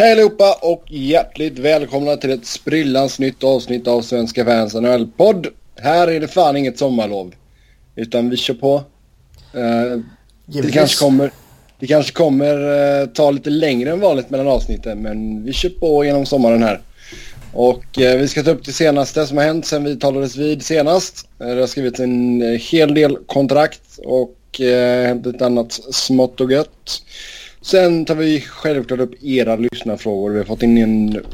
Hej 0.00 0.12
allihopa 0.12 0.58
och 0.62 0.84
hjärtligt 0.88 1.58
välkomna 1.58 2.16
till 2.16 2.30
ett 2.30 2.46
sprillans 2.46 3.18
nytt 3.18 3.44
avsnitt 3.44 3.88
av 3.88 4.02
Svenska 4.02 4.44
fans 4.44 4.74
NHL-podd. 4.74 5.46
Här 5.76 6.08
är 6.08 6.20
det 6.20 6.28
fan 6.28 6.56
inget 6.56 6.78
sommarlov. 6.78 7.34
Utan 7.96 8.30
vi 8.30 8.36
kör 8.36 8.54
på. 8.54 8.74
Uh, 9.54 10.00
det 10.46 10.70
kanske 10.72 11.04
kommer, 11.04 11.30
det 11.78 11.86
kanske 11.86 12.12
kommer 12.12 12.56
uh, 13.02 13.06
ta 13.06 13.30
lite 13.30 13.50
längre 13.50 13.90
än 13.90 14.00
vanligt 14.00 14.30
mellan 14.30 14.48
avsnitten 14.48 14.98
men 14.98 15.44
vi 15.44 15.52
kör 15.52 15.68
på 15.68 16.04
genom 16.04 16.26
sommaren 16.26 16.62
här. 16.62 16.80
Och 17.52 17.98
uh, 18.00 18.16
vi 18.16 18.28
ska 18.28 18.42
ta 18.42 18.50
upp 18.50 18.64
det 18.64 18.72
senaste 18.72 19.26
som 19.26 19.36
har 19.36 19.44
hänt 19.44 19.66
sen 19.66 19.84
vi 19.84 19.96
talades 19.96 20.36
vid 20.36 20.62
senast. 20.62 21.28
det 21.38 21.60
har 21.60 21.66
skrivits 21.66 22.00
en 22.00 22.42
hel 22.60 22.94
del 22.94 23.16
kontrakt 23.26 23.98
och 24.04 24.36
hänt 25.04 25.26
ett 25.26 25.42
annat 25.42 25.72
smått 25.72 26.40
och 26.40 26.52
gött. 26.52 27.02
Sen 27.62 28.04
tar 28.04 28.14
vi 28.14 28.40
självklart 28.40 29.00
upp 29.00 29.22
era 29.22 29.56
lyssnarfrågor. 29.56 30.30
Vi 30.30 30.38
har 30.38 30.44
fått 30.44 30.62
in 30.62 30.78
en 30.78 31.24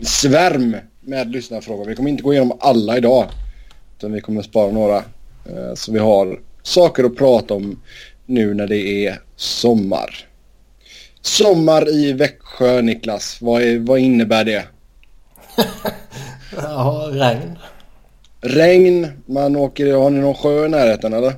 svärm 0.00 0.76
med 1.00 1.30
lyssnarfrågor. 1.30 1.84
Vi 1.84 1.94
kommer 1.94 2.10
inte 2.10 2.22
gå 2.22 2.32
igenom 2.32 2.58
alla 2.60 2.96
idag. 2.96 3.24
Utan 3.98 4.12
vi 4.12 4.20
kommer 4.20 4.42
spara 4.42 4.72
några. 4.72 4.96
Eh, 4.96 5.74
så 5.74 5.92
vi 5.92 5.98
har 5.98 6.40
saker 6.62 7.04
att 7.04 7.16
prata 7.16 7.54
om 7.54 7.82
nu 8.26 8.54
när 8.54 8.66
det 8.66 9.06
är 9.06 9.20
sommar. 9.36 10.26
Sommar 11.20 11.88
i 11.88 12.12
Växjö, 12.12 12.82
Niklas. 12.82 13.38
Vad, 13.40 13.62
är, 13.62 13.78
vad 13.78 13.98
innebär 13.98 14.44
det? 14.44 14.64
ja, 16.56 17.08
regn. 17.12 17.58
Regn. 18.40 19.06
Man 19.26 19.56
åker, 19.56 19.94
har 19.94 20.10
ni 20.10 20.20
någon 20.20 20.34
sjö 20.34 20.66
i 20.66 20.68
närheten 20.68 21.12
eller? 21.12 21.34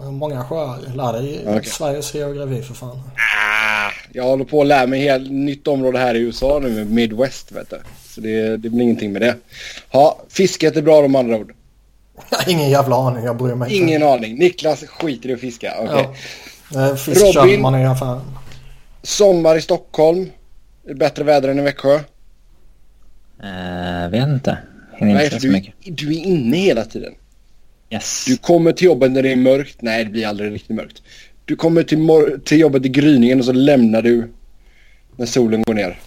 Många 0.00 0.44
sjöar. 0.44 0.78
Lär 0.94 1.12
dig 1.12 1.40
okay. 1.40 1.64
Sveriges 1.64 2.14
geografi 2.14 2.62
för 2.62 2.74
fan. 2.74 3.00
Ah, 3.16 3.90
jag 4.12 4.24
håller 4.24 4.44
på 4.44 4.60
att 4.60 4.66
lära 4.66 4.86
mig 4.86 5.00
helt 5.00 5.30
nytt 5.30 5.68
område 5.68 5.98
här 5.98 6.14
i 6.14 6.18
USA 6.18 6.58
nu 6.62 6.70
med 6.70 6.90
Midwest 6.90 7.52
vet 7.52 7.70
du. 7.70 7.80
Så 8.04 8.20
det, 8.20 8.56
det 8.56 8.70
blir 8.70 8.82
ingenting 8.82 9.12
med 9.12 9.22
det. 9.22 9.36
Ja, 9.90 10.18
fisket 10.28 10.76
är 10.76 10.82
bra 10.82 11.02
de 11.02 11.16
andra 11.16 11.36
ord. 11.36 11.54
Ingen 12.46 12.70
jävla 12.70 12.96
aning, 12.96 13.24
jag 13.24 13.36
bryr 13.36 13.54
mig 13.54 13.74
inte. 13.74 13.84
Ingen 13.84 14.02
aning. 14.02 14.38
Niklas 14.38 14.84
skiter 14.84 15.28
i 15.28 15.32
att 15.32 15.40
fiska. 15.40 15.74
Okay. 15.82 16.04
Ja. 16.72 16.96
Fisk 16.96 17.36
Robin, 17.36 17.62
man 17.62 17.80
i 17.80 17.86
affären. 17.86 18.20
Sommar 19.02 19.56
i 19.56 19.60
Stockholm. 19.60 20.30
Bättre 20.94 21.24
väder 21.24 21.48
än 21.48 21.58
i 21.58 21.62
Växjö. 21.62 21.94
Uh, 21.94 24.10
vet 24.10 24.28
inte. 24.28 24.58
Hinner 24.96 25.14
Nej, 25.14 25.24
inte 25.24 25.40
så 25.40 25.46
du, 25.46 25.52
mycket. 25.52 25.74
Du 25.84 26.08
är 26.08 26.24
inne 26.24 26.56
hela 26.56 26.84
tiden. 26.84 27.14
Yes. 27.92 28.24
Du 28.26 28.36
kommer 28.36 28.72
till 28.72 28.86
jobbet 28.86 29.12
när 29.12 29.22
det 29.22 29.32
är 29.32 29.36
mörkt. 29.36 29.82
Nej, 29.82 30.04
det 30.04 30.10
blir 30.10 30.26
aldrig 30.26 30.52
riktigt 30.52 30.76
mörkt. 30.76 31.02
Du 31.44 31.56
kommer 31.56 31.82
till, 31.82 32.08
till 32.44 32.58
jobbet 32.58 32.86
i 32.86 32.88
gryningen 32.88 33.38
och 33.38 33.44
så 33.44 33.52
lämnar 33.52 34.02
du 34.02 34.32
när 35.16 35.26
solen 35.26 35.62
går 35.62 35.74
ner. 35.74 35.98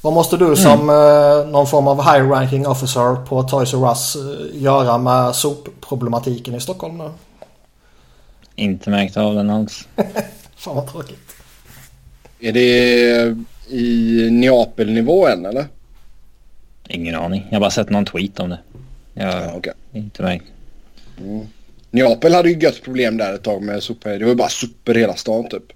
Vad 0.00 0.12
måste 0.12 0.36
du 0.36 0.56
som 0.56 0.80
mm. 0.80 0.88
eh, 0.88 1.46
någon 1.46 1.66
form 1.66 1.88
av 1.88 1.96
high 1.96 2.30
ranking 2.30 2.66
officer 2.66 3.26
på 3.26 3.42
Toys 3.42 3.74
R 3.74 3.88
Us 3.88 4.16
eh, 4.16 4.62
göra 4.62 4.98
med 4.98 5.34
sopproblematiken 5.34 6.54
i 6.54 6.60
Stockholm 6.60 6.98
nu? 6.98 7.10
Inte 8.54 8.90
märkt 8.90 9.16
av 9.16 9.34
den 9.34 9.50
alls. 9.50 9.88
Fan 10.56 10.76
vad 10.76 10.92
tråkigt. 10.92 11.32
Är 12.40 12.52
det 12.52 13.36
i 13.68 14.28
Neapel-nivå 14.30 15.26
än 15.26 15.46
eller? 15.46 15.66
Ingen 16.88 17.14
aning. 17.14 17.46
Jag 17.48 17.56
har 17.56 17.60
bara 17.60 17.70
sett 17.70 17.90
någon 17.90 18.04
tweet 18.04 18.40
om 18.40 18.48
det. 18.50 18.58
Jag 19.14 19.32
har 19.32 19.40
ja, 19.40 19.54
okay. 19.54 19.72
inte 19.92 20.22
märkt. 20.22 20.51
Mm. 21.22 21.46
Neapel 21.90 22.34
hade 22.34 22.50
ju 22.50 22.58
gött 22.58 22.82
problem 22.82 23.16
där 23.16 23.34
ett 23.34 23.42
tag 23.42 23.62
med 23.62 23.82
sopor. 23.82 24.10
Det 24.10 24.24
var 24.24 24.34
bara 24.34 24.48
sopor 24.48 24.94
hela 24.94 25.16
stan 25.16 25.48
typ. 25.48 25.72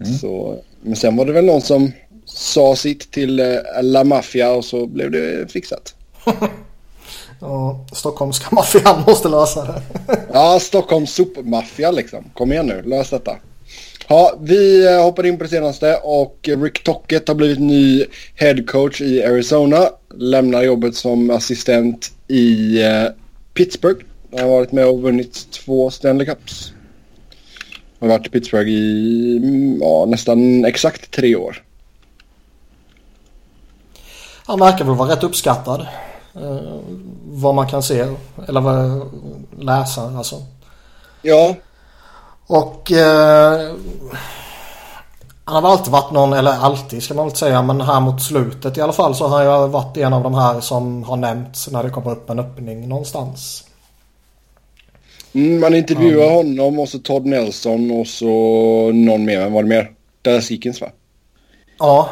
Mm. 0.00 0.18
Så, 0.18 0.58
men 0.80 0.96
sen 0.96 1.16
var 1.16 1.24
det 1.24 1.32
väl 1.32 1.44
någon 1.44 1.60
som 1.60 1.92
sa 2.24 2.76
sitt 2.76 3.10
till 3.10 3.40
uh, 3.40 3.58
La 3.82 4.04
Mafia 4.04 4.50
och 4.50 4.64
så 4.64 4.86
blev 4.86 5.10
det 5.10 5.52
fixat. 5.52 5.94
ja, 7.40 7.86
stockholmska 7.92 8.54
maffian 8.54 9.02
måste 9.06 9.28
lösa 9.28 9.64
det. 9.64 9.82
ja, 10.32 10.60
Stockholms 10.60 11.14
sopmaffia 11.14 11.90
liksom. 11.90 12.24
Kom 12.34 12.52
igen 12.52 12.66
nu, 12.66 12.82
lös 12.82 13.10
detta. 13.10 13.36
Ja, 14.08 14.34
vi 14.40 14.86
eh, 14.86 15.02
hoppar 15.02 15.26
in 15.26 15.38
på 15.38 15.44
det 15.44 15.50
senaste 15.50 15.96
och 15.96 16.48
Rick 16.62 16.84
Tocket 16.84 17.28
har 17.28 17.34
blivit 17.34 17.60
ny 17.60 18.04
head 18.34 18.62
coach 18.66 19.00
i 19.00 19.24
Arizona. 19.24 19.88
Lämnar 20.14 20.62
jobbet 20.62 20.96
som 20.96 21.30
assistent 21.30 22.10
i 22.28 22.78
uh, 22.84 23.10
Pittsburgh. 23.58 24.04
Han 24.30 24.40
har 24.40 24.48
varit 24.48 24.72
med 24.72 24.86
och 24.86 25.02
vunnit 25.02 25.50
två 25.50 25.90
Stanley 25.90 26.26
Cups. 26.26 26.72
Han 28.00 28.10
har 28.10 28.18
varit 28.18 28.26
i 28.26 28.30
Pittsburgh 28.30 28.68
i 28.70 29.36
mm, 29.36 29.78
ja, 29.80 30.04
nästan 30.08 30.64
exakt 30.64 31.10
tre 31.10 31.36
år. 31.36 31.62
Han 34.46 34.60
verkar 34.60 34.84
väl 34.84 34.94
vara 34.94 35.12
rätt 35.12 35.22
uppskattad. 35.22 35.86
Eh, 36.34 36.80
vad 37.24 37.54
man 37.54 37.68
kan 37.68 37.82
se. 37.82 38.06
Eller 38.48 38.60
vad, 38.60 39.10
läsa 39.58 40.02
alltså. 40.02 40.42
Ja. 41.22 41.56
Och 42.46 42.92
eh, 42.92 43.74
han 45.48 45.54
har 45.54 45.62
väl 45.62 45.70
alltid 45.70 45.92
varit 45.92 46.12
någon, 46.12 46.32
eller 46.32 46.50
alltid 46.50 47.02
ska 47.02 47.14
man 47.14 47.26
väl 47.26 47.36
säga, 47.36 47.62
men 47.62 47.80
här 47.80 48.00
mot 48.00 48.22
slutet 48.22 48.78
i 48.78 48.80
alla 48.80 48.92
fall 48.92 49.14
så 49.14 49.26
har 49.26 49.42
jag 49.42 49.68
varit 49.68 49.96
en 49.96 50.12
av 50.12 50.22
de 50.22 50.34
här 50.34 50.60
som 50.60 51.02
har 51.02 51.16
nämnts 51.16 51.70
när 51.70 51.82
det 51.82 51.90
kommer 51.90 52.10
upp 52.10 52.30
en 52.30 52.38
öppning 52.38 52.88
någonstans. 52.88 53.64
Mm, 55.32 55.60
man 55.60 55.74
intervjuar 55.74 56.24
mm. 56.24 56.34
honom 56.34 56.78
och 56.78 56.88
så 56.88 56.98
Todd 56.98 57.26
Nelson 57.26 57.90
och 57.90 58.06
så 58.06 58.26
någon 58.94 59.24
mer. 59.24 59.40
Vem 59.40 59.52
var 59.52 59.62
det 59.62 59.68
mer? 59.68 59.90
Dallas 60.22 60.50
Eakins 60.50 60.80
va? 60.80 60.86
Ja. 61.78 62.10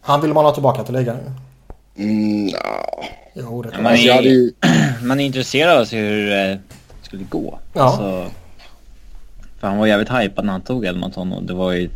Han 0.00 0.20
vill 0.20 0.32
man 0.32 0.44
ha 0.44 0.52
tillbaka 0.52 0.84
till 0.84 0.94
ligan. 0.94 1.16
Mm, 1.96 2.46
no. 2.46 2.50
Jo, 3.34 3.62
det 3.62 3.82
man, 3.82 3.92
är, 3.92 4.22
ju... 4.22 4.52
man 5.02 5.20
är 5.20 5.24
intresserad 5.24 5.76
av 5.76 5.82
att 5.82 5.88
se 5.88 5.98
hur 5.98 6.30
det 6.30 6.58
skulle 7.02 7.24
gå. 7.24 7.58
Ja. 7.72 7.82
Alltså, 7.82 8.30
för 9.60 9.68
han 9.68 9.78
var 9.78 9.86
jävligt 9.86 10.10
hypad 10.10 10.44
när 10.44 10.52
han 10.52 10.62
tog 10.62 10.86
Edmonton 10.86 11.32
och 11.32 11.42
det 11.42 11.54
var 11.54 11.72
ju 11.72 11.90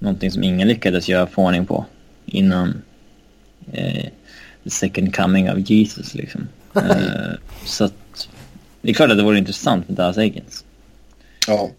någonting 0.00 0.30
som 0.30 0.42
ingen 0.42 0.68
lyckades 0.68 1.08
göra 1.08 1.26
förordning 1.26 1.66
på 1.66 1.84
innan 2.26 2.82
eh, 3.72 4.06
the 4.64 4.70
second 4.70 5.16
coming 5.16 5.50
of 5.50 5.70
Jesus 5.70 6.14
liksom. 6.14 6.48
eh, 6.74 6.82
så 7.64 7.84
att 7.84 8.28
det 8.82 8.90
är 8.90 8.94
klart 8.94 9.10
att 9.10 9.16
det 9.16 9.22
vore 9.22 9.38
intressant 9.38 9.88
med 9.88 9.96
Dallas 9.96 10.18
Eakins. 10.18 10.64
Ja. 11.46 11.70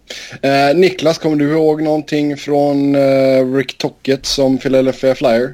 Eh, 0.41 0.75
Niklas, 0.75 1.17
kommer 1.17 1.35
du 1.35 1.51
ihåg 1.51 1.81
någonting 1.81 2.37
från 2.37 2.95
eh, 2.95 3.53
Rick 3.55 3.77
Tocket 3.77 4.25
som 4.25 4.57
Philadelphia 4.57 5.15
Flyer? 5.15 5.53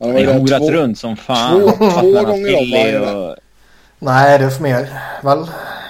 Han 0.00 0.10
har 0.10 0.38
horat 0.38 0.58
två... 0.58 0.70
runt 0.70 0.98
som 0.98 1.16
fan. 1.16 1.60
Två, 1.60 1.70
två 1.70 2.24
gånger 2.24 2.56
om. 2.56 3.16
Och... 3.16 3.36
Nej, 3.98 4.38
det 4.38 4.44
är 4.44 4.50
för 4.50 4.62
mer. 4.62 4.88
Väl? 5.22 5.38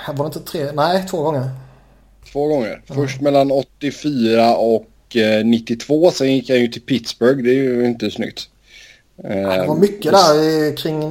Var 0.09 0.25
det 0.25 0.25
inte 0.25 0.41
tre? 0.41 0.73
Nej, 0.73 1.07
två 1.11 1.23
gånger. 1.23 1.51
Två 2.33 2.47
gånger. 2.47 2.69
Mm. 2.69 2.83
Först 2.87 3.21
mellan 3.21 3.51
84 3.51 4.57
och 4.57 4.87
92. 5.15 6.07
Eh, 6.07 6.13
Sen 6.13 6.35
gick 6.35 6.51
han 6.51 6.59
ju 6.59 6.69
till 6.69 6.83
Pittsburgh. 6.83 7.43
Det 7.43 7.51
är 7.51 7.55
ju 7.55 7.87
inte 7.87 8.11
snyggt. 8.11 8.49
Det 9.17 9.65
var 9.69 9.77
mycket 9.77 10.13
där 10.13 10.77
kring 10.77 11.03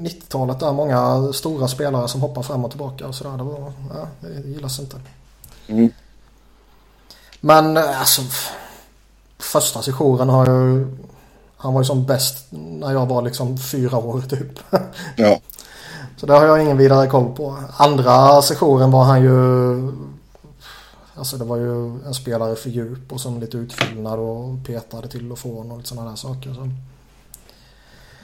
90-talet. 0.00 0.60
Där 0.60 0.72
många 0.72 1.32
stora 1.32 1.68
spelare 1.68 2.08
som 2.08 2.20
hoppar 2.20 2.42
fram 2.42 2.64
och 2.64 2.70
tillbaka 2.70 3.06
och 3.06 3.14
sådär. 3.14 3.36
Det, 3.36 3.44
var, 3.44 3.72
ja, 3.94 4.08
det 4.20 4.48
gillas 4.48 4.80
inte. 4.80 4.96
Mm. 5.68 5.90
Men 7.40 7.76
eh, 7.76 8.00
alltså 8.00 8.22
första 9.38 9.82
sessionen 9.82 10.28
har 10.28 10.46
ju 10.46 10.86
han 11.56 11.74
var 11.74 11.80
ju 11.80 11.84
som 11.84 12.06
bäst 12.06 12.46
när 12.50 12.92
jag 12.92 13.06
var 13.06 13.22
liksom 13.22 13.58
fyra 13.58 13.98
år 13.98 14.20
typ. 14.20 14.58
Ja. 15.16 15.40
Så 16.16 16.26
det 16.26 16.32
har 16.32 16.46
jag 16.46 16.62
ingen 16.62 16.78
vidare 16.78 17.06
koll 17.06 17.34
på. 17.36 17.56
Andra 17.76 18.42
sessionen 18.42 18.90
var 18.90 19.04
han 19.04 19.22
ju 19.22 19.92
Alltså 21.14 21.36
det 21.36 21.44
var 21.44 21.56
ju 21.56 22.04
en 22.06 22.14
spelare 22.14 22.56
för 22.56 22.70
djup 22.70 23.12
och 23.12 23.20
som 23.20 23.40
lite 23.40 23.56
utfyllnad 23.56 24.18
och 24.18 24.66
petade 24.66 25.08
till 25.08 25.32
och 25.32 25.38
från 25.38 25.70
och 25.70 25.76
lite 25.76 25.88
sådana 25.88 26.10
där 26.10 26.16
saker. 26.16 26.54
Så 26.54 26.70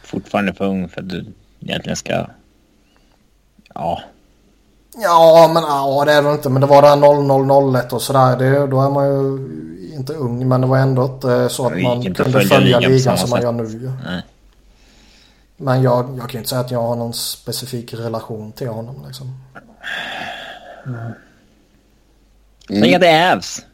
fortfarande 0.03 0.55
för 0.55 0.65
ung 0.65 0.89
för 0.89 1.01
att 1.01 1.09
du 1.09 1.27
egentligen 1.61 1.97
ska... 1.97 2.27
Ja. 3.75 4.03
Ja, 4.97 5.51
men 5.55 5.63
ja, 5.63 6.05
det 6.07 6.13
är 6.13 6.23
det 6.23 6.33
inte. 6.33 6.49
Men 6.49 6.61
det 6.61 6.67
var 6.67 6.83
det 6.83 6.89
här 6.89 7.73
0001 7.73 7.93
och 7.93 8.03
sådär. 8.03 8.67
Då 8.67 8.81
är 8.81 8.91
man 8.91 9.07
ju 9.07 9.49
inte 9.95 10.15
ung. 10.15 10.49
Men 10.49 10.61
det 10.61 10.67
var 10.67 10.79
ändå 10.79 11.05
inte 11.05 11.49
så 11.49 11.67
att 11.67 11.83
man 11.83 12.03
kunde 12.03 12.25
följa, 12.25 12.49
följa 12.49 12.79
ligan 12.79 13.19
som 13.19 13.31
man 13.31 13.43
gör 13.43 13.53
nu. 13.53 13.93
Nej. 14.05 14.23
Men 15.57 15.83
jag, 15.83 16.19
jag 16.19 16.21
kan 16.21 16.31
ju 16.31 16.39
inte 16.39 16.49
säga 16.49 16.61
att 16.61 16.71
jag 16.71 16.83
har 16.83 16.97
någon 16.97 17.13
specifik 17.13 17.95
relation 17.95 18.53
till 18.53 18.69
honom 18.69 19.05
liksom. 19.07 19.39
Mm. 20.87 21.13
Att 22.71 23.01
det 23.01 23.09
är 23.09 23.37
Avs. 23.37 23.67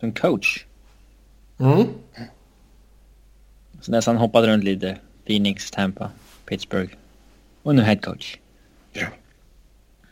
Som 0.00 0.12
coach. 0.12 0.64
Mm. 1.60 1.86
Så 3.80 3.92
nästan 3.92 4.16
hoppade 4.16 4.46
runt 4.46 4.64
lite. 4.64 4.98
Phoenix, 5.26 5.70
Tampa, 5.70 6.10
Pittsburgh. 6.46 6.92
Och 7.62 7.74
nu 7.74 7.82
head 7.82 7.96
coach. 7.96 8.38
Ja. 8.92 9.06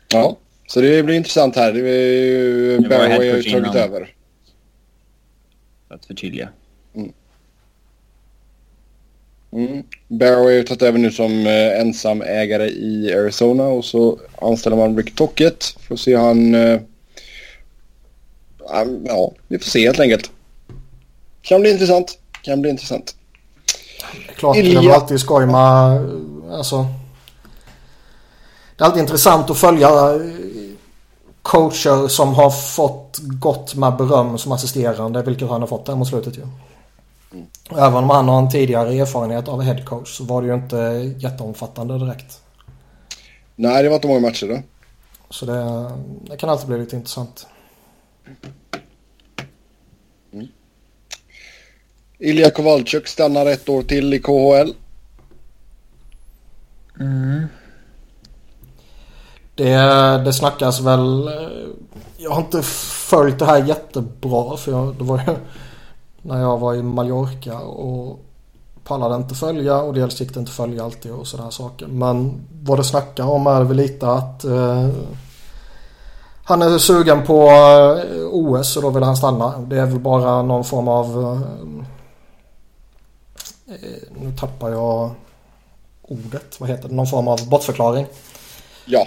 Ja, 0.08 0.36
så 0.66 0.80
det 0.80 1.02
blir 1.02 1.16
intressant 1.16 1.56
här. 1.56 1.72
Det 1.72 1.88
är 1.90 2.24
ju 2.24 2.80
Barroway 2.80 3.30
har 3.30 3.36
ju 3.36 3.42
tagit 3.42 3.74
över. 3.74 4.14
För 5.88 5.94
att 5.94 6.06
förtydliga. 6.06 6.48
Mm. 6.94 7.12
Mm. 9.52 9.82
Barrow 10.08 10.44
har 10.44 10.50
ju 10.50 10.62
tagit 10.62 10.82
över 10.82 10.98
nu 10.98 11.10
som 11.10 11.46
eh, 11.46 11.80
ensam 11.80 12.22
ägare 12.22 12.68
i 12.68 13.14
Arizona 13.14 13.64
och 13.64 13.84
så 13.84 14.18
anställer 14.42 14.76
man 14.76 14.96
Rick 14.96 15.14
Tocket. 15.14 15.64
Får 15.64 15.96
se 15.96 16.16
han... 16.16 16.54
Eh, 16.54 16.80
ja, 19.04 19.32
vi 19.48 19.58
får 19.58 19.70
se 19.70 19.86
helt 19.86 20.00
enkelt. 20.00 20.30
Kan 21.42 21.60
bli 21.60 21.70
intressant. 21.70 22.18
Kan 22.42 22.60
bli 22.60 22.70
intressant. 22.70 23.16
Klart, 24.36 24.56
Ilja. 24.56 24.80
det 24.80 24.88
är 24.88 24.94
alltid 24.94 25.20
skoj 25.20 25.46
med... 25.46 26.00
Alltså, 26.52 26.86
det 28.76 28.84
är 28.84 28.86
alltid 28.86 29.02
intressant 29.02 29.50
att 29.50 29.58
följa 29.58 29.88
coacher 31.42 32.08
som 32.08 32.34
har 32.34 32.50
fått 32.50 33.18
gott 33.22 33.74
med 33.74 33.96
beröm 33.96 34.38
som 34.38 34.52
assisterande, 34.52 35.22
vilket 35.22 35.48
han 35.48 35.60
har 35.60 35.68
fått 35.68 35.86
där 35.86 35.94
mot 35.94 36.08
slutet 36.08 36.38
ju. 36.38 36.42
Mm. 37.32 37.46
Även 37.70 38.04
om 38.04 38.10
han 38.10 38.28
har 38.28 38.38
en 38.38 38.50
tidigare 38.50 38.94
erfarenhet 38.94 39.48
av 39.48 39.62
headcoach 39.62 40.16
så 40.16 40.24
var 40.24 40.42
det 40.42 40.48
ju 40.48 40.54
inte 40.54 40.76
jätteomfattande 41.18 41.98
direkt. 41.98 42.40
Nej, 43.56 43.82
det 43.82 43.88
var 43.88 43.96
inte 43.96 44.08
många 44.08 44.20
matcher 44.20 44.46
då. 44.48 44.62
Så 45.30 45.46
det, 45.46 45.90
det 46.30 46.36
kan 46.36 46.50
alltid 46.50 46.68
bli 46.68 46.78
lite 46.78 46.96
intressant. 46.96 47.46
Mm. 50.32 50.48
Ilja 52.18 52.50
Kowalczyk 52.50 53.08
stannar 53.08 53.46
ett 53.46 53.68
år 53.68 53.82
till 53.82 54.14
i 54.14 54.18
KHL. 54.18 54.74
Mm. 57.00 57.46
Det, 59.54 59.74
det 60.24 60.32
snackas 60.32 60.80
väl... 60.80 61.28
Eh, 61.28 61.34
jag 62.16 62.30
har 62.30 62.40
inte 62.40 62.62
följt 62.62 63.38
det 63.38 63.46
här 63.46 63.64
jättebra 63.64 64.56
för 64.56 64.72
jag, 64.72 64.94
det 64.94 65.04
var 65.04 65.18
ju 65.18 65.36
när 66.22 66.40
jag 66.40 66.58
var 66.58 66.74
i 66.74 66.82
Mallorca 66.82 67.58
och 67.58 68.20
pallade 68.84 69.16
inte 69.16 69.34
följa 69.34 69.76
och 69.76 69.94
dels 69.94 70.20
gick 70.20 70.34
det 70.34 70.40
inte 70.40 70.52
följa 70.52 70.84
alltid 70.84 71.12
och 71.12 71.26
sådana 71.26 71.50
saker. 71.50 71.86
Men 71.86 72.46
vad 72.62 72.78
det 72.78 72.84
snackar 72.84 73.24
om 73.24 73.46
är 73.46 73.62
väl 73.62 73.76
lite 73.76 74.08
att 74.08 74.44
eh, 74.44 74.88
han 76.44 76.62
är 76.62 76.78
sugen 76.78 77.26
på 77.26 77.48
eh, 77.48 78.26
OS 78.30 78.76
och 78.76 78.82
då 78.82 78.90
vill 78.90 79.02
han 79.02 79.16
stanna. 79.16 79.58
Det 79.58 79.80
är 79.80 79.86
väl 79.86 80.00
bara 80.00 80.42
någon 80.42 80.64
form 80.64 80.88
av... 80.88 81.42
Eh, 83.68 83.74
nu 84.20 84.32
tappar 84.40 84.70
jag 84.70 85.10
ordet. 86.02 86.60
Vad 86.60 86.68
heter 86.68 86.88
det? 86.88 86.94
Någon 86.94 87.06
form 87.06 87.28
av 87.28 87.48
bortförklaring. 87.48 88.06
Ja. 88.86 89.06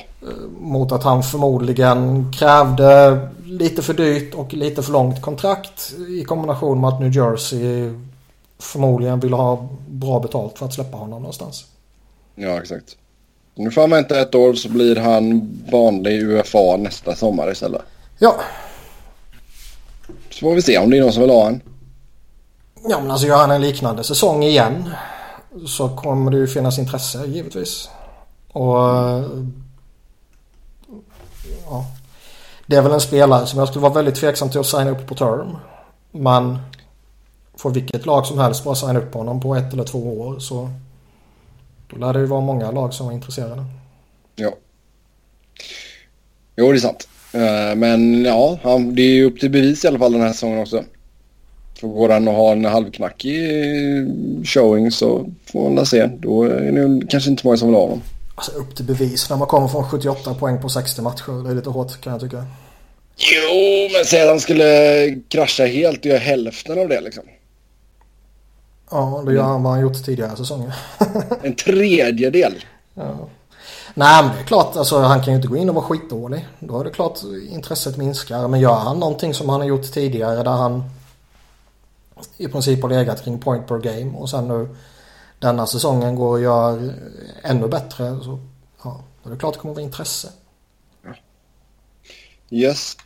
Mot 0.59 0.91
att 0.91 1.03
han 1.03 1.23
förmodligen 1.23 2.31
krävde 2.33 3.19
lite 3.45 3.81
för 3.81 3.93
dyrt 3.93 4.33
och 4.33 4.53
lite 4.53 4.83
för 4.83 4.91
långt 4.91 5.21
kontrakt 5.21 5.93
i 6.09 6.23
kombination 6.23 6.81
med 6.81 6.87
att 6.87 6.99
New 6.99 7.15
Jersey 7.15 7.93
förmodligen 8.59 9.19
vill 9.19 9.33
ha 9.33 9.69
bra 9.87 10.19
betalt 10.19 10.57
för 10.57 10.65
att 10.65 10.73
släppa 10.73 10.97
honom 10.97 11.21
någonstans. 11.21 11.65
Ja, 12.35 12.61
exakt. 12.61 12.97
Nu 13.57 13.71
får 13.71 13.81
han 13.81 13.89
vänta 13.89 14.21
ett 14.21 14.35
år 14.35 14.53
så 14.53 14.69
blir 14.69 14.95
han 14.95 15.49
vanlig 15.71 16.21
UFA 16.21 16.77
nästa 16.77 17.15
sommar 17.15 17.51
istället. 17.51 17.81
Ja. 18.19 18.35
Så 20.29 20.39
får 20.39 20.55
vi 20.55 20.61
se 20.61 20.77
om 20.77 20.89
det 20.89 20.97
är 20.97 21.01
någon 21.01 21.13
som 21.13 21.21
vill 21.21 21.31
ha 21.31 21.47
en. 21.47 21.61
Ja, 22.89 22.99
men 23.01 23.11
alltså 23.11 23.27
gör 23.27 23.37
han 23.37 23.51
en 23.51 23.61
liknande 23.61 24.03
säsong 24.03 24.43
igen 24.43 24.89
så 25.67 25.89
kommer 25.89 26.31
det 26.31 26.37
ju 26.37 26.47
finnas 26.47 26.79
intresse 26.79 27.25
givetvis. 27.25 27.89
Och 28.51 28.77
ja, 31.69 31.85
det 32.65 32.75
är 32.75 32.81
väl 32.81 32.91
en 32.91 33.01
spelare 33.01 33.45
som 33.45 33.59
jag 33.59 33.67
skulle 33.67 33.83
vara 33.83 33.93
väldigt 33.93 34.15
tveksam 34.15 34.49
till 34.49 34.59
att 34.59 34.65
signa 34.65 34.89
upp 34.89 35.07
på 35.07 35.15
term. 35.15 35.57
Men 36.11 36.59
får 37.57 37.69
vilket 37.69 38.05
lag 38.05 38.25
som 38.25 38.39
helst 38.39 38.63
bara 38.63 38.75
signa 38.75 38.99
upp 38.99 39.13
honom 39.13 39.41
på 39.41 39.55
ett 39.55 39.73
eller 39.73 39.83
två 39.83 40.21
år 40.21 40.39
så 40.39 40.69
då 41.89 41.97
lär 41.97 42.13
det 42.13 42.19
ju 42.19 42.25
vara 42.25 42.41
många 42.41 42.71
lag 42.71 42.93
som 42.93 43.07
är 43.07 43.11
intresserade. 43.11 43.65
Ja. 44.35 44.53
Jo, 46.55 46.71
det 46.71 46.77
är 46.77 46.79
sant. 46.79 47.07
Eh, 47.33 47.75
men 47.75 48.25
ja, 48.25 48.59
det 48.91 49.01
är 49.01 49.13
ju 49.13 49.25
upp 49.25 49.39
till 49.39 49.49
bevis 49.49 49.85
i 49.85 49.87
alla 49.87 49.99
fall 49.99 50.11
den 50.11 50.21
här 50.21 50.31
säsongen 50.31 50.59
också. 50.59 50.83
För 51.79 51.87
går 51.87 52.09
han 52.09 52.27
att 52.27 52.35
ha 52.35 52.51
en 52.51 52.65
halvknackig 52.65 53.41
showing 54.43 54.91
så 54.91 55.29
får 55.45 55.69
man 55.69 55.85
se. 55.85 56.09
Då 56.19 56.43
är 56.43 56.71
det 56.71 57.07
kanske 57.07 57.29
inte 57.29 57.45
många 57.45 57.57
som 57.57 57.67
vill 57.67 57.75
ha 57.75 57.83
honom. 57.83 58.01
Alltså 58.35 58.51
upp 58.51 58.75
till 58.75 58.85
bevis 58.85 59.29
när 59.29 59.37
man 59.37 59.47
kommer 59.47 59.67
från 59.67 59.83
78 59.83 60.33
poäng 60.33 60.61
på 60.61 60.69
60 60.69 61.01
matcher. 61.01 61.43
Det 61.43 61.49
är 61.49 61.55
lite 61.55 61.69
hårt 61.69 62.01
kan 62.01 62.13
jag 62.13 62.21
tycka. 62.21 62.45
Jo, 63.17 63.89
men 63.93 64.05
säg 64.05 64.21
att 64.21 64.29
han 64.29 64.39
skulle 64.39 65.19
krascha 65.29 65.65
helt 65.65 65.99
och 65.99 66.05
göra 66.05 66.19
hälften 66.19 66.79
av 66.79 66.87
det 66.87 67.01
liksom. 67.01 67.23
Ja, 68.89 69.23
då 69.25 69.31
gör 69.31 69.43
han 69.43 69.63
vad 69.63 69.73
han 69.73 69.81
gjort 69.81 70.05
tidigare 70.05 70.37
säsonger. 70.37 70.75
en 71.41 71.55
tredjedel. 71.55 72.65
Ja. 72.93 73.27
Nej, 73.93 74.23
men 74.23 74.35
det 74.35 74.41
är 74.41 74.45
klart. 74.45 74.75
Alltså, 74.75 74.99
han 74.99 75.23
kan 75.23 75.33
ju 75.33 75.35
inte 75.35 75.47
gå 75.47 75.57
in 75.57 75.69
och 75.69 75.75
vara 75.75 75.85
skitdålig. 75.85 76.47
Då 76.59 76.79
är 76.79 76.83
det 76.83 76.89
klart 76.89 77.19
intresset 77.49 77.97
minskar. 77.97 78.47
Men 78.47 78.59
gör 78.59 78.75
han 78.75 78.99
någonting 78.99 79.33
som 79.33 79.49
han 79.49 79.61
har 79.61 79.67
gjort 79.67 79.93
tidigare 79.93 80.43
där 80.43 80.51
han 80.51 80.83
i 82.37 82.47
princip 82.47 82.81
har 82.81 82.89
legat 82.89 83.23
kring 83.23 83.39
point 83.39 83.67
per 83.67 83.77
game 83.77 84.17
och 84.17 84.29
sen 84.29 84.47
nu 84.47 84.67
denna 85.39 85.67
säsongen 85.67 86.15
går 86.15 86.31
och 86.31 86.41
gör 86.41 86.93
ännu 87.43 87.67
bättre 87.67 88.19
så 88.23 88.39
ja, 88.83 89.03
då 89.23 89.29
är 89.29 89.33
det 89.33 89.39
klart 89.39 89.53
det 89.53 89.59
kommer 89.59 89.71
att 89.71 89.77
vara 89.77 89.85
intresse. 89.85 90.29
Yes. 92.49 92.97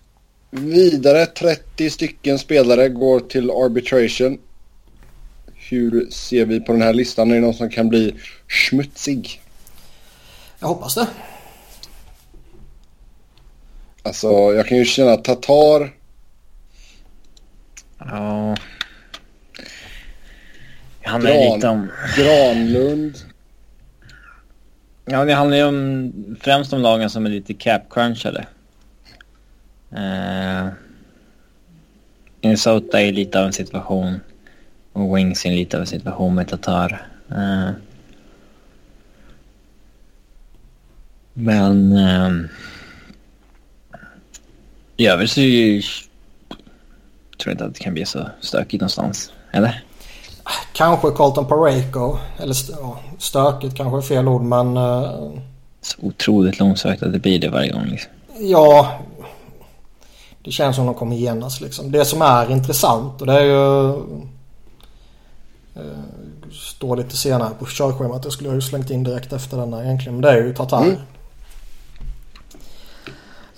Vidare 0.49 1.25
30 1.25 1.89
stycken 1.89 2.39
spelare 2.39 2.89
går 2.89 3.19
till 3.19 3.51
arbitration. 3.51 4.37
Hur 5.71 6.09
ser 6.09 6.45
vi 6.45 6.59
på 6.59 6.71
den 6.71 6.81
här 6.81 6.93
listan? 6.93 7.31
Är 7.31 7.35
det 7.35 7.41
någon 7.41 7.53
som 7.53 7.69
kan 7.69 7.89
bli 7.89 8.15
smutsig? 8.69 9.41
Jag 10.59 10.67
hoppas 10.67 10.95
det. 10.95 11.07
Alltså 14.03 14.27
jag 14.27 14.67
kan 14.67 14.77
ju 14.77 14.85
känna 14.85 15.17
Tatar. 15.17 15.93
Ja. 17.97 18.55
Det 21.03 21.09
handlar 21.09 21.31
Gran, 21.31 21.55
lite 21.55 21.67
om... 21.67 21.91
Granlund. 22.17 23.17
Ja, 25.05 25.25
det 25.25 25.33
handlar 25.33 25.57
ju 25.57 25.63
om, 25.63 26.13
främst 26.41 26.73
om 26.73 26.81
lagen 26.81 27.09
som 27.09 27.25
är 27.25 27.29
lite 27.29 27.53
cap-crunchade. 27.53 28.45
Uh, 29.93 30.69
Minnesota 32.41 33.01
är 33.01 33.11
lite 33.11 33.39
av 33.39 33.45
en 33.45 33.53
situation 33.53 34.19
och 34.93 35.17
Wings 35.17 35.45
är 35.45 35.51
lite 35.51 35.81
av 35.81 35.85
situation 35.85 36.35
med 36.35 36.47
Tatar. 36.47 37.07
Uh, 37.31 37.69
men 41.33 41.91
uh, 41.91 42.45
i 44.97 45.07
övrigt 45.07 45.31
så 45.31 45.41
tror 47.41 47.45
jag 47.45 47.53
inte 47.53 47.65
att 47.65 47.73
det 47.73 47.79
kan 47.79 47.93
bli 47.93 48.05
så 48.05 48.29
stökigt 48.39 48.81
någonstans. 48.81 49.31
Eller? 49.51 49.83
Kanske 50.73 51.11
Colton 51.11 51.45
Pareko. 51.45 52.17
Eller 52.39 52.55
stökigt 53.19 53.75
kanske 53.75 53.97
är 53.97 54.01
fel 54.01 54.27
ord 54.27 54.41
men... 54.41 54.77
Uh... 54.77 55.31
Så 55.81 55.97
otroligt 56.01 56.59
långsökt 56.59 57.03
att 57.03 57.13
det 57.13 57.19
blir 57.19 57.39
det 57.39 57.49
varje 57.49 57.71
gång 57.71 57.85
liksom. 57.85 58.11
Ja. 58.39 58.99
Det 60.43 60.51
känns 60.51 60.75
som 60.75 60.85
de 60.85 60.95
kommer 60.95 61.15
genast 61.15 61.61
liksom. 61.61 61.91
Det 61.91 62.05
som 62.05 62.21
är 62.21 62.51
intressant 62.51 63.21
och 63.21 63.27
det 63.27 63.33
är 63.33 63.45
ju... 63.45 63.93
Uh, 65.77 66.51
står 66.51 66.97
lite 66.97 67.17
senare 67.17 67.49
på 67.59 67.65
körschemat. 67.65 68.23
Det 68.23 68.31
skulle 68.31 68.49
jag 68.49 68.55
ju 68.55 68.61
slängt 68.61 68.89
in 68.89 69.03
direkt 69.03 69.33
efter 69.33 69.57
denna 69.57 69.83
egentligen. 69.83 70.13
Men 70.13 70.21
det 70.21 70.29
är 70.29 70.43
ju 70.43 70.53
Tatar. 70.53 70.81
Mm. 70.81 70.95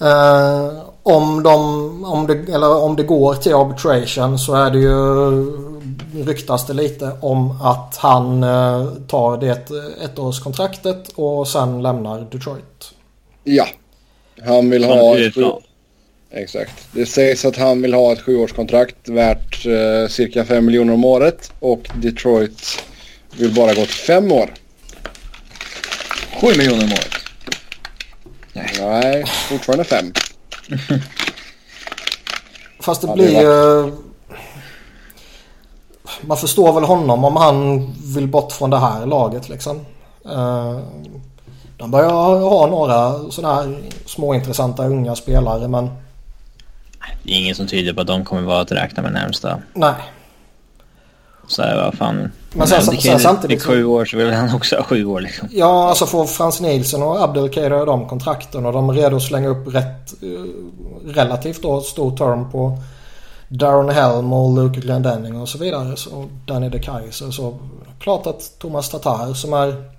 Uh, 0.02 0.84
om, 1.04 1.44
de, 1.44 2.06
om, 2.06 2.28
det, 2.28 2.54
eller 2.54 2.84
om 2.84 2.96
det 2.96 3.04
går 3.04 3.34
till 3.34 3.54
arbitration 3.54 4.40
så 4.40 4.56
är 4.56 4.72
det 4.72 4.80
ju 4.80 6.24
ryktas 6.26 6.68
det 6.68 6.74
lite 6.74 7.12
om 7.22 7.62
att 7.62 7.98
han 7.98 8.44
uh, 8.44 8.94
tar 9.08 9.38
det 9.38 9.72
ettårskontraktet 10.04 11.10
och 11.16 11.48
sen 11.48 11.82
lämnar 11.82 12.22
Detroit. 12.22 12.94
Ja. 13.44 13.66
Han 14.46 14.70
vill 14.70 14.84
ha 14.84 15.16
sju... 15.16 15.44
Exakt. 16.36 16.88
Det 16.92 17.06
sägs 17.06 17.46
att 17.46 17.58
han 17.58 17.82
vill 17.82 17.94
ha 17.94 18.14
ett 18.14 18.22
sjuårskontrakt 18.22 19.10
värt 19.10 19.66
uh, 19.66 20.08
cirka 20.08 20.46
5 20.46 20.66
miljoner 20.66 20.94
om 20.94 21.06
året 21.06 21.52
och 21.60 21.90
Detroit 21.96 22.84
vill 23.38 23.56
bara 23.56 23.74
gå 23.74 23.82
till 23.82 23.90
fem 23.90 24.32
år. 24.32 24.54
7 26.42 26.48
miljoner 26.58 26.84
om 26.84 26.92
året? 26.92 27.14
Nej. 28.54 28.74
Nej, 28.80 29.24
fortfarande 29.50 29.84
fem. 29.84 30.14
Fast 32.80 33.02
det 33.02 33.08
ja, 33.08 33.14
blir 33.14 33.42
ju... 33.42 33.92
Man 36.22 36.38
förstår 36.38 36.74
väl 36.74 36.84
honom 36.84 37.26
om 37.26 37.36
han 37.36 37.88
vill 38.16 38.28
bort 38.28 38.52
från 38.52 38.70
det 38.70 38.80
här 38.80 39.06
laget 39.06 39.50
liksom. 39.50 39.86
Uh, 40.26 40.80
de 41.78 41.92
börjar 41.92 42.10
ha 42.40 42.68
några 42.68 43.32
sådana 43.32 43.56
här 43.56 43.82
småintressanta 44.06 44.88
unga 44.88 45.16
spelare 45.16 45.68
men... 45.68 45.90
Det 47.24 47.32
är 47.32 47.36
ingen 47.36 47.56
som 47.56 47.68
tyder 47.68 47.94
på 47.94 48.02
att 48.02 48.08
de 48.08 48.26
kommer 48.26 48.42
vara 48.42 48.62
att 48.62 48.72
räkna 48.72 49.04
med 49.04 49.14
närmsta. 49.14 49.60
Nej. 49.74 49.94
Så 51.48 51.62
här, 51.62 51.76
vad 51.76 51.94
fan. 51.94 52.32
Men 52.54 52.68
sen, 52.68 52.82
sen, 52.82 52.98
sen 52.98 53.20
samtidigt... 53.20 53.62
Fick 53.62 53.68
sju 53.68 53.86
år 53.86 54.06
så 54.06 54.18
vill 54.18 54.32
han 54.32 54.56
också 54.56 54.76
ha 54.76 54.84
sju 54.84 55.06
år 55.06 55.22
liksom. 55.22 55.50
Ja, 55.52 55.90
alltså 55.90 56.06
får 56.06 56.26
Frans 56.26 56.62
Nielsen 56.62 57.04
och 57.04 57.24
Abdelkader 57.24 57.86
de 57.86 58.08
kontrakten 58.08 58.66
och 58.66 58.74
de 58.74 58.90
är 58.90 58.94
redo 58.94 59.16
att 59.16 59.24
slänga 59.24 59.48
upp 59.48 59.76
rätt 59.76 60.14
uh, 60.24 60.46
relativt 61.06 61.62
då 61.62 61.82
stor 61.82 62.18
term 62.18 62.52
på 62.52 62.78
Darren 63.48 63.90
Helm 63.90 64.34
och 64.34 64.56
Luke 64.58 64.80
Glendenning 64.80 65.42
och 65.42 65.50
så 65.50 65.58
vidare. 65.58 65.98
Så 65.98 66.30
Danny 66.46 66.70
de 66.70 66.80
Kaiser. 66.80 67.32
Så 67.32 67.60
klart 68.00 68.28
att 68.28 68.60
Thomas 68.60 68.90
Tatar 68.90 69.34
som 69.34 69.54
är 69.54 69.92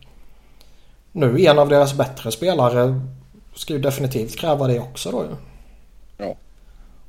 nu 1.12 1.44
en 1.44 1.58
av 1.58 1.68
deras 1.68 1.94
bättre 1.94 2.30
spelare 2.32 3.00
ska 3.54 3.72
ju 3.72 3.78
definitivt 3.78 4.36
kräva 4.36 4.66
det 4.66 4.80
också 4.80 5.10
då 5.10 5.22
ju. 5.22 5.36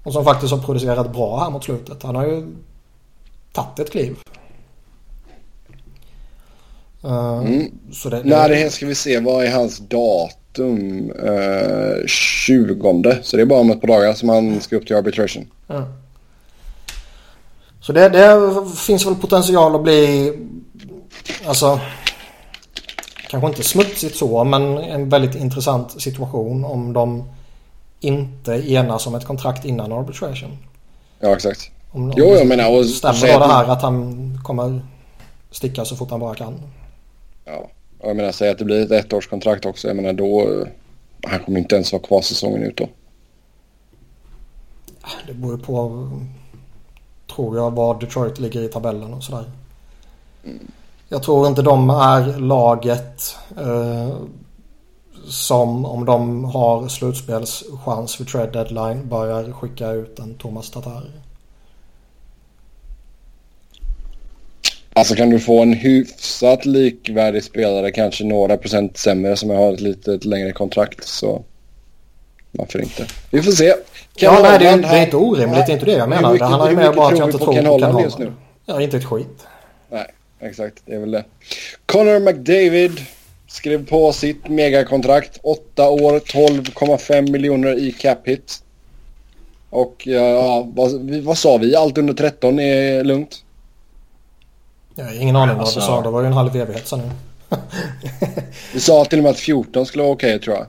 Och 0.06 0.14
som 0.14 0.26
faktiskt 0.26 0.52
har 0.52 0.60
producerat 0.60 1.14
bra 1.14 1.40
här 1.40 1.50
mot 1.50 1.64
slutet. 1.64 2.04
Han 2.04 2.16
har 2.16 2.26
ju 2.26 2.48
tagit 3.54 3.80
ett 3.80 3.92
kliv. 3.92 4.18
Uh, 7.06 7.38
mm. 7.38 7.72
så 7.92 8.10
det, 8.10 8.24
När 8.24 8.50
det 8.50 8.74
ska 8.74 8.86
vi 8.86 8.96
se, 8.96 9.20
vad 9.20 9.46
är 9.46 9.52
hans 9.52 9.78
datum? 9.78 11.12
Uh, 11.12 12.06
20. 12.08 13.20
Så 13.22 13.38
det 13.38 13.42
är 13.42 13.46
bara 13.46 13.60
om 13.60 13.72
ett 13.72 13.82
par 13.82 13.88
dagar 13.88 14.14
som 14.14 14.30
han 14.30 14.62
ska 14.62 14.76
upp 14.76 14.88
till 14.88 14.96
arbitration. 14.96 15.48
Uh. 15.70 15.84
Så 17.82 17.94
det, 17.94 18.10
det 18.10 18.38
finns 18.78 19.06
väl 19.06 19.16
potential 19.16 19.76
att 19.76 19.84
bli, 19.84 20.34
alltså 21.46 21.80
kanske 23.30 23.48
inte 23.48 23.64
smutsigt 23.64 24.16
så 24.16 24.44
men 24.44 24.78
en 24.78 25.10
väldigt 25.10 25.36
intressant 25.36 26.02
situation 26.02 26.66
om 26.66 26.94
de 26.94 27.24
inte 28.00 28.52
enas 28.52 29.08
om 29.08 29.16
ett 29.16 29.26
kontrakt 29.26 29.66
innan 29.66 29.92
arbitration. 29.92 30.58
Ja 31.20 31.36
exakt. 31.36 31.72
Om, 31.92 32.14
jo 32.16 32.26
jag 32.26 32.48
menar 32.48 32.80
och 32.80 32.86
stämmer 32.86 33.34
då 33.34 33.40
det 33.40 33.54
här 33.54 33.68
att 33.68 33.82
han 33.82 34.40
kommer 34.44 34.82
sticka 35.52 35.86
så 35.86 35.96
fort 35.96 36.12
han 36.12 36.20
bara 36.20 36.36
kan. 36.36 36.62
Ja, 37.46 37.70
och 38.00 38.10
jag 38.10 38.16
menar 38.16 38.32
säg 38.32 38.50
att 38.50 38.58
det 38.58 38.66
blir 38.66 38.92
ett 38.92 39.06
ettårskontrakt 39.14 39.66
också. 39.66 39.88
Jag 39.88 39.96
menar 39.96 40.14
då, 40.14 40.66
han 41.28 41.40
kommer 41.40 41.60
inte 41.60 41.76
ens 41.76 41.92
vara 41.92 42.04
kvar 42.04 42.22
säsongen 42.22 42.64
ut 42.64 42.78
då. 42.78 42.88
Det 45.28 45.34
beror 45.34 45.58
på, 45.58 46.10
tror 47.36 47.58
jag, 47.58 47.72
var 47.72 48.00
Detroit 48.00 48.40
ligger 48.40 48.62
i 48.62 48.68
tabellen 48.68 49.14
och 49.14 49.24
sådär. 49.24 49.52
Mm. 50.44 50.72
Jag 51.10 51.24
tror 51.24 51.48
inte 51.48 51.62
de 51.62 51.90
är 51.90 52.40
laget 52.40 53.36
eh, 53.58 54.16
som 55.30 55.86
om 55.86 56.06
de 56.06 56.46
har 56.46 56.88
slutspelschans 56.88 58.16
för 58.16 58.26
trade 58.26 58.52
deadline 58.52 59.10
börjar 59.10 59.52
skicka 59.52 59.92
ut 59.92 60.20
en 60.20 60.36
Thomas 60.36 60.70
Tatar. 60.70 61.04
Alltså 64.94 65.16
kan 65.16 65.30
du 65.30 65.40
få 65.40 65.62
en 65.62 65.74
hyfsat 65.74 66.66
likvärdig 66.66 67.44
spelare, 67.44 67.92
kanske 67.92 68.24
några 68.24 68.58
procent 68.58 68.98
sämre 68.98 69.36
som 69.36 69.50
har 69.50 69.74
ett 69.74 69.82
lite 69.82 70.20
längre 70.22 70.52
kontrakt 70.52 71.08
så 71.08 71.44
varför 72.52 72.82
inte? 72.82 73.08
Vi 73.32 73.42
får 73.42 73.52
se. 73.52 73.74
Ken 74.16 74.34
ja, 74.34 74.40
nej, 74.42 74.60
det, 74.60 74.68
är, 74.68 74.78
det 74.78 74.88
är 74.88 75.06
inte 75.06 75.18
orimligt, 75.18 75.66
det 75.66 75.72
är 75.72 75.74
inte 75.74 75.86
det 75.86 75.92
jag 75.92 76.10
menar. 76.10 76.38
Det 76.38 76.46
handlar 76.46 76.70
ju 76.70 76.76
mer 76.76 76.94
bara 76.94 77.08
att 77.08 77.18
jag 77.18 77.28
inte 77.28 77.38
tror 77.38 77.48
på 77.48 77.54
Ken 77.54 77.66
Holland 77.66 78.02
just 78.02 78.18
nu. 78.18 78.34
Ja, 78.66 78.82
inte 78.82 78.98
ett 78.98 79.06
skit. 79.06 79.48
Nej, 79.90 80.06
exakt. 80.40 80.82
Det 80.86 80.96
är 80.96 81.00
väl 81.00 81.12
det. 81.12 81.26
Connor 81.86 82.20
McDavid 82.20 83.00
skrev 83.56 83.86
på 83.86 84.14
sitt 84.14 84.50
megakontrakt. 84.50 85.40
8 85.44 85.90
år, 85.90 86.20
12,5 86.20 87.32
miljoner 87.32 87.80
i 87.80 87.92
cap 87.92 88.28
hit. 88.28 88.62
Och 89.70 90.08
ja, 90.08 90.68
vad, 90.76 91.22
vad 91.24 91.38
sa 91.38 91.58
vi? 91.58 91.76
Allt 91.76 91.98
under 91.98 92.14
13 92.14 92.60
är 92.60 93.04
lugnt. 93.04 93.44
Jag 94.96 95.06
har 95.06 95.22
ingen 95.22 95.36
aning 95.36 95.58
vad 95.58 95.68
du 95.68 95.82
sa. 95.82 96.02
Det 96.02 96.10
var 96.10 96.22
ju 96.22 96.28
en 96.28 96.34
halv 96.34 96.56
evighet 96.56 96.88
sedan 96.88 97.12
Du 98.74 98.80
sa 98.80 99.06
till 99.06 99.20
och 99.20 99.24
med 99.24 99.30
att 99.30 99.40
14 99.40 99.86
skulle 99.86 100.04
vara 100.04 100.14
okej 100.14 100.36
okay, 100.36 100.44
tror 100.44 100.56
jag. 100.56 100.66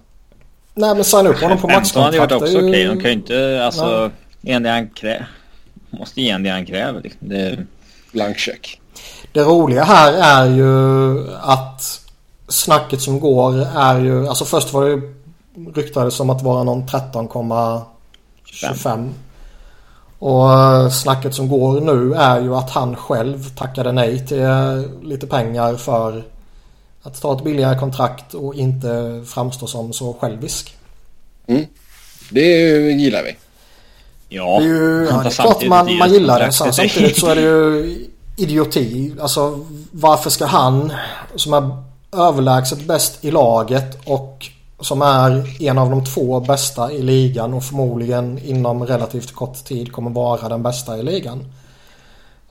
Nej 0.75 0.95
men 0.95 1.05
signa 1.05 1.29
upp 1.29 1.41
honom 1.41 1.59
på 1.59 1.69
maxkontrakt. 1.69 2.17
15 2.17 2.21
hade 2.21 2.35
varit 2.35 2.43
också 2.43 2.59
okej. 2.59 2.69
Okay. 2.69 2.85
De 2.85 3.01
kan 3.01 3.11
ju 3.11 3.17
inte 3.17 3.65
alltså 3.65 4.11
ge 4.41 4.59
det 4.59 4.71
han 4.71 4.89
kräver. 4.89 5.29
Måste 5.91 6.21
ge 6.21 6.31
en 6.31 6.43
det 6.43 6.51
han 6.51 6.67
kräver 6.67 7.03
liksom. 7.03 7.29
Det... 7.29 7.59
Blank 8.13 8.39
check. 8.39 8.81
Det 9.33 9.41
roliga 9.41 9.85
här 9.85 10.13
är 10.13 10.57
ju 10.57 11.35
att 11.37 12.06
snacket 12.49 13.01
som 13.01 13.21
går 13.21 13.67
är 13.77 14.01
ju, 14.01 14.29
alltså 14.29 14.45
först 14.45 14.73
var 14.73 14.85
det 14.85 15.01
ryktades 15.75 16.15
som 16.15 16.31
att 16.31 16.43
vara 16.43 16.63
någon 16.63 16.89
13,25. 16.89 19.11
Och 20.19 20.53
eh, 20.53 20.91
snacket 20.91 21.35
som 21.35 21.49
går 21.49 21.81
nu 21.81 22.15
är 22.15 22.41
ju 22.41 22.55
att 22.55 22.71
han 22.71 22.97
själv 22.97 23.55
tackade 23.55 23.93
nej 23.93 24.27
till 24.27 24.43
eh, 24.43 24.83
lite 25.03 25.27
pengar 25.27 25.75
för 25.75 26.25
att 27.03 27.21
ta 27.21 27.37
ett 27.37 27.45
billigare 27.45 27.79
kontrakt 27.79 28.35
och 28.35 28.55
inte 28.55 29.23
framstå 29.27 29.67
som 29.67 29.93
så 29.93 30.13
självisk. 30.13 30.77
Mm. 31.47 31.67
Det 32.31 32.43
gillar 32.93 33.23
vi. 33.23 33.37
Ja, 34.29 34.59
det 34.61 34.65
är, 34.65 34.69
ju, 34.69 35.07
ja, 35.11 35.23
det 35.23 35.29
är 35.29 35.31
klart 35.31 35.67
man, 35.67 35.97
man 35.97 36.13
gillar 36.13 36.41
det. 36.41 36.53
Sen, 36.53 36.73
samtidigt 36.73 37.21
så 37.21 37.27
är 37.27 37.35
det 37.35 37.43
ju 37.43 37.97
idioti. 38.37 39.15
Alltså 39.21 39.67
varför 39.91 40.31
ska 40.31 40.47
han 40.47 40.93
som 41.35 41.53
är 41.53 41.86
överlägset 42.17 42.87
bäst 42.87 43.25
i 43.25 43.31
laget 43.31 43.99
och 44.05 44.47
som 44.81 45.03
är 45.03 45.63
en 45.63 45.79
av 45.79 45.91
de 45.91 46.05
två 46.05 46.41
bästa 46.41 46.93
i 46.93 47.03
ligan 47.03 47.55
och 47.55 47.65
förmodligen 47.65 48.39
inom 48.39 48.87
relativt 48.87 49.33
kort 49.33 49.65
tid 49.65 49.93
kommer 49.93 50.11
vara 50.11 50.49
den 50.49 50.63
bästa 50.63 50.99
i 50.99 51.03
ligan. 51.03 51.53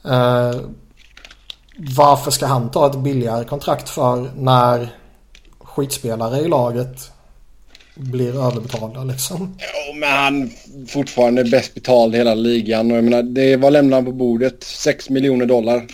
Uh, 0.05 0.61
varför 1.77 2.31
ska 2.31 2.45
han 2.45 2.71
ta 2.71 2.87
ett 2.87 2.97
billigare 2.97 3.45
kontrakt 3.45 3.89
för 3.89 4.31
när 4.37 4.95
skitspelare 5.59 6.39
i 6.39 6.47
laget 6.47 7.11
blir 7.95 8.47
överbetalda 8.47 9.03
liksom? 9.03 9.57
Ja, 9.59 9.95
men 9.95 10.09
han 10.09 10.51
fortfarande 10.87 11.43
bäst 11.43 11.73
betald 11.73 12.15
i 12.15 12.17
hela 12.17 12.33
ligan 12.33 12.91
och 12.91 12.97
jag 12.97 13.03
menar, 13.03 13.23
det 13.23 13.57
var 13.57 13.71
lämnade 13.71 13.95
han 13.95 14.05
på 14.05 14.11
bordet. 14.11 14.63
6 14.63 15.09
miljoner 15.09 15.45
dollar. 15.45 15.87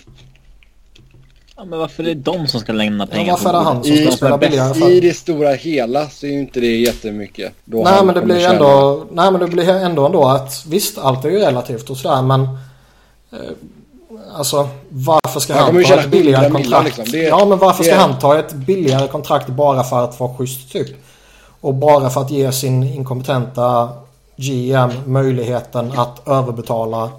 Ja, 1.62 1.66
men 1.66 1.78
varför 1.78 2.02
är 2.02 2.06
det 2.06 2.14
de 2.14 2.46
som 2.46 2.60
ska 2.60 2.72
lämna 2.72 3.06
pengar? 3.06 3.26
Ja, 3.26 3.32
varför 3.32 3.48
är 3.48 3.52
det 3.52 3.58
han 3.58 3.84
som 3.84 3.96
ska 3.96 4.08
I, 4.08 4.12
spela 4.12 4.38
billigare? 4.38 4.74
För... 4.74 4.90
I 4.90 5.00
det 5.00 5.14
stora 5.14 5.52
hela 5.52 6.08
så 6.08 6.26
är 6.26 6.30
ju 6.30 6.38
inte 6.38 6.60
det 6.60 6.76
jättemycket. 6.76 7.52
Då 7.64 7.84
nej, 7.84 8.04
men 8.04 8.14
det 8.14 8.22
blir 8.22 8.48
ändå, 8.48 9.04
nej 9.12 9.30
men 9.30 9.40
det 9.40 9.46
blir 9.46 9.68
ändå 9.68 10.06
ändå 10.06 10.24
att 10.24 10.64
visst 10.66 10.98
allt 10.98 11.24
är 11.24 11.30
ju 11.30 11.38
relativt 11.38 11.90
och 11.90 11.96
sådär 11.96 12.22
men 12.22 12.40
eh, 13.32 13.38
Alltså 14.34 14.68
varför 14.88 15.40
ska 15.40 15.54
han, 15.54 15.74
han 15.74 15.84
ta 15.84 15.94
ett 15.94 16.10
billigare 16.10 16.50
kontrakt? 16.50 16.84
Liksom. 16.84 17.04
Det, 17.12 17.22
ja 17.22 17.44
men 17.44 17.58
varför 17.58 17.84
ska 17.84 17.96
han 17.96 18.18
ta 18.18 18.38
ett 18.38 18.52
billigare 18.52 19.08
kontrakt 19.08 19.48
bara 19.48 19.84
för 19.84 20.04
att 20.04 20.20
vara 20.20 20.34
schysst 20.34 20.72
typ? 20.72 20.88
Och 21.60 21.74
bara 21.74 22.10
för 22.10 22.20
att 22.20 22.30
ge 22.30 22.52
sin 22.52 22.82
inkompetenta 22.82 23.88
GM 24.36 24.90
möjligheten 25.06 25.92
att 25.96 26.28
överbetala 26.28 27.10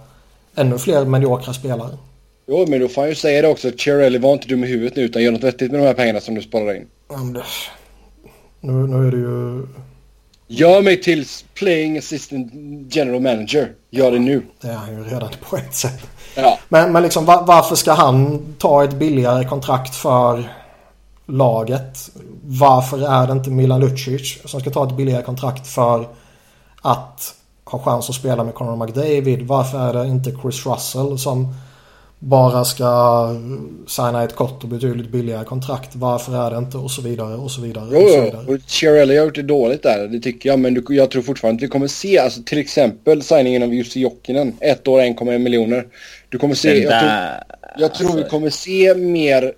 ännu 0.55 0.77
fler 0.77 1.05
mediokra 1.05 1.53
spelare. 1.53 1.97
Jo, 2.47 2.65
men 2.67 2.79
då 2.79 2.87
får 2.87 3.01
han 3.01 3.09
ju 3.09 3.15
säga 3.15 3.41
det 3.41 3.47
också. 3.47 3.71
Cherrelli 3.77 4.17
var 4.17 4.33
inte 4.33 4.47
dum 4.47 4.63
i 4.63 4.67
huvudet 4.67 4.95
nu 4.95 5.01
utan 5.01 5.23
gör 5.23 5.31
något 5.31 5.43
vettigt 5.43 5.71
med 5.71 5.81
de 5.81 5.85
här 5.85 5.93
pengarna 5.93 6.19
som 6.19 6.35
du 6.35 6.41
sparar 6.41 6.75
in. 6.75 6.87
det... 7.33 7.43
Nu, 8.61 8.71
nu 8.71 9.07
är 9.07 9.11
det 9.11 9.17
ju... 9.17 9.67
Gör 10.47 10.81
mig 10.81 11.01
till 11.01 11.25
playing 11.53 11.97
assistant 11.97 12.51
general 12.89 13.21
manager. 13.21 13.71
Gör 13.89 14.11
det 14.11 14.19
nu. 14.19 14.41
Det 14.61 14.67
är 14.67 14.73
han 14.73 14.95
ju 14.95 15.03
redan 15.03 15.29
på 15.49 15.57
ett 15.57 15.75
sätt. 15.75 16.07
Ja. 16.35 16.59
Men, 16.69 16.91
men 16.91 17.03
liksom 17.03 17.25
var, 17.25 17.45
varför 17.45 17.75
ska 17.75 17.91
han 17.91 18.45
ta 18.57 18.83
ett 18.83 18.93
billigare 18.93 19.45
kontrakt 19.45 19.95
för 19.95 20.53
laget? 21.25 22.09
Varför 22.43 23.23
är 23.23 23.27
det 23.27 23.33
inte 23.33 23.49
Milan 23.49 23.79
Lucic 23.79 24.41
som 24.45 24.59
ska 24.59 24.69
ta 24.69 24.87
ett 24.87 24.97
billigare 24.97 25.23
kontrakt 25.23 25.67
för 25.67 26.07
att 26.81 27.35
ha 27.65 27.79
chans 27.79 28.09
att 28.09 28.15
spela 28.15 28.43
med 28.43 28.53
Conor 28.53 28.85
McDavid? 28.85 29.41
Varför 29.47 29.89
är 29.89 29.93
det 29.93 30.07
inte 30.07 30.35
Chris 30.41 30.65
Russell 30.65 31.19
som 31.19 31.55
bara 32.23 32.65
ska 32.65 33.29
signa 33.87 34.23
ett 34.23 34.35
kort 34.35 34.63
och 34.63 34.69
betydligt 34.69 35.09
billigare 35.09 35.45
kontrakt. 35.45 35.95
Varför 35.95 36.47
är 36.47 36.51
det 36.51 36.57
inte 36.57 36.77
och 36.77 36.91
så 36.91 37.01
vidare 37.01 37.35
och 37.35 37.51
så 37.51 37.61
vidare. 37.61 37.87
Jo, 37.91 37.99
och 38.03 38.09
så 38.09 38.21
vidare. 38.21 38.45
och 38.47 38.57
Chiarelli 38.67 39.17
har 39.17 39.25
gjort 39.25 39.35
det 39.35 39.41
dåligt 39.41 39.83
där, 39.83 40.07
det 40.07 40.19
tycker 40.19 40.49
jag. 40.49 40.59
Men 40.59 40.83
jag 40.89 41.11
tror 41.11 41.21
fortfarande 41.21 41.59
att 41.59 41.63
vi 41.63 41.67
kommer 41.67 41.87
se, 41.87 42.19
alltså 42.19 42.43
till 42.43 42.57
exempel 42.57 43.21
signingen 43.21 43.63
av 43.63 43.73
Jussi 43.73 43.99
Jokinen. 43.99 44.53
Ett 44.59 44.87
år, 44.87 44.99
1,1 44.99 45.37
miljoner. 45.37 45.85
Du 46.29 46.37
kommer 46.37 46.55
se, 46.55 46.77
jag 46.77 46.99
tror, 46.99 47.11
jag 47.77 47.93
tror 47.93 48.07
vi 48.07 48.13
alltså- 48.13 48.29
kommer 48.29 48.49
se 48.49 48.95
mer 48.95 49.53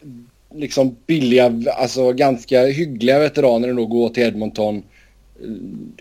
liksom 0.56 0.96
billiga, 1.08 1.54
alltså 1.78 2.12
ganska 2.12 2.66
hyggliga 2.66 3.20
veteraner 3.20 3.68
ändå 3.68 3.86
gå 3.86 4.10
till 4.10 4.24
Edmonton 4.24 4.84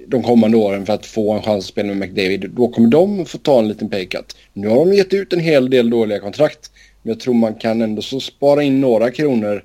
de 0.07 0.23
kommande 0.23 0.57
åren 0.57 0.87
för 0.87 0.93
att 0.93 1.07
få 1.07 1.33
en 1.33 1.43
chans 1.43 1.65
att 1.65 1.69
spela 1.69 1.89
med 1.89 1.97
McDavid. 1.97 2.51
Då 2.51 2.69
kommer 2.69 2.89
de 2.89 3.27
få 3.27 3.39
ta 3.39 3.59
en 3.59 3.69
liten 3.69 3.91
paycut. 3.91 4.37
Nu 4.53 4.69
har 4.69 4.77
de 4.77 4.95
gett 4.95 5.15
ut 5.15 5.33
en 5.33 5.41
hel 5.41 5.71
del 5.71 5.91
dåliga 5.91 6.21
kontrakt. 6.21 6.71
Men 7.03 7.13
jag 7.13 7.21
tror 7.21 7.35
man 7.35 7.55
kan 7.55 7.83
ändå 7.83 8.03
så 8.03 8.21
spara 8.21 8.63
in 8.63 8.81
några 8.81 9.11
kronor 9.11 9.65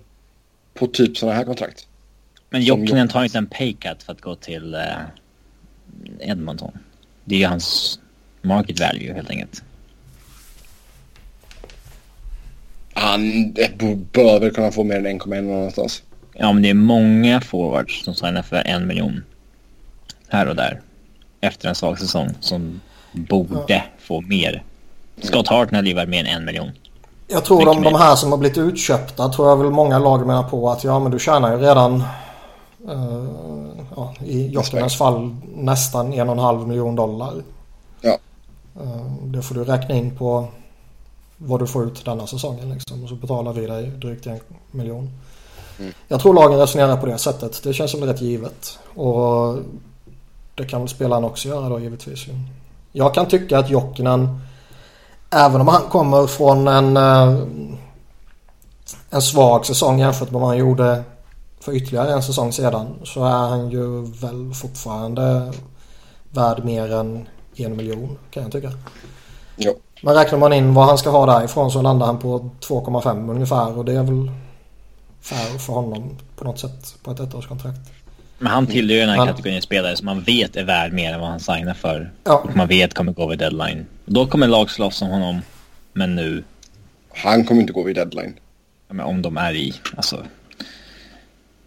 på 0.74 0.88
typ 0.88 1.18
sådana 1.18 1.38
här 1.38 1.44
kontrakt. 1.44 1.88
Men 2.50 2.62
Jokinen 2.62 3.08
tar 3.08 3.24
inte 3.24 3.38
en 3.38 3.48
paycut 3.48 4.04
för 4.04 4.14
att 4.14 4.22
gå 4.22 4.36
till 4.36 4.74
eh, 4.74 4.82
Edmonton. 6.20 6.72
Det 7.26 7.36
är 7.36 7.40
ju 7.40 7.46
hans 7.46 8.00
market 8.42 8.80
value 8.80 9.14
helt 9.14 9.30
enkelt. 9.30 9.64
han 13.00 13.54
bör 14.12 14.40
väl 14.40 14.52
kunna 14.52 14.72
få 14.72 14.84
mer 14.84 14.96
än 14.96 15.06
1,1 15.06 15.42
någonstans. 15.42 16.04
Ja, 16.34 16.54
men 16.54 16.64
det 16.64 16.70
är 16.70 16.74
många 16.74 17.42
forwards 17.42 18.04
som 18.04 18.14
signar 18.14 18.42
för 18.42 18.68
en 18.68 18.88
miljon. 18.88 19.24
Här 20.30 20.48
och 20.48 20.56
där. 20.56 20.82
Efter 21.42 21.70
en 21.70 21.76
svag 21.76 22.00
säsong 22.00 22.30
som 22.40 22.82
borde 23.12 23.64
ja. 23.68 23.82
få 24.00 24.22
mer. 24.22 24.64
Scott 25.22 25.48
Hartnell 25.48 25.88
är 25.88 26.06
mer 26.06 26.20
än 26.20 26.26
en 26.26 26.46
miljon. 26.46 26.72
Jag 27.28 27.46
tror 27.46 27.66
de, 27.66 27.84
de 27.84 27.96
här 27.96 28.16
som 28.16 28.32
har 28.32 28.38
blivit 28.38 28.58
utköpta 28.58 29.30
tror 29.30 29.50
jag 29.50 29.58
väl 29.58 29.72
många 29.72 30.00
lag 30.00 30.28
menar 30.28 30.44
på 30.44 30.70
att 30.70 30.84
ja 30.84 31.00
men 31.00 31.12
du 31.12 31.20
tjänar 31.20 31.52
ju 31.52 31.58
redan 31.58 32.04
uh, 32.90 33.30
ja, 33.96 34.14
i 34.26 34.48
Jokkinens 34.48 34.98
fall 34.98 35.36
nästan 35.56 36.14
en 36.14 36.30
och 36.30 36.36
en 36.36 36.40
halv 36.40 36.68
miljon 36.68 36.96
dollar. 36.96 37.34
Ja. 38.02 38.18
Uh, 38.82 39.24
det 39.24 39.42
får 39.42 39.56
du 39.56 39.64
räkna 39.64 39.96
in 39.96 40.18
på 40.18 40.48
vad 41.38 41.60
du 41.60 41.68
får 41.68 41.86
ut 41.86 42.06
denna 42.06 42.28
säsongen 42.28 42.70
liksom. 42.70 43.04
Och 43.04 43.10
så 43.10 43.16
betalar 43.16 43.54
vi 43.54 43.68
dig 43.68 43.88
drygt 43.88 44.28
en 44.28 44.40
miljon. 44.72 45.10
Mm. 45.80 45.94
Jag 46.08 46.20
tror 46.20 46.34
lagen 46.34 46.60
resonerar 46.60 46.98
på 46.98 47.06
det 47.06 47.18
sättet. 47.18 47.64
Det 47.64 47.74
känns 47.74 47.92
som 47.92 48.04
rätt 48.04 48.22
givet. 48.22 48.80
Och 48.96 49.58
det 50.60 50.66
kan 50.66 50.80
väl 50.82 50.90
spelaren 50.90 51.24
också 51.24 51.48
göra 51.48 51.70
då 51.70 51.80
givetvis. 51.80 52.26
Jag 52.92 53.14
kan 53.14 53.26
tycka 53.26 53.60
att 53.60 53.70
Jokinen 53.70 54.40
Även 55.32 55.62
om 55.62 55.68
han 55.68 55.82
kommer 55.82 56.28
från 56.28 56.68
en, 56.68 56.98
eh, 56.98 57.38
en 59.10 59.22
svag 59.22 59.66
säsong 59.66 60.00
jämfört 60.00 60.32
med 60.32 60.42
vad 60.42 60.50
han 60.50 60.58
gjorde 60.58 61.04
för 61.60 61.72
ytterligare 61.76 62.14
en 62.14 62.24
säsong 62.24 62.54
sedan. 62.54 62.88
Så 63.04 63.26
är 63.26 63.48
han 63.48 63.70
ju 63.70 64.02
väl 64.02 64.54
fortfarande 64.54 65.54
värd 66.32 66.66
mer 66.66 66.94
än 66.94 67.28
en 67.56 67.78
miljon 67.78 68.18
kan 68.32 68.44
jag 68.44 68.52
tycka. 68.52 68.72
Jo. 69.58 69.74
Men 70.02 70.14
räknar 70.14 70.40
man 70.40 70.54
in 70.54 70.74
vad 70.74 70.86
han 70.86 70.98
ska 70.98 71.10
ha 71.10 71.26
därifrån 71.26 71.72
så 71.72 71.82
landar 71.82 72.06
han 72.06 72.20
på 72.20 72.50
2,5 72.60 73.32
ungefär 73.32 73.78
och 73.78 73.86
det 73.86 73.94
är 73.94 74.04
väl 74.04 74.32
fair 75.22 75.58
för 75.58 75.74
honom 75.74 76.18
på 76.36 76.44
något 76.44 76.60
sätt 76.60 76.96
på 77.04 77.12
ett 77.12 77.20
ettårskontrakt. 77.20 77.80
Men 78.40 78.52
han 78.52 78.68
tillhör 78.68 78.96
ju 78.96 79.00
den 79.00 79.10
här 79.10 79.18
men... 79.18 79.28
kategorin 79.28 79.62
spelare 79.62 79.96
som 79.96 80.06
man 80.06 80.22
vet 80.22 80.56
är 80.56 80.64
värd 80.64 80.94
mer 80.94 81.14
än 81.14 81.20
vad 81.20 81.30
han 81.30 81.40
signar 81.40 81.74
för. 81.74 82.12
Ja. 82.24 82.38
Och 82.38 82.56
man 82.56 82.68
vet 82.68 82.94
kommer 82.94 83.12
gå 83.12 83.28
vid 83.28 83.40
deadline. 83.40 83.86
Då 84.06 84.28
kommer 84.28 84.48
lag 84.48 84.72
slåss 84.72 85.02
om 85.02 85.08
honom. 85.08 85.42
Men 85.94 86.16
nu... 86.16 86.44
Han 87.16 87.46
kommer 87.46 87.62
inte 87.62 87.74
gå 87.74 87.84
vid 87.84 87.96
deadline. 87.96 88.34
Ja, 88.88 88.94
men 88.94 89.06
om 89.06 89.22
de 89.22 89.38
är 89.38 89.54
i, 89.54 89.74
alltså... 89.96 90.24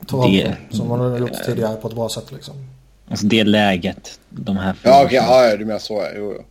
Toronto, 0.06 0.30
det, 0.30 0.56
som 0.70 0.88
man 0.88 1.00
har 1.00 1.18
gjort 1.18 1.44
tidigare 1.46 1.76
på 1.76 1.88
ett 1.88 1.94
bra 1.94 2.08
sätt 2.08 2.32
liksom. 2.32 2.54
Alltså 3.10 3.26
det 3.26 3.44
läget, 3.44 4.20
de 4.28 4.56
här... 4.56 4.74
Ja, 4.82 5.04
okej, 5.04 5.20
okay, 5.20 5.48
ja, 5.50 5.56
du 5.56 5.64
menar 5.64 5.78
så, 5.78 6.02
jo, 6.16 6.34
jo. 6.38 6.44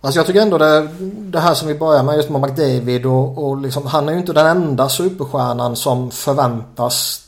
Alltså 0.00 0.18
jag 0.18 0.26
tycker 0.26 0.40
ändå 0.40 0.58
det, 0.58 0.88
det 1.20 1.40
här 1.40 1.54
som 1.54 1.68
vi 1.68 1.74
börjar 1.74 2.02
med 2.02 2.16
just 2.16 2.30
med 2.30 2.40
McDavid 2.40 3.06
och, 3.06 3.44
och 3.44 3.56
liksom, 3.56 3.86
han 3.86 4.08
är 4.08 4.12
ju 4.12 4.18
inte 4.18 4.32
den 4.32 4.46
enda 4.46 4.88
superstjärnan 4.88 5.76
som 5.76 6.10
förväntas 6.10 7.21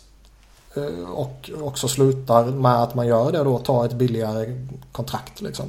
och 1.15 1.51
också 1.63 1.89
slutar 1.89 2.45
med 2.45 2.83
att 2.83 2.95
man 2.95 3.07
gör 3.07 3.33
det 3.33 3.45
då, 3.45 3.59
tar 3.59 3.85
ett 3.85 3.93
billigare 3.93 4.67
kontrakt 4.93 5.41
liksom. 5.41 5.67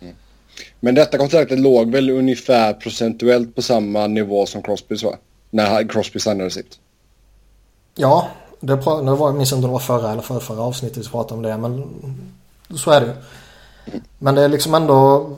Mm. 0.00 0.14
Men 0.80 0.94
detta 0.94 1.18
kontraktet 1.18 1.58
låg 1.58 1.90
väl 1.90 2.10
ungefär 2.10 2.72
procentuellt 2.72 3.54
på 3.54 3.62
samma 3.62 4.06
nivå 4.06 4.46
som 4.46 4.62
Crosbys 4.62 5.02
va? 5.02 5.16
När 5.50 5.88
Crosby 5.88 6.20
signade 6.20 6.50
sitt. 6.50 6.78
Ja, 7.94 8.28
det, 8.60 8.76
det 8.76 8.82
var, 8.82 9.28
jag 9.28 9.34
minns 9.34 9.52
inte 9.52 9.56
om 9.56 9.70
det 9.70 9.72
var 9.72 9.78
förra 9.78 10.12
eller 10.12 10.22
förra, 10.22 10.40
förra 10.40 10.62
avsnittet 10.62 11.06
vi 11.06 11.10
pratade 11.10 11.34
om 11.34 11.42
det 11.42 11.56
men 11.56 11.84
så 12.76 12.90
är 12.90 13.00
det 13.00 13.06
ju. 13.06 13.12
Men 14.18 14.34
det 14.34 14.42
är 14.42 14.48
liksom 14.48 14.74
ändå... 14.74 15.30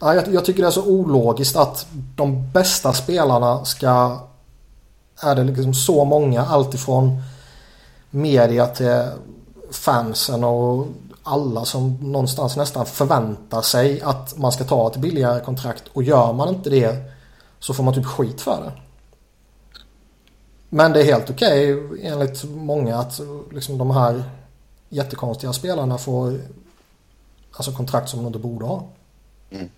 Ja, 0.00 0.14
jag, 0.14 0.34
jag 0.34 0.44
tycker 0.44 0.62
det 0.62 0.68
är 0.68 0.72
så 0.72 0.86
ologiskt 0.86 1.56
att 1.56 1.86
de 2.16 2.50
bästa 2.52 2.92
spelarna 2.92 3.64
ska... 3.64 4.20
Är 5.22 5.34
det 5.34 5.44
liksom 5.44 5.74
så 5.74 6.04
många 6.04 6.42
alltifrån 6.42 7.22
media 8.14 8.66
till 8.66 9.02
fansen 9.70 10.44
och 10.44 10.86
alla 11.22 11.64
som 11.64 11.98
någonstans 12.00 12.56
nästan 12.56 12.86
förväntar 12.86 13.62
sig 13.62 14.00
att 14.00 14.38
man 14.38 14.52
ska 14.52 14.64
ta 14.64 14.90
ett 14.90 14.96
billigare 14.96 15.40
kontrakt 15.40 15.84
och 15.92 16.02
gör 16.02 16.32
man 16.32 16.48
inte 16.48 16.70
det 16.70 17.12
så 17.58 17.74
får 17.74 17.84
man 17.84 17.94
typ 17.94 18.06
skit 18.06 18.40
för 18.40 18.62
det. 18.64 18.72
Men 20.68 20.92
det 20.92 21.00
är 21.00 21.04
helt 21.04 21.30
okej 21.30 21.74
okay, 21.74 22.06
enligt 22.06 22.44
många 22.44 22.98
att 22.98 23.20
liksom 23.52 23.78
de 23.78 23.90
här 23.90 24.24
jättekonstiga 24.88 25.52
spelarna 25.52 25.98
får 25.98 26.40
alltså 27.52 27.72
kontrakt 27.72 28.08
som 28.08 28.18
de 28.18 28.26
inte 28.26 28.38
borde 28.38 28.64
ha. 28.64 28.84
Mm. 29.50 29.68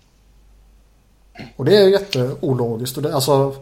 Och 1.55 1.65
det 1.65 1.77
är 1.77 1.87
jätteologiskt. 1.87 2.97
Och 2.97 3.03
det, 3.03 3.15
alltså, 3.15 3.55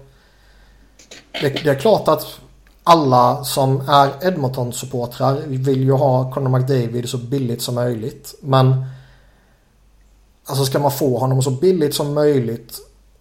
det, 1.42 1.50
det 1.50 1.70
är 1.70 1.80
klart 1.80 2.08
att 2.08 2.40
alla 2.84 3.44
som 3.44 3.82
är 3.90 4.28
Edmonton-supportrar 4.28 5.42
vill 5.48 5.84
ju 5.84 5.92
ha 5.92 6.32
Conor 6.32 6.60
McDavid 6.60 7.10
så 7.10 7.18
billigt 7.18 7.62
som 7.62 7.76
möjligt. 7.76 8.36
Men 8.42 8.86
alltså 10.46 10.66
ska 10.66 10.80
man 10.80 10.92
få 10.92 11.18
honom 11.18 11.42
så 11.42 11.52
billigt 11.52 11.96
som 11.96 12.14
möjligt 12.14 12.80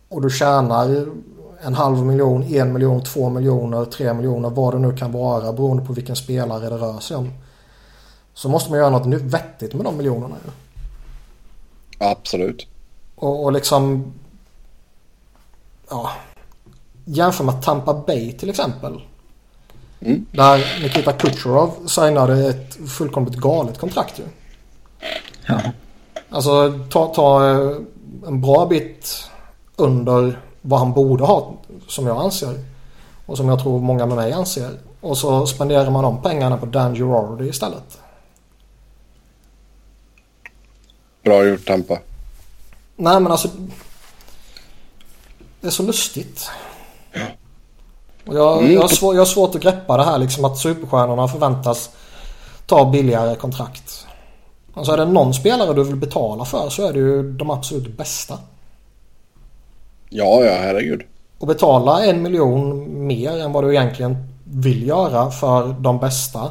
och 0.08 0.22
du 0.22 0.30
tjänar 0.30 1.06
en 1.62 1.74
halv 1.74 2.06
miljon, 2.06 2.42
en 2.42 2.72
miljon, 2.72 3.04
två 3.04 3.28
miljoner, 3.28 3.84
tre 3.84 4.14
miljoner, 4.14 4.50
vad 4.50 4.74
det 4.74 4.78
nu 4.78 4.96
kan 4.96 5.12
vara 5.12 5.52
beroende 5.52 5.84
på 5.84 5.92
vilken 5.92 6.16
spelare 6.16 6.70
det 6.70 6.76
rör 6.78 7.00
sig 7.00 7.16
om. 7.16 7.32
Så 8.34 8.48
måste 8.48 8.70
man 8.70 8.78
göra 8.78 8.90
något 8.90 9.22
vettigt 9.22 9.74
med 9.74 9.84
de 9.84 9.96
miljonerna 9.96 10.36
ju. 10.44 10.50
Absolut. 12.06 12.66
Och, 13.14 13.44
och 13.44 13.52
liksom... 13.52 14.12
Ja. 15.90 16.10
Jämför 17.04 17.44
med 17.44 17.62
Tampa 17.62 17.94
Bay 17.94 18.32
till 18.32 18.50
exempel. 18.50 19.00
Mm. 20.04 20.26
Där 20.32 20.82
Nikita 20.82 21.12
Kucherov 21.12 21.86
signade 21.86 22.48
ett 22.48 22.90
fullkomligt 22.90 23.36
galet 23.36 23.78
kontrakt 23.78 24.18
ju. 24.18 24.24
Ja. 25.46 25.60
Alltså 26.30 26.78
ta, 26.90 27.14
ta 27.14 27.50
eh, 27.50 27.76
en 28.26 28.40
bra 28.40 28.66
bit 28.66 29.30
under 29.76 30.40
vad 30.60 30.78
han 30.78 30.92
borde 30.92 31.24
ha 31.24 31.54
som 31.88 32.06
jag 32.06 32.16
anser. 32.16 32.64
Och 33.26 33.36
som 33.36 33.48
jag 33.48 33.62
tror 33.62 33.80
många 33.80 34.06
med 34.06 34.16
mig 34.16 34.32
anser. 34.32 34.78
Och 35.00 35.18
så 35.18 35.46
spenderar 35.46 35.90
man 35.90 36.04
de 36.04 36.22
pengarna 36.22 36.56
på 36.56 36.66
Dan 36.66 36.94
Girardi 36.94 37.48
istället. 37.48 37.98
Bra 41.22 41.44
gjort 41.44 41.66
Tampa. 41.66 41.98
Nej 42.96 43.20
men 43.20 43.32
alltså. 43.32 43.48
Det 45.60 45.66
är 45.66 45.70
så 45.70 45.82
lustigt. 45.82 46.50
Och 48.26 48.34
jag, 48.34 48.58
mm. 48.58 48.72
jag, 48.72 48.80
har 48.80 48.88
svår, 48.88 49.14
jag 49.14 49.20
har 49.20 49.26
svårt 49.26 49.54
att 49.54 49.62
greppa 49.62 49.96
det 49.96 50.04
här 50.04 50.18
liksom 50.18 50.44
att 50.44 50.58
superstjärnorna 50.58 51.28
förväntas 51.28 51.90
ta 52.66 52.90
billigare 52.90 53.36
kontrakt. 53.36 54.06
Alltså 54.74 54.92
är 54.92 54.96
det 54.96 55.04
någon 55.04 55.34
spelare 55.34 55.74
du 55.74 55.84
vill 55.84 55.96
betala 55.96 56.44
för 56.44 56.68
så 56.68 56.88
är 56.88 56.92
det 56.92 56.98
ju 56.98 57.32
de 57.32 57.50
absolut 57.50 57.96
bästa. 57.96 58.38
Ja, 60.08 60.44
ja, 60.44 60.52
herregud. 60.60 61.02
Och 61.38 61.46
betala 61.46 62.04
en 62.04 62.22
miljon 62.22 62.88
mer 63.06 63.40
än 63.40 63.52
vad 63.52 63.64
du 63.64 63.70
egentligen 63.70 64.16
vill 64.44 64.86
göra 64.86 65.30
för 65.30 65.68
de 65.78 65.98
bästa. 65.98 66.50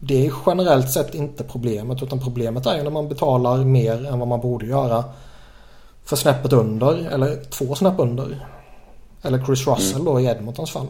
Det 0.00 0.26
är 0.26 0.32
generellt 0.46 0.90
sett 0.90 1.14
inte 1.14 1.44
problemet 1.44 2.02
utan 2.02 2.20
problemet 2.20 2.66
är 2.66 2.76
ju 2.76 2.82
när 2.82 2.90
man 2.90 3.08
betalar 3.08 3.56
mer 3.56 4.06
än 4.06 4.18
vad 4.18 4.28
man 4.28 4.40
borde 4.40 4.66
göra 4.66 5.04
för 6.04 6.16
snäppet 6.16 6.52
under 6.52 7.08
eller 7.12 7.44
två 7.50 7.74
snäpp 7.74 7.94
under. 7.98 8.46
Eller 9.22 9.44
Chris 9.46 9.66
Russell 9.66 10.00
mm. 10.00 10.04
då 10.04 10.20
i 10.20 10.24
Edmontons 10.24 10.70
fall. 10.70 10.86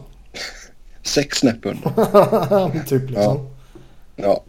Sex 1.03 1.37
snäpp 1.37 1.65
under. 1.65 2.85
typ 2.87 3.09
liksom. 3.09 3.49
Ja. 4.15 4.23
ja. 4.23 4.43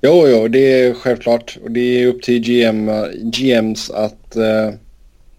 Jo, 0.00 0.28
jo, 0.28 0.48
det 0.48 0.58
är 0.58 0.94
självklart. 0.94 1.58
Och 1.62 1.70
det 1.70 1.80
är 1.80 2.06
upp 2.06 2.22
till 2.22 2.40
GM, 2.40 2.90
GMs 3.14 3.90
att 3.90 4.36
uh, 4.36 4.74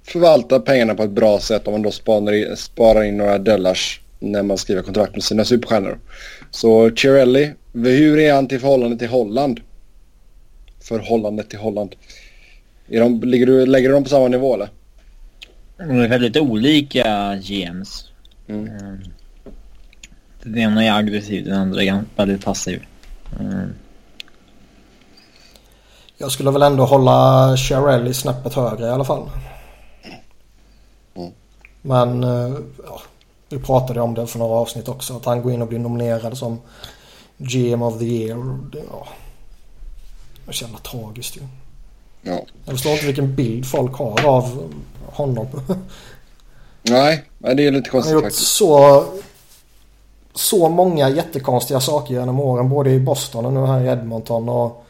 förvalta 0.04 0.60
pengarna 0.60 0.96
på 0.96 1.04
ett 1.04 1.12
bra 1.12 1.39
sätt 1.39 1.67
om 1.67 1.74
man 1.74 1.82
då 1.82 1.91
sparar 1.91 2.34
in, 2.34 2.58
sparar 2.58 3.04
in 3.04 3.17
några 3.17 3.38
dollars 3.38 4.02
när 4.20 4.43
man 4.43 4.58
skriver 4.58 4.82
kontrakt 4.82 5.13
med 5.13 5.24
sina 5.24 5.46
superstjärnor. 5.46 6.00
Så 6.52 6.91
Cirelli, 6.96 7.52
hur 7.74 8.20
är 8.20 8.34
han 8.34 8.48
till 8.48 8.60
förhållande 8.60 8.98
till 8.98 9.08
Holland? 9.08 9.60
Förhållandet 10.80 11.50
till 11.50 11.60
Holland. 11.60 11.96
Är 12.89 13.00
de, 13.00 13.22
ligger 13.22 13.46
du, 13.46 13.65
lägger 13.65 13.89
du 13.89 13.93
dem 13.93 14.04
på 14.04 14.10
samma 14.10 14.28
nivå 14.28 14.54
eller? 14.54 14.70
De 15.78 16.00
är 16.00 16.08
väldigt 16.08 16.38
olika 16.38 17.36
GMs. 17.36 18.12
Mm. 18.48 18.68
Ehm, 18.68 19.04
den 20.44 20.58
ena 20.58 20.84
är 20.84 20.92
aggressiv, 20.92 21.46
den 21.46 21.60
andra 21.60 21.84
är 21.84 22.04
väldigt 22.16 22.46
passiv. 22.46 22.86
Mm. 23.40 23.74
Jag 26.18 26.32
skulle 26.32 26.52
väl 26.52 26.62
ändå 26.62 26.86
hålla 26.86 27.58
Cherrelli 27.58 28.13
snäppet 28.13 28.54
högre 28.54 28.86
i 28.86 28.90
alla 28.90 29.06
fall. 29.06 29.30
Mm. 31.16 31.32
Men 31.82 32.24
eh, 32.24 32.58
ja, 32.84 33.02
vi 33.50 33.60
pratade 33.60 34.02
om 34.02 34.13
det 34.13 34.28
för 34.28 34.40
några 34.40 34.56
avsnitt 34.56 34.88
också. 34.88 35.18
Att 35.18 35.26
han 35.26 35.42
går 35.42 35.52
in 35.52 35.62
och 35.62 35.68
blir 35.68 35.80
nominerad 35.80 36.38
som 36.38 36.60
GM 37.38 37.82
of 37.82 38.00
the 38.00 38.06
year. 38.06 38.70
Det, 38.72 38.84
ja, 38.92 39.08
så 40.50 40.63
jävla 40.63 40.80
tragiskt 40.80 41.38
ju. 41.38 41.42
Ja. 41.42 41.48
Jag 42.66 42.74
förstår 42.74 42.92
inte 42.92 43.06
vilken 43.06 43.36
bild 43.36 43.66
folk 43.66 43.94
har 43.94 44.26
av 44.26 44.74
honom. 45.06 45.48
Nej, 46.82 47.24
det 47.38 47.68
är 47.68 47.72
lite 47.72 47.90
konstigt 47.90 47.94
Han 47.94 48.04
har 48.04 48.12
gjort 48.13 48.24
faktiskt. 48.24 48.56
så, 48.58 49.06
så 50.34 50.70
många 50.70 51.10
jättekonstiga 51.10 51.80
saker 51.80 52.13
genom 52.13 52.40
åren. 52.40 52.70
Både 52.70 52.92
i 52.92 53.00
Boston 53.00 53.46
och 53.46 53.54
nu 53.54 53.66
här 53.66 53.82
i 53.82 53.88
Edmonton. 53.88 54.50
Och, 54.50 54.86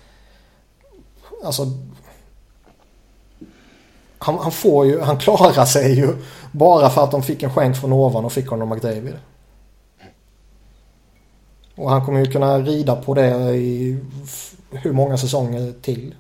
alltså, 1.43 1.65
han, 4.17 4.37
han 4.39 4.51
får 4.51 4.85
ju, 4.85 5.01
han 5.01 5.17
klarar 5.17 5.65
sig 5.65 5.95
ju 5.95 6.15
bara 6.51 6.89
för 6.89 7.03
att 7.03 7.11
de 7.11 7.23
fick 7.23 7.43
en 7.43 7.53
skänk 7.53 7.77
från 7.77 7.93
ovan 7.93 8.25
och 8.25 8.33
fick 8.33 8.47
honom 8.47 8.69
McDavid. 8.69 9.15
Och 11.75 11.89
han 11.89 12.05
kommer 12.05 12.19
ju 12.19 12.31
kunna 12.31 12.59
rida 12.59 12.95
på 12.95 13.13
det 13.13 13.55
i 13.55 13.99
hur 14.71 14.91
många 14.91 15.17
säsonger 15.17 15.73
till. 15.81 16.15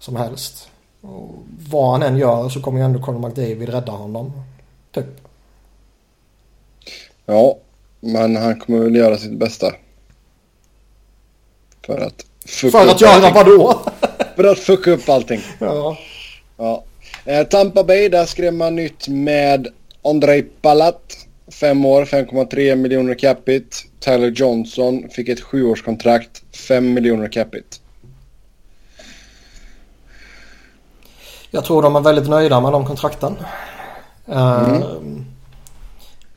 Som 0.00 0.16
helst. 0.16 0.68
Och 1.00 1.34
vad 1.70 1.90
han 1.92 2.02
än 2.02 2.16
gör 2.18 2.48
så 2.48 2.60
kommer 2.60 2.78
ju 2.78 2.84
ändå 2.84 3.02
Conor 3.02 3.28
McDavid 3.28 3.68
rädda 3.68 3.92
honom. 3.92 4.32
Typ. 4.92 5.06
Ja, 7.26 7.56
men 8.00 8.36
han 8.36 8.60
kommer 8.60 8.78
väl 8.78 8.96
göra 8.96 9.18
sitt 9.18 9.38
bästa. 9.38 9.72
För 11.86 11.98
att 11.98 12.26
fucka 12.46 12.78
För 12.78 12.88
att 12.88 13.00
göra 13.00 13.30
vadå? 13.30 13.80
För 14.36 14.44
att 14.44 14.58
fucka 14.58 14.90
upp 14.90 15.08
allting. 15.08 15.40
ja. 15.58 15.98
Ja. 16.56 16.84
Eh, 17.24 17.46
Tampa 17.46 17.84
Bay, 17.84 18.08
där 18.08 18.26
skrev 18.26 18.54
man 18.54 18.76
nytt 18.76 19.08
med 19.08 19.68
Andrei 20.02 20.42
Palat. 20.42 21.26
Fem 21.48 21.84
år, 21.84 22.04
5,3 22.04 22.76
miljoner 22.76 23.14
capita. 23.14 23.76
Tyler 24.00 24.30
Johnson 24.30 25.08
fick 25.10 25.28
ett 25.28 25.40
sjuårskontrakt, 25.40 26.42
5 26.68 26.92
miljoner 26.92 27.28
capita. 27.28 27.76
Jag 31.50 31.64
tror 31.64 31.82
de 31.82 31.96
är 31.96 32.00
väldigt 32.00 32.28
nöjda 32.28 32.60
med 32.60 32.72
de 32.72 32.86
kontrakten. 32.86 33.36
Eh, 34.26 34.78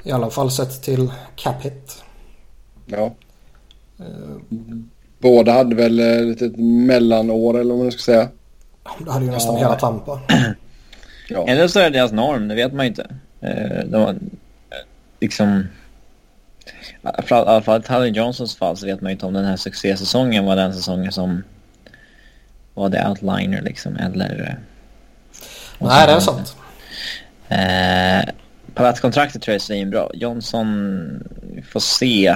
I 0.04 0.12
alla 0.12 0.30
fall 0.30 0.52
sett 0.52 0.84
till 0.84 1.12
cap 1.36 1.62
hit. 1.66 2.04
Ja. 2.86 3.14
Båda 5.20 5.52
hade 5.52 5.76
väl 5.76 6.00
eh, 6.00 6.22
lite 6.22 6.46
ett 6.46 6.58
mellanår 6.58 7.60
eller 7.60 7.74
vad 7.74 7.84
man 7.84 7.92
ska 7.92 8.02
säga. 8.02 8.28
Det 9.06 9.12
hade 9.12 9.26
ju 9.26 9.32
nästan 9.32 9.54
Ja. 9.56 9.60
hela 9.60 9.76
Tampa. 9.76 10.20
Ja. 11.30 11.48
Eller 11.48 11.68
så 11.68 11.80
är 11.80 11.84
det 11.84 11.98
deras 11.98 12.12
norm, 12.12 12.48
det 12.48 12.56
vet 12.56 12.74
man 12.74 12.86
ju 12.86 12.90
inte. 12.90 13.08
Eh, 13.42 13.86
De, 13.86 14.02
eh, 14.02 14.14
liksom... 15.20 15.68
I 17.04 17.34
alla 17.34 17.62
fall 17.62 17.80
i 17.80 17.84
Tyler 17.84 18.06
Johnsons 18.06 18.56
fall 18.56 18.78
så 18.78 18.86
vet 18.86 19.02
man 19.02 19.10
ju 19.10 19.14
inte 19.14 19.26
om 19.26 19.34
den 19.34 19.46
här 19.46 19.58
succésäsongen 19.58 20.46
var 20.46 20.56
den 20.56 20.74
säsongen 20.74 21.12
som 21.12 21.44
var 22.74 22.90
det 22.90 23.08
outliner 23.10 23.62
liksom, 23.62 23.96
eller... 23.96 24.60
Nej, 25.84 26.08
det 26.08 26.14
är 26.14 26.20
sant. 26.20 26.56
Eh, 27.48 28.34
Palatskontraktet 28.74 29.42
tror 29.42 29.54
jag 29.54 29.56
är 29.56 29.64
svinbra. 29.64 30.10
Johnson, 30.14 31.28
vi 31.42 31.62
får 31.62 31.80
se. 31.80 32.36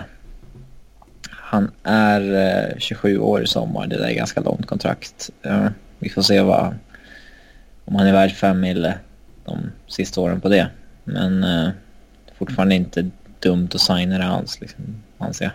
Han 1.29 1.71
är 1.83 2.35
eh, 2.71 2.77
27 2.77 3.19
år 3.19 3.43
i 3.43 3.47
sommar. 3.47 3.87
Det 3.87 3.97
där 3.97 4.07
är 4.07 4.13
ganska 4.13 4.41
långt 4.41 4.65
kontrakt. 4.65 5.29
Eh, 5.43 5.67
vi 5.99 6.09
får 6.09 6.21
se 6.21 6.41
vad, 6.41 6.75
om 7.85 7.95
han 7.95 8.07
är 8.07 8.13
värd 8.13 8.31
5 8.31 8.59
mille 8.59 8.97
de 9.45 9.71
sista 9.87 10.21
åren 10.21 10.41
på 10.41 10.49
det. 10.49 10.69
Men 11.03 11.43
eh, 11.43 11.69
fortfarande 12.37 12.75
inte 12.75 13.09
dumt 13.39 13.69
att 13.73 13.81
signa 13.81 14.17
det 14.17 14.25
alls, 14.25 14.61
liksom, 14.61 15.03
anser 15.17 15.45
jag. 15.45 15.53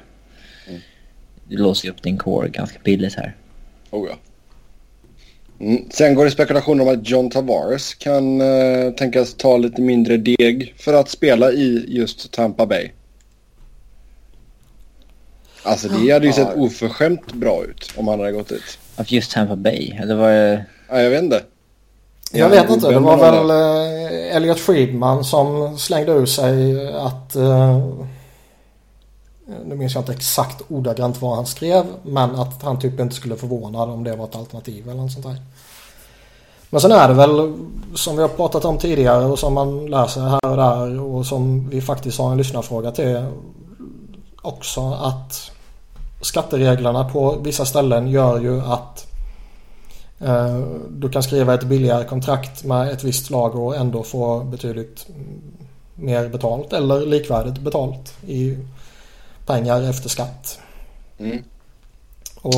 Du 1.48 1.56
låser 1.56 1.84
ju 1.84 1.90
upp 1.90 2.02
din 2.02 2.18
core 2.18 2.48
ganska 2.48 2.78
billigt 2.84 3.14
här. 3.14 3.36
Oh, 3.90 4.08
ja. 4.10 4.16
Mm. 5.62 5.84
Sen 5.90 6.14
går 6.14 6.24
det 6.24 6.30
spekulationer 6.30 6.84
om 6.84 6.94
att 6.94 7.08
John 7.08 7.30
Tavares 7.30 7.94
kan 7.94 8.40
eh, 8.40 8.90
tänkas 8.90 9.34
ta 9.34 9.56
lite 9.56 9.82
mindre 9.82 10.16
deg 10.16 10.74
för 10.78 10.94
att 10.94 11.08
spela 11.08 11.52
i 11.52 11.84
just 11.88 12.32
Tampa 12.32 12.66
Bay. 12.66 12.90
Alltså 15.62 15.88
det 15.88 16.10
hade 16.12 16.26
ju 16.26 16.32
sett 16.32 16.56
oförskämt 16.56 17.32
bra 17.32 17.64
ut 17.64 17.92
om 17.96 18.08
han 18.08 18.20
hade 18.20 18.32
gått 18.32 18.48
dit. 18.48 18.78
Att 18.96 19.12
just 19.12 19.32
Tampa 19.32 19.56
Bay, 19.56 19.98
eller 20.02 20.14
var 20.14 20.30
det... 20.30 20.64
Ja, 20.90 21.00
jag 21.00 21.10
vet 21.10 21.22
inte. 21.22 21.42
Jag 22.32 22.48
vet 22.48 22.70
inte. 22.70 22.90
Det 22.90 22.98
var 22.98 23.16
väl 23.16 23.50
eh, 23.50 24.36
Elliot 24.36 24.60
Friedman 24.60 25.24
som 25.24 25.78
slängde 25.78 26.12
ur 26.12 26.26
sig 26.26 26.86
att... 26.96 27.36
eh, 27.36 27.78
Eh, 29.52 29.66
nu 29.66 29.74
minns 29.74 29.94
jag 29.94 30.02
inte 30.02 30.12
exakt 30.12 30.62
ordagrant 30.68 31.22
vad 31.22 31.36
han 31.36 31.46
skrev. 31.46 31.84
Men 32.02 32.34
att 32.34 32.62
han 32.62 32.78
typ 32.78 33.00
inte 33.00 33.14
skulle 33.14 33.36
förvåna 33.36 33.82
om 33.82 34.04
det 34.04 34.16
var 34.16 34.24
ett 34.24 34.36
alternativ 34.36 34.88
eller 34.88 35.00
något 35.00 35.12
sånt 35.12 35.26
där. 35.26 35.36
Men 36.70 36.80
sen 36.80 36.92
är 36.92 37.08
det 37.08 37.14
väl 37.14 37.54
som 37.94 38.16
vi 38.16 38.22
har 38.22 38.28
pratat 38.28 38.64
om 38.64 38.78
tidigare 38.78 39.24
och 39.24 39.38
som 39.38 39.54
man 39.54 39.86
läser 39.86 40.20
här 40.20 40.50
och 40.50 40.56
där 40.56 41.00
och 41.00 41.26
som 41.26 41.68
vi 41.68 41.80
faktiskt 41.80 42.18
har 42.18 42.32
en 42.32 42.38
lyssnarfråga 42.38 42.90
till 42.90 43.24
också 44.42 44.80
att 44.92 45.50
skattereglerna 46.20 47.04
på 47.04 47.36
vissa 47.42 47.64
ställen 47.64 48.08
gör 48.08 48.40
ju 48.40 48.60
att 48.60 49.06
eh, 50.18 50.58
du 50.90 51.08
kan 51.08 51.22
skriva 51.22 51.54
ett 51.54 51.64
billigare 51.64 52.04
kontrakt 52.04 52.64
med 52.64 52.90
ett 52.90 53.04
visst 53.04 53.30
lag 53.30 53.56
och 53.56 53.76
ändå 53.76 54.02
få 54.02 54.40
betydligt 54.40 55.06
mer 55.94 56.28
betalt 56.28 56.72
eller 56.72 57.06
likvärdigt 57.06 57.58
betalt 57.58 58.14
i 58.26 58.58
pengar 59.52 59.82
efter 59.90 60.08
skatt. 60.08 60.58
Mm. 61.18 61.44
Och 62.42 62.52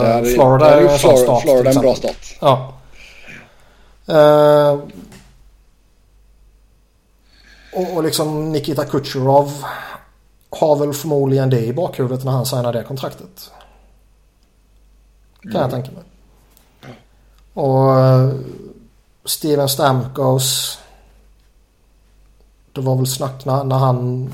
Där 0.00 0.22
är- 0.22 0.34
Florida 0.34 0.70
där 0.70 0.76
är 0.76 0.82
en 0.92 0.98
Flor- 0.98 1.16
stat. 1.16 1.40
till 1.40 1.50
Florida 1.50 1.70
en 1.70 1.80
bra 1.80 1.94
stat. 1.94 2.16
Ja. 2.40 2.72
Eh, 4.06 4.78
och, 7.74 7.96
och 7.96 8.02
liksom 8.04 8.52
Nikita 8.52 8.84
Kucherov 8.84 9.64
har 10.50 10.76
väl 10.76 10.92
förmodligen 10.92 11.50
det 11.50 11.66
i 11.66 11.72
bakhuvudet 11.72 12.24
när 12.24 12.32
han 12.32 12.46
signar 12.46 12.72
det 12.72 12.82
kontraktet. 12.82 13.50
Kan 15.42 15.60
jag 15.60 15.70
tänka 15.70 15.90
mig. 15.90 16.02
Och 17.54 17.98
eh, 18.00 18.30
Steven 19.24 19.68
Stamkos. 19.68 20.78
Det 22.72 22.80
var 22.80 22.96
väl 22.96 23.06
snack 23.06 23.44
när, 23.44 23.64
när 23.64 23.76
han 23.78 24.32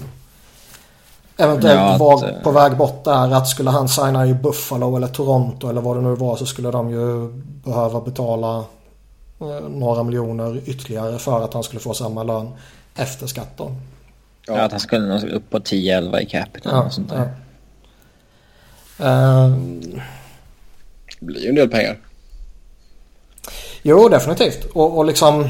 eventuellt 1.37 1.81
Ja, 1.81 1.97
var 1.99 2.29
eh, 2.29 2.43
på 2.43 2.51
väg 2.51 2.77
bort 2.77 3.05
där. 3.05 3.33
Att 3.35 3.49
skulle 3.49 3.71
han 3.71 3.89
signa 3.89 4.27
i 4.27 4.35
Buffalo 4.35 4.97
eller 4.97 5.09
Toronto 5.09 5.69
eller 5.69 5.81
vad 5.81 5.97
det 5.97 6.03
nu 6.03 6.15
var 6.15 6.37
så 6.37 6.47
skulle 6.47 6.71
de 6.71 6.91
ju 6.91 7.29
behöva 7.43 8.01
betala 8.01 8.65
eh, 9.41 9.69
några 9.69 10.03
miljoner 10.03 10.61
ytterligare 10.67 11.19
för 11.19 11.45
att 11.45 11.55
han 11.55 11.63
skulle 11.63 11.81
få 11.81 11.95
samma 11.95 12.23
lön 12.23 12.51
efter 12.97 13.27
skatt 13.27 13.51
då. 13.57 13.71
Ja. 14.47 14.61
att 14.63 14.71
han 14.71 14.81
skulle 14.81 15.33
upp 15.35 15.51
på 15.51 15.59
10-11 15.59 16.19
i 16.21 16.27
capita 16.27 16.69
Ja, 16.73 16.83
något 16.85 16.93
sånt 16.93 17.09
där. 17.09 17.31
ja. 18.99 19.05
Eh, 19.07 19.51
Det 21.21 21.27
blir 21.27 21.43
ju 21.43 21.49
en 21.49 21.55
del 21.55 21.69
pengar. 21.69 21.99
Jo, 23.83 24.09
definitivt. 24.09 24.65
Och, 24.65 24.99
och 24.99 25.05
liksom... 25.05 25.49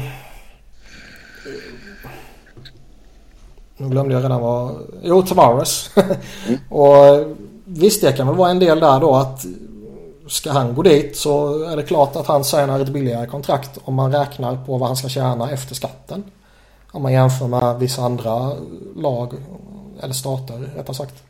Nu 3.77 3.89
glömde 3.89 4.13
jag 4.13 4.23
redan 4.23 4.41
vad... 4.41 4.75
Jo, 5.03 5.21
Tavares. 5.21 5.89
och 6.69 7.25
visst, 7.65 8.01
det 8.01 8.11
kan 8.13 8.27
väl 8.27 8.35
vara 8.35 8.51
en 8.51 8.59
del 8.59 8.79
där 8.79 8.99
då 8.99 9.15
att 9.15 9.45
ska 10.27 10.51
han 10.51 10.75
gå 10.75 10.81
dit 10.81 11.17
så 11.17 11.63
är 11.63 11.75
det 11.75 11.83
klart 11.83 12.15
att 12.15 12.27
han 12.27 12.43
signar 12.43 12.79
ett 12.79 12.89
billigare 12.89 13.27
kontrakt 13.27 13.79
om 13.83 13.93
man 13.93 14.11
räknar 14.11 14.65
på 14.65 14.77
vad 14.77 14.87
han 14.89 14.97
ska 14.97 15.09
tjäna 15.09 15.51
efter 15.51 15.75
skatten. 15.75 16.23
Om 16.91 17.01
man 17.03 17.13
jämför 17.13 17.47
med 17.47 17.79
vissa 17.79 18.01
andra 18.01 18.53
lag 18.95 19.33
eller 20.01 20.13
stater 20.13 20.69
rättare 20.75 20.95
sagt. 20.95 21.23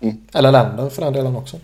Mm. 0.00 0.16
Eller 0.34 0.52
länder 0.52 0.88
för 0.88 1.02
den 1.02 1.12
delen 1.12 1.36
också. 1.36 1.56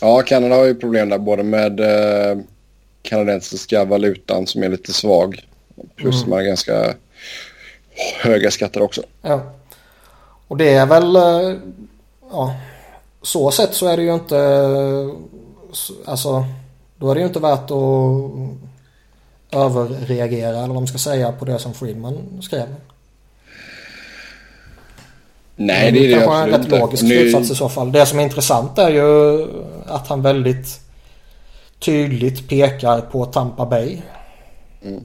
Ja, 0.00 0.22
Kanada 0.22 0.54
har 0.54 0.64
ju 0.64 0.74
problem 0.74 1.08
där 1.08 1.18
både 1.18 1.42
med 1.42 1.80
eh, 1.80 2.38
kanadensiska 3.02 3.84
valutan 3.84 4.46
som 4.46 4.62
är 4.62 4.68
lite 4.68 4.92
svag. 4.92 5.46
Plus 5.96 6.16
Mm. 6.16 6.30
man 6.30 6.38
har 6.38 6.46
ganska 6.46 6.94
höga 8.22 8.50
skatter 8.50 8.82
också. 8.82 9.02
Ja. 9.22 9.40
Och 10.48 10.56
det 10.56 10.74
är 10.74 10.86
väl... 10.86 11.16
eh, 11.16 11.56
Ja. 12.30 12.54
Så 13.22 13.50
sett 13.50 13.74
så 13.74 13.86
är 13.86 13.96
det 13.96 14.02
ju 14.02 14.14
inte... 14.14 14.38
eh, 14.38 15.10
Alltså... 16.10 16.44
Då 16.96 17.10
är 17.10 17.14
det 17.14 17.20
ju 17.20 17.26
inte 17.26 17.40
värt 17.40 17.70
att 17.70 18.50
överreagera 19.60 20.48
eller 20.48 20.66
vad 20.66 20.74
man 20.74 20.86
ska 20.86 20.98
säga 20.98 21.32
på 21.32 21.44
det 21.44 21.58
som 21.58 21.74
Friedman 21.74 22.42
skrev. 22.42 22.74
Nej, 25.56 25.92
det 25.92 25.98
är 25.98 26.08
det 26.08 26.24
kanske 26.24 26.32
en 26.34 26.40
absolut 26.42 26.54
rätt 26.58 26.64
inte. 26.64 26.78
logisk 26.78 27.02
Nu- 27.02 27.08
slutsats 27.20 27.50
i 27.50 27.54
så 27.54 27.68
fall. 27.68 27.92
Det 27.92 28.06
som 28.06 28.18
är 28.18 28.22
intressant 28.22 28.78
är 28.78 28.90
ju 28.90 29.42
att 29.86 30.08
han 30.08 30.22
väldigt 30.22 30.80
tydligt 31.78 32.48
pekar 32.48 33.00
på 33.00 33.24
Tampa 33.26 33.66
Bay. 33.66 33.98
Mm. 34.84 35.04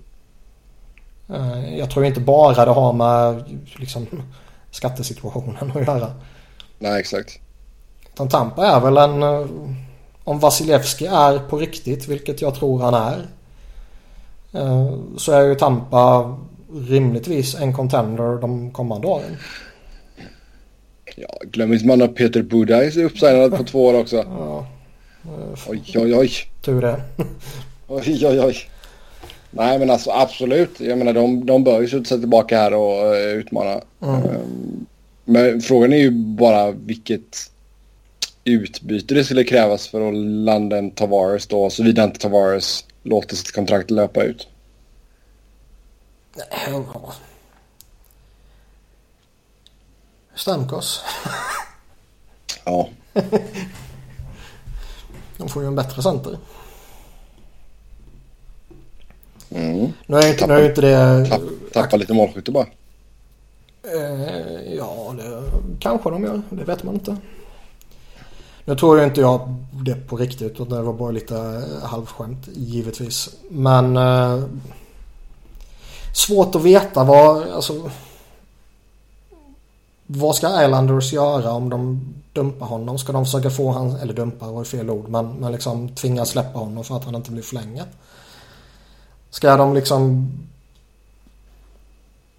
Eh, 1.33 1.77
Jag 1.77 1.89
tror 1.91 2.05
inte 2.05 2.19
bara 2.19 2.65
det 2.65 2.71
har 2.71 2.93
med 2.93 3.43
liksom, 3.75 4.07
skattesituationen 4.71 5.71
att 5.75 5.87
göra. 5.87 6.11
Nej, 6.79 6.99
exakt. 6.99 7.39
Utan 8.13 8.29
Tampa 8.29 8.67
är 8.67 8.79
väl 8.79 8.97
en... 8.97 9.23
eh, 9.23 9.45
Om 10.23 10.39
Vasilevski 10.39 11.05
är 11.05 11.39
på 11.39 11.57
riktigt, 11.57 12.07
vilket 12.07 12.41
jag 12.41 12.55
tror 12.55 12.81
han 12.81 12.93
är. 12.93 13.25
Eh, 14.53 14.93
så 15.17 15.31
är 15.31 15.41
ju 15.41 15.55
Tampa 15.55 16.37
rimligtvis 16.73 17.55
en 17.55 17.73
contender 17.73 18.41
de 18.41 18.71
kommande 18.71 19.07
åren. 19.07 19.37
Ja, 21.15 21.27
glöm 21.51 21.73
inte 21.73 21.85
man 21.87 22.01
att 22.01 22.15
Peter 22.15 22.41
Budaj 22.41 22.85
är 22.87 23.03
uppsignad 23.03 23.57
på 23.57 23.63
två 23.63 23.85
år 23.85 23.99
också. 23.99 24.15
Ja. 24.15 24.67
Oj, 25.67 25.83
oj, 25.95 26.15
oj. 26.15 26.31
Tur 26.61 26.81
det. 26.81 27.01
oj, 27.87 28.27
oj, 28.27 28.41
oj. 28.41 28.57
Nej, 29.51 29.79
men 29.79 29.89
alltså 29.89 30.11
absolut. 30.11 30.79
Jag 30.79 30.97
menar, 30.97 31.13
de, 31.13 31.45
de 31.45 31.63
bör 31.63 31.81
ju 31.81 31.87
sluta 31.87 32.05
sig 32.05 32.19
tillbaka 32.19 32.57
här 32.57 32.73
och 32.73 33.13
uh, 33.13 33.19
utmana. 33.19 33.81
Mm. 34.01 34.23
Um, 34.23 34.85
men 35.25 35.61
frågan 35.61 35.93
är 35.93 35.97
ju 35.97 36.11
bara 36.11 36.71
vilket 36.71 37.51
utbyte 38.43 39.13
det 39.13 39.23
skulle 39.23 39.43
krävas 39.43 39.87
för 39.87 40.09
att 40.09 40.15
landa 40.17 40.77
en 40.77 40.91
Tavares 40.91 41.47
då, 41.47 41.69
såvida 41.69 42.03
inte 42.03 42.19
Tavares 42.19 42.85
låter 43.03 43.35
sitt 43.35 43.51
kontrakt 43.51 43.91
löpa 43.91 44.23
ut. 44.23 44.47
Stamkos. 50.35 51.01
ja. 52.65 52.89
De 55.37 55.49
får 55.49 55.61
ju 55.61 55.67
en 55.67 55.75
bättre 55.75 56.03
center. 56.03 56.37
Mm. 59.49 59.93
Nu 60.05 60.17
är 60.17 60.29
inte, 60.29 60.47
nu 60.47 60.53
är 60.53 60.69
inte 60.69 60.81
det... 60.81 61.25
Tapp, 61.29 61.41
tappa 61.73 61.97
lite 61.97 62.13
målskytte 62.13 62.51
bara. 62.51 62.67
Eh, 63.83 64.73
ja, 64.77 65.15
det 65.17 65.43
kanske 65.79 66.09
de 66.09 66.23
gör. 66.23 66.41
Det 66.49 66.63
vet 66.63 66.83
man 66.83 66.93
inte. 66.93 67.17
Nu 68.65 68.75
tror 68.75 68.97
jag 68.97 69.07
inte 69.07 69.21
jag 69.21 69.55
det 69.71 69.95
på 69.95 70.17
riktigt 70.17 70.51
utan 70.51 70.69
det 70.69 70.81
var 70.81 70.93
bara 70.93 71.11
lite 71.11 71.63
halvskämt 71.83 72.47
givetvis. 72.53 73.29
Men 73.49 73.97
eh, 73.97 74.43
svårt 76.15 76.55
att 76.55 76.63
veta 76.63 77.03
vad, 77.03 77.49
alltså, 77.49 77.89
vad 80.05 80.35
ska 80.35 80.65
Islanders 80.65 81.13
göra 81.13 81.51
om 81.51 81.69
de 81.69 82.13
dumpar 82.33 82.65
honom? 82.65 82.97
Ska 82.97 83.11
de 83.11 83.25
försöka 83.25 83.49
få 83.49 83.71
han, 83.71 83.95
eller 83.95 84.13
dumpa 84.13 84.51
var 84.51 84.63
fel 84.63 84.89
ord, 84.89 85.09
men, 85.09 85.33
men 85.33 85.51
liksom 85.51 85.89
tvinga 85.89 86.25
släppa 86.25 86.59
honom 86.59 86.83
för 86.83 86.95
att 86.95 87.05
han 87.05 87.15
inte 87.15 87.31
blir 87.31 87.43
förlängad? 87.43 87.87
Ska 89.29 89.57
de 89.57 89.73
liksom 89.73 90.31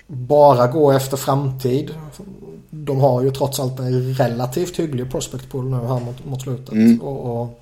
bara 0.07 0.66
gå 0.66 0.92
efter 0.92 1.16
framtid? 1.16 1.94
De 2.70 3.00
har 3.00 3.22
ju 3.22 3.31
trots 3.31 3.61
allt 3.61 3.79
en 3.79 4.14
relativt 4.14 4.79
hygglig 4.79 5.11
prospect 5.11 5.50
pool 5.50 5.64
nu 5.64 5.76
här 5.76 6.00
mot, 6.00 6.24
mot 6.24 6.42
slutet. 6.42 6.72
Mm. 6.72 7.00
Och, 7.00 7.42
och 7.42 7.61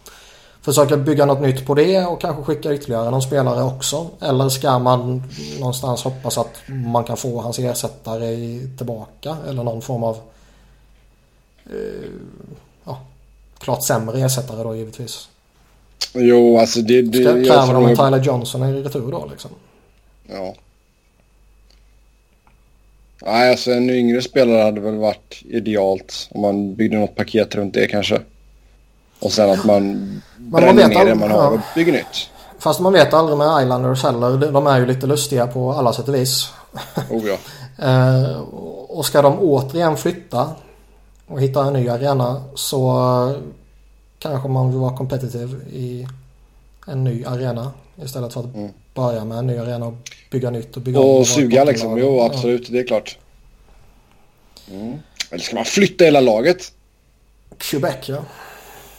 försöka 0.60 0.96
bygga 0.96 1.26
något 1.26 1.40
nytt 1.40 1.66
på 1.66 1.74
det 1.74 2.06
och 2.06 2.20
kanske 2.20 2.42
skicka 2.42 2.74
ytterligare 2.74 3.10
någon 3.10 3.22
spelare 3.22 3.62
också. 3.62 4.06
Eller 4.20 4.48
ska 4.48 4.78
man 4.78 5.22
någonstans 5.58 6.02
hoppas 6.02 6.38
att 6.38 6.62
man 6.66 7.04
kan 7.04 7.16
få 7.16 7.40
hans 7.40 7.58
ersättare 7.58 8.60
tillbaka 8.76 9.36
eller 9.48 9.64
någon 9.64 9.82
form 9.82 10.02
av 10.02 10.16
eh, 11.66 12.10
ja, 12.84 12.98
klart 13.58 13.82
sämre 13.82 14.20
ersättare 14.20 14.62
då 14.62 14.76
givetvis. 14.76 15.28
Jo, 16.14 16.58
alltså 16.58 16.80
det... 16.80 17.02
det 17.02 17.22
kräver 17.22 17.74
de 17.74 17.87
en 17.87 17.96
Tyler 17.96 18.22
Johnson 18.22 18.64
i 18.64 18.82
retur 18.82 19.11
då 19.11 19.28
liksom? 19.30 19.50
Ja. 20.26 20.54
Nej, 23.24 23.50
alltså 23.50 23.70
en 23.70 23.90
yngre 23.90 24.22
spelare 24.22 24.62
hade 24.62 24.80
väl 24.80 24.96
varit 24.96 25.42
idealt 25.44 26.28
om 26.30 26.40
man 26.40 26.74
byggde 26.74 26.98
något 26.98 27.16
paket 27.16 27.54
runt 27.54 27.74
det 27.74 27.87
kanske. 27.87 28.20
Och 29.20 29.32
sen 29.32 29.50
att 29.50 29.64
man 29.64 30.22
bränner 30.37 30.88
ner 30.88 31.04
det 31.04 31.14
man 31.14 31.30
har 31.30 31.52
och 31.52 31.61
bygger 31.74 31.92
nytt. 31.92 32.30
Fast 32.58 32.80
man 32.80 32.92
vet 32.92 33.14
aldrig 33.14 33.38
med 33.38 33.62
Islanders 33.62 34.02
heller. 34.02 34.52
De 34.52 34.66
är 34.66 34.78
ju 34.78 34.87
lite 34.87 35.06
lustiga 35.06 35.46
på 35.46 35.72
alla 35.72 35.92
sätt 35.92 36.08
och 36.08 36.14
vis. 36.14 36.52
Oh 37.11 37.22
ja. 37.26 37.37
eh, 37.88 38.40
och 38.88 39.06
ska 39.06 39.22
de 39.22 39.38
återigen 39.38 39.96
flytta 39.96 40.50
och 41.26 41.40
hitta 41.40 41.66
en 41.66 41.72
ny 41.72 41.88
arena 41.88 42.42
så 42.54 42.92
kanske 44.18 44.48
man 44.48 44.70
vill 44.70 44.78
vara 44.78 44.96
competitive 44.96 45.57
i 45.72 46.07
en 46.87 47.04
ny 47.04 47.24
arena 47.24 47.72
istället 48.02 48.33
för 48.33 48.40
att 48.40 48.54
mm. 48.54 48.70
börja 48.94 49.24
med 49.24 49.38
en 49.38 49.46
ny 49.46 49.59
arena 49.59 49.87
och 49.87 49.94
bygga 50.31 50.50
nytt 50.50 50.76
och 50.76 50.83
bygga 50.83 51.00
Och 51.00 51.26
suga 51.26 51.64
liksom. 51.64 51.98
Jo, 51.98 52.20
absolut. 52.20 52.68
Ja. 52.68 52.72
Det 52.72 52.81
är 52.81 52.87
klart. 52.87 53.18
Mm. 54.70 54.98
Eller 55.31 55.42
ska 55.42 55.57
man 55.57 55.64
flytta 55.64 56.04
hela 56.04 56.20
laget? 56.20 56.72
Quebec, 57.59 58.09
ja. 58.09 58.18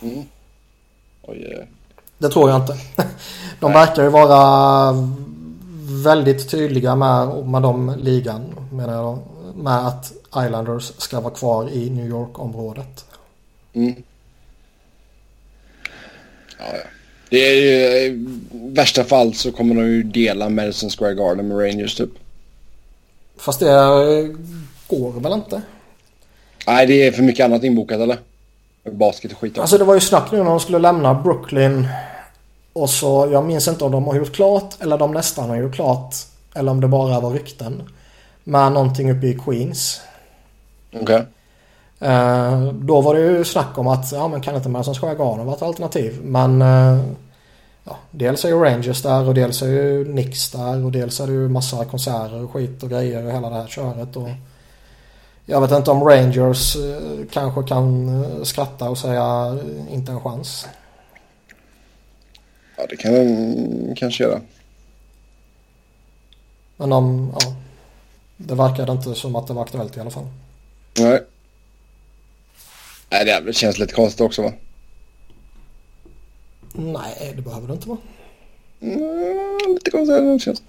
Mm. 0.02 0.24
Oj, 1.22 1.54
eh. 1.60 1.66
Det 2.18 2.30
tror 2.30 2.50
jag 2.50 2.62
inte. 2.62 2.74
De 3.60 3.72
Nej. 3.72 3.74
verkar 3.74 4.04
ju 4.04 4.10
vara 4.10 4.94
väldigt 6.04 6.50
tydliga 6.50 6.96
med, 6.96 7.48
med 7.48 7.62
de 7.62 7.96
ligan 8.00 8.42
menar 8.72 8.94
jag 8.94 9.04
då, 9.04 9.20
med 9.56 9.88
att 9.88 10.12
Islanders 10.28 10.92
ska 10.98 11.20
vara 11.20 11.34
kvar 11.34 11.70
i 11.70 11.90
New 11.90 12.08
York-området. 12.08 13.06
Mm. 13.74 14.04
Ja, 16.60 16.66
ja. 16.74 16.84
Det 17.30 17.38
är 17.38 17.56
ju, 17.56 18.06
i 18.06 18.26
värsta 18.52 19.04
fall 19.04 19.34
så 19.34 19.52
kommer 19.52 19.76
de 19.76 19.82
ju 19.82 20.04
dela 20.04 20.50
Madison 20.50 20.90
Square 20.90 21.14
Garden 21.14 21.48
med 21.48 21.60
Rangers 21.60 21.96
typ. 21.96 22.10
Fast 23.38 23.60
det 23.60 23.66
går 24.88 25.20
väl 25.20 25.34
inte? 25.34 25.62
Nej, 26.68 26.88
det 26.88 27.08
är 27.08 27.12
för 27.12 27.24
mycket 27.24 27.46
annat 27.46 27.64
inbokat 27.64 28.00
eller? 28.00 28.18
Basket 28.92 29.32
och 29.32 29.38
skit 29.38 29.52
också. 29.52 29.62
Alltså 29.62 29.78
det 29.78 29.84
var 29.84 29.94
ju 29.94 30.00
snack 30.00 30.32
nu 30.32 30.38
när 30.38 30.46
de 30.46 30.60
skulle 30.60 30.80
lämna 30.80 31.14
Brooklyn. 31.14 31.88
Och 32.74 32.90
så, 32.90 33.30
jag 33.32 33.46
minns 33.46 33.68
inte 33.68 33.84
om 33.84 33.92
de 33.92 34.04
har 34.08 34.16
gjort 34.16 34.36
klart 34.36 34.76
eller 34.82 34.98
de 34.98 35.12
nästan 35.12 35.50
har 35.50 35.58
gjort 35.58 35.76
klart. 35.76 36.16
Eller 36.56 36.72
om 36.72 36.82
det 36.82 36.88
bara 36.88 37.20
var 37.20 37.32
rykten. 37.32 37.90
Med 38.44 38.72
någonting 38.72 39.12
uppe 39.12 39.28
i 39.28 39.40
Queens. 39.46 40.02
Okej. 40.92 41.04
Okay. 41.04 41.22
Eh, 42.00 42.64
då 42.74 43.02
var 43.02 43.16
det 43.16 43.22
ju 43.22 43.46
snack 43.46 43.78
om 43.78 43.88
att 43.88 44.12
ja 44.12 44.28
men 44.28 44.42
kan 44.42 44.56
inte 44.56 44.70
Madison 44.70 44.96
Square 44.96 45.16
Garden 45.16 45.46
vara 45.46 45.56
ett 45.56 45.62
alternativ. 45.62 46.20
Men 46.24 46.62
eh, 46.62 47.00
ja, 47.84 47.98
dels 48.12 48.46
är 48.46 48.50
ju 48.50 48.60
Rangers 48.60 49.02
där 49.02 49.28
och 49.28 49.34
dels 49.34 49.62
är 49.62 49.68
ju 49.68 50.06
Knicks 50.06 50.52
där 50.52 50.86
och 50.86 50.92
dels 50.92 51.20
är 51.20 51.28
det 51.28 51.34
ju 51.34 51.50
massa 51.50 51.86
konserter 51.86 52.44
och 52.44 52.52
skit 52.52 52.84
och 52.84 52.90
grejer 52.90 53.26
och 53.26 53.32
hela 53.32 53.50
det 53.50 53.56
här 53.56 53.68
köret. 53.68 54.16
Och 54.16 54.30
jag 55.46 55.62
vet 55.62 55.72
inte 55.72 55.92
om 55.92 56.04
Rangers 56.04 56.76
eh, 56.76 57.26
kanske 57.32 57.64
kan 57.64 58.46
skratta 58.46 58.90
och 58.90 58.98
säga 58.98 59.58
inte 59.90 60.12
en 60.12 60.22
chans. 60.22 60.68
Ja 62.78 62.86
det 62.90 62.96
kan 62.96 63.14
de 63.14 63.96
kanske 63.96 64.24
göra. 64.24 64.40
Men 66.78 66.90
de, 66.90 67.32
ja. 67.40 67.56
Det 68.38 68.56
verkade 68.56 68.92
inte 68.92 69.16
som 69.16 69.36
att 69.36 69.48
det 69.48 69.54
var 69.54 69.64
aktuellt 69.64 69.98
i 69.98 70.00
alla 70.00 70.10
fall. 70.10 70.28
Nej. 71.00 71.22
Nej, 73.12 73.26
det 73.46 73.54
känns 73.54 73.80
lite 73.80 73.94
konstigt 73.94 74.22
också 74.22 74.42
va? 74.42 74.54
Nej, 76.74 77.34
det 77.36 77.42
behöver 77.42 77.68
det 77.68 77.74
inte 77.74 77.90
vara. 77.90 78.00
Mm, 78.82 79.74
lite 79.74 79.92
konstigt 79.92 80.44
känns. 80.44 80.64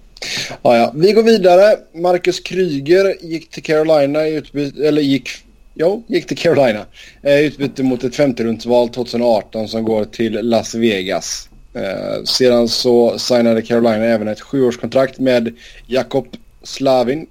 Ja, 0.61 0.77
ja. 0.77 0.91
Vi 0.95 1.11
går 1.11 1.23
vidare. 1.23 1.77
Marcus 1.93 2.39
Kryger 2.39 3.15
gick 3.21 3.49
till 3.49 3.63
Carolina 3.63 4.27
i 4.27 4.33
utbyte, 4.35 4.87
eller 4.87 5.01
gick, 5.01 5.29
jo, 5.73 6.03
gick 6.07 6.27
till 6.27 6.37
Carolina. 6.37 6.85
Eh, 7.21 7.39
utbyte 7.39 7.83
mot 7.83 8.03
ett 8.03 8.13
50-rundsval 8.13 8.89
2018 8.89 9.67
som 9.67 9.83
går 9.83 10.05
till 10.05 10.33
Las 10.41 10.75
Vegas. 10.75 11.49
Eh, 11.73 12.23
sedan 12.23 12.67
så 12.67 13.19
signade 13.19 13.61
Carolina 13.61 14.05
även 14.05 14.27
ett 14.27 14.41
sjuårskontrakt 14.41 15.19
med 15.19 15.55
Jakob 15.87 16.27
Slavin. 16.63 17.27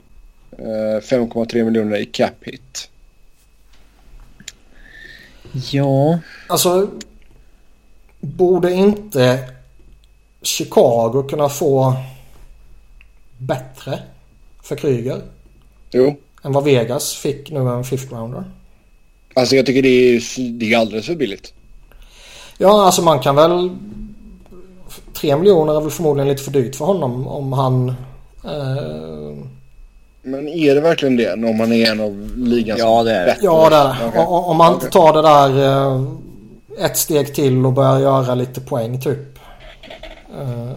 Eh, 0.58 1.00
5,3 1.02 1.64
miljoner 1.64 1.96
i 1.96 2.04
cap 2.04 2.34
hit. 2.40 2.89
Ja. 5.52 6.18
Alltså. 6.48 6.90
Borde 8.20 8.72
inte 8.72 9.48
Chicago 10.42 11.22
kunna 11.30 11.48
få 11.48 11.94
bättre 13.38 13.98
för 14.62 14.76
Kryger? 14.76 15.22
Jo. 15.90 16.16
Än 16.42 16.52
vad 16.52 16.64
Vegas 16.64 17.14
fick 17.14 17.50
nu 17.50 17.60
en 17.60 17.84
fifth 17.84 18.14
rounder. 18.14 18.44
Alltså 19.34 19.56
jag 19.56 19.66
tycker 19.66 19.82
det 19.82 19.88
är, 19.88 20.40
det 20.58 20.72
är 20.72 20.78
alldeles 20.78 21.06
för 21.06 21.14
billigt. 21.14 21.54
Ja, 22.58 22.84
alltså 22.84 23.02
man 23.02 23.20
kan 23.20 23.36
väl... 23.36 23.70
Tre 25.12 25.36
miljoner 25.36 25.76
är 25.76 25.80
väl 25.80 25.90
förmodligen 25.90 26.28
lite 26.28 26.42
för 26.42 26.50
dyrt 26.50 26.76
för 26.76 26.84
honom 26.84 27.26
om 27.26 27.52
han... 27.52 27.88
Eh 28.44 29.59
men 30.22 30.48
är 30.48 30.74
det 30.74 30.80
verkligen 30.80 31.16
det 31.16 31.32
om 31.32 31.56
man 31.56 31.72
är 31.72 31.90
en 31.90 32.00
av 32.00 32.32
ligans 32.36 32.80
Ja 32.80 33.02
det 33.02 33.14
är 33.14 33.26
det. 33.26 33.36
Ja 33.42 33.70
det 33.70 33.76
är 33.76 34.02
det. 34.02 34.08
Okay. 34.08 34.22
Om 34.24 34.56
man 34.56 34.74
inte 34.74 34.86
tar 34.86 35.12
det 35.12 35.22
där 35.22 35.64
eh, 35.66 36.04
ett 36.84 36.96
steg 36.96 37.34
till 37.34 37.66
och 37.66 37.72
börjar 37.72 38.00
göra 38.00 38.34
lite 38.34 38.60
poäng 38.60 39.00
typ. 39.00 39.38
Uh... 40.40 40.72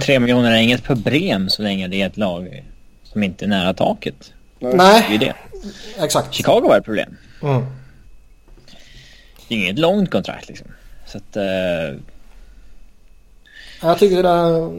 Tre 0.00 0.18
miljoner 0.18 0.50
är 0.50 0.56
inget 0.56 0.82
problem 0.82 1.48
så 1.48 1.62
länge 1.62 1.88
det 1.88 2.02
är 2.02 2.06
ett 2.06 2.16
lag 2.16 2.64
som 3.02 3.22
inte 3.22 3.44
är 3.44 3.48
nära 3.48 3.74
taket. 3.74 4.32
Nej. 4.58 5.06
Det 5.08 5.14
är 5.14 5.18
det. 5.18 5.34
Exakt. 6.04 6.34
Chicago 6.34 6.60
var 6.68 6.78
ett 6.78 6.84
problem. 6.84 7.16
Mm. 7.42 7.66
Det 9.48 9.54
är 9.54 9.58
inget 9.58 9.78
långt 9.78 10.10
kontrakt 10.10 10.48
liksom. 10.48 10.66
Så 11.06 11.18
att... 11.18 11.36
Uh... 11.36 12.00
Jag 13.82 13.98
tycker 13.98 14.22
det 14.22 14.28
är... 14.28 14.70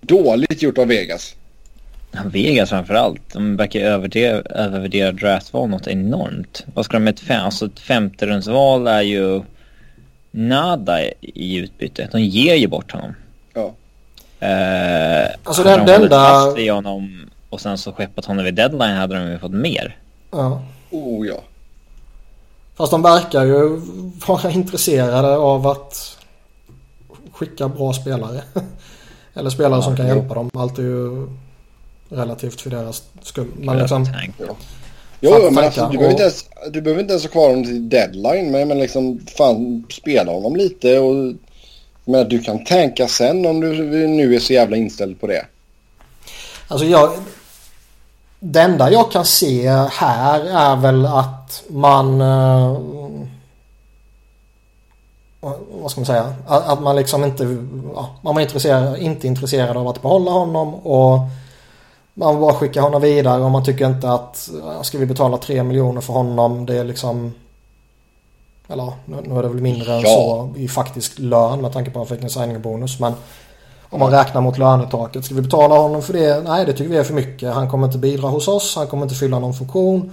Dåligt 0.00 0.62
gjort 0.62 0.78
av 0.78 0.86
Vegas. 0.86 1.34
Vegas 2.24 2.70
framförallt. 2.70 3.20
De 3.32 3.56
verkar 3.56 3.80
övervärdera, 3.80 4.40
övervärdera 4.40 5.12
draftval 5.12 5.68
något 5.68 5.86
enormt. 5.86 6.64
Vad 6.74 6.84
ska 6.84 6.92
de 6.96 7.04
med 7.04 7.14
ett, 7.14 7.20
fem, 7.20 7.44
alltså 7.44 7.66
ett 7.66 7.80
femterumsval 7.80 8.86
är 8.86 9.00
ju 9.02 9.42
nada 10.30 10.98
i 11.20 11.56
utbyte. 11.56 12.08
De 12.12 12.20
ger 12.20 12.54
ju 12.54 12.66
bort 12.66 12.92
honom. 12.92 13.14
Ja. 13.54 13.74
Eh, 14.46 15.30
Alltså, 15.44 15.62
den- 15.62 15.86
de 15.86 15.92
den 15.92 16.02
där- 16.02 16.08
fast 16.08 16.70
honom 16.70 17.30
och 17.50 17.60
sen 17.60 17.78
så 17.78 17.92
skeppat 17.92 18.24
honom 18.24 18.44
vid 18.44 18.54
deadline 18.54 18.96
hade 18.96 19.14
de 19.14 19.30
ju 19.30 19.38
fått 19.38 19.50
mer. 19.52 19.96
Ja. 20.30 20.62
Oh 20.90 21.26
ja. 21.26 21.42
Fast 22.76 22.90
de 22.90 23.02
verkar 23.02 23.44
ju 23.44 23.80
vara 24.26 24.50
intresserade 24.50 25.36
av 25.36 25.66
att 25.66 26.16
skicka 27.32 27.68
bra 27.68 27.92
spelare. 27.92 28.42
Eller 29.40 29.50
spelare 29.50 29.82
som 29.82 29.96
kan 29.96 30.08
jo. 30.08 30.14
hjälpa 30.16 30.34
dem. 30.34 30.50
Allt 30.54 30.78
är 30.78 30.82
ju 30.82 31.26
relativt 32.08 32.60
för 32.60 32.70
deras 32.70 33.02
skull. 33.22 33.48
Men 33.56 33.78
liksom. 33.78 34.06
Jo, 35.20 35.50
men 35.50 35.64
alltså, 35.64 35.88
du, 35.92 35.98
behöver 35.98 36.10
inte 36.10 36.22
ens, 36.22 36.44
du 36.70 36.80
behöver 36.80 37.02
inte 37.02 37.12
ens 37.12 37.24
ha 37.24 37.30
kvar 37.30 37.48
honom 37.48 37.64
till 37.64 37.88
deadline. 37.88 38.50
Men, 38.50 38.68
men 38.68 38.78
liksom, 38.78 39.20
fan, 39.36 39.84
spela 39.90 40.32
honom 40.32 40.56
lite. 40.56 40.98
Och, 40.98 41.34
men 42.04 42.28
du 42.28 42.38
kan 42.38 42.64
tänka 42.64 43.08
sen 43.08 43.46
om 43.46 43.60
du 43.60 44.06
nu 44.08 44.34
är 44.34 44.40
så 44.40 44.52
jävla 44.52 44.76
inställd 44.76 45.20
på 45.20 45.26
det. 45.26 45.46
alltså 46.68 46.86
jag... 46.86 47.10
Det 48.42 48.60
enda 48.60 48.90
jag 48.90 49.12
kan 49.12 49.24
se 49.24 49.68
här 49.90 50.40
är 50.40 50.76
väl 50.76 51.06
att 51.06 51.62
man... 51.68 52.20
eh, 52.20 52.78
vad 55.40 55.90
ska 55.90 56.00
man 56.00 56.06
säga? 56.06 56.34
Att, 56.46 56.82
man 56.82 56.96
liksom 56.96 57.24
inte... 57.24 57.56
Ja, 57.94 58.08
man 58.22 58.34
var 58.34 58.42
intresserad, 58.42 58.98
inte 58.98 59.26
intresserad 59.26 59.76
av 59.76 59.88
att 59.88 60.02
behålla 60.02 60.30
honom 60.30 60.74
och 60.74 61.18
man 62.14 62.40
bara 62.40 62.54
skickar 62.54 62.80
honom 62.80 63.02
vidare 63.02 63.42
och 63.42 63.50
man 63.50 63.64
tycker 63.64 63.86
inte 63.86 64.10
att 64.10 64.50
ska 64.82 64.98
vi 64.98 65.06
betala 65.06 65.36
3 65.36 65.62
miljoner 65.62 66.00
för 66.00 66.12
honom 66.12 66.66
det 66.66 66.76
är 66.76 66.84
liksom... 66.84 67.34
Eller 68.68 68.92
nu, 69.04 69.38
är 69.38 69.42
det 69.42 69.48
väl 69.48 69.60
mindre 69.60 69.94
än 69.94 70.00
Ja. 70.00 70.08
så 70.08 70.50
i 70.56 70.68
faktisk 70.68 71.18
lön 71.18 71.60
med 71.60 71.72
tanke 71.72 71.90
på 71.90 72.02
att 72.02 72.08
han 72.08 72.16
fick 72.16 72.24
en 72.24 72.30
signing-bonus 72.30 73.00
men 73.00 73.12
om 73.90 74.00
man 74.00 74.10
räknar 74.10 74.40
mot 74.40 74.58
lönetaket. 74.58 75.24
Ska 75.24 75.34
vi 75.34 75.42
betala 75.42 75.74
honom 75.74 76.02
för 76.02 76.12
det? 76.12 76.42
Nej, 76.42 76.66
det 76.66 76.72
tycker 76.72 76.90
vi 76.90 76.96
är 76.96 77.04
för 77.04 77.14
mycket. 77.14 77.54
Han 77.54 77.70
kommer 77.70 77.86
inte 77.86 77.98
bidra 77.98 78.28
hos 78.28 78.48
oss. 78.48 78.76
Han 78.76 78.86
kommer 78.86 79.02
inte 79.02 79.14
fylla 79.14 79.38
någon 79.38 79.54
funktion 79.54 80.12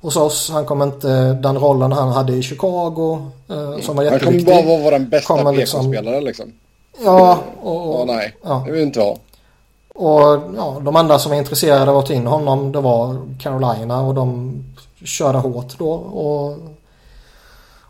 hos 0.00 0.16
oss. 0.16 0.50
Han 0.50 0.64
kommer 0.66 0.84
inte 0.84 1.32
den 1.32 1.58
rollen 1.58 1.92
han 1.92 2.08
hade 2.12 2.32
i 2.32 2.42
Chicago 2.42 3.30
eh, 3.48 3.80
som 3.80 3.96
var 3.96 4.04
Han 4.04 4.18
kommer 4.18 4.32
jätteviktig. 4.32 4.46
bara 4.46 4.62
vara 4.78 4.98
vår 4.98 4.98
bästa 4.98 5.34
Kommer 5.36 5.52
liksom- 5.52 5.92
liksom. 6.24 6.52
Ja, 7.04 7.38
och, 7.62 7.76
Åh 7.88 8.00
och, 8.00 8.06
nej, 8.06 8.34
ja. 8.44 8.62
det 8.66 8.72
vill 8.72 8.80
vi 8.80 8.86
inte 8.86 9.00
ha. 9.00 9.16
och 9.94 10.40
ja, 10.56 10.76
de 10.80 10.96
enda 10.96 11.18
som 11.18 11.30
var 11.30 11.38
intresserade 11.38 11.90
av 11.90 11.96
att 11.98 12.06
ta 12.06 12.12
in 12.12 12.26
honom 12.26 12.72
det 12.72 12.80
var 12.80 13.16
Carolina 13.40 14.00
och 14.02 14.14
de 14.14 14.54
körde 15.04 15.38
hårt 15.38 15.78
då 15.78 15.90
och 15.92 16.56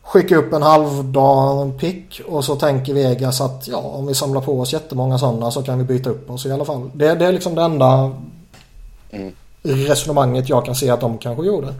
skickade 0.03 0.41
upp 0.41 0.53
en 0.53 0.63
halvdan 0.63 1.79
pick 1.79 2.21
och 2.29 2.45
så 2.45 2.57
tänker 2.57 2.95
Vegas 2.95 3.41
att 3.41 3.69
ja 3.69 3.77
om 3.79 4.07
vi 4.07 4.15
samlar 4.15 4.41
på 4.41 4.61
oss 4.61 4.73
jättemånga 4.73 5.19
sådana 5.19 5.51
så 5.51 5.63
kan 5.63 5.79
vi 5.79 5.85
byta 5.85 6.11
upp 6.11 6.31
oss 6.31 6.47
i 6.47 6.53
alla 6.53 6.65
fall. 6.65 6.91
Det, 6.95 7.15
det 7.15 7.27
är 7.27 7.33
liksom 7.33 7.55
det 7.55 7.63
enda 7.63 8.11
Mm. 9.11 9.33
resonemanget 9.63 10.49
jag 10.49 10.65
kan 10.65 10.75
se 10.75 10.91
att 10.91 11.01
de 11.01 11.19
kanske 11.19 11.47
gjorde. 11.47 11.75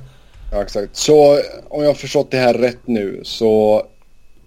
Ja, 0.53 0.63
exakt. 0.63 0.97
Så 0.97 1.39
om 1.69 1.83
jag 1.83 1.89
har 1.89 1.95
förstått 1.95 2.31
det 2.31 2.37
här 2.39 2.55
rätt 2.55 2.79
nu 2.87 3.21
så 3.25 3.83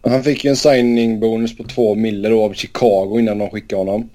han 0.03 0.23
fick 0.23 0.43
ju 0.45 0.49
en 0.49 0.55
signing-bonus 0.55 1.57
på 1.57 1.63
två 1.63 1.95
miller 1.95 2.29
då 2.29 2.43
av 2.43 2.53
Chicago 2.53 3.19
innan 3.19 3.37
de 3.37 3.49
skickade 3.49 3.81
honom. 3.81 4.09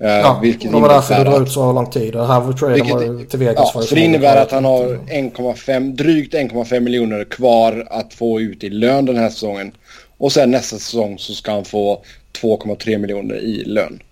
Eh, 0.00 0.08
Ja, 0.08 0.38
vilket 0.42 0.72
det 0.72 0.80
var 0.80 0.88
därför 0.88 1.14
det 1.24 1.30
drog 1.30 1.42
ut 1.42 1.52
så 1.52 1.72
lång 1.72 1.90
tid. 1.90 2.12
Det 2.12 2.26
här 2.26 2.40
Vilket- 2.74 2.92
var 2.92 3.24
till 3.24 3.38
Vegas. 3.38 3.70
Ja, 3.74 3.80
ju 3.80 3.86
så 3.86 3.94
det 3.94 4.00
innebär 4.00 4.36
att 4.42 4.52
han 4.52 4.64
har 4.64 4.98
1,5, 5.08 5.96
drygt 5.96 6.34
1,5 6.34 6.80
miljoner 6.80 7.24
kvar 7.24 7.86
att 7.90 8.14
få 8.14 8.40
ut 8.40 8.64
i 8.64 8.70
lön 8.70 9.04
den 9.06 9.16
här 9.16 9.28
säsongen. 9.30 9.72
Och 10.18 10.32
sen 10.32 10.50
nästa 10.50 10.76
säsong 10.76 11.18
så 11.18 11.34
ska 11.34 11.50
han 11.52 11.64
få 11.64 12.00
2,3 12.40 12.98
miljoner 12.98 13.34
i 13.36 13.64
lön. 13.64 14.02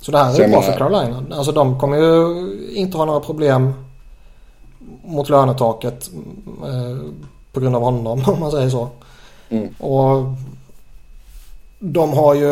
Så 0.00 0.10
det 0.12 0.18
här 0.18 0.32
Så 0.32 0.38
är 0.38 0.42
jag 0.42 0.50
bra 0.50 0.62
för 0.62 0.72
menar- 0.72 0.78
Carolina. 1.00 1.36
Alltså 1.36 1.52
de 1.52 1.78
kommer 1.80 1.96
ju 1.96 2.46
inte 2.74 2.96
ha 2.98 3.04
några 3.04 3.20
problem 3.20 3.72
mot 5.08 5.28
lönetaket 5.28 6.10
eh, 6.62 6.98
på 7.52 7.60
grund 7.60 7.76
av 7.76 7.82
honom 7.82 8.22
om 8.26 8.40
man 8.40 8.50
säger 8.50 8.70
så. 8.70 8.88
Mm. 9.48 9.74
Och 9.78 10.24
de 11.78 12.12
har 12.12 12.34
ju 12.34 12.46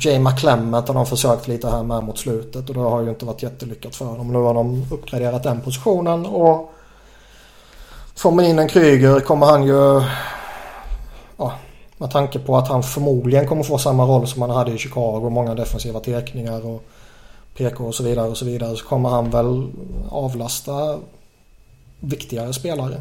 Jay 0.00 0.18
McClement 0.18 0.88
har 0.88 0.94
de 0.94 1.06
försökt 1.06 1.48
lite 1.48 1.70
här 1.70 1.82
med 1.82 2.04
mot 2.04 2.18
slutet 2.18 2.68
och 2.68 2.74
det 2.74 2.80
har 2.80 3.02
ju 3.02 3.10
inte 3.10 3.24
varit 3.24 3.42
jättelyckat 3.42 3.94
för 3.94 4.04
dem. 4.04 4.32
Nu 4.32 4.38
har 4.38 4.54
de 4.54 4.86
uppgraderat 4.90 5.42
den 5.42 5.60
positionen 5.60 6.26
och 6.26 6.72
får 8.14 8.30
man 8.30 8.44
in 8.44 8.58
en 8.58 8.68
Kryger 8.68 9.20
kommer 9.20 9.46
han 9.46 9.64
ju 9.64 10.02
ja, 11.36 11.52
med 11.98 12.10
tanke 12.10 12.38
på 12.38 12.56
att 12.56 12.68
han 12.68 12.82
förmodligen 12.82 13.46
kommer 13.46 13.62
få 13.62 13.78
samma 13.78 14.04
roll 14.04 14.26
som 14.26 14.42
han 14.42 14.50
hade 14.50 14.72
i 14.72 14.78
Chicago. 14.78 15.30
Många 15.30 15.54
defensiva 15.54 16.00
teckningar 16.00 16.66
och 16.66 16.84
PK 17.56 17.84
och 17.84 17.94
så 17.94 18.02
vidare 18.02 18.28
och 18.28 18.36
så 18.36 18.44
vidare. 18.44 18.76
Så 18.76 18.84
kommer 18.84 19.08
han 19.08 19.30
väl 19.30 19.70
avlasta 20.10 20.98
viktigare 22.02 22.52
spelare. 22.52 23.00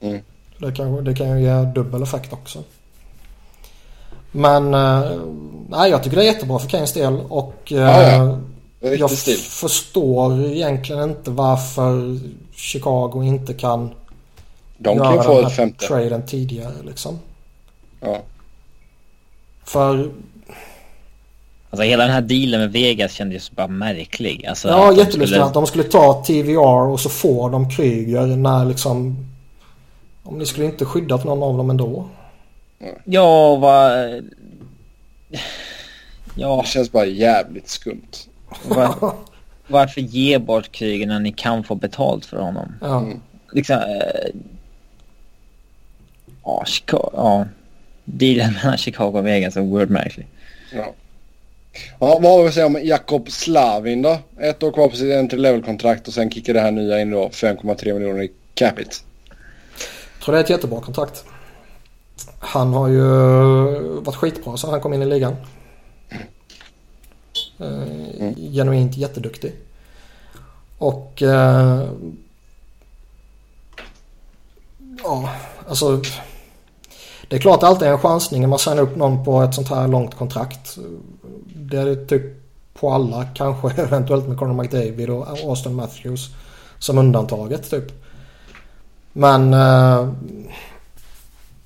Mm. 0.00 0.20
Det, 0.58 0.72
kan, 0.72 1.04
det 1.04 1.14
kan 1.14 1.40
ju 1.40 1.46
ge 1.46 1.62
dubbel 1.62 2.02
effekt 2.02 2.32
också. 2.32 2.62
Men 4.32 4.74
eh, 4.74 5.10
nej, 5.68 5.90
jag 5.90 6.02
tycker 6.02 6.16
det 6.16 6.22
är 6.22 6.32
jättebra 6.32 6.58
för 6.58 6.68
Keynes 6.68 6.92
del 6.92 7.20
och 7.28 7.72
eh, 7.72 7.78
Ja. 7.78 8.38
Riktig 8.80 9.00
jag 9.00 9.10
stil. 9.10 9.38
förstår 9.38 10.44
egentligen 10.44 11.10
inte 11.10 11.30
varför 11.30 12.18
Chicago 12.54 13.22
inte 13.24 13.54
kan 13.54 13.90
De 14.78 14.98
kan 14.98 15.06
göra 15.06 15.16
ju 15.16 15.22
få 15.22 15.40
den 15.40 15.50
här 15.50 15.86
traden 15.88 16.26
tidigare 16.26 16.72
liksom. 16.86 17.18
Ja. 18.00 18.18
För 19.64 20.10
Alltså 21.74 21.88
hela 21.88 22.04
den 22.04 22.12
här 22.12 22.20
dealen 22.20 22.60
med 22.60 22.72
Vegas 22.72 23.12
kändes 23.12 23.50
bara 23.50 23.66
märklig. 23.68 24.46
Alltså, 24.46 24.68
Ja, 24.68 24.92
jättelustigt 24.92 25.28
skulle- 25.28 25.44
att 25.44 25.54
de 25.54 25.66
skulle 25.66 25.84
ta 25.84 26.22
TVR 26.26 26.86
och 26.90 27.00
så 27.00 27.08
får 27.08 27.50
de 27.50 27.70
Kryger 27.70 28.26
när 28.26 28.64
liksom... 28.64 29.16
Om 30.22 30.38
ni 30.38 30.46
skulle 30.46 30.66
inte 30.66 30.84
skyddat 30.84 31.24
någon 31.24 31.42
av 31.42 31.56
dem 31.56 31.70
ändå. 31.70 32.08
Ja, 33.04 33.56
vad... 33.56 33.92
Ja, 36.34 36.60
Det 36.62 36.68
känns 36.68 36.92
bara 36.92 37.06
jävligt 37.06 37.68
skumt. 37.68 38.28
var... 38.68 39.14
varför 39.66 40.00
ge 40.00 40.38
bort 40.38 40.72
krigen 40.72 41.08
när 41.08 41.20
ni 41.20 41.32
kan 41.32 41.64
få 41.64 41.74
betalt 41.74 42.26
för 42.26 42.36
honom? 42.36 42.72
Ja. 42.80 42.98
Mm. 42.98 43.20
Liksom... 43.52 43.76
Eh... 43.76 44.30
Ja, 46.44 46.62
Chicago... 46.66 47.10
Ja. 47.12 47.46
Dealen 48.04 48.52
mellan 48.54 48.78
Chicago 48.78 49.12
och 49.18 49.26
Vegas 49.26 49.56
är 49.56 49.60
oerhört 49.60 49.88
märklig. 49.90 50.26
Ja. 50.76 50.84
Ja, 51.98 52.18
vad 52.22 52.32
har 52.32 52.42
vi 52.42 52.48
att 52.48 52.54
säga 52.54 52.66
om 52.66 52.78
Jakob 52.82 53.30
Slavin 53.30 54.02
då? 54.02 54.18
Ett 54.40 54.62
år 54.62 54.72
kvar 54.72 54.88
på 54.88 54.96
sitt 54.96 55.12
entry 55.12 55.38
level-kontrakt 55.38 56.08
och 56.08 56.14
sen 56.14 56.30
kickar 56.30 56.54
det 56.54 56.60
här 56.60 56.70
nya 56.70 57.00
in 57.00 57.10
då 57.10 57.28
5,3 57.28 57.94
miljoner 57.94 58.22
i 58.22 58.32
capita. 58.54 58.90
Jag 60.14 60.24
tror 60.24 60.32
det 60.32 60.38
är 60.38 60.44
ett 60.44 60.50
jättebra 60.50 60.80
kontrakt. 60.80 61.24
Han 62.38 62.72
har 62.72 62.88
ju 62.88 63.02
varit 64.00 64.16
skitbra 64.16 64.56
sen 64.56 64.70
han 64.70 64.80
kom 64.80 64.94
in 64.94 65.02
i 65.02 65.06
ligan. 65.06 65.36
Eh, 67.58 68.52
Genuint 68.52 68.96
jätteduktig. 68.96 69.54
Och... 70.78 71.22
Eh, 71.22 71.88
ja, 75.04 75.30
alltså... 75.68 76.02
Det 77.28 77.36
är 77.36 77.40
klart 77.40 77.60
det 77.60 77.66
alltid 77.66 77.88
är 77.88 77.92
en 77.92 77.98
chansning 77.98 78.40
när 78.40 78.48
man 78.48 78.58
signar 78.58 78.82
upp 78.82 78.96
någon 78.96 79.24
på 79.24 79.42
ett 79.42 79.54
sånt 79.54 79.68
här 79.68 79.88
långt 79.88 80.14
kontrakt. 80.14 80.78
Det 81.74 81.80
är 81.80 81.86
det 81.86 82.06
typ 82.06 82.22
på 82.74 82.90
alla, 82.90 83.24
kanske 83.24 83.82
eventuellt 83.82 84.28
med 84.28 84.38
Conor 84.38 84.62
McDavid 84.62 85.10
och 85.10 85.28
Austin 85.28 85.74
Matthews 85.74 86.28
som 86.78 86.98
undantaget 86.98 87.70
typ. 87.70 88.04
Men 89.12 89.54
eh, 89.54 90.08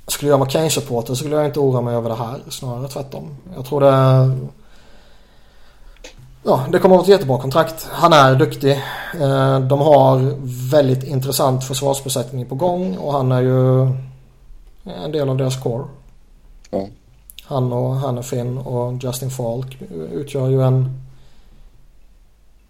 skulle 0.06 0.30
jag 0.30 0.38
vara 0.38 0.48
Kane-supporter 0.48 1.09
så 1.09 1.16
skulle 1.16 1.36
jag 1.36 1.44
inte 1.44 1.61
oroa 1.61 1.80
mig 1.80 1.94
över 1.94 2.09
det 2.09 2.16
här. 2.16 2.40
Snarare 2.48 2.88
tvärtom. 2.88 3.36
Jag 3.56 3.66
tror 3.66 3.80
det... 3.80 4.36
Ja, 6.42 6.64
det 6.72 6.78
kommer 6.78 6.94
att 6.94 6.98
vara 6.98 7.02
ett 7.02 7.09
jättebra 7.09 7.40
kontrakt. 7.40 7.88
Han 7.90 8.12
är 8.12 8.34
duktig. 8.34 8.72
Eh, 9.20 9.61
de 9.61 9.80
har 9.80 10.34
väldigt 10.70 11.04
intressant 11.04 11.64
försvarsbesättning 11.64 12.46
på 12.46 12.54
gång 12.54 12.96
och 12.96 13.12
han 13.12 13.32
är 13.32 13.40
ju 13.40 13.82
en 15.04 15.12
del 15.12 15.28
av 15.28 15.36
deras 15.36 15.62
core. 15.62 15.84
Ja. 16.70 16.86
Han 17.49 17.72
och 17.72 17.94
Hannefin 17.94 18.59
och 18.59 19.05
Justin 19.05 19.30
Falk 19.30 19.78
utgör 20.12 20.49
ju 20.49 20.62
en 20.62 21.01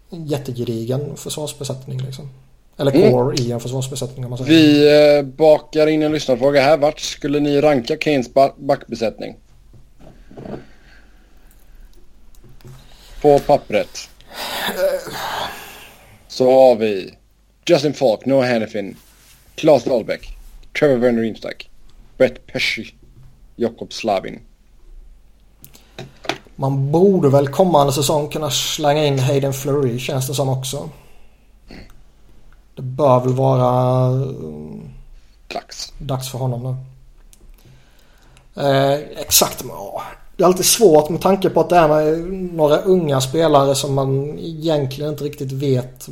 jättegedigen 0.09 1.15
försvarsbesättning 1.15 1.99
liksom. 2.01 2.29
Eller 2.77 2.95
mm. 2.95 3.11
core 3.11 3.35
mm. 3.35 3.47
i 3.47 3.51
en 3.51 3.59
försvarsbesättning 3.59 4.25
om 4.25 4.29
man 4.29 4.37
säger. 4.37 4.51
Vi 4.51 5.17
eh, 5.17 5.25
bakar 5.25 5.87
in 5.87 6.03
en 6.03 6.11
lyssnarfråga 6.11 6.61
här. 6.61 6.77
Vart 6.77 6.99
skulle 6.99 7.39
ni 7.39 7.61
ranka 7.61 7.97
Keynes 7.97 8.29
backbesättning? 8.57 9.35
På 13.21 13.39
pappret. 13.39 14.09
Så 16.27 16.51
har 16.51 16.75
vi 16.75 17.13
Justin 17.65 17.93
Falk, 17.93 18.25
Noah 18.25 18.51
Hannifin, 18.51 18.95
Claes 19.55 19.83
Dahlbäck, 19.83 20.37
Trevor 20.79 20.97
Werner 20.97 21.21
Rimstack, 21.21 21.69
Brett 22.17 22.47
Pesci, 22.47 22.93
Jakob 23.55 23.93
Slavin. 23.93 24.39
Man 26.55 26.91
borde 26.91 27.29
väl 27.29 27.47
kommande 27.47 27.93
säsong 27.93 28.29
kunna 28.29 28.51
slänga 28.51 29.05
in 29.05 29.19
Hayden 29.19 29.53
Fleury 29.53 29.99
känns 29.99 30.27
det 30.27 30.33
som 30.33 30.49
också. 30.49 30.89
Det 32.75 32.81
bör 32.81 33.19
väl 33.19 33.33
vara 33.33 34.09
dags, 35.53 35.93
dags 35.97 36.29
för 36.29 36.37
honom 36.37 36.63
nu. 36.63 36.75
Eh, 38.63 38.93
exakt. 39.17 39.63
Det 40.37 40.43
är 40.43 40.47
alltid 40.47 40.65
svårt 40.65 41.09
med 41.09 41.21
tanke 41.21 41.49
på 41.49 41.59
att 41.61 41.69
det 41.69 41.77
är 41.77 42.15
några 42.53 42.77
unga 42.77 43.21
spelare 43.21 43.75
som 43.75 43.93
man 43.93 44.39
egentligen 44.39 45.11
inte 45.11 45.23
riktigt 45.23 45.51
vet. 45.51 46.09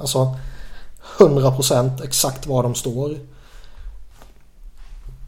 Alltså 0.00 0.36
100% 1.18 2.04
exakt 2.04 2.46
var 2.46 2.62
de 2.62 2.74
står. 2.74 3.16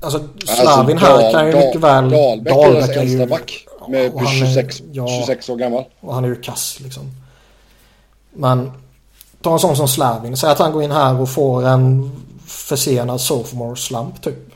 Alltså, 0.01 0.19
alltså 0.19 0.57
Slavin 0.63 0.99
alltså, 0.99 1.13
här 1.13 1.33
kan 1.33 1.47
ju 1.47 1.57
mycket 1.57 1.81
väl... 1.81 2.11
Dahlbäck 2.11 2.55
är 2.57 2.73
deras 2.73 2.89
äldsta 2.89 3.27
back. 3.27 3.67
Med 3.89 4.13
26, 4.29 4.83
ja, 4.93 5.09
26 5.09 5.49
år 5.49 5.57
gammal. 5.57 5.85
Och 6.01 6.15
han 6.15 6.25
är 6.25 6.29
ju 6.29 6.41
kass 6.41 6.81
liksom. 6.81 7.11
Men 8.33 8.73
ta 9.41 9.53
en 9.53 9.59
sån 9.59 9.77
som 9.77 9.89
Slavin. 9.89 10.37
Säg 10.37 10.51
att 10.51 10.59
han 10.59 10.73
går 10.73 10.83
in 10.83 10.91
här 10.91 11.21
och 11.21 11.31
får 11.31 11.67
en 11.67 12.13
försenad 12.47 13.21
sophomore 13.21 13.77
slump 13.77 14.23
typ. 14.23 14.51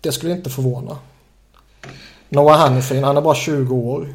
Det 0.00 0.12
skulle 0.12 0.32
inte 0.32 0.50
förvåna. 0.50 0.98
Noah 2.28 2.58
Hannifin, 2.58 3.04
han 3.04 3.16
är 3.16 3.20
bara 3.20 3.34
20 3.34 3.76
år. 3.76 4.14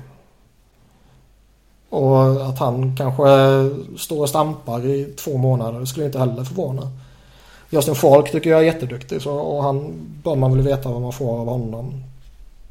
Och 1.90 2.46
att 2.50 2.60
han 2.60 2.98
kanske 2.98 3.26
står 3.98 4.22
och 4.22 4.30
stampar 4.30 4.86
i 4.86 5.14
två 5.18 5.38
månader 5.38 5.80
det 5.80 5.88
skulle 5.88 6.06
inte 6.06 6.20
heller 6.20 6.44
förvåna. 6.44 6.92
Justin 7.76 7.96
Falk 7.96 8.32
tycker 8.32 8.50
jag 8.50 8.60
är 8.60 8.64
jätteduktig 8.64 9.22
så, 9.22 9.32
och 9.32 9.64
han 9.64 9.94
bör 10.24 10.36
man 10.36 10.52
väl 10.52 10.62
veta 10.62 10.90
vad 10.90 11.02
man 11.02 11.14
får 11.14 11.40
av 11.40 11.48
honom. 11.48 12.04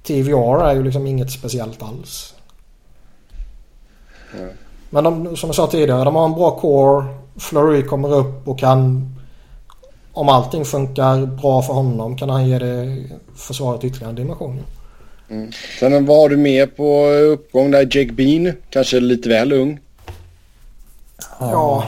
TVR 0.03 0.65
är 0.65 0.75
ju 0.75 0.83
liksom 0.83 1.07
inget 1.07 1.33
speciellt 1.33 1.83
alls. 1.83 2.35
Mm. 4.39 4.51
Men 4.91 5.05
de, 5.05 5.37
som 5.37 5.49
jag 5.49 5.55
sa 5.55 5.67
tidigare, 5.67 6.05
de 6.05 6.15
har 6.15 6.25
en 6.25 6.33
bra 6.33 6.51
core. 6.51 7.07
Flurry 7.37 7.83
kommer 7.83 8.15
upp 8.15 8.49
och 8.49 8.59
kan 8.59 9.15
om 10.13 10.29
allting 10.29 10.65
funkar 10.65 11.27
bra 11.27 11.63
för 11.63 11.73
honom 11.73 12.17
kan 12.17 12.31
han 12.31 12.49
ge 12.49 12.59
det 12.59 13.05
försvaret 13.37 13.85
ytterligare 13.85 14.11
en 14.11 14.17
dimension. 14.17 14.61
Mm. 15.31 15.53
Sen 15.81 16.07
var 16.07 16.29
du 16.29 16.37
med 16.37 16.77
på 16.77 17.07
uppgång 17.07 17.71
där 17.71 17.81
Jake 17.81 18.13
Bean, 18.13 18.53
kanske 18.71 19.01
lite 19.01 19.29
väl 19.29 19.53
ung. 19.53 19.81
Ja, 21.41 21.85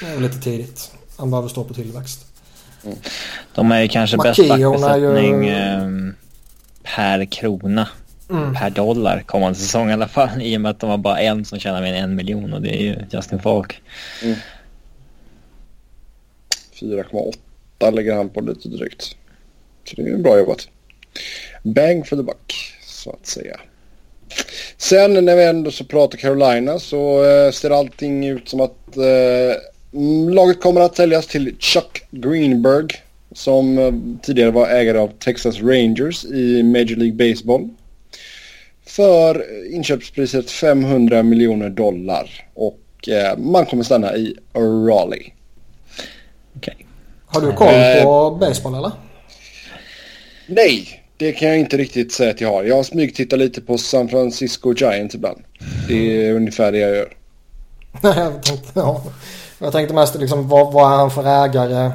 det 0.00 0.06
är 0.06 0.20
lite 0.20 0.38
tidigt. 0.38 0.92
Han 1.16 1.30
behöver 1.30 1.48
stå 1.48 1.64
på 1.64 1.74
tillväxt. 1.74 2.31
Mm. 2.84 2.98
De 3.54 3.72
är 3.72 3.82
ju 3.82 3.88
kanske 3.88 4.16
bäst 4.16 4.48
backbesättning 4.48 5.44
ju... 5.44 5.52
Ehm, 5.52 6.14
per 6.82 7.24
krona. 7.24 7.88
Mm. 8.30 8.54
Per 8.54 8.70
dollar 8.70 9.22
kommande 9.26 9.58
säsong 9.58 9.90
i 9.90 9.92
alla 9.92 10.08
fall. 10.08 10.42
I 10.42 10.56
och 10.56 10.60
med 10.60 10.70
att 10.70 10.80
de 10.80 10.90
har 10.90 10.98
bara 10.98 11.20
en 11.20 11.44
som 11.44 11.58
tjänar 11.58 11.82
mer 11.82 11.94
än 11.94 12.04
en 12.04 12.14
miljon 12.14 12.52
och 12.52 12.62
det 12.62 12.76
är 12.76 12.82
ju 12.82 12.96
Justin 13.10 13.38
Falk. 13.38 13.82
Mm. 14.22 14.36
4,8 16.80 17.90
lägger 17.94 18.14
han 18.14 18.28
på 18.28 18.40
lite 18.40 18.68
drygt. 18.68 19.16
Så 19.84 19.96
det 19.96 20.02
är 20.02 20.16
bra 20.16 20.38
jobbat. 20.38 20.68
Bang 21.62 22.08
for 22.08 22.16
the 22.16 22.22
buck, 22.22 22.74
så 22.86 23.10
att 23.10 23.26
säga. 23.26 23.60
Sen 24.76 25.24
när 25.24 25.36
vi 25.36 25.44
ändå 25.44 25.70
så 25.70 25.84
pratar 25.84 26.18
Carolina 26.18 26.78
så 26.78 27.24
äh, 27.24 27.52
ser 27.52 27.70
allting 27.70 28.28
ut 28.28 28.48
som 28.48 28.60
att 28.60 28.96
äh, 28.96 29.56
laget 30.30 30.60
kommer 30.60 30.80
att 30.80 30.96
säljas 30.96 31.26
till 31.26 31.56
Chuck 31.58 32.02
Greenberg 32.10 32.86
som 33.34 33.78
äh, 33.78 33.92
tidigare 34.22 34.50
var 34.50 34.68
ägare 34.68 34.98
av 34.98 35.08
Texas 35.18 35.60
Rangers 35.60 36.24
i 36.24 36.62
Major 36.62 36.96
League 36.96 37.12
Baseball. 37.12 37.68
För 38.86 39.46
inköpspriset 39.74 40.50
500 40.50 41.22
miljoner 41.22 41.70
dollar 41.70 42.30
och 42.54 42.78
man 43.36 43.66
kommer 43.66 43.82
stanna 43.84 44.16
i 44.16 44.36
Raleigh. 44.54 45.30
Okay. 46.56 46.74
Har 47.26 47.40
du 47.40 47.52
koll 47.52 47.68
på 48.02 48.32
eh, 48.34 48.38
baseball 48.38 48.74
eller? 48.74 48.92
Nej, 50.46 51.02
det 51.16 51.32
kan 51.32 51.48
jag 51.48 51.58
inte 51.58 51.76
riktigt 51.76 52.12
säga 52.12 52.30
att 52.30 52.40
jag 52.40 52.48
har. 52.48 52.64
Jag 52.64 52.86
smygtittar 52.86 53.36
lite 53.36 53.60
på 53.60 53.78
San 53.78 54.08
Francisco 54.08 54.74
Giants 54.74 55.14
ibland. 55.14 55.42
Det 55.88 56.26
är 56.26 56.32
ungefär 56.32 56.72
det 56.72 56.78
jag 56.78 56.96
gör. 56.96 57.12
jag, 58.02 58.42
tänkte, 58.42 58.70
ja. 58.74 59.02
Jag 59.62 59.72
tänkte 59.72 59.94
mest 59.94 60.14
liksom 60.14 60.48
vad, 60.48 60.72
vad 60.72 60.92
är 60.92 60.96
han 60.96 61.10
för 61.10 61.44
ägare? 61.44 61.92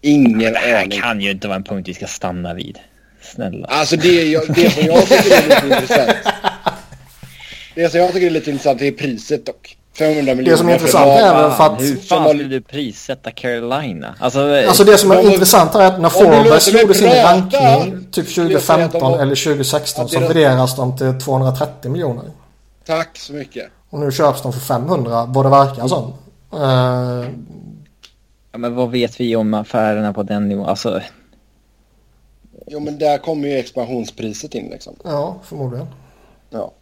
Ingen 0.00 0.34
aning. 0.34 0.52
Det 0.52 0.58
här 0.58 0.82
aning. 0.82 1.00
kan 1.00 1.20
ju 1.20 1.30
inte 1.30 1.48
vara 1.48 1.56
en 1.56 1.64
punkt 1.64 1.88
vi 1.88 1.94
ska 1.94 2.06
stanna 2.06 2.54
vid. 2.54 2.78
Snälla. 3.22 3.66
Alltså 3.66 3.96
det, 3.96 4.24
jag, 4.24 4.42
det 4.54 4.70
som 4.70 4.84
jag 4.86 5.06
tycker 5.06 5.36
är 5.36 5.48
lite 5.48 5.66
intressant. 5.66 6.16
Det 7.74 7.90
som 7.90 8.00
jag 8.00 8.12
tycker 8.12 8.26
är 8.26 8.30
lite 8.30 8.50
intressant 8.50 8.82
är 8.82 8.92
priset 8.92 9.46
dock. 9.46 9.76
500 9.98 10.34
miljoner. 10.34 10.50
Det 10.50 10.56
som 10.56 10.68
är 10.68 10.72
intressant 10.72 11.06
är 11.06 11.42
väl 11.42 11.50
för 11.50 11.64
att... 11.64 11.80
Hur 11.80 11.96
fan 11.96 12.28
skulle 12.28 12.44
du 12.44 12.60
prissätta 12.60 13.30
Carolina? 13.30 14.14
Alltså, 14.18 14.54
alltså 14.68 14.84
det 14.84 14.98
som 14.98 15.10
är 15.10 15.16
de, 15.16 15.30
intressant 15.30 15.74
är 15.74 15.80
att 15.80 16.00
när 16.00 16.08
Forbes 16.08 16.72
gjorde 16.72 16.94
sin 16.94 17.08
rankning 17.08 18.06
typ 18.12 18.34
2015 18.34 19.00
de, 19.00 19.20
eller 19.20 19.44
2016 19.44 20.08
så 20.08 20.20
värderas 20.20 20.76
de 20.76 20.96
till 20.96 21.20
230 21.20 21.90
miljoner. 21.90 22.24
Tack 22.86 23.18
så 23.18 23.32
mycket. 23.32 23.66
Och 23.90 23.98
nu 23.98 24.12
köps 24.12 24.42
de 24.42 24.52
för 24.52 24.60
500 24.60 25.24
vad 25.28 25.44
det 25.44 25.50
verkar 25.50 25.88
som. 25.88 26.12
Uh, 26.54 27.30
ja, 28.52 28.58
men 28.58 28.74
vad 28.74 28.90
vet 28.90 29.20
vi 29.20 29.36
om 29.36 29.54
affärerna 29.54 30.12
på 30.12 30.22
den 30.22 30.48
nivån? 30.48 30.66
Alltså... 30.66 31.00
Jo 32.66 32.80
men 32.80 32.98
där 32.98 33.18
kommer 33.18 33.48
ju 33.48 33.54
expansionspriset 33.54 34.54
in 34.54 34.68
liksom. 34.70 34.94
Ja, 35.04 35.36
förmodligen. 35.42 35.86
Ja. 36.50 36.72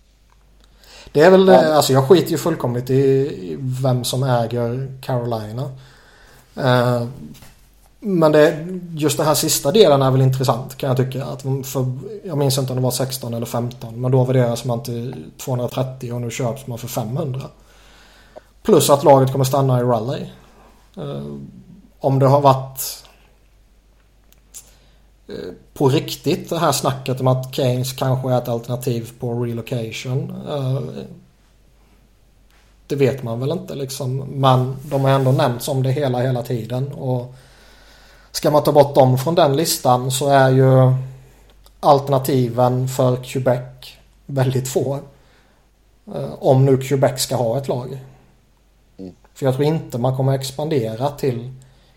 Det 1.12 1.21
är 1.21 1.31
väl, 1.31 1.49
ja. 1.49 1.75
alltså 1.75 1.93
jag 1.93 2.09
skiter 2.09 2.31
ju 2.31 2.39
fullkomligt 2.39 2.91
i 2.91 3.57
vem 3.59 4.05
som 4.05 4.23
äger 4.23 4.93
Carolina. 5.01 5.71
Uh, 6.57 7.09
men 8.01 8.33
det, 8.33 8.66
just 8.95 9.16
den 9.16 9.27
här 9.27 9.35
sista 9.35 9.73
delen 9.73 10.03
är 10.03 10.11
väl 10.11 10.23
intressant 10.23 10.77
kan 10.77 10.89
jag 10.89 10.97
tycka. 10.97 11.25
Att 11.25 11.43
för, 11.43 11.87
jag 12.25 12.39
minns 12.39 12.59
inte 12.59 12.73
om 12.73 12.77
det 12.77 12.83
var 12.83 12.91
16 12.91 13.35
eller 13.35 13.47
15 13.47 14.01
men 14.01 14.12
då 14.12 14.25
värderas 14.25 14.64
man 14.64 14.83
till 14.83 15.25
230 15.39 16.12
och 16.12 16.21
nu 16.21 16.31
köps 16.31 16.66
man 16.66 16.79
för 16.79 16.89
500. 16.89 17.41
Plus 18.69 18.91
att 18.91 19.05
laget 19.05 19.33
kommer 19.33 19.45
stanna 19.45 19.81
i 19.81 19.83
Raleigh. 19.83 20.31
Om 22.01 22.19
det 22.19 22.27
har 22.27 22.41
varit 22.41 23.05
eh, 25.29 25.35
på 25.75 25.89
riktigt 25.89 26.51
det 26.51 26.59
här 26.59 26.73
snacket 26.73 27.21
om 27.21 27.27
att 27.27 27.55
Keynes 27.55 27.93
kanske 27.93 28.31
är 28.31 28.39
ett 28.39 28.49
alternativ 28.49 29.12
på 29.21 29.45
relocation. 29.45 30.35
Eh, 30.49 30.81
det 32.87 32.97
vet 32.97 33.23
man 33.23 33.41
väl 33.41 33.53
inte 33.53 33.75
liksom. 33.75 34.16
Men 34.16 34.77
de 34.83 35.05
har 35.05 35.11
ändå 35.11 35.33
nämnts 35.33 35.69
om 35.69 35.83
det 35.83 35.91
hela, 35.91 36.19
hela 36.19 36.43
tiden. 36.43 36.93
Och 36.93 37.35
ska 38.31 38.51
man 38.51 38.62
ta 38.62 38.73
bort 38.73 38.95
dem 38.95 39.19
från 39.19 39.35
den 39.35 39.57
listan 39.57 40.11
så 40.11 40.29
är 40.29 40.51
ju 40.51 40.95
alternativen 41.81 42.89
för 42.89 43.16
Quebec 43.16 43.97
väldigt 44.27 44.69
få. 44.69 44.99
Eh, 46.14 46.33
om 46.39 46.64
nu 46.64 46.77
Quebec 46.77 47.21
ska 47.23 47.37
ha 47.37 47.59
ett 47.59 47.69
lag. 47.69 47.99
För 49.39 49.47
jag 49.47 49.55
tror 49.55 49.66
inte 49.66 49.99
man 49.99 50.16
kommer 50.16 50.32
expandera 50.32 51.11
till 51.11 51.51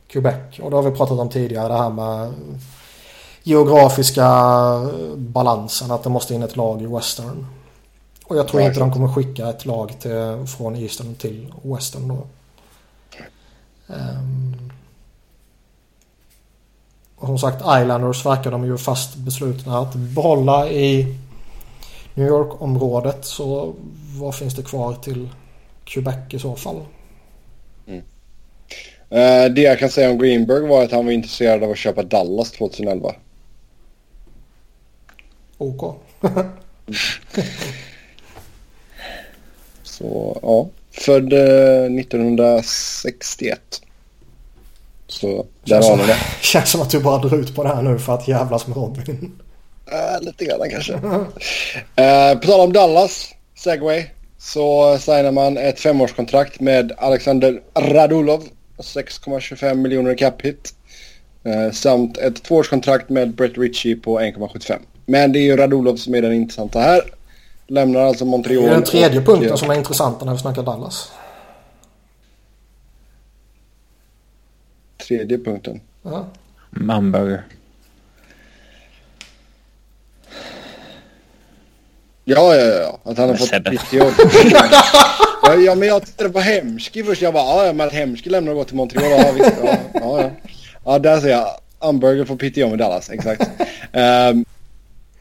Quebec. 0.07 0.59
Och 0.61 0.69
det 0.69 0.75
har 0.75 0.83
vi 0.83 0.91
pratat 0.91 1.19
om 1.19 1.29
tidigare 1.29 1.67
det 1.67 1.77
här 1.77 1.89
med 1.89 2.33
geografiska 3.43 4.27
balansen 5.15 5.91
att 5.91 6.03
det 6.03 6.09
måste 6.09 6.33
in 6.33 6.43
ett 6.43 6.55
lag 6.55 6.81
i 6.81 6.85
Western. 6.85 7.45
Och 8.25 8.37
jag 8.37 8.47
tror 8.47 8.61
inte 8.61 8.79
de 8.79 8.93
kommer 8.93 9.07
skicka 9.07 9.49
ett 9.49 9.65
lag 9.65 9.99
till, 9.99 10.45
från 10.57 10.75
Eastern 10.75 11.15
till 11.15 11.53
Western 11.63 12.07
då. 12.07 12.27
Um, 13.87 14.71
och 17.15 17.27
som 17.27 17.39
sagt 17.39 17.61
Islanders 17.61 18.25
verkar 18.25 18.51
de 18.51 18.65
ju 18.65 18.77
fast 18.77 19.15
beslutna 19.15 19.79
att 19.79 19.95
behålla 19.95 20.69
i 20.69 21.17
New 22.13 22.27
York-området. 22.27 23.25
Så 23.25 23.73
vad 24.19 24.35
finns 24.35 24.55
det 24.55 24.63
kvar 24.63 24.93
till 24.93 25.29
Quebec 25.83 26.15
i 26.29 26.39
så 26.39 26.55
fall? 26.55 26.81
Uh, 29.13 29.45
det 29.53 29.61
jag 29.61 29.79
kan 29.79 29.89
säga 29.89 30.09
om 30.09 30.17
Greenberg 30.17 30.67
var 30.67 30.83
att 30.83 30.91
han 30.91 31.05
var 31.05 31.11
intresserad 31.11 31.63
av 31.63 31.71
att 31.71 31.77
köpa 31.77 32.03
Dallas 32.03 32.51
2011. 32.51 33.15
OK. 35.57 35.95
Så 39.83 40.39
ja, 40.41 40.69
född 40.91 41.33
1961. 41.33 43.81
Så 45.07 45.45
där 45.63 45.81
har 45.81 45.97
ni 45.97 46.03
det. 46.03 46.17
Känns 46.41 46.69
som 46.69 46.81
att 46.81 46.89
du 46.89 46.99
bara 46.99 47.17
drar 47.17 47.37
ut 47.37 47.55
på 47.55 47.63
det 47.63 47.69
här 47.69 47.81
nu 47.81 47.99
för 47.99 48.13
att 48.13 48.27
jävlas 48.27 48.67
med 48.67 48.77
Robin. 48.77 49.41
Äh, 49.91 50.21
lite 50.21 50.45
grann 50.45 50.69
kanske. 50.69 50.93
uh, 50.93 51.01
på 52.39 52.47
tal 52.47 52.59
om 52.59 52.73
Dallas, 52.73 53.33
Segway, 53.55 54.05
så 54.37 54.97
signar 54.97 55.31
man 55.31 55.57
ett 55.57 55.79
femårskontrakt 55.79 56.59
med 56.59 56.91
Alexander 56.97 57.61
Radulov. 57.75 58.43
6,25 58.81 59.75
miljoner 59.75 60.15
cap 60.15 60.41
hit. 60.41 60.73
Uh, 61.45 61.71
samt 61.71 62.17
ett 62.17 62.43
tvåårskontrakt 62.43 63.09
med 63.09 63.35
Brett 63.35 63.57
Ritchie 63.57 63.95
på 63.95 64.19
1,75. 64.19 64.79
Men 65.05 65.31
det 65.31 65.39
är 65.39 65.43
ju 65.43 65.57
Radulov 65.57 65.95
som 65.95 66.15
är 66.15 66.21
den 66.21 66.33
intressanta 66.33 66.79
här. 66.79 67.01
Lämnar 67.67 68.01
alltså 68.01 68.25
Montreal. 68.25 68.63
Det 68.63 68.69
är 68.69 68.73
den 68.73 68.83
tredje 68.83 69.19
och, 69.19 69.25
punkten 69.25 69.57
som 69.57 69.69
är 69.69 69.75
intressant 69.75 70.21
när 70.21 70.33
vi 70.33 70.39
snackar 70.39 70.63
Dallas. 70.63 71.11
Tredje 75.07 75.37
punkten? 75.37 75.81
Ja. 76.03 76.27
Hamburger. 76.89 77.43
Ja, 82.23 82.55
ja, 82.55 82.65
ja. 82.65 82.99
Att 83.11 83.17
han 83.17 83.29
har 83.29 83.35
fått 83.35 83.49
sitt 83.49 83.93
jobb. 83.93 84.13
ja, 85.53 85.61
ja, 85.61 85.75
men 85.75 85.87
jag 85.87 86.05
tittade 86.05 86.29
på 86.29 86.39
Hemski 86.39 87.03
först. 87.03 87.21
Jag 87.21 87.33
bara, 87.33 87.65
ja, 87.67 87.73
men 87.73 87.89
Hemski 87.89 88.29
lämnar 88.29 88.51
och 88.51 88.57
går 88.57 88.63
till 88.63 88.75
Montreal. 88.75 89.11
Ja, 89.11 89.31
visst. 89.31 89.53
Ja, 89.63 89.77
ja, 89.93 90.21
ja. 90.21 90.29
ja 90.85 90.99
där 90.99 91.19
ser 91.19 91.29
jag. 91.29 91.47
Hamburger 91.79 92.25
får 92.25 92.35
PTO 92.35 92.69
med 92.69 92.79
Dallas, 92.79 93.09
exakt. 93.09 93.41
um, 93.93 94.45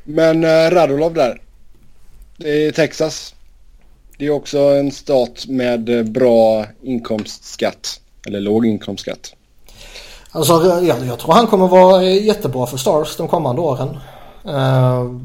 men 0.04 0.44
uh, 0.44 0.70
Radulov 0.70 1.14
där. 1.14 1.40
Det 2.36 2.66
är 2.66 2.72
Texas. 2.72 3.34
Det 4.18 4.26
är 4.26 4.30
också 4.30 4.58
en 4.58 4.90
stat 4.90 5.46
med 5.48 5.88
eh, 5.88 6.02
bra 6.02 6.66
inkomstskatt. 6.82 8.00
Eller 8.26 8.40
låg 8.40 8.66
inkomstskatt. 8.66 9.34
Alltså 10.30 10.82
jag, 10.82 11.06
jag 11.06 11.18
tror 11.18 11.32
han 11.32 11.46
kommer 11.46 11.68
vara 11.68 12.02
eh, 12.02 12.24
jättebra 12.24 12.66
för 12.66 12.76
Stars 12.76 13.16
de 13.16 13.28
kommande 13.28 13.62
åren. 13.62 13.88
Uh, 14.46 15.20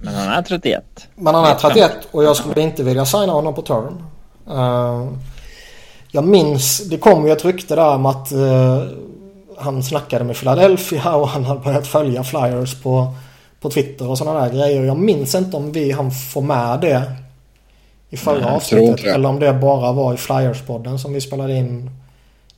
men 0.00 0.14
han 0.14 0.28
är 0.28 0.42
31. 0.42 0.84
Men 1.14 1.34
han 1.34 1.44
är 1.44 1.54
31 1.54 1.92
och 2.10 2.24
jag 2.24 2.36
skulle 2.36 2.60
inte 2.60 2.82
vilja 2.82 3.04
signa 3.04 3.32
honom 3.32 3.54
på 3.54 3.62
turn. 3.62 4.04
Uh, 4.50 5.08
jag 6.10 6.24
minns, 6.24 6.78
det 6.88 6.98
kom 6.98 7.26
ju 7.26 7.32
ett 7.32 7.44
rykte 7.44 7.74
där 7.74 7.94
om 7.94 8.06
att 8.06 8.32
uh, 8.32 8.82
han 9.58 9.82
snackade 9.82 10.24
med 10.24 10.36
Philadelphia 10.36 11.14
och 11.14 11.28
han 11.28 11.44
hade 11.44 11.60
börjat 11.60 11.86
följa 11.86 12.24
Flyers 12.24 12.82
på, 12.82 13.14
på 13.60 13.70
Twitter 13.70 14.08
och 14.08 14.18
sådana 14.18 14.40
där 14.40 14.54
grejer. 14.54 14.84
Jag 14.84 14.96
minns 14.96 15.34
inte 15.34 15.56
om 15.56 15.72
vi 15.72 15.92
han 15.92 16.10
får 16.10 16.42
med 16.42 16.80
det 16.80 17.12
i 18.10 18.16
förra 18.16 18.40
Nej, 18.40 18.56
avsnittet. 18.56 19.04
Eller 19.04 19.28
om 19.28 19.38
det 19.38 19.52
bara 19.52 19.92
var 19.92 20.14
i 20.14 20.16
Flyers-podden 20.16 20.98
som 20.98 21.12
vi 21.12 21.20
spelade 21.20 21.54
in 21.54 21.90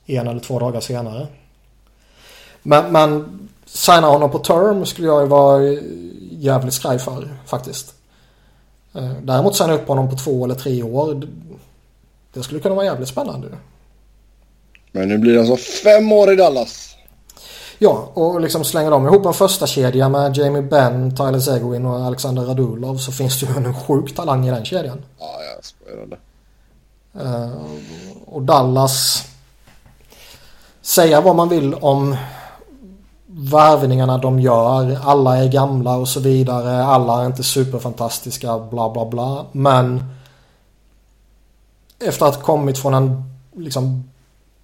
en 0.05 0.27
eller 0.27 0.39
två 0.39 0.59
dagar 0.59 0.79
senare. 0.79 1.27
Men, 2.61 2.91
men 2.91 3.39
signa 3.65 4.07
honom 4.07 4.31
på 4.31 4.39
term 4.39 4.85
skulle 4.85 5.07
jag 5.07 5.21
ju 5.21 5.27
vara 5.27 5.61
jävligt 6.43 6.73
skraj 6.73 6.99
för 6.99 7.29
faktiskt. 7.45 7.93
Eh, 8.93 9.11
däremot 9.23 9.55
signa 9.55 9.73
upp 9.73 9.87
honom 9.87 10.09
på 10.09 10.15
två 10.15 10.45
eller 10.45 10.55
tre 10.55 10.83
år. 10.83 11.27
Det 12.33 12.43
skulle 12.43 12.59
kunna 12.59 12.75
vara 12.75 12.85
jävligt 12.85 13.09
spännande. 13.09 13.47
Men 14.91 15.09
nu 15.09 15.17
blir 15.17 15.33
det 15.33 15.39
alltså 15.39 15.55
fem 15.83 16.11
år 16.11 16.33
i 16.33 16.35
Dallas. 16.35 16.95
Ja, 17.77 18.11
och 18.13 18.41
liksom 18.41 18.63
slänger 18.63 18.91
de 18.91 19.05
ihop 19.05 19.25
en 19.25 19.33
första 19.33 19.67
kedja 19.67 20.09
med 20.09 20.37
Jamie 20.37 20.61
Benn, 20.61 21.15
Tyler 21.15 21.39
Seguin 21.39 21.85
och 21.85 22.05
Alexander 22.05 22.43
Radulov 22.43 22.97
så 22.97 23.11
finns 23.11 23.39
det 23.39 23.45
ju 23.45 23.57
en 23.57 23.75
sjuk 23.75 24.15
talang 24.15 24.47
i 24.47 24.51
den 24.51 24.65
kedjan. 24.65 25.05
Ja, 25.19 25.39
jag 25.55 25.65
skojar 25.65 26.05
det. 26.05 26.17
Uh, 27.23 27.51
och 28.25 28.41
Dallas. 28.41 29.27
Säga 30.81 31.21
vad 31.21 31.35
man 31.35 31.49
vill 31.49 31.73
om 31.73 32.15
värvningarna 33.35 34.17
de 34.17 34.39
gör. 34.39 34.97
Alla 35.03 35.37
är 35.37 35.47
gamla 35.47 35.97
och 35.97 36.07
så 36.07 36.19
vidare. 36.19 36.83
Alla 36.83 37.21
är 37.21 37.25
inte 37.25 37.43
superfantastiska 37.43 38.59
bla 38.59 38.89
bla 38.89 39.05
bla. 39.05 39.45
Men 39.51 40.03
efter 41.99 42.25
att 42.25 42.35
ha 42.35 42.41
kommit 42.41 42.77
från 42.77 42.93
en 42.93 43.23
liksom 43.55 44.03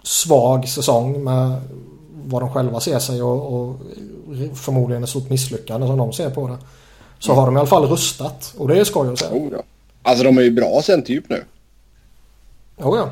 svag 0.02 0.68
säsong 0.68 1.24
med 1.24 1.60
vad 2.24 2.42
de 2.42 2.50
själva 2.50 2.80
ser 2.80 2.98
sig 2.98 3.22
och, 3.22 3.54
och 3.54 3.76
förmodligen 4.54 5.02
ett 5.04 5.10
stort 5.10 5.30
misslyckande 5.30 5.86
som 5.86 5.98
de 5.98 6.12
ser 6.12 6.30
på 6.30 6.48
det. 6.48 6.58
Så 7.18 7.34
har 7.34 7.46
de 7.46 7.56
i 7.56 7.58
alla 7.58 7.68
fall 7.68 7.88
rustat 7.88 8.54
och 8.58 8.68
det 8.68 8.80
är 8.80 8.84
skoj 8.84 9.12
att 9.12 9.18
se. 9.18 9.26
Oh, 9.26 9.48
ja. 9.52 9.62
Alltså 10.02 10.24
de 10.24 10.38
är 10.38 10.42
ju 10.42 10.50
bra 10.50 10.82
centerdjup 10.82 11.28
nu. 11.28 11.44
Oh, 12.76 12.98
ja. 12.98 13.10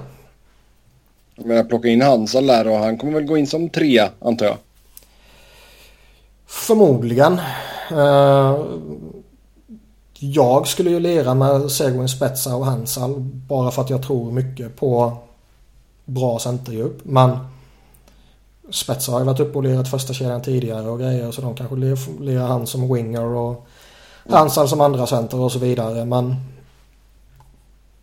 Jag 1.35 1.47
menar 1.47 1.65
plocka 1.65 1.89
in 1.89 2.03
Hansson 2.03 2.47
där 2.47 2.69
och 2.69 2.77
han 2.77 2.99
kommer 2.99 3.13
väl 3.13 3.25
gå 3.25 3.37
in 3.37 3.47
som 3.47 3.69
trea 3.69 4.11
antar 4.21 4.47
jag. 4.47 4.57
Förmodligen. 6.49 7.41
Uh, 7.93 8.57
jag 10.19 10.69
skulle 10.69 10.91
ju 10.91 11.01
lera 11.01 11.35
med 11.35 11.71
Seguin 11.71 12.09
Spetsa 12.09 12.57
och 12.57 12.67
Hansal 12.67 13.15
bara 13.21 13.71
för 13.71 13.83
att 13.83 13.91
jag 13.91 14.03
tror 14.03 14.33
mycket 14.33 14.77
på 14.77 15.17
bra 16.05 16.39
centerdjup. 16.39 17.05
Men 17.05 17.39
Spetsa 18.71 19.13
har 19.13 19.19
ju 19.19 19.27
varit 19.27 19.41
uppe 19.41 19.59
och 19.59 19.65
lirat 19.65 19.91
första 19.91 20.13
kedjan 20.13 20.43
tidigare 20.43 20.91
och 20.91 20.99
grejer 20.99 21.31
så 21.31 21.41
de 21.41 21.55
kanske 21.55 21.77
lirar 22.21 22.47
han 22.47 22.67
som 22.67 22.95
winger 22.95 23.25
och 23.25 23.67
Hansal 24.31 24.69
som 24.69 24.81
andra 24.81 25.07
center 25.07 25.41
och 25.41 25.53
så 25.53 25.59
vidare. 25.59 26.05
Men 26.05 26.35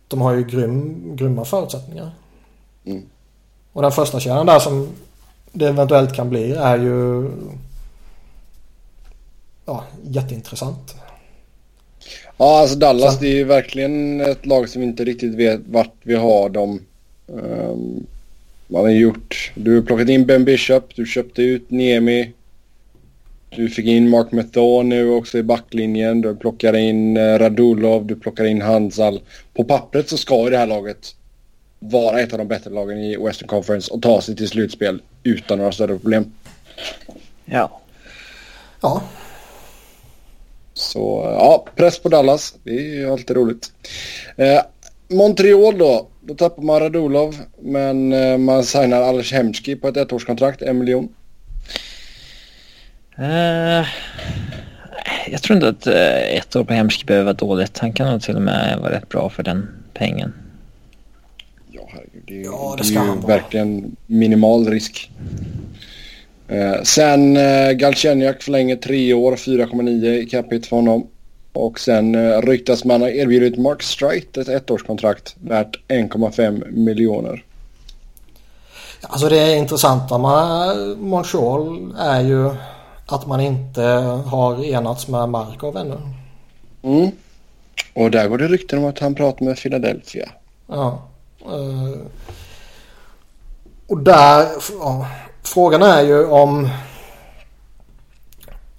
de 0.08 0.20
har 0.20 0.32
ju 0.32 0.44
grym, 0.44 1.02
grymma 1.16 1.44
förutsättningar. 1.44 2.10
Mm. 2.84 3.02
Och 3.72 3.82
den 3.82 3.92
första 3.92 4.20
kedjan 4.20 4.46
där 4.46 4.58
som 4.58 4.88
det 5.52 5.68
eventuellt 5.68 6.14
kan 6.14 6.30
bli 6.30 6.52
är 6.52 6.78
ju 6.78 7.30
ja, 9.66 9.84
jätteintressant. 10.02 10.94
Ja, 12.36 12.60
alltså 12.60 12.76
Dallas 12.76 13.14
Så. 13.14 13.20
det 13.20 13.28
är 13.28 13.34
ju 13.34 13.44
verkligen 13.44 14.20
ett 14.20 14.46
lag 14.46 14.68
som 14.68 14.82
inte 14.82 15.04
riktigt 15.04 15.34
vet 15.34 15.60
vart 15.66 15.94
vi 16.02 16.14
har 16.14 16.48
dem. 16.48 16.80
Um, 17.26 18.06
man 18.66 18.82
har 18.82 18.90
gjort, 18.90 19.52
du 19.54 19.74
har 19.74 19.82
plockat 19.82 20.08
in 20.08 20.26
Ben 20.26 20.44
Bishop, 20.44 20.94
du 20.94 21.06
köpte 21.06 21.42
ut 21.42 21.70
Niemi. 21.70 22.32
Du 23.50 23.68
fick 23.68 23.86
in 23.86 24.10
Mark 24.10 24.32
Method 24.32 24.86
nu 24.86 25.10
också 25.10 25.38
i 25.38 25.42
backlinjen. 25.42 26.20
Du 26.20 26.36
plockar 26.36 26.76
in 26.76 27.16
eh, 27.16 27.38
Radulov, 27.38 28.06
du 28.06 28.16
plockar 28.16 28.44
in 28.44 28.62
Hansal. 28.62 29.20
På 29.54 29.64
pappret 29.64 30.08
så 30.08 30.16
ska 30.16 30.44
ju 30.44 30.50
det 30.50 30.58
här 30.58 30.66
laget 30.66 31.14
vara 31.78 32.20
ett 32.20 32.32
av 32.32 32.38
de 32.38 32.48
bättre 32.48 32.70
lagen 32.70 32.98
i 32.98 33.16
Western 33.16 33.48
Conference 33.48 33.92
och 33.92 34.02
ta 34.02 34.20
sig 34.20 34.36
till 34.36 34.48
slutspel 34.48 35.02
utan 35.22 35.58
några 35.58 35.72
större 35.72 35.98
problem. 35.98 36.32
Ja. 37.44 37.80
Ja, 38.80 39.02
så 40.76 41.34
ja, 41.38 41.66
press 41.76 41.98
på 41.98 42.08
Dallas. 42.08 42.54
Det 42.62 42.70
är 42.70 42.94
ju 42.94 43.12
alltid 43.12 43.36
roligt. 43.36 43.72
Eh, 44.36 44.60
Montreal 45.08 45.78
då. 45.78 46.08
Då 46.20 46.34
tappar 46.34 46.62
man 46.62 46.80
Radulov. 46.80 47.36
Men 47.62 48.12
eh, 48.12 48.38
man 48.38 48.64
signar 48.64 49.02
Ales 49.02 49.32
Hemski 49.32 49.76
på 49.76 49.88
ett 49.88 49.96
ettårskontrakt. 49.96 50.62
En 50.62 50.78
miljon. 50.78 51.08
Uh, 53.18 53.86
jag 55.30 55.42
tror 55.42 55.56
inte 55.56 55.68
att 55.68 55.86
uh, 55.86 56.36
ett 56.36 56.56
år 56.56 56.64
på 56.64 56.74
Hemski 56.74 57.04
behöver 57.04 57.24
vara 57.24 57.34
dåligt. 57.34 57.78
Han 57.78 57.92
kan 57.92 58.10
nog 58.12 58.22
till 58.22 58.36
och 58.36 58.42
med 58.42 58.78
vara 58.78 58.92
rätt 58.92 59.08
bra 59.08 59.30
för 59.30 59.42
den 59.42 59.68
pengen. 59.94 60.32
Ja, 61.70 61.88
herregud. 61.88 62.22
Det 62.26 62.40
är, 62.40 62.44
ja, 62.44 62.76
det 62.78 62.88
det 62.88 63.00
är 63.00 63.04
ju 63.04 63.26
verkligen 63.26 63.96
minimal 64.06 64.68
risk. 64.68 65.10
Eh, 66.48 66.82
sen 66.82 67.36
eh, 67.36 67.72
Galchenyak 67.72 68.42
förlänger 68.42 68.76
tre 68.76 69.12
år, 69.12 69.36
4,9 69.36 70.06
i 70.06 70.26
capita 70.26 70.68
för 70.68 70.76
honom. 70.76 71.06
Och 71.52 71.80
sen 71.80 72.14
eh, 72.14 72.42
ryktas 72.42 72.84
man 72.84 73.00
ha 73.00 73.08
erbjudit 73.08 73.58
Mark 73.58 73.82
Strite 73.82 74.40
ett 74.40 74.48
ettårskontrakt 74.48 75.36
värt 75.40 75.80
1,5 75.88 76.70
miljoner. 76.70 77.44
Alltså 79.00 79.28
det 79.28 79.56
intressanta 79.56 80.18
med 80.18 80.76
Montreal 80.98 81.92
är 81.98 82.20
ju 82.20 82.50
att 83.06 83.26
man 83.26 83.40
inte 83.40 83.82
har 84.26 84.64
enats 84.64 85.08
med 85.08 85.28
Markov 85.28 85.76
ännu. 85.76 85.98
Mm. 86.82 87.10
Och 87.94 88.10
där 88.10 88.28
går 88.28 88.38
det 88.38 88.48
rykten 88.48 88.78
om 88.78 88.84
att 88.84 88.98
han 88.98 89.14
pratar 89.14 89.44
med 89.44 89.56
Philadelphia. 89.56 90.28
Ja. 90.66 91.02
Uh, 91.46 91.98
och 93.86 93.98
där... 93.98 94.46
Ja, 94.80 95.06
Frågan 95.46 95.82
är 95.82 96.02
ju 96.02 96.26
om 96.26 96.70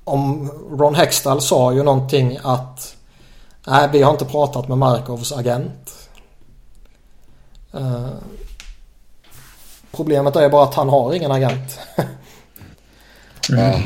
om 0.04 0.52
Ron 0.72 0.96
Hextall 0.96 1.42
sa 1.42 1.74
ju 1.74 1.84
någonting 1.84 2.40
att 2.44 2.96
nej 3.68 3.90
vi 3.92 4.02
har 4.02 4.12
inte 4.12 4.26
pratat 4.26 4.68
med 4.68 4.78
Markovs 4.78 5.32
agent. 5.32 6.10
Uh, 7.76 8.08
problemet 9.92 10.36
är 10.36 10.50
bara 10.50 10.64
att 10.64 10.74
han 10.74 10.90
har 10.90 11.14
ingen 11.14 11.32
agent. 11.32 11.80
mm. 13.50 13.82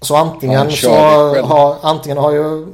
Så 0.00 0.16
antingen 0.16 0.70
så 0.72 0.90
har, 1.42 1.76
antingen 1.82 2.18
har 2.18 2.32
ju 2.32 2.66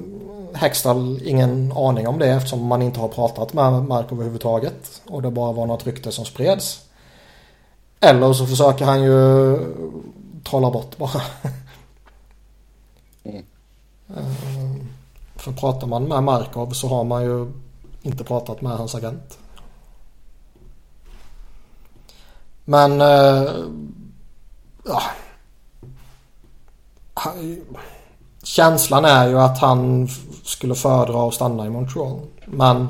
Hextall 0.55 1.20
ingen 1.25 1.72
aning 1.72 2.09
om 2.09 2.18
det 2.18 2.29
eftersom 2.29 2.66
man 2.66 2.83
inte 2.83 3.01
har 3.01 3.09
pratat 3.09 3.53
med 3.53 3.72
Markov 3.72 4.18
överhuvudtaget. 4.18 5.03
Och 5.07 5.22
det 5.22 5.31
bara 5.31 5.53
var 5.53 5.66
något 5.66 5.87
rykte 5.87 6.12
som 6.12 6.25
spreds. 6.25 6.84
Eller 8.05 8.32
så 8.32 8.46
försöker 8.46 8.84
han 8.84 9.02
ju 9.02 9.59
trolla 10.44 10.70
bort 10.70 10.98
bara. 10.98 11.22
Mm. 13.24 13.44
För 15.36 15.52
pratar 15.52 15.86
man 15.86 16.05
med 16.05 16.22
Markov 16.22 16.70
så 16.70 16.88
har 16.88 17.05
man 17.05 17.24
ju 17.24 17.52
inte 18.02 18.24
pratat 18.24 18.61
med 18.61 18.72
hans 18.72 18.94
agent. 18.94 19.38
Men... 22.64 23.00
Ja. 24.84 25.02
Känslan 28.42 29.05
är 29.05 29.28
ju 29.28 29.40
att 29.40 29.59
han 29.59 30.09
skulle 30.44 30.74
föredra 30.74 31.28
att 31.28 31.34
stanna 31.34 31.66
i 31.66 31.70
Montreal. 31.70 32.20
Men 32.46 32.88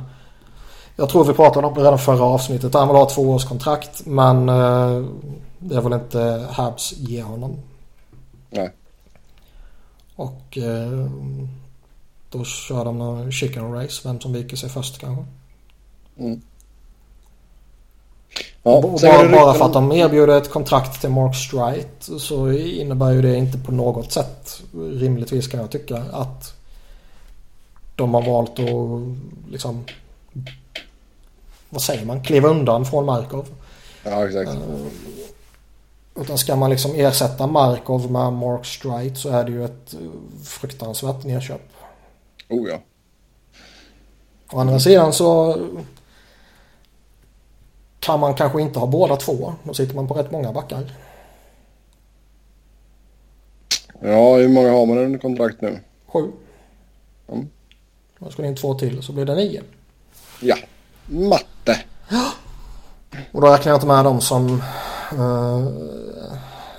jag 0.96 1.08
tror 1.08 1.24
vi 1.24 1.32
pratade 1.32 1.66
om 1.66 1.74
det 1.74 1.80
redan 1.80 1.98
förra 1.98 2.24
avsnittet. 2.24 2.74
Han 2.74 2.88
vill 2.88 2.96
ha 2.96 3.10
två 3.10 3.22
års 3.22 3.44
kontrakt 3.44 4.06
men 4.06 4.48
eh, 4.48 5.04
det 5.58 5.80
vill 5.80 5.92
inte 5.92 6.48
Habs 6.50 6.92
ge 6.92 7.22
honom. 7.22 7.56
Nej. 8.50 8.72
Och 10.16 10.58
eh, 10.58 11.08
då 12.30 12.44
kör 12.44 12.84
de 12.84 12.98
någon 12.98 13.32
chicken 13.32 13.72
race. 13.72 14.08
Vem 14.08 14.20
som 14.20 14.32
viker 14.32 14.56
sig 14.56 14.68
först 14.68 14.98
kanske. 14.98 15.24
Mm. 16.18 16.40
Ja, 18.62 18.80
bara, 19.02 19.28
bara 19.30 19.54
för 19.54 19.64
att 19.64 19.72
de 19.72 19.92
erbjuder 19.92 20.38
ett 20.38 20.50
kontrakt 20.50 21.00
till 21.00 21.10
Mark 21.10 21.36
Strite 21.36 22.18
så 22.20 22.52
innebär 22.52 23.10
ju 23.10 23.22
det 23.22 23.36
inte 23.36 23.58
på 23.58 23.72
något 23.72 24.12
sätt 24.12 24.62
rimligtvis 24.74 25.48
kan 25.48 25.60
jag 25.60 25.70
tycka 25.70 26.02
att 26.12 26.54
de 27.96 28.14
har 28.14 28.22
valt 28.22 28.58
att 28.58 29.52
liksom 29.52 29.84
vad 31.74 31.82
säger 31.82 32.04
man, 32.04 32.22
kliva 32.22 32.48
undan 32.48 32.86
från 32.86 33.06
Markov. 33.06 33.46
Ja, 34.04 34.26
exakt. 34.26 34.50
Uh, 34.50 34.86
utan 36.20 36.38
ska 36.38 36.56
man 36.56 36.70
liksom 36.70 36.94
ersätta 36.94 37.46
Markov 37.46 38.12
med 38.12 38.32
Mark 38.32 38.66
Strite 38.66 39.16
så 39.16 39.28
är 39.28 39.44
det 39.44 39.52
ju 39.52 39.64
ett 39.64 39.94
fruktansvärt 40.44 41.24
nedköp. 41.24 41.62
Oh 42.48 42.68
ja. 42.68 42.78
Å 44.52 44.60
andra 44.60 44.80
sidan 44.80 45.12
så 45.12 45.58
kan 48.00 48.20
man 48.20 48.34
kanske 48.34 48.62
inte 48.62 48.78
ha 48.78 48.86
båda 48.86 49.16
två. 49.16 49.54
Då 49.62 49.74
sitter 49.74 49.94
man 49.94 50.08
på 50.08 50.14
rätt 50.14 50.30
många 50.30 50.52
backar. 50.52 50.92
Ja, 54.00 54.36
hur 54.36 54.48
många 54.48 54.70
har 54.70 54.86
man 54.86 54.98
under 54.98 55.18
kontrakt 55.18 55.60
nu? 55.60 55.80
Sju. 56.06 56.32
Mm. 57.28 57.48
Då 58.18 58.30
ska 58.30 58.44
in 58.44 58.56
två 58.56 58.74
till 58.74 59.02
så 59.02 59.12
blir 59.12 59.24
det 59.24 59.34
nio. 59.34 59.62
Ja, 60.40 60.56
matte. 61.06 61.53
Ja. 62.08 62.32
Och 63.32 63.40
då 63.40 63.46
räknar 63.46 63.72
jag 63.72 63.76
inte 63.76 63.86
med 63.86 64.04
dem 64.04 64.20
som 64.20 64.62
uh, 65.12 65.68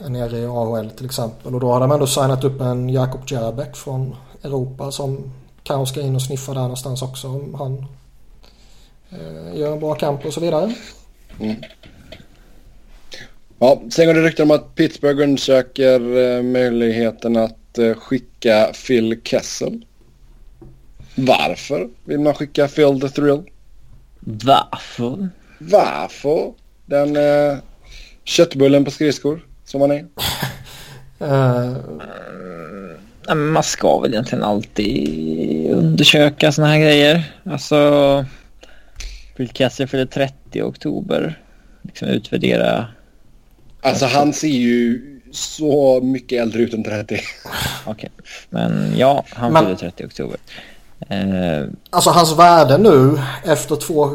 är 0.05 0.09
nere 0.09 0.37
i 0.37 0.45
AHL 0.45 0.89
till 0.89 1.05
exempel. 1.05 1.53
Och 1.53 1.59
då 1.59 1.71
har 1.71 1.79
de 1.79 1.91
ändå 1.91 2.07
signat 2.07 2.43
upp 2.43 2.61
en 2.61 2.89
Jakob 2.89 3.21
Jerebeck 3.27 3.75
från 3.75 4.15
Europa 4.43 4.91
som 4.91 5.31
kanske 5.63 5.93
ska 5.93 6.05
in 6.05 6.15
och 6.15 6.21
sniffa 6.21 6.53
där 6.53 6.61
någonstans 6.61 7.01
också 7.01 7.27
om 7.27 7.55
han 7.55 7.85
uh, 9.13 9.59
gör 9.59 9.73
en 9.73 9.79
bra 9.79 9.95
kamp 9.95 10.25
och 10.25 10.33
så 10.33 10.39
vidare. 10.39 10.75
Mm. 11.39 11.55
Ja, 13.59 13.81
sen 13.89 14.05
går 14.07 14.13
det 14.13 14.21
rykten 14.21 14.43
om 14.43 14.51
att 14.51 14.75
Pittsburgh 14.75 15.23
undersöker 15.23 15.99
eh, 15.99 16.43
möjligheten 16.43 17.37
att 17.37 17.77
eh, 17.77 17.93
skicka 17.93 18.71
Phil 18.87 19.21
Kessel. 19.23 19.85
Varför 21.15 21.89
vill 22.03 22.19
man 22.19 22.33
skicka 22.33 22.67
Phil 22.67 23.01
the 23.01 23.09
Thrill? 23.09 23.41
Varför? 24.25 25.29
Varför? 25.57 26.53
Den 26.85 27.15
eh, 27.15 27.57
köttbullen 28.23 28.85
på 28.85 28.91
skridskor 28.91 29.45
som 29.65 29.79
man 29.79 29.91
är. 29.91 30.05
uh, 33.29 33.35
man 33.35 33.63
ska 33.63 33.99
väl 33.99 34.13
egentligen 34.13 34.43
alltid 34.43 35.71
undersöka 35.71 36.51
sådana 36.51 36.73
här 36.73 36.79
grejer. 36.79 37.23
Alltså 37.43 38.25
Phil 39.37 39.49
Kessel 39.53 39.87
fyller 39.87 40.05
30 40.05 40.35
i 40.51 40.61
oktober. 40.61 41.41
Liksom 41.81 42.07
utvärdera. 42.07 42.87
Alltså 43.81 44.05
han 44.05 44.33
ser 44.33 44.47
ju 44.47 45.01
så 45.31 46.01
mycket 46.01 46.41
äldre 46.41 46.61
ut 46.61 46.73
än 46.73 46.83
30. 46.83 47.19
Okej, 47.85 47.91
okay. 47.91 48.09
men 48.49 48.97
ja, 48.97 49.25
han 49.29 49.55
fyller 49.55 49.75
30 49.75 50.03
i 50.03 50.05
oktober. 50.05 50.37
Eh, 50.99 51.67
alltså 51.89 52.09
hans 52.09 52.37
värde 52.37 52.77
nu 52.77 53.21
efter 53.43 53.75
två 53.75 54.09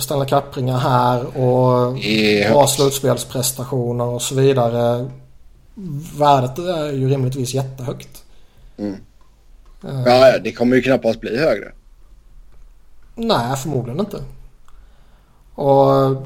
Stanley 0.00 0.28
Cup-ringar 0.28 0.78
här 0.78 1.38
och 1.38 1.98
yeah. 1.98 2.52
bra 2.52 2.66
slutspelsprestationer 2.66 4.04
och 4.04 4.22
så 4.22 4.34
vidare. 4.34 5.10
Värdet 6.18 6.58
är 6.58 6.92
ju 6.92 7.08
rimligtvis 7.08 7.54
jättehögt. 7.54 8.24
Mm. 8.76 8.96
Eh, 9.84 10.02
ja, 10.06 10.38
det 10.38 10.52
kommer 10.52 10.76
ju 10.76 10.82
knappast 10.82 11.20
bli 11.20 11.38
högre. 11.38 11.72
Nej, 13.14 13.56
förmodligen 13.56 14.00
inte. 14.00 14.18
Och 15.54 16.16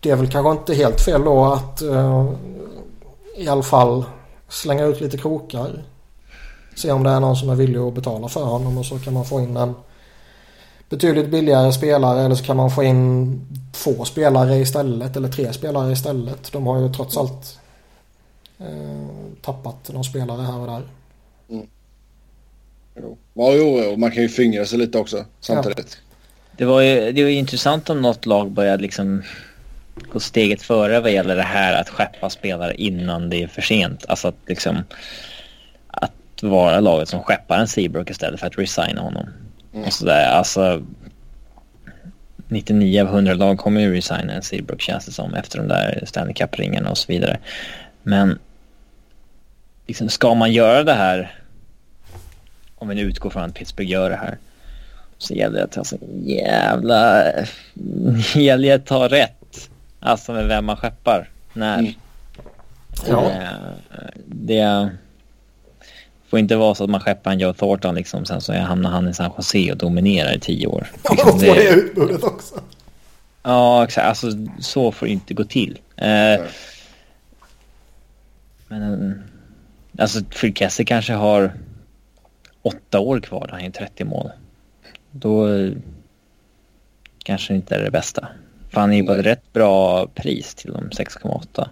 det 0.00 0.10
är 0.10 0.16
väl 0.16 0.30
kanske 0.30 0.50
inte 0.50 0.74
helt 0.74 1.00
fel 1.00 1.24
då 1.24 1.44
att 1.44 1.82
uh, 1.82 2.32
i 3.36 3.48
alla 3.48 3.62
fall 3.62 4.04
slänga 4.48 4.84
ut 4.84 5.00
lite 5.00 5.18
krokar. 5.18 5.84
Se 6.74 6.92
om 6.92 7.02
det 7.02 7.10
är 7.10 7.20
någon 7.20 7.36
som 7.36 7.50
är 7.50 7.54
villig 7.54 7.78
att 7.78 7.94
betala 7.94 8.28
för 8.28 8.44
honom 8.44 8.78
och 8.78 8.86
så 8.86 8.98
kan 8.98 9.14
man 9.14 9.24
få 9.24 9.40
in 9.40 9.56
en 9.56 9.74
betydligt 10.88 11.28
billigare 11.28 11.72
spelare 11.72 12.24
eller 12.24 12.34
så 12.34 12.44
kan 12.44 12.56
man 12.56 12.70
få 12.70 12.82
in 12.82 13.40
två 13.72 14.04
spelare 14.04 14.56
istället 14.56 15.16
eller 15.16 15.28
tre 15.28 15.52
spelare 15.52 15.92
istället. 15.92 16.52
De 16.52 16.66
har 16.66 16.80
ju 16.80 16.92
trots 16.92 17.16
allt 17.16 17.58
eh, 18.58 19.06
tappat 19.42 19.92
någon 19.92 20.04
spelare 20.04 20.42
här 20.42 20.58
och 20.58 20.66
där. 20.66 20.82
Mm. 21.50 21.66
Jo. 22.94 23.18
Ja, 23.34 23.52
jo, 23.54 23.96
man 23.96 24.10
kan 24.10 24.22
ju 24.22 24.28
fingra 24.28 24.66
sig 24.66 24.78
lite 24.78 24.98
också 24.98 25.24
samtidigt. 25.40 25.98
Ja. 26.00 26.16
Det 26.56 26.64
var 26.64 26.80
ju 26.80 27.12
det 27.12 27.22
var 27.22 27.30
intressant 27.30 27.90
om 27.90 28.02
något 28.02 28.26
lag 28.26 28.50
började 28.50 28.82
liksom 28.82 29.22
gå 30.12 30.20
steget 30.20 30.62
före 30.62 31.00
vad 31.00 31.12
gäller 31.12 31.36
det 31.36 31.42
här 31.42 31.80
att 31.80 31.88
skeppa 31.88 32.30
spelare 32.30 32.74
innan 32.74 33.30
det 33.30 33.42
är 33.42 33.46
för 33.46 33.62
sent. 33.62 34.04
Alltså 34.08 34.28
att 34.28 34.36
liksom 34.46 34.82
att 36.42 36.50
vara 36.50 36.80
laget 36.80 37.08
som 37.08 37.22
skeppar 37.22 37.58
en 37.58 37.68
Seabrook 37.68 38.10
istället 38.10 38.40
för 38.40 38.46
att 38.46 38.58
resigna 38.58 39.00
honom. 39.00 39.28
Mm. 39.72 39.86
Och 39.86 39.92
sådär. 39.92 40.26
Alltså 40.26 40.82
99 42.48 43.02
av 43.02 43.08
100 43.08 43.34
lag 43.34 43.58
kommer 43.58 43.80
ju 43.80 43.94
resigna 43.94 44.32
en 44.32 44.42
Seabrook 44.42 44.80
känns 44.80 45.06
det 45.06 45.12
som 45.12 45.34
efter 45.34 45.58
de 45.58 45.68
där 45.68 46.02
Stanley 46.06 46.34
Cup-ringarna 46.34 46.90
och 46.90 46.98
så 46.98 47.12
vidare. 47.12 47.38
Men 48.02 48.38
liksom, 49.86 50.08
ska 50.08 50.34
man 50.34 50.52
göra 50.52 50.84
det 50.84 50.94
här 50.94 51.42
om 52.82 52.88
vi 52.88 52.94
nu 52.94 53.02
utgår 53.02 53.30
från 53.30 53.42
att 53.42 53.54
Pittsburgh 53.54 53.90
gör 53.90 54.10
det 54.10 54.16
här 54.16 54.38
så 55.18 55.34
gäller 55.34 55.58
det 55.58 55.64
att 55.64 55.78
alltså, 55.78 55.96
jävla... 56.24 57.24
gäller 58.34 58.68
det 58.68 58.74
att 58.74 58.86
ta 58.86 59.08
rätt. 59.08 59.70
Alltså 60.00 60.32
med 60.32 60.48
vem 60.48 60.64
man 60.64 60.76
skeppar. 60.76 61.28
När. 61.52 61.78
Mm. 61.78 61.92
Ja. 63.08 63.30
Det, 64.26 64.90
får 66.32 66.38
inte 66.38 66.56
vara 66.56 66.74
så 66.74 66.84
att 66.84 66.90
man 66.90 67.00
skeppar 67.00 67.32
en 67.32 67.38
Joe 67.38 67.52
Thornton 67.52 67.94
liksom. 67.94 68.24
Sen 68.24 68.40
så 68.40 68.52
hamnar 68.52 68.90
han 68.90 69.08
i 69.08 69.14
San 69.14 69.30
Jose 69.36 69.72
och 69.72 69.78
dominerar 69.78 70.36
i 70.36 70.40
tio 70.40 70.66
år. 70.66 70.86
Ja, 71.04 71.10
liksom, 71.12 71.38
det, 71.38 71.54
det 71.54 71.68
utbudet 71.68 72.22
också. 72.22 72.54
Ja, 73.42 73.84
exakt. 73.84 74.06
Alltså 74.06 74.26
så 74.60 74.92
får 74.92 75.06
det 75.06 75.12
inte 75.12 75.34
gå 75.34 75.44
till. 75.44 75.78
Eh, 75.96 76.40
men 78.68 79.22
alltså 79.98 80.24
Phil 80.24 80.54
Kessel 80.54 80.86
kanske 80.86 81.12
har 81.12 81.52
åtta 82.62 83.00
år 83.00 83.20
kvar. 83.20 83.48
Han 83.52 83.60
är 83.60 83.70
30 83.70 84.04
mål 84.04 84.30
då 85.10 85.48
kanske 87.24 87.54
inte 87.54 87.74
är 87.74 87.84
det 87.84 87.90
bästa. 87.90 88.28
För 88.70 88.80
han 88.80 88.92
är 88.92 88.96
ju 88.96 89.06
på 89.06 89.12
ett 89.12 89.26
rätt 89.26 89.52
bra 89.52 90.06
pris 90.06 90.54
till 90.54 90.72
de 90.72 90.90
6,8 90.90 91.68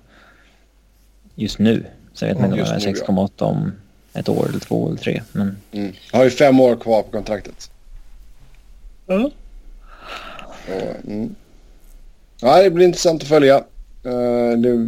just 1.35 1.59
nu. 1.59 1.87
Så 2.13 2.25
jag 2.25 2.29
vet 2.29 2.45
inte 2.45 2.51
om 2.51 2.57
det 2.57 2.89
är 2.89 2.95
6,8 2.95 3.31
ja. 3.39 3.47
om 3.47 3.73
ett 4.15 4.29
år 4.29 4.49
eller 4.49 4.59
två 4.59 4.89
eller 4.89 4.99
tre. 4.99 5.23
Men... 5.33 5.57
Mm. 5.73 5.93
Har 6.13 6.25
ju 6.25 6.31
fem 6.31 6.61
år 6.61 6.77
kvar 6.77 7.03
på 7.03 7.11
kontraktet. 7.11 7.71
Mm. 9.09 9.31
mm. 11.07 11.35
Ja, 12.41 12.63
det 12.63 12.71
blir 12.71 12.87
intressant 12.87 13.23
att 13.23 13.29
följa. 13.29 13.65
Uh, 14.07 14.59
det 14.59 14.87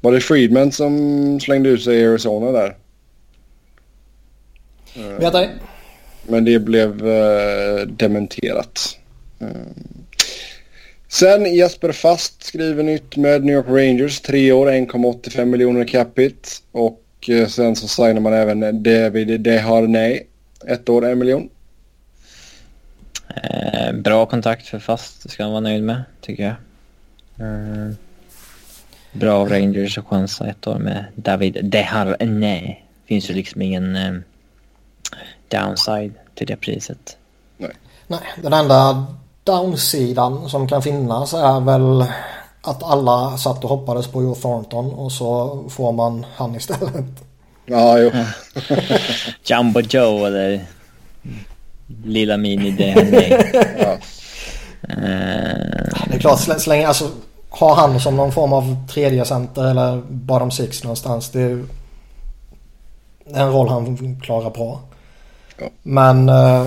var 0.00 0.12
det 0.12 0.20
Friedman 0.20 0.72
som 0.72 1.40
slängde 1.40 1.68
ut 1.68 1.82
sig 1.82 1.96
i 1.96 2.06
Arizona 2.06 2.52
där? 2.52 2.76
Uh, 4.96 5.18
vet 5.18 5.34
ej. 5.34 5.50
Men 6.26 6.44
det 6.44 6.58
blev 6.58 7.08
eh, 7.08 7.86
dementerat. 7.86 8.98
Eh. 9.40 9.46
Sen 11.08 11.54
Jesper 11.54 11.92
Fast 11.92 12.42
skriver 12.42 12.82
nytt 12.82 13.16
med 13.16 13.44
New 13.44 13.54
York 13.54 13.66
Rangers. 13.68 14.20
Tre 14.20 14.52
år, 14.52 14.66
1,85 14.66 15.44
miljoner 15.44 15.84
capita. 15.84 16.48
Och 16.72 17.01
eh, 17.28 17.48
sen 17.48 17.76
så 17.76 17.88
signar 17.88 18.20
man 18.20 18.32
även 18.32 18.82
David 18.82 19.40
Deharnay. 19.40 20.22
Ett 20.66 20.88
år, 20.88 21.06
en 21.06 21.18
miljon. 21.18 21.48
Eh, 23.36 23.92
bra 23.92 24.26
kontakt 24.26 24.66
för 24.66 24.78
Fast, 24.78 25.22
det 25.22 25.28
ska 25.28 25.42
han 25.42 25.52
vara 25.52 25.60
nöjd 25.60 25.82
med, 25.82 26.02
tycker 26.20 26.42
jag. 26.42 26.54
Eh, 27.46 27.94
bra 29.12 29.32
av 29.32 29.48
Rangers 29.48 29.98
att 29.98 30.06
chansa 30.06 30.48
ett 30.48 30.66
år 30.66 30.78
med 30.78 31.04
David 31.14 31.58
Deharnay. 31.62 32.76
finns 33.06 33.30
ju 33.30 33.34
liksom 33.34 33.62
ingen 33.62 33.96
eh, 33.96 34.14
downside 35.48 36.12
till 36.34 36.46
det 36.46 36.56
priset. 36.56 37.16
Nej. 37.56 37.72
Nej, 38.06 38.20
den 38.42 38.52
enda 38.52 39.06
downsidan 39.44 40.48
som 40.48 40.68
kan 40.68 40.82
finnas 40.82 41.34
är 41.34 41.60
väl 41.60 42.06
att 42.62 42.82
alla 42.82 43.36
satt 43.38 43.64
och 43.64 43.70
hoppades 43.70 44.06
på 44.06 44.22
Joe 44.22 44.34
Thornton 44.34 44.90
och 44.94 45.12
så 45.12 45.60
får 45.68 45.92
man 45.92 46.26
han 46.34 46.54
istället. 46.54 47.04
Ja, 47.66 47.98
jo. 47.98 48.10
Jumbo 49.44 49.80
Joe 49.80 50.26
eller 50.26 50.66
Lilla 52.04 52.36
Mini 52.36 52.70
Denny. 52.70 53.28
ja. 53.78 53.96
Det 56.06 56.14
är 56.14 56.18
klart, 56.18 56.40
så 56.60 56.70
länge, 56.70 56.88
alltså 56.88 57.10
ha 57.50 57.74
han 57.74 58.00
som 58.00 58.16
någon 58.16 58.32
form 58.32 58.52
av 58.52 58.86
tredje 58.88 59.24
center 59.24 59.64
eller 59.64 60.02
bottom 60.08 60.50
six 60.50 60.84
någonstans. 60.84 61.30
Det 61.30 61.40
är, 61.40 61.64
det 63.24 63.38
är 63.38 63.42
en 63.42 63.52
roll 63.52 63.68
han 63.68 64.20
klarar 64.20 64.50
bra. 64.50 64.80
Ja. 65.58 65.66
Men 65.82 66.28
eh, 66.28 66.66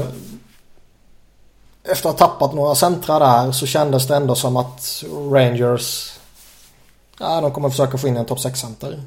efter 1.91 2.09
att 2.09 2.19
ha 2.19 2.27
tappat 2.27 2.53
några 2.53 2.75
centra 2.75 3.19
där 3.19 3.51
så 3.51 3.65
kändes 3.65 4.07
det 4.07 4.15
ändå 4.15 4.35
som 4.35 4.57
att 4.57 5.03
Rangers 5.31 6.15
ja, 7.19 7.41
de 7.41 7.51
kommer 7.51 7.69
försöka 7.69 7.97
få 7.97 8.07
in 8.07 8.17
en 8.17 8.25
topp 8.25 8.39
6-center. 8.39 9.01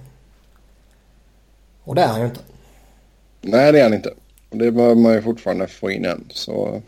Och 1.84 1.94
det 1.94 2.02
är 2.02 2.06
han 2.06 2.20
ju 2.20 2.26
inte. 2.26 2.40
Nej, 3.40 3.72
det 3.72 3.78
är 3.78 3.82
han 3.82 3.94
inte. 3.94 4.14
Det 4.50 4.70
behöver 4.70 4.94
man 4.94 5.12
ju 5.12 5.22
fortfarande 5.22 5.66
få 5.66 5.90
in 5.90 6.04
än. 6.04 6.28
Så 6.30 6.82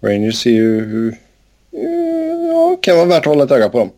Rangers 0.00 0.42
ser 0.42 0.50
ju. 0.50 1.14
Ja, 2.50 2.76
kan 2.82 2.96
vara 2.96 3.06
värt 3.06 3.18
att 3.18 3.26
hålla 3.26 3.44
ett 3.44 3.50
öga 3.50 3.68
på 3.68 3.78
dem. 3.78 3.90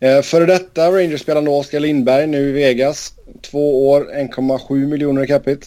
Eh, 0.00 0.22
före 0.22 0.46
detta 0.46 0.90
Rangers-spelaren 0.90 1.48
Oskar 1.48 1.80
Lindberg 1.80 2.26
nu 2.26 2.48
i 2.48 2.52
Vegas. 2.52 3.14
Två 3.42 3.90
år, 3.90 4.08
1,7 4.14 4.86
miljoner 4.86 5.24
i 5.24 5.26
capita. 5.26 5.66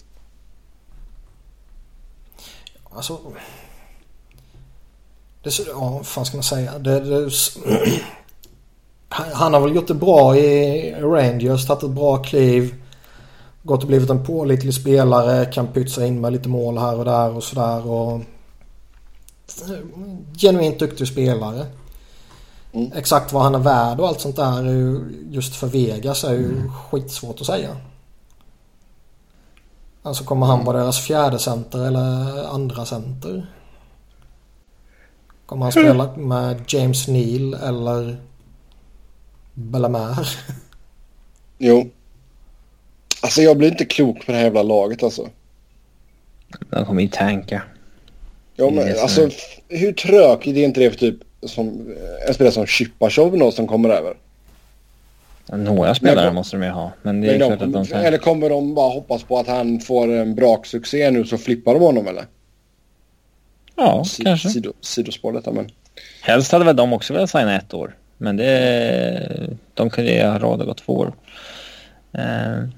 Alltså... 2.89 3.19
Det, 5.43 5.59
ja, 5.67 5.89
vad 5.89 6.05
fan 6.05 6.25
ska 6.25 6.37
man 6.37 6.43
säga? 6.43 6.79
Det, 6.79 6.99
det, 6.99 7.29
han 9.33 9.53
har 9.53 9.59
väl 9.59 9.75
gjort 9.75 9.87
det 9.87 9.93
bra 9.93 10.37
i 10.37 10.91
Rangers, 11.01 11.67
tagit 11.67 11.83
ett 11.83 11.89
bra 11.89 12.17
kliv. 12.17 12.75
Gått 13.63 13.81
och 13.81 13.87
blivit 13.87 14.09
en 14.09 14.25
pålitlig 14.25 14.73
spelare, 14.73 15.45
kan 15.45 15.67
pytsa 15.67 16.05
in 16.05 16.21
med 16.21 16.33
lite 16.33 16.49
mål 16.49 16.77
här 16.77 16.99
och 16.99 17.05
där 17.05 17.35
och 17.35 17.43
sådär. 17.43 17.87
Och... 17.87 18.21
Genuint 20.37 20.79
duktig 20.79 21.07
spelare. 21.07 21.65
Mm. 22.73 22.91
Exakt 22.95 23.33
vad 23.33 23.43
han 23.43 23.55
är 23.55 23.59
värd 23.59 23.99
och 23.99 24.07
allt 24.07 24.21
sånt 24.21 24.35
där 24.35 24.59
är 24.59 24.71
ju, 24.71 25.01
just 25.29 25.55
för 25.55 25.67
Vegas 25.67 26.23
är 26.23 26.33
ju 26.33 26.45
mm. 26.45 26.71
skitsvårt 26.71 27.41
att 27.41 27.47
säga. 27.47 27.77
Alltså 30.03 30.23
kommer 30.23 30.45
han 30.45 30.65
vara 30.65 30.77
deras 30.77 30.99
fjärde 30.99 31.39
center 31.39 31.85
eller 31.85 32.43
andra 32.53 32.85
center? 32.85 33.47
Kommer 35.45 35.63
han 35.63 35.71
spela 35.71 36.15
med 36.15 36.61
James 36.67 37.07
Neal 37.07 37.53
eller 37.53 38.17
Bellamare? 39.53 40.15
Jo. 41.57 41.89
Alltså 43.21 43.41
jag 43.41 43.57
blir 43.57 43.71
inte 43.71 43.85
klok 43.85 44.25
på 44.25 44.31
det 44.31 44.37
här 44.37 44.43
jävla 44.43 44.63
laget 44.63 45.03
alltså. 45.03 45.29
De 46.69 46.85
kommer 46.85 47.01
ju 47.01 47.07
tanka. 47.07 47.61
Ja 48.55 48.69
men 48.69 48.99
alltså 48.99 49.29
hur 49.67 49.93
trökigt 49.93 50.57
är 50.57 50.63
inte 50.63 50.79
det 50.79 50.89
för 50.89 50.97
typ 50.97 51.15
som, 51.41 51.95
en 52.27 52.33
spelare 52.33 52.53
som 52.53 52.65
Chipachov 52.65 53.37
då 53.37 53.51
som 53.51 53.67
kommer 53.67 53.89
över? 53.89 54.13
Några 55.51 55.95
spelare 55.95 56.25
men, 56.25 56.35
måste 56.35 56.57
de 56.57 56.63
ju 56.63 56.69
ha. 56.69 56.91
Men 57.01 57.21
det 57.21 57.27
är 57.27 57.39
de, 57.39 57.45
klart 57.45 57.61
att 57.61 57.89
de. 57.89 57.95
Eller 57.95 58.17
kommer 58.17 58.49
de 58.49 58.73
bara 58.75 58.93
hoppas 58.93 59.23
på 59.23 59.39
att 59.39 59.47
han 59.47 59.79
får 59.79 60.11
en 60.11 60.35
bra 60.35 60.61
succé 60.65 61.11
nu 61.11 61.25
så 61.25 61.37
flippar 61.37 61.73
de 61.73 61.81
honom 61.83 62.07
eller? 62.07 62.25
Ja, 63.75 64.01
S 64.05 64.19
kanske. 64.23 64.49
Sido, 64.49 64.73
sidospår 64.81 65.31
detta 65.31 65.51
men. 65.51 65.69
Helst 66.21 66.51
hade 66.51 66.65
väl 66.65 66.75
de 66.75 66.93
också 66.93 67.13
velat 67.13 67.29
signa 67.29 67.57
ett 67.57 67.73
år. 67.73 67.95
Men 68.17 68.37
det... 68.37 69.49
De 69.73 69.89
kunde 69.89 70.11
ju 70.11 70.23
ha 70.23 70.39
råd 70.39 70.61
att 70.61 70.67
gå 70.67 70.73
två 70.73 70.93
år. 70.93 71.13
Uh... 72.17 72.69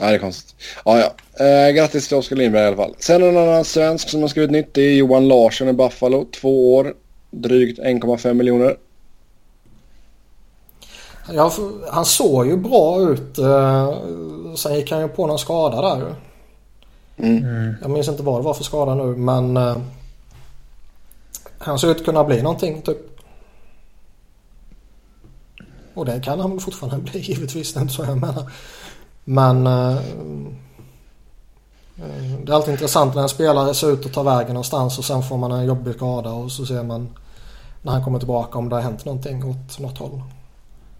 Ja, 0.00 0.08
det 0.08 0.14
är 0.14 0.18
konstigt. 0.18 0.54
Ja, 0.84 0.98
ja. 0.98 1.44
Eh, 1.44 1.72
grattis 1.72 2.08
till 2.08 2.16
Oskar 2.16 2.36
Lindberg 2.36 2.62
i 2.62 2.66
alla 2.66 2.76
fall. 2.76 2.94
Sen 2.98 3.22
en 3.22 3.36
annan 3.36 3.64
svensk 3.64 4.08
som 4.08 4.20
har 4.20 4.28
skrivit 4.28 4.50
nytt. 4.50 4.74
Det 4.74 4.82
är 4.82 4.94
Johan 4.94 5.28
Larsson 5.28 5.68
i 5.68 5.72
Buffalo. 5.72 6.26
Två 6.40 6.74
år. 6.74 6.94
Drygt 7.30 7.78
1,5 7.78 8.34
miljoner. 8.34 8.76
Ja, 11.32 11.52
han 11.90 12.04
såg 12.04 12.46
ju 12.46 12.56
bra 12.56 13.10
ut. 13.10 13.38
Eh, 13.38 13.94
sen 14.56 14.74
gick 14.74 14.90
han 14.90 15.00
ju 15.00 15.08
på 15.08 15.26
någon 15.26 15.38
skada 15.38 15.82
där. 15.82 16.14
Mm. 17.16 17.74
Jag 17.80 17.90
minns 17.90 18.08
inte 18.08 18.22
vad 18.22 18.40
det 18.40 18.44
var 18.44 18.54
för 18.54 18.64
skada 18.64 18.94
nu 18.94 19.16
men 19.16 19.56
eh, 19.56 19.76
han 21.58 21.78
ser 21.78 21.90
ut 21.90 21.96
att 21.96 22.04
kunna 22.04 22.24
bli 22.24 22.42
någonting 22.42 22.82
typ. 22.82 22.98
Och 25.94 26.04
det 26.04 26.20
kan 26.20 26.40
han 26.40 26.50
väl 26.50 26.60
fortfarande 26.60 27.10
bli 27.10 27.20
givetvis. 27.32 27.74
Det 27.74 27.78
är 27.78 27.82
inte 27.82 27.94
så 27.94 28.04
jag 28.04 28.20
menar. 28.20 28.52
Men 29.24 29.66
eh, 29.66 29.98
det 32.44 32.52
är 32.52 32.54
alltid 32.54 32.72
intressant 32.72 33.14
när 33.14 33.22
en 33.22 33.28
spelare 33.28 33.74
ser 33.74 33.92
ut 33.92 34.06
att 34.06 34.12
ta 34.12 34.22
vägen 34.22 34.54
någonstans 34.54 34.98
och 34.98 35.04
sen 35.04 35.22
får 35.22 35.36
man 35.36 35.52
en 35.52 35.64
jobbig 35.64 35.94
skada 35.94 36.30
och 36.30 36.52
så 36.52 36.66
ser 36.66 36.82
man 36.82 37.08
när 37.82 37.92
han 37.92 38.04
kommer 38.04 38.18
tillbaka 38.18 38.58
om 38.58 38.68
det 38.68 38.74
har 38.74 38.82
hänt 38.82 39.04
någonting 39.04 39.44
åt 39.44 39.78
något 39.78 39.98
håll. 39.98 40.22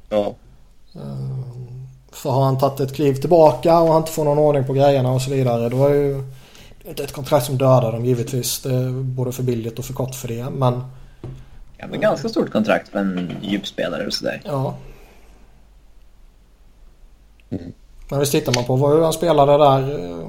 Ja. 0.08 0.34
För 2.12 2.30
har 2.30 2.44
han 2.44 2.58
tagit 2.58 2.80
ett 2.80 2.94
kliv 2.94 3.14
tillbaka 3.14 3.80
och 3.80 3.88
han 3.88 4.02
inte 4.02 4.12
får 4.12 4.24
någon 4.24 4.38
ordning 4.38 4.66
på 4.66 4.72
grejerna 4.72 5.12
och 5.12 5.22
så 5.22 5.30
vidare 5.30 5.68
då 5.68 5.86
är 5.86 5.94
ju 5.94 6.22
inte 6.84 7.04
ett 7.04 7.12
kontrakt 7.12 7.46
som 7.46 7.58
dödar 7.58 7.92
dem 7.92 8.04
givetvis. 8.04 8.62
Det 8.62 8.74
är 8.74 8.90
både 8.90 9.32
för 9.32 9.42
billigt 9.42 9.78
och 9.78 9.84
för 9.84 9.94
kort 9.94 10.14
för 10.14 10.28
det 10.28 10.50
men... 10.50 10.84
Ja 11.78 11.86
men 11.86 12.00
ganska 12.00 12.28
stort 12.28 12.50
kontrakt 12.50 12.88
för 12.88 12.98
en 12.98 13.36
djupspelare 13.42 14.06
och 14.06 14.12
sådär. 14.12 14.42
Ja. 14.44 14.76
Mm. 17.50 17.72
Men 18.10 18.20
visst 18.20 18.32
tittar 18.32 18.54
man 18.54 18.64
på 18.64 18.76
hur 18.76 19.02
han 19.02 19.12
spelade 19.12 19.52
där 19.52 20.10
eh, 20.10 20.26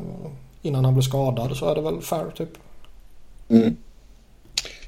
innan 0.61 0.86
han 0.86 0.93
blev 0.93 1.03
skadad 1.03 1.57
så 1.57 1.71
är 1.71 1.75
det 1.75 1.81
väl 1.81 2.01
fair 2.01 2.25
typ. 2.36 2.49
Mm. 3.49 3.77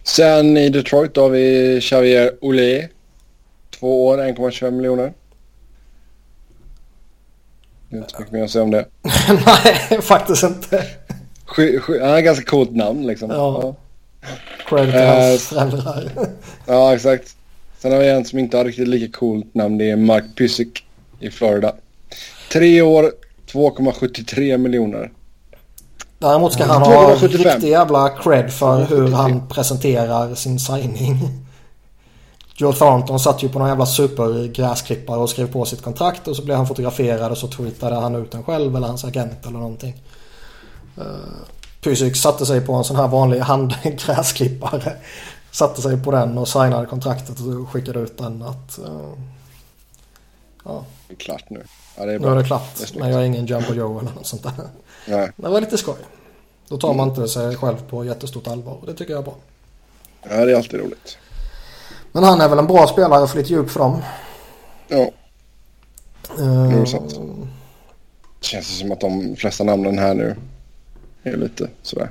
Sen 0.04 0.58
i 0.58 0.70
Detroit 0.70 1.14
då 1.14 1.22
har 1.22 1.30
vi 1.30 1.80
Xavier 1.82 2.32
Olé. 2.42 2.88
Två 3.80 4.08
år, 4.08 4.18
1,25 4.18 4.72
miljoner. 4.72 5.14
Det 7.90 7.96
är 7.96 7.98
inte 7.98 8.12
så 8.12 8.20
mycket 8.20 8.34
mer 8.34 8.44
att 8.44 8.52
säga 8.52 8.64
om 8.64 8.72
det. 8.72 8.86
Nej, 9.46 10.02
faktiskt 10.02 10.44
inte. 10.44 10.84
Han 12.02 12.10
har 12.10 12.22
ganska 12.22 12.46
coolt 12.46 12.72
namn 12.76 13.08
liksom. 13.08 13.30
Ja. 13.30 13.76
Credit 14.66 14.94
till 14.94 15.04
hans 15.04 15.48
föräldrar. 15.48 16.12
ja, 16.66 16.96
exakt. 16.96 17.36
Sen 17.80 17.92
har 17.92 18.00
vi 18.00 18.10
en 18.10 18.26
som 18.26 18.40
inte 18.40 18.58
har 18.58 18.66
riktigt 18.66 18.88
lika 18.88 19.18
coolt 19.20 19.56
namn. 19.56 19.78
Det 19.78 19.92
är 19.92 19.96
Mark 19.96 20.24
Pysyk 20.36 20.86
i 21.20 21.30
Florida. 21.30 21.74
Tre 22.52 22.82
år, 22.82 23.12
2,73 23.52 24.58
miljoner. 24.58 25.12
Däremot 26.20 26.54
ska 26.54 26.66
han 26.66 26.82
ha 26.82 27.16
riktig 27.16 27.70
jävla 27.70 28.10
cred 28.10 28.54
för 28.54 28.86
hur 28.86 29.08
han 29.08 29.48
presenterar 29.48 30.36
sin 30.36 30.60
signing. 30.60 31.45
Joe 32.58 32.74
Thornton 32.74 33.20
satt 33.20 33.44
ju 33.44 33.50
på 33.50 33.60
någon 33.60 33.68
jävla 33.68 33.86
supergräsklippare 33.86 35.18
och 35.18 35.30
skrev 35.30 35.52
på 35.52 35.66
sitt 35.66 35.82
kontrakt 35.82 36.28
och 36.28 36.36
så 36.36 36.44
blev 36.44 36.58
han 36.58 36.68
fotograferad 36.68 37.32
och 37.32 37.38
så 37.38 37.48
tweetade 37.48 37.96
han 37.96 38.16
ut 38.16 38.32
den 38.32 38.44
själv 38.44 38.76
eller 38.76 38.88
hans 38.88 39.06
agent 39.06 39.46
eller 39.46 39.60
någonting. 39.60 40.04
Uh, 40.98 41.06
Pysyk 41.82 42.16
satte 42.16 42.46
sig 42.46 42.62
på 42.62 42.74
en 42.74 42.84
sån 42.84 42.96
här 42.96 43.08
vanlig 43.08 43.40
handgräsklippare. 43.40 44.94
Satte 45.52 45.82
sig 45.82 46.04
på 46.04 46.12
den 46.12 46.38
och 46.38 46.48
signade 46.48 46.86
kontraktet 46.86 47.40
och 47.40 47.70
skickade 47.70 48.00
ut 48.00 48.18
den 48.18 48.42
att... 48.42 48.80
Uh, 48.80 49.14
ja. 50.66 50.86
Det 51.08 51.14
är 51.14 51.18
klart 51.18 51.50
nu. 51.50 51.64
Ja, 51.98 52.06
det 52.06 52.14
är 52.14 52.20
bra. 52.20 52.30
Nu 52.30 52.36
är 52.36 52.42
det 52.42 52.48
klart. 52.48 52.76
Det 52.78 52.96
är 52.96 53.00
men 53.00 53.10
jag 53.10 53.22
är 53.22 53.26
ingen 53.26 53.46
Jumbo 53.46 53.74
Joe 53.74 54.00
eller 54.00 54.12
något 54.12 54.26
sånt 54.26 54.44
där. 54.44 54.54
Nej. 55.08 55.32
Det 55.36 55.50
var 55.50 55.62
lite 55.62 55.78
skoj. 55.78 55.96
Då 56.68 56.78
tar 56.78 56.94
man 56.94 57.10
inte 57.10 57.28
sig 57.28 57.56
själv 57.56 57.78
på 57.90 58.06
jättestort 58.06 58.48
allvar. 58.48 58.78
Det 58.86 58.94
tycker 58.94 59.14
jag 59.14 59.20
är 59.20 59.24
bra. 59.24 59.36
Ja, 60.30 60.46
det 60.46 60.52
är 60.52 60.56
alltid 60.56 60.80
roligt. 60.80 61.18
Men 62.16 62.24
han 62.24 62.42
är 62.42 62.50
väl 62.50 62.60
en 62.60 62.68
bra 62.68 62.88
spelare 62.88 63.28
för 63.28 63.38
lite 63.38 63.54
djup 63.54 63.70
för 63.70 63.80
dem. 63.80 64.02
Ja. 64.88 65.12
Uh, 66.40 66.70
det 66.70 66.82
är 66.82 66.86
sant. 66.86 67.20
Det 68.40 68.46
känns 68.46 68.80
som 68.80 68.92
att 68.92 69.00
de 69.00 69.36
flesta 69.36 69.64
namnen 69.64 70.00
här 70.00 70.14
nu 70.14 70.36
är 71.24 71.38
lite 71.38 71.70
sådär. 71.82 72.10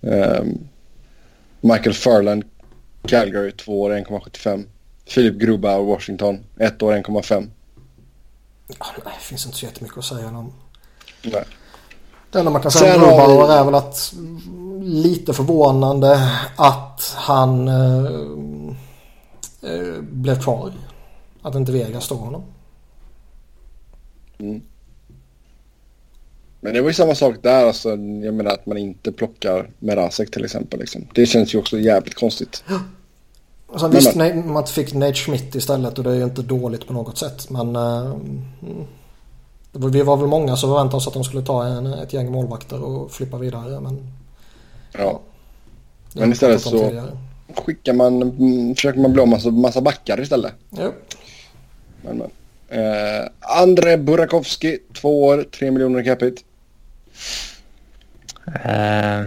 Um, 0.00 0.68
Michael 1.60 1.94
Furland, 1.94 2.44
Calgary, 3.06 3.52
2 3.52 3.82
år 3.82 3.90
1,75. 3.90 4.64
Philip 5.14 5.34
Grubauer, 5.34 5.84
Washington, 5.84 6.44
1 6.56 6.82
år 6.82 6.92
1,5. 6.92 7.48
Ja, 8.66 8.86
nej, 9.04 9.14
det 9.18 9.24
finns 9.24 9.46
inte 9.46 9.58
så 9.58 9.66
jättemycket 9.66 9.98
att 9.98 10.04
säga 10.04 10.28
om. 10.28 10.52
Nej. 11.22 11.44
Det 12.30 12.38
enda 12.38 12.50
man 12.50 12.62
kan 12.62 12.70
säga 12.70 12.94
om 12.94 13.00
Grubauer 13.00 13.46
vi... 13.46 13.52
är 13.52 13.64
väl 13.64 13.74
att 13.74 14.14
lite 14.82 15.32
förvånande 15.32 16.30
att 16.56 17.14
han 17.16 17.68
eh, 17.68 18.10
eh, 19.66 20.02
blev 20.02 20.42
kvar. 20.42 20.72
Att 21.42 21.54
inte 21.54 21.72
Vegas 21.72 22.04
stod 22.04 22.18
honom. 22.18 22.42
Mm. 24.38 24.62
Men 26.60 26.74
det 26.74 26.80
var 26.80 26.88
ju 26.88 26.94
samma 26.94 27.14
sak 27.14 27.36
där. 27.42 27.66
Alltså, 27.66 27.88
jag 27.88 28.34
menar 28.34 28.50
att 28.50 28.66
man 28.66 28.76
inte 28.76 29.12
plockar 29.12 29.70
Merasek 29.78 30.30
till 30.30 30.44
exempel. 30.44 30.80
Liksom. 30.80 31.06
Det 31.14 31.26
känns 31.26 31.54
ju 31.54 31.58
också 31.58 31.78
jävligt 31.78 32.14
konstigt. 32.14 32.64
Och 33.66 33.80
sen 33.80 33.90
visst, 33.90 34.14
nej, 34.14 34.34
man 34.34 34.66
fick 34.66 34.94
Nate 34.94 35.14
Schmidt 35.14 35.54
istället 35.54 35.98
och 35.98 36.04
det 36.04 36.10
är 36.10 36.14
ju 36.14 36.24
inte 36.24 36.42
dåligt 36.42 36.86
på 36.86 36.92
något 36.92 37.18
sätt. 37.18 37.50
Men 37.50 37.76
uh, 37.76 38.16
vi 39.72 40.02
var 40.02 40.16
väl 40.16 40.26
många 40.26 40.56
som 40.56 40.70
förväntade 40.70 40.96
oss 40.96 41.06
att 41.06 41.14
de 41.14 41.24
skulle 41.24 41.42
ta 41.42 41.64
en, 41.64 41.86
ett 41.86 42.12
gäng 42.12 42.32
målvakter 42.32 42.82
och 42.82 43.12
flippa 43.12 43.38
vidare. 43.38 43.80
Men, 43.80 44.12
ja. 44.92 45.20
ja 46.12 46.20
men 46.20 46.32
istället 46.32 46.62
så 46.62 47.12
skickar 47.56 47.92
man, 47.92 48.22
mm, 48.22 48.74
försöker 48.74 49.00
man 49.00 49.12
bli 49.12 49.22
av 49.22 49.28
med 49.28 49.52
massa 49.52 49.80
backar 49.80 50.20
istället. 50.20 50.52
Ja. 50.70 50.92
Men, 52.02 52.18
men. 52.18 52.30
Eh, 52.68 53.28
André 53.40 53.96
Burakovsky, 53.96 54.78
två 54.94 55.24
år, 55.24 55.42
tre 55.42 55.70
miljoner 55.70 56.04
capita. 56.04 56.42
Uh, 58.46 59.26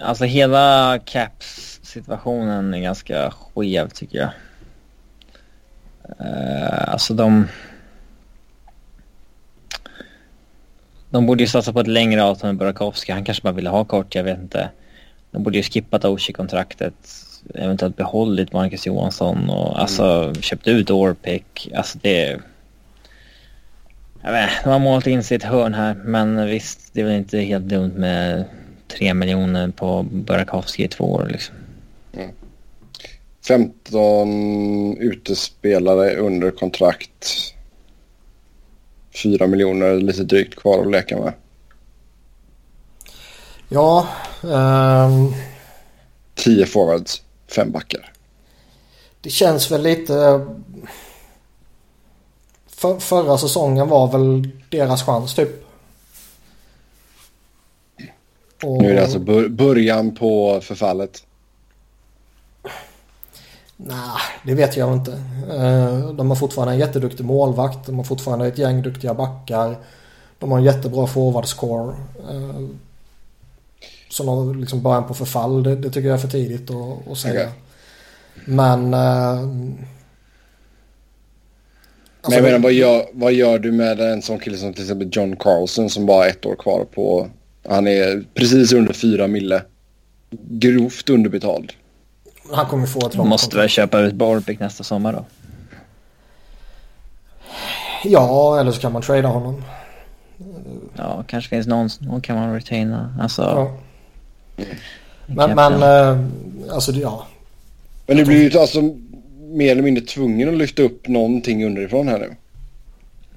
alltså 0.00 0.24
hela 0.24 0.98
Caps-situationen 1.04 2.74
är 2.74 2.78
ganska 2.78 3.30
skev 3.30 3.88
tycker 3.88 4.18
jag. 4.18 4.30
Uh, 6.20 6.92
alltså 6.92 7.14
de... 7.14 7.48
De 11.10 11.26
borde 11.26 11.42
ju 11.42 11.48
satsa 11.48 11.72
på 11.72 11.80
ett 11.80 11.86
längre 11.86 12.24
avtal 12.24 12.48
med 12.48 12.56
Burakovsky. 12.56 13.12
Han 13.12 13.24
kanske 13.24 13.42
bara 13.42 13.52
ville 13.52 13.70
ha 13.70 13.84
kort, 13.84 14.14
jag 14.14 14.24
vet 14.24 14.38
inte. 14.38 14.70
De 15.36 15.42
borde 15.42 15.56
ju 15.56 15.62
skippat 15.62 16.04
Oshie-kontraktet. 16.04 16.94
Eventuellt 17.54 17.96
behållit 17.96 18.52
Marcus 18.52 18.86
Johansson 18.86 19.50
och 19.50 19.68
mm. 19.68 19.80
alltså 19.80 20.34
köpt 20.40 20.68
ut 20.68 20.90
Orpik. 20.90 21.70
Alltså 21.74 21.98
det... 22.02 22.40
Jag 24.22 24.32
vet 24.32 24.50
de 24.64 24.70
har 24.70 24.78
målat 24.78 25.06
in 25.06 25.24
sig 25.24 25.34
i 25.34 25.36
ett 25.36 25.42
hörn 25.42 25.74
här. 25.74 25.94
Men 25.94 26.46
visst, 26.46 26.90
det 26.92 27.00
är 27.00 27.04
väl 27.04 27.16
inte 27.16 27.38
helt 27.38 27.64
dumt 27.64 27.92
med 27.96 28.44
tre 28.88 29.14
miljoner 29.14 29.68
på 29.68 30.02
Burakovsky 30.02 30.84
i 30.84 30.88
två 30.88 31.04
år 31.04 31.28
liksom. 31.32 31.54
Mm. 32.14 32.30
15 33.48 34.96
utespelare 34.98 36.16
under 36.16 36.50
kontrakt. 36.50 37.54
4 39.22 39.46
miljoner 39.46 39.94
lite 39.94 40.24
drygt 40.24 40.54
kvar 40.54 40.80
att 40.80 40.90
leka 40.90 41.18
med. 41.18 41.32
Ja. 43.68 44.08
Um... 44.42 45.34
10 46.34 46.66
forwards, 46.66 47.22
5 47.46 47.72
backar. 47.72 48.12
Det 49.20 49.30
känns 49.30 49.70
väl 49.70 49.82
lite 49.82 50.46
för, 52.66 52.98
förra 52.98 53.38
säsongen 53.38 53.88
var 53.88 54.12
väl 54.12 54.50
deras 54.70 55.02
chans 55.02 55.34
typ. 55.34 55.66
Och... 58.62 58.82
Nu 58.82 58.90
är 58.90 58.94
det 58.94 59.02
alltså 59.02 59.48
början 59.48 60.14
på 60.14 60.60
förfallet. 60.62 61.22
Nej, 63.76 64.20
det 64.44 64.54
vet 64.54 64.76
jag 64.76 64.92
inte. 64.92 65.12
Eh, 65.50 66.10
de 66.10 66.28
har 66.28 66.36
fortfarande 66.36 66.74
en 66.74 66.80
jätteduktig 66.80 67.24
målvakt. 67.24 67.86
De 67.86 67.96
har 67.96 68.04
fortfarande 68.04 68.46
ett 68.46 68.58
gäng 68.58 68.82
duktiga 68.82 69.14
backar. 69.14 69.76
De 70.38 70.50
har 70.50 70.58
en 70.58 70.64
jättebra 70.64 71.06
forwardscore. 71.06 71.94
Som 74.16 74.28
har 74.28 74.54
liksom 74.54 74.82
början 74.82 75.06
på 75.06 75.14
förfall. 75.14 75.62
Det, 75.62 75.76
det, 75.76 75.90
tycker 75.90 76.08
jag 76.08 76.14
är 76.14 76.20
för 76.20 76.28
tidigt 76.28 76.70
att, 76.70 77.08
att 77.12 77.18
säga. 77.18 77.40
Okay. 77.40 77.52
Men 78.44 78.94
eh, 78.94 79.40
Alltså, 82.22 82.30
Men 82.30 82.34
jag 82.34 82.42
menar, 82.42 82.58
vad 82.58 82.72
gör, 82.72 83.06
vad 83.12 83.32
gör 83.32 83.58
du 83.58 83.72
med 83.72 84.00
en 84.00 84.22
sån 84.22 84.38
kille 84.38 84.56
som 84.56 84.72
till 84.72 84.82
exempel 84.82 85.08
John 85.12 85.36
Carlson 85.36 85.90
som 85.90 86.06
bara 86.06 86.16
har 86.16 86.28
ett 86.28 86.46
år 86.46 86.56
kvar 86.56 86.84
på... 86.94 87.28
Han 87.68 87.86
är 87.86 88.24
precis 88.34 88.72
under 88.72 88.92
fyra 88.92 89.26
mille. 89.26 89.62
Grovt 90.48 91.10
underbetald. 91.10 91.72
Han 92.52 92.66
kommer 92.66 92.86
få 92.86 93.06
ett 93.06 93.14
långt 93.14 93.28
Måste 93.28 93.56
väl 93.56 93.68
köpa 93.68 94.00
ut 94.00 94.14
Barbic 94.14 94.58
nästa 94.58 94.84
sommar 94.84 95.12
då? 95.12 95.24
Ja, 98.04 98.60
eller 98.60 98.72
så 98.72 98.80
kan 98.80 98.92
man 98.92 99.02
trada 99.02 99.28
honom. 99.28 99.62
Ja, 100.96 101.24
kanske 101.26 101.50
finns 101.50 101.66
någon, 101.66 101.88
någon 102.00 102.20
kan 102.20 102.36
man 102.36 102.54
retaina. 102.54 103.16
Alltså... 103.20 103.42
Ja. 103.42 103.76
Men, 105.26 105.54
men 105.54 105.82
äh, 105.82 106.18
alltså 106.74 106.92
ja. 106.92 107.26
Men 108.06 108.16
det 108.16 108.24
blir 108.24 108.50
ju 108.50 108.58
alltså 108.58 108.82
mer 109.38 109.72
eller 109.72 109.82
mindre 109.82 110.04
tvungen 110.04 110.48
att 110.48 110.54
lyfta 110.54 110.82
upp 110.82 111.08
någonting 111.08 111.66
underifrån 111.66 112.08
här 112.08 112.18
nu. 112.18 112.36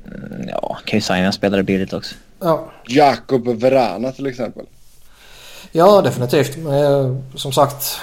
Mm, 0.06 0.50
ja, 0.50 0.78
kan 0.86 0.98
ju 0.98 1.02
signa 1.02 1.32
spelare 1.32 1.64
billigt 1.64 1.94
också. 1.94 2.16
Ja. 2.40 2.72
Jakob 2.88 3.48
Verana 3.48 4.12
till 4.12 4.28
exempel. 4.28 4.66
Ja, 5.72 6.02
definitivt. 6.02 6.58
Men, 6.58 7.24
som 7.36 7.52
sagt. 7.52 8.00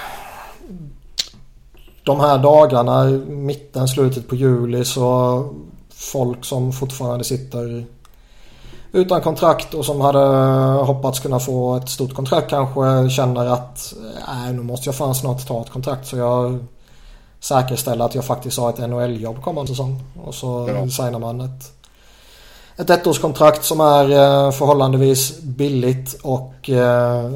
De 2.03 2.21
här 2.21 2.39
dagarna, 2.39 3.05
mitten, 3.29 3.89
slutet 3.89 4.29
på 4.29 4.37
juli 4.37 4.85
så 4.85 5.55
folk 5.91 6.45
som 6.45 6.73
fortfarande 6.73 7.25
sitter 7.25 7.85
utan 8.97 9.21
kontrakt 9.21 9.75
och 9.75 9.85
som 9.85 10.01
hade 10.01 10.19
hoppats 10.85 11.21
kunna 11.21 11.41
få 11.41 11.77
ett 11.77 11.89
stort 11.89 12.15
kontrakt 12.15 12.51
kanske 12.51 13.11
känner 13.11 13.47
att 13.47 13.95
nej, 14.29 14.53
nu 14.53 14.63
måste 14.63 14.89
jag 14.89 14.95
fan 14.95 15.15
snart 15.15 15.47
ta 15.47 15.61
ett 15.61 15.71
kontrakt 15.71 16.07
så 16.07 16.17
jag 16.17 16.59
säkerställa 17.41 18.05
att 18.05 18.15
jag 18.15 18.25
faktiskt 18.25 18.59
har 18.59 18.71
ett 18.71 18.91
NHL-jobb 18.91 19.43
kommande 19.43 19.71
säsong. 19.71 20.03
Och 20.25 20.35
så 20.35 20.69
ja. 20.69 20.91
signar 20.91 21.19
man 21.19 21.41
ett, 21.41 21.73
ett 22.77 22.91
ettårskontrakt 22.91 23.65
som 23.65 23.81
är 23.81 24.11
eh, 24.11 24.51
förhållandevis 24.51 25.41
billigt 25.41 26.15
och 26.23 26.71
eh, 26.71 27.31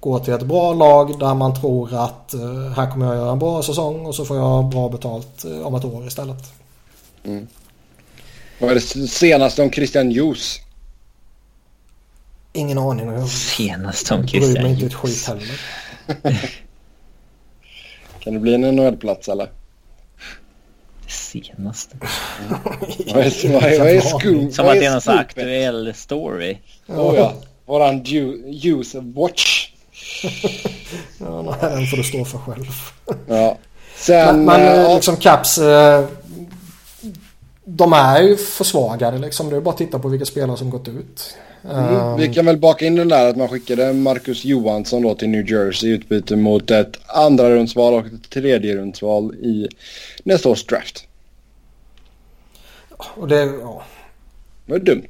går 0.00 0.18
till 0.18 0.34
ett 0.34 0.42
bra 0.42 0.72
lag 0.72 1.18
där 1.18 1.34
man 1.34 1.60
tror 1.60 1.94
att 1.94 2.34
eh, 2.34 2.72
här 2.76 2.90
kommer 2.90 3.06
jag 3.06 3.16
göra 3.16 3.32
en 3.32 3.38
bra 3.38 3.62
säsong 3.62 4.06
och 4.06 4.14
så 4.14 4.24
får 4.24 4.36
jag 4.36 4.68
bra 4.68 4.88
betalt 4.88 5.44
om 5.64 5.74
ett 5.74 5.84
år 5.84 6.06
istället. 6.06 6.52
Mm. 7.24 7.46
Vad 8.60 8.70
är 8.70 8.74
det 8.74 9.08
senaste 9.08 9.62
om 9.62 9.70
Christian 9.70 10.10
Juice? 10.10 10.60
Ingen 12.52 12.78
aning. 12.78 13.28
Senaste 13.28 14.14
om 14.14 14.28
Christian 14.28 14.52
bryr 14.52 14.62
mig 14.62 14.72
inte 14.72 14.86
ett 14.86 14.94
skit 14.94 15.26
heller. 15.26 15.60
Kan 18.20 18.34
det 18.34 18.40
bli 18.40 18.54
en 18.54 18.60
NHL-plats 18.60 19.28
eller? 19.28 19.46
Det 21.04 21.12
senaste. 21.12 21.96
Mm. 21.96 22.60
vad 23.14 23.24
är, 23.24 23.52
vad 23.52 23.62
är, 23.62 23.78
vad 23.78 23.88
är 23.88 24.00
scoop? 24.00 24.52
Som 24.54 24.68
att 24.68 24.74
det 24.74 24.86
är 24.86 24.90
någon 24.90 25.00
sån 25.00 25.18
aktuell 25.18 25.94
story. 25.94 26.58
Oh 26.86 27.14
ja. 27.16 27.34
Våran 27.66 28.04
use 28.64 29.00
watch. 29.00 29.72
ja, 31.18 31.42
nej, 31.42 31.54
den 31.60 31.86
får 31.86 31.96
du 31.96 32.04
stå 32.04 32.24
för 32.24 32.38
själv. 32.38 32.66
ja. 33.26 33.58
Sen, 33.96 34.44
men, 34.44 34.44
men 34.44 34.84
äh, 34.84 34.94
liksom 34.94 35.16
Caps. 35.16 35.58
Äh, 35.58 36.04
de 37.64 37.92
är 37.92 38.22
ju 38.22 38.36
försvagade 38.36 39.18
liksom. 39.18 39.50
Det 39.50 39.56
är 39.56 39.60
bara 39.60 39.70
att 39.70 39.78
titta 39.78 39.98
på 39.98 40.08
vilka 40.08 40.26
spelare 40.26 40.56
som 40.56 40.70
gått 40.70 40.88
ut. 40.88 41.36
Mm. 41.64 42.16
Vi 42.16 42.34
kan 42.34 42.46
väl 42.46 42.56
baka 42.56 42.86
in 42.86 42.96
den 42.96 43.08
där 43.08 43.28
att 43.28 43.36
man 43.36 43.48
skickade 43.48 43.92
Marcus 43.92 44.44
Johansson 44.44 45.02
då 45.02 45.14
till 45.14 45.28
New 45.28 45.50
Jersey 45.50 45.90
i 45.90 45.92
utbyte 45.92 46.36
mot 46.36 46.70
ett 46.70 46.98
andra 47.06 47.50
rundsval 47.50 47.94
och 47.94 48.06
ett 48.06 48.30
tredje 48.30 48.76
rundsval 48.76 49.34
i 49.34 49.68
nästa 50.24 50.48
års 50.48 50.66
draft. 50.66 51.04
Och 52.98 53.28
det, 53.28 53.40
ja. 53.40 53.82
Det 54.66 54.72
var 54.72 54.78
dumt. 54.78 55.08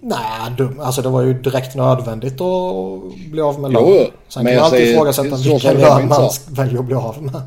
Nej, 0.00 0.52
dum. 0.58 0.80
Alltså 0.80 1.02
det 1.02 1.08
var 1.08 1.22
ju 1.22 1.34
direkt 1.42 1.74
nödvändigt 1.74 2.40
att 2.40 3.30
bli 3.30 3.40
av 3.40 3.60
med 3.60 3.72
lön. 3.72 3.82
Jo, 3.86 4.06
Sen 4.28 4.44
kan 4.44 4.54
man 4.54 4.64
alltid 4.64 4.88
ifrågasätta 4.88 5.36
vilken 5.36 5.74
lön 5.74 6.08
man 6.08 6.30
väljer 6.50 6.78
att 6.78 6.84
bli 6.84 6.94
av 6.94 7.22
med. 7.22 7.40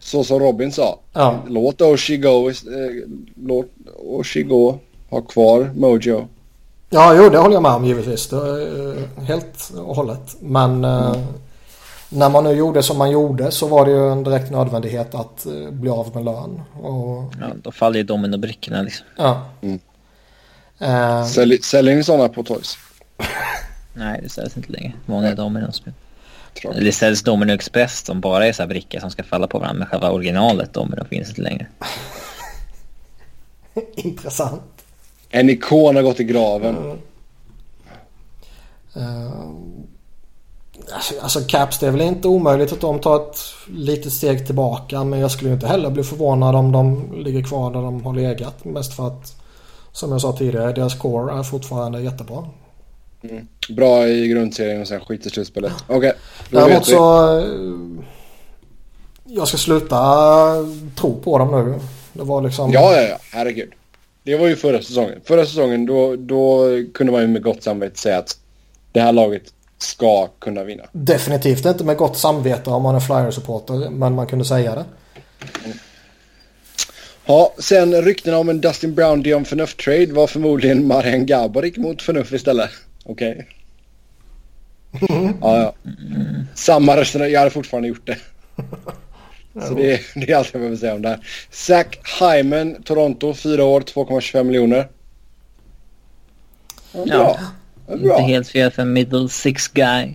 Så 0.00 0.24
som 0.24 0.38
Robin 0.38 0.72
sa. 0.72 0.98
Ja. 1.12 1.38
Låt 1.48 1.80
Oshie 1.80 2.16
gå, 2.16 2.48
eh, 2.48 2.54
låt 3.36 3.70
Oshie 3.96 4.42
gå, 4.42 4.78
ha 5.10 5.20
kvar 5.20 5.70
Mojo. 5.76 6.28
Ja, 6.90 7.14
jo 7.14 7.28
det 7.28 7.38
håller 7.38 7.54
jag 7.54 7.62
med 7.62 7.72
om 7.72 7.84
givetvis. 7.84 8.28
Det, 8.28 9.08
helt 9.22 9.72
och 9.76 9.96
hållet. 9.96 10.36
Men 10.40 10.84
mm. 10.84 11.12
eh, 11.12 11.16
när 12.08 12.28
man 12.28 12.44
nu 12.44 12.50
gjorde 12.50 12.82
som 12.82 12.98
man 12.98 13.10
gjorde 13.10 13.50
så 13.50 13.66
var 13.66 13.84
det 13.84 13.90
ju 13.90 14.12
en 14.12 14.24
direkt 14.24 14.50
nödvändighet 14.50 15.14
att 15.14 15.46
eh, 15.46 15.70
bli 15.70 15.90
av 15.90 16.14
med 16.14 16.24
lön. 16.24 16.62
Och... 16.82 17.32
Ja, 17.40 17.46
då 17.62 17.72
faller 17.72 17.98
ju 17.98 18.02
dominobrickorna 18.02 18.82
liksom. 18.82 19.06
Ja. 19.16 19.46
Mm. 19.60 19.78
Eh... 20.78 21.26
Sälj, 21.26 21.62
säljer 21.62 21.96
ni 21.96 22.04
sådana 22.04 22.28
på 22.28 22.42
Toys? 22.42 22.78
Nej, 23.94 24.20
det 24.22 24.28
säljs 24.28 24.56
inte 24.56 24.72
längre. 24.72 24.92
Vanliga 25.06 25.34
dominospel. 25.34 25.92
Det 26.62 26.92
säljs 26.92 27.22
Domino 27.22 27.52
Express 27.52 28.04
som 28.06 28.20
bara 28.20 28.46
är 28.46 28.52
så 28.52 28.62
här 28.62 28.68
brickor 28.68 29.00
som 29.00 29.10
ska 29.10 29.22
falla 29.22 29.46
på 29.46 29.58
varandra. 29.58 29.78
Men 29.78 29.88
själva 29.88 30.10
originalet 30.10 30.72
Domino 30.72 31.04
finns 31.04 31.28
inte 31.28 31.42
längre. 31.42 31.66
Intressant. 33.94 34.77
En 35.30 35.50
ikon 35.50 35.96
har 35.96 36.02
gått 36.02 36.20
i 36.20 36.24
graven. 36.24 36.76
Mm. 36.76 36.98
Uh, 38.96 39.50
alltså, 40.92 41.14
alltså 41.20 41.40
Caps 41.40 41.78
det 41.78 41.86
är 41.86 41.90
väl 41.90 42.00
inte 42.00 42.28
omöjligt 42.28 42.72
att 42.72 42.80
de 42.80 42.98
tar 42.98 43.16
ett 43.16 43.38
litet 43.66 44.12
steg 44.12 44.46
tillbaka. 44.46 45.04
Men 45.04 45.20
jag 45.20 45.30
skulle 45.30 45.52
inte 45.52 45.66
heller 45.66 45.90
bli 45.90 46.02
förvånad 46.02 46.56
om 46.56 46.72
de 46.72 47.12
ligger 47.16 47.42
kvar 47.42 47.70
där 47.70 47.82
de 47.82 48.04
har 48.04 48.14
legat. 48.14 48.64
Mest 48.64 48.96
för 48.96 49.06
att 49.06 49.34
som 49.92 50.12
jag 50.12 50.20
sa 50.20 50.32
tidigare, 50.32 50.72
deras 50.72 50.94
core 50.94 51.38
är 51.38 51.42
fortfarande 51.42 52.02
jättebra. 52.02 52.44
Mm. 53.22 53.48
Bra 53.68 54.08
i 54.08 54.28
grundserien 54.28 54.80
och 54.80 54.88
sen 54.88 55.00
skit 55.00 55.26
i 55.26 55.30
slutspelet. 55.30 55.72
Okej, 55.86 55.96
okay, 55.96 56.12
Däremot 56.50 56.86
så... 56.86 57.38
Eh, 57.38 57.44
jag 59.24 59.48
ska 59.48 59.56
sluta 59.56 59.96
tro 60.96 61.20
på 61.20 61.38
dem 61.38 61.50
nu. 61.50 61.80
Det 62.12 62.24
var 62.24 62.42
liksom... 62.42 62.72
Ja, 62.72 62.92
ja, 62.92 63.02
ja. 63.02 63.16
Herregud. 63.32 63.72
Det 64.28 64.36
var 64.36 64.48
ju 64.48 64.56
förra 64.56 64.82
säsongen. 64.82 65.20
Förra 65.24 65.46
säsongen 65.46 65.86
då, 65.86 66.16
då 66.16 66.68
kunde 66.94 67.12
man 67.12 67.20
ju 67.22 67.26
med 67.26 67.42
gott 67.42 67.62
samvete 67.62 67.98
säga 67.98 68.18
att 68.18 68.38
det 68.92 69.00
här 69.00 69.12
laget 69.12 69.42
ska 69.78 70.26
kunna 70.26 70.64
vinna. 70.64 70.82
Definitivt 70.92 71.64
inte 71.64 71.84
med 71.84 71.96
gott 71.96 72.16
samvete 72.16 72.70
om 72.70 72.82
man 72.82 72.94
är 72.94 73.00
Flyers-supporter, 73.00 73.90
men 73.90 74.14
man 74.14 74.26
kunde 74.26 74.44
säga 74.44 74.74
det. 74.74 74.84
Mm. 75.64 75.78
Ja, 77.26 77.54
sen 77.58 78.02
ryktena 78.02 78.38
om 78.38 78.48
en 78.48 78.60
Dustin 78.60 78.94
Brown 78.94 79.22
Dion 79.22 79.44
Förnuft-trade 79.44 80.12
var 80.12 80.26
förmodligen 80.26 80.86
Marian 80.86 81.26
Gaborik 81.26 81.76
mot 81.76 82.02
Förnuft 82.02 82.32
istället. 82.32 82.70
Okej. 83.04 83.32
Okay. 83.32 83.44
Ja, 85.40 85.58
ja. 85.58 85.74
Samma 86.54 86.96
röster, 86.96 87.26
jag 87.26 87.38
hade 87.38 87.50
fortfarande 87.50 87.88
gjort 87.88 88.06
det. 88.06 88.16
Så 89.54 89.74
det 89.74 89.92
är, 89.92 90.00
det 90.14 90.32
är 90.32 90.36
allt 90.36 90.48
jag 90.52 90.60
behöver 90.60 90.76
säga 90.76 90.94
om 90.94 91.02
det 91.02 91.08
här. 91.08 91.26
Zach 91.50 91.86
Hyman, 92.20 92.82
Toronto, 92.82 93.34
4 93.34 93.64
år, 93.64 93.80
2,25 93.80 94.44
miljoner. 94.44 94.88
Ja, 96.92 97.04
bra. 97.04 97.38
Ja, 97.86 97.96
bra. 97.96 98.18
Inte 98.18 98.22
helt 98.22 98.48
fel 98.48 98.70
för 98.70 98.82
en 98.82 98.92
middle 98.92 99.28
six 99.28 99.68
guy. 99.68 100.14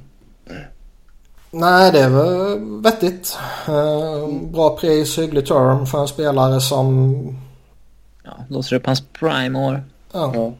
Nej, 1.51 1.91
det 1.91 1.99
är 1.99 2.09
väl 2.09 2.81
vettigt. 2.81 3.37
Uh, 3.69 4.27
bra 4.51 4.77
pris, 4.77 5.17
hygglig 5.17 5.45
term 5.45 5.85
för 5.85 6.01
en 6.01 6.07
spelare 6.07 6.61
som... 6.61 7.37
Ja, 8.23 8.45
låser 8.49 8.75
upp 8.75 8.85
hans 8.85 9.01
prime-år. 9.01 9.83
Ja. 10.11 10.31
ja. 10.35 10.53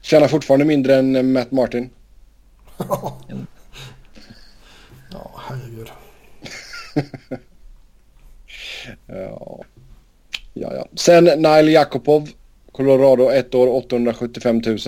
Tjänar 0.00 0.28
fortfarande 0.28 0.64
mindre 0.64 0.96
än 0.96 1.32
Matt 1.32 1.50
Martin. 1.50 1.90
ja, 5.10 5.30
herregud. 5.48 5.88
ja. 9.06 9.60
ja, 10.54 10.74
ja. 10.74 10.86
Sen 10.94 11.24
Nile 11.24 11.70
Jakobov, 11.70 12.28
Colorado, 12.72 13.30
ett 13.30 13.54
år, 13.54 13.68
875 13.68 14.62
000. 14.66 14.78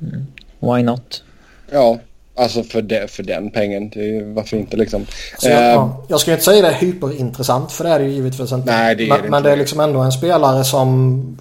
Mm. 0.00 0.26
Why 0.60 0.82
not? 0.82 1.22
Ja, 1.70 1.98
Alltså 2.38 2.62
för, 2.62 2.82
de, 2.82 3.08
för 3.08 3.22
den 3.22 3.50
pengen. 3.50 3.90
Det, 3.90 4.22
varför 4.22 4.56
inte 4.56 4.76
liksom. 4.76 5.06
Så 5.38 5.48
jag, 5.48 5.84
uh, 5.84 5.94
jag 6.08 6.20
skulle 6.20 6.34
inte 6.34 6.44
säga 6.44 6.62
det 6.62 6.68
är 6.68 6.74
hyperintressant 6.74 7.72
för 7.72 7.84
det 7.84 7.90
är 7.90 7.98
det 7.98 8.04
ju 8.04 8.10
givetvis 8.10 8.52
inte. 8.52 8.72
Nej, 8.72 8.94
det 8.94 9.04
är 9.04 9.08
men, 9.08 9.22
det 9.22 9.30
men 9.30 9.42
det 9.42 9.52
är 9.52 9.56
liksom 9.56 9.80
ändå 9.80 10.00
en 10.00 10.12
spelare 10.12 10.64
som 10.64 11.38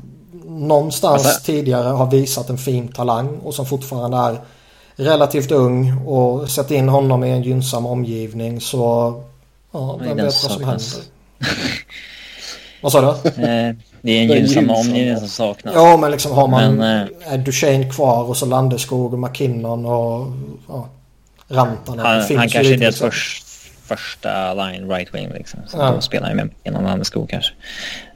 någonstans 0.48 1.26
alltså, 1.26 1.46
tidigare 1.46 1.88
har 1.88 2.12
visat 2.12 2.50
en 2.50 2.58
fin 2.58 2.88
talang 2.88 3.38
och 3.38 3.54
som 3.54 3.66
fortfarande 3.66 4.18
är 4.18 4.42
relativt 4.96 5.52
ung 5.52 6.08
och 6.08 6.50
sätt 6.50 6.72
in 6.72 6.90
honom 6.90 7.24
i 7.24 7.32
en 7.32 7.44
gynnsam 7.44 7.86
omgivning 7.86 8.62
så 8.62 9.14
ja, 9.72 10.00
vem 10.02 10.18
vet 10.18 10.26
vad 10.26 10.34
som 10.34 10.64
händer. 10.64 11.15
vad 12.82 12.92
sa 12.92 13.02
du? 13.02 13.30
Eh, 13.30 13.76
det 14.02 14.12
är 14.12 14.22
en 14.22 14.28
gynnsam 14.28 14.70
omgivning 14.70 15.18
som 15.18 15.28
saknas. 15.28 15.76
Ja, 15.76 15.98
men 15.98 16.12
liksom 16.12 16.32
har 16.32 16.48
man 16.48 16.76
men, 16.76 17.10
äh, 17.32 17.40
Duchene 17.40 17.90
kvar 17.90 18.24
och 18.24 18.38
så 18.38 18.46
Landeskog 18.46 19.14
och 19.14 19.20
McKinnon 19.20 19.86
och 19.86 20.28
ja, 20.68 20.90
Rantanen. 21.48 22.06
Han, 22.06 22.38
han 22.38 22.50
kanske 22.50 22.74
är 22.74 22.78
deras 22.78 23.02
liksom. 23.02 23.12
för, 23.12 23.46
första 23.96 24.54
line 24.54 24.90
right 24.90 25.16
wing 25.16 25.34
liksom. 25.34 25.60
Så 25.68 25.78
ja. 25.78 25.92
då 25.92 26.02
spelar 26.02 26.28
han 26.28 26.36
med 26.36 26.46
McKinnon 26.46 26.84
och 26.84 26.90
Landeskog 26.90 27.30
kanske. 27.30 27.54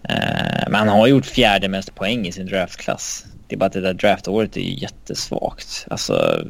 Uh, 0.10 0.70
men 0.70 0.76
han 0.76 0.88
har 0.88 1.08
gjort 1.08 1.26
fjärde 1.26 1.68
mest 1.68 1.96
poäng 1.96 2.28
i 2.28 2.32
sin 2.32 2.46
draftklass. 2.46 3.26
Det 3.48 3.56
är 3.56 3.58
bara 3.58 3.66
att 3.66 3.74
det 3.74 3.82
där 3.82 3.94
draftåret 3.94 4.58
är 4.58 4.62
jättesvagt. 4.62 5.86
Alltså... 5.90 6.46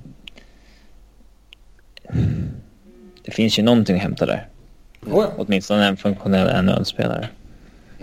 Det 3.26 3.32
finns 3.32 3.60
ju 3.60 3.64
någonting 3.64 3.96
att 3.96 4.02
hämta 4.02 4.26
där. 4.26 4.48
Oh 5.06 5.24
ja. 5.24 5.32
Åtminstone 5.38 5.88
en 5.88 5.98
funktionell 5.98 6.64
NHL-spelare. 6.64 7.30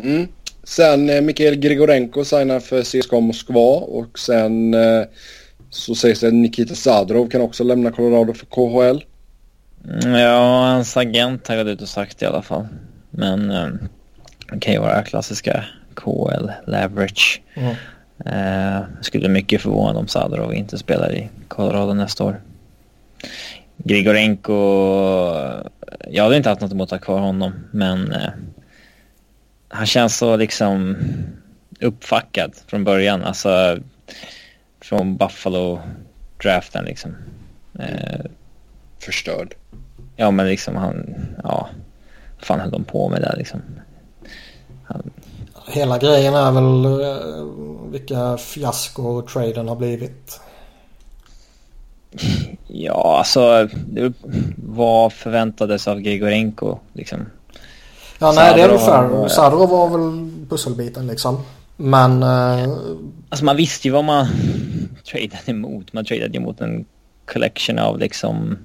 Mm. 0.02 0.28
Sen 0.64 1.10
eh, 1.10 1.20
Mikhail 1.20 1.56
Grigorenko 1.56 2.24
signar 2.24 2.60
för 2.60 2.82
CSKA 2.82 3.20
Moskva 3.20 3.76
och 3.76 4.18
sen 4.18 4.74
eh, 4.74 5.04
så 5.70 5.94
sägs 5.94 6.20
det 6.20 6.26
att 6.26 6.34
Nikita 6.34 6.74
Zadrov 6.74 7.28
kan 7.28 7.40
också 7.40 7.64
lämna 7.64 7.90
Colorado 7.90 8.34
för 8.34 8.46
KHL. 8.46 9.04
Mm, 9.84 10.14
ja, 10.14 10.66
hans 10.66 10.96
agent 10.96 11.48
har 11.48 11.56
gått 11.56 11.66
ut 11.66 11.82
och 11.82 11.88
sagt 11.88 12.22
i 12.22 12.26
alla 12.26 12.42
fall. 12.42 12.66
Men 13.10 13.50
eh, 13.50 13.68
det 14.52 14.60
kan 14.60 14.72
ju 14.72 14.80
vara 14.80 15.02
klassiska 15.02 15.64
KHL 15.94 16.50
leverage. 16.66 17.42
Mm. 17.54 17.74
Eh, 18.24 18.84
skulle 19.00 19.28
mycket 19.28 19.62
förvånad 19.62 19.96
om 19.96 20.08
Zadrov 20.08 20.54
inte 20.54 20.78
spelar 20.78 21.14
i 21.14 21.28
Colorado 21.48 21.94
nästa 21.94 22.24
år. 22.24 22.40
Grigorenko, 23.76 24.52
jag 26.10 26.24
hade 26.24 26.36
inte 26.36 26.48
haft 26.48 26.60
något 26.60 26.72
emot 26.72 26.92
att 26.92 27.00
ha 27.00 27.04
kvar 27.04 27.18
honom, 27.18 27.52
men 27.70 28.12
eh, 28.12 28.30
han 29.68 29.86
känns 29.86 30.16
så 30.16 30.36
liksom 30.36 30.96
uppfackad 31.80 32.52
från 32.66 32.84
början. 32.84 33.22
Alltså 33.22 33.78
från 34.80 35.16
Buffalo-draften 35.16 36.84
liksom. 36.84 37.16
Eh, 37.78 38.20
Förstörd. 38.98 39.54
Ja 40.16 40.30
men 40.30 40.46
liksom 40.46 40.76
han, 40.76 41.14
ja. 41.42 41.68
Vad 42.36 42.46
fan 42.46 42.60
höll 42.60 42.70
de 42.70 42.84
på 42.84 43.08
med 43.08 43.20
där 43.20 43.34
liksom? 43.36 43.62
Han... 44.84 45.10
Hela 45.68 45.98
grejen 45.98 46.34
är 46.34 46.52
väl 46.52 46.84
eh, 46.84 47.90
vilka 47.90 48.36
fiasko 48.36 49.22
traden 49.22 49.68
har 49.68 49.76
blivit. 49.76 50.40
Ja, 52.66 53.18
alltså 53.18 53.68
vad 54.56 55.12
förväntades 55.12 55.88
av 55.88 56.00
Grigorenko 56.00 56.78
liksom? 56.92 57.26
Ja, 58.18 58.32
nej 58.32 58.54
det 58.54 58.62
är 58.62 58.78
fair. 58.78 59.28
Sadrov 59.28 59.70
var 59.70 59.88
väl 59.88 60.30
pusselbiten 60.48 61.06
liksom. 61.06 61.44
Men... 61.76 62.22
Uh... 62.22 62.76
Alltså 63.28 63.44
man 63.44 63.56
visste 63.56 63.88
ju 63.88 63.92
vad 63.92 64.04
man 64.04 64.26
tradade 65.10 65.42
emot. 65.46 65.92
Man 65.92 66.04
tradade 66.04 66.38
emot 66.38 66.60
en 66.60 66.84
collection 67.32 67.78
av 67.78 67.98
liksom 67.98 68.58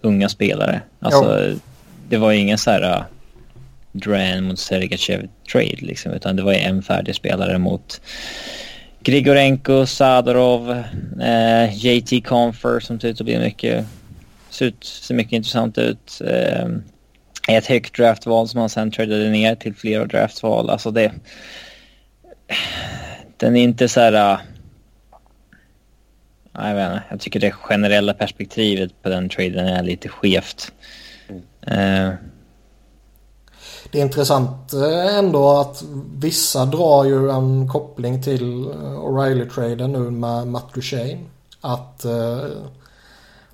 unga 0.00 0.28
spelare. 0.28 0.80
Alltså 1.00 1.48
jo. 1.48 1.58
det 2.08 2.16
var 2.16 2.30
ju 2.32 2.38
ingen 2.38 2.58
så 2.58 2.70
här 2.70 2.82
uh, 2.82 3.02
Dran 3.92 4.44
mot 4.44 4.58
Sergachev 4.58 5.28
trade 5.52 5.76
liksom. 5.80 6.12
Utan 6.12 6.36
det 6.36 6.42
var 6.42 6.52
ju 6.52 6.58
en 6.58 6.82
färdig 6.82 7.14
spelare 7.14 7.58
mot 7.58 8.00
Grigorenko, 9.02 9.86
Sadorov, 9.86 10.70
uh, 11.20 11.74
JT 11.74 12.24
Confer 12.24 12.80
som 12.80 13.00
ser 13.00 13.08
ut 13.08 13.20
att 13.20 13.24
bli 13.24 13.38
mycket... 13.38 13.86
Ser, 14.50 14.66
ut, 14.66 14.84
ser 14.84 15.14
mycket 15.14 15.32
intressant 15.32 15.78
ut. 15.78 16.20
Uh, 16.20 16.76
ett 17.48 17.66
högt 17.66 17.96
draftval 17.96 18.48
som 18.48 18.60
han 18.60 18.68
sen 18.68 18.90
tradade 18.90 19.30
ner 19.30 19.54
till 19.54 19.74
flera 19.74 20.04
draftval. 20.04 20.70
Alltså 20.70 20.90
det... 20.90 21.12
Den 23.36 23.56
är 23.56 23.62
inte 23.62 23.88
så 23.88 24.00
här... 24.00 24.12
Uh, 24.12 24.40
jag 26.54 26.74
vet 26.74 26.92
inte, 26.92 27.02
jag 27.10 27.20
tycker 27.20 27.40
det 27.40 27.50
generella 27.50 28.14
perspektivet 28.14 29.02
på 29.02 29.08
den 29.08 29.28
traden 29.28 29.66
är 29.66 29.82
lite 29.82 30.08
skevt. 30.08 30.72
Mm. 31.28 32.08
Uh, 32.08 32.14
det 33.92 33.98
är 33.98 34.02
intressant 34.02 34.72
eh, 34.72 35.16
ändå 35.18 35.50
att 35.50 35.84
vissa 36.14 36.64
drar 36.64 37.04
ju 37.04 37.30
en 37.30 37.68
koppling 37.68 38.22
till 38.22 38.64
O'Reilly-traden 39.04 39.88
nu 39.88 40.10
med 40.10 40.46
Matt 40.46 40.74
Duchene. 40.74 41.20
Att 41.60 42.04
uh, 42.06 42.50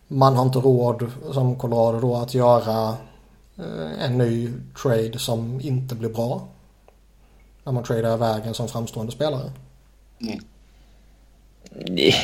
man 0.08 0.36
har 0.36 0.42
inte 0.42 0.58
råd 0.58 1.10
som 1.32 1.56
Colorado 1.56 2.00
då 2.00 2.16
att 2.16 2.34
göra 2.34 2.96
Eh, 3.58 4.04
en 4.04 4.18
ny 4.18 4.48
trade 4.82 5.18
som 5.18 5.60
inte 5.60 5.94
blir 5.94 6.08
bra. 6.08 6.48
När 7.64 7.72
man 7.72 7.84
tradar 7.84 8.14
iväg 8.14 8.46
en 8.46 8.54
som 8.54 8.68
framstående 8.68 9.12
spelare. 9.12 9.50
Mm. 10.20 10.38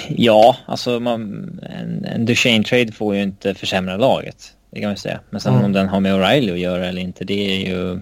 Ja, 0.08 0.56
alltså 0.66 1.00
man, 1.00 1.20
en, 1.62 2.04
en 2.04 2.26
Duchene-trade 2.26 2.92
får 2.92 3.14
ju 3.14 3.22
inte 3.22 3.54
försämra 3.54 3.96
laget. 3.96 4.52
Det 4.74 4.80
kan 4.80 4.90
man 4.90 4.96
säga. 4.96 5.20
Men 5.30 5.40
sen 5.40 5.52
mm. 5.52 5.64
om 5.64 5.72
den 5.72 5.88
har 5.88 6.00
med 6.00 6.14
O'Reilly 6.14 6.52
att 6.52 6.58
göra 6.58 6.86
eller 6.86 7.02
inte, 7.02 7.24
det 7.24 7.56
är 7.56 7.66
ju... 7.66 8.00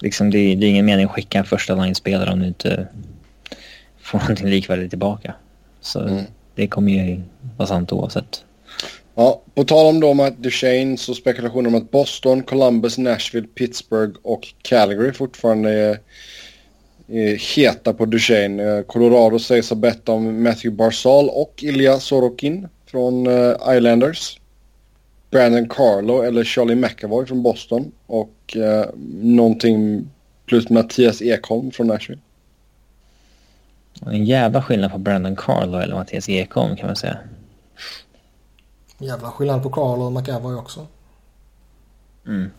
Liksom 0.00 0.30
det, 0.30 0.54
det 0.54 0.66
är 0.66 0.70
ingen 0.70 0.86
mening 0.86 1.04
att 1.04 1.10
skicka 1.10 1.38
en 1.38 1.44
första 1.44 1.74
line-spelare 1.74 2.32
om 2.32 2.40
du 2.40 2.46
inte 2.46 2.88
får 4.00 4.18
någonting 4.18 4.48
likvärdigt 4.48 4.90
tillbaka. 4.90 5.34
Så 5.80 6.00
mm. 6.00 6.24
det 6.54 6.66
kommer 6.66 6.92
ju 6.92 7.20
vara 7.56 7.68
sant 7.68 7.92
oavsett. 7.92 8.44
Ja, 9.14 9.42
på 9.54 9.64
tal 9.64 9.86
om 9.86 10.00
då 10.00 10.14
Matt 10.14 10.38
Duchene 10.38 10.96
så 10.96 11.14
spekulationer 11.14 11.68
om 11.68 11.74
att 11.74 11.90
Boston, 11.90 12.42
Columbus, 12.42 12.98
Nashville, 12.98 13.46
Pittsburgh 13.46 14.18
och 14.22 14.54
Calgary 14.62 15.12
fortfarande 15.12 15.70
är, 15.70 15.98
är 17.08 17.56
heta 17.56 17.92
på 17.92 18.06
Duchene. 18.06 18.62
Eh, 18.62 18.82
Colorado 18.82 19.38
sägs 19.38 19.70
ha 19.70 19.76
bett 19.76 20.08
om 20.08 20.42
Matthew 20.42 20.76
Barzal 20.76 21.28
och 21.28 21.54
Ilja 21.62 22.00
Sorokin 22.00 22.68
från 22.90 23.26
uh, 23.26 23.76
Islanders. 23.76 24.40
Brandon 25.30 25.68
Carlo 25.68 26.22
eller 26.22 26.44
Charlie 26.44 26.74
McAvoy 26.74 27.26
från 27.26 27.42
Boston 27.42 27.92
och 28.06 28.56
uh, 28.56 28.84
någonting 29.22 30.10
plus 30.46 30.70
Mattias 30.70 31.22
Ekholm 31.22 31.70
från 31.70 31.86
Nashville. 31.86 32.20
En 34.06 34.24
jävla 34.24 34.62
skillnad 34.62 34.92
på 34.92 34.98
Brandon 34.98 35.36
Carlo 35.36 35.78
eller 35.78 35.94
Mattias 35.94 36.28
Ekholm 36.28 36.76
kan 36.76 36.86
man 36.86 36.96
säga. 36.96 37.18
Jävla 38.98 39.30
skillnad 39.30 39.62
på 39.62 39.70
Carlo 39.70 40.04
och 40.04 40.12
McAvoy 40.12 40.54
också. 40.54 40.86
Mm. 42.26 42.50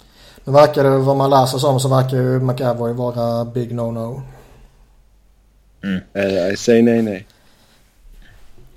Nu 0.45 0.53
verkar 0.53 0.83
det, 0.83 0.97
vad 0.97 1.17
man 1.17 1.29
läser 1.29 1.57
som 1.57 1.79
så 1.79 1.89
verkar 1.89 2.17
ju 2.17 2.39
McAvoy 2.39 2.93
vara 2.93 3.45
big 3.45 3.71
no-no. 3.71 4.21
Mm. 5.83 6.51
I 6.51 6.57
say 6.57 6.81
nej 6.81 7.01
nej. 7.01 7.27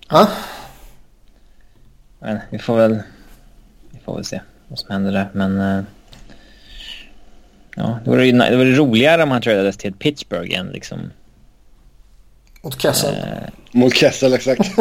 Ja? 0.09 0.29
Men 2.25 2.39
vi 2.51 2.59
får 2.59 2.77
väl... 2.77 3.03
Vi 3.91 3.99
får 4.05 4.15
väl 4.15 4.25
se 4.25 4.41
vad 4.69 4.79
som 4.79 4.91
händer 4.91 5.13
där. 5.13 5.29
Men... 5.33 5.59
Uh, 5.59 5.85
ja, 7.77 7.99
det 8.05 8.11
vore, 8.11 8.33
det 8.33 8.57
vore 8.57 8.73
roligare 8.73 9.23
om 9.23 9.31
han 9.31 9.43
tradades 9.43 9.77
till 9.77 9.93
Pittsburgh 9.93 10.59
än 10.59 10.67
liksom... 10.67 11.11
Mot 12.63 12.83
Kessel. 12.83 13.15
Uh, 13.15 13.49
mot 13.73 13.95
Kessel, 13.95 14.33
exakt. 14.33 14.61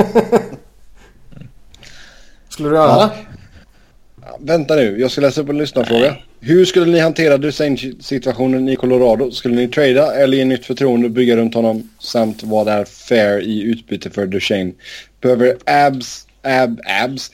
Skulle 2.50 2.70
du 2.70 2.76
göra 2.76 2.88
ja. 2.88 3.06
det? 3.06 3.14
Vänta 4.39 4.76
nu, 4.76 5.00
jag 5.00 5.12
ska 5.12 5.22
läsa 5.22 5.41
upp 5.41 5.50
en 5.50 5.58
lyssnarfråga. 5.58 6.16
Hur 6.39 6.66
skulle 6.66 6.91
ni 6.91 7.00
hantera 7.00 7.38
Dusain-situationen 7.38 8.70
i 8.70 8.76
Colorado? 8.76 9.32
Skulle 9.32 9.56
ni 9.56 9.68
trada 9.68 10.16
eller 10.16 10.38
ge 10.38 10.46
nytt 10.46 10.66
förtroende 10.66 11.06
och 11.06 11.12
bygga 11.12 11.36
runt 11.36 11.54
honom 11.54 11.89
samt 12.00 12.44
vad 12.44 12.68
är 12.68 12.86
fair 12.86 13.41
i 13.41 13.62
utbyte 13.62 14.10
för 14.10 14.26
Duchene? 14.28 14.72
Behöver 15.22 15.58
abs, 15.66 16.28
ab, 16.44 16.80
abs, 16.86 17.32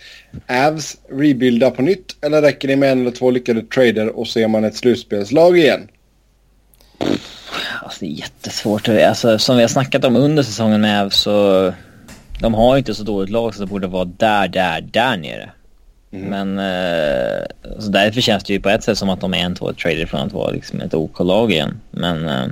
abs 0.47 0.97
rebuilda 1.09 1.71
på 1.71 1.81
nytt 1.81 2.15
eller 2.21 2.41
räcker 2.41 2.67
det 2.67 2.75
med 2.75 2.91
en 2.91 3.01
eller 3.01 3.11
två 3.11 3.31
lyckade 3.31 3.61
trader 3.61 4.19
och 4.19 4.27
ser 4.27 4.47
man 4.47 4.63
ett 4.63 4.75
slutspelslag 4.75 5.57
igen? 5.57 5.87
Alltså, 7.83 7.99
det 7.99 8.05
är 8.05 8.19
jättesvårt. 8.19 8.87
Alltså, 8.87 9.39
som 9.39 9.55
vi 9.55 9.61
har 9.61 9.69
snackat 9.69 10.05
om 10.05 10.15
under 10.15 10.43
säsongen 10.43 10.81
med 10.81 11.01
Avs 11.01 11.15
så 11.15 11.73
de 12.39 12.53
har 12.53 12.77
inte 12.77 12.95
så 12.95 13.03
dåligt 13.03 13.29
lag 13.29 13.55
så 13.55 13.61
det 13.61 13.67
borde 13.67 13.87
vara 13.87 14.05
där, 14.05 14.47
där, 14.47 14.81
där 14.81 15.17
nere. 15.17 15.49
Mm. 16.11 16.29
Men 16.29 16.59
eh, 16.59 17.45
så 17.79 17.89
därför 17.89 18.21
känns 18.21 18.43
det 18.43 18.53
ju 18.53 18.59
på 18.59 18.69
ett 18.69 18.83
sätt 18.83 18.97
som 18.97 19.09
att 19.09 19.21
de 19.21 19.33
är 19.33 19.37
en, 19.37 19.55
två 19.55 19.73
trader 19.73 20.05
från 20.05 20.19
att 20.19 20.33
vara 20.33 20.51
liksom 20.51 20.81
ett 20.81 20.93
OK-lag 20.93 21.51
igen. 21.51 21.79
Men 21.91 22.27
eh, 22.27 22.45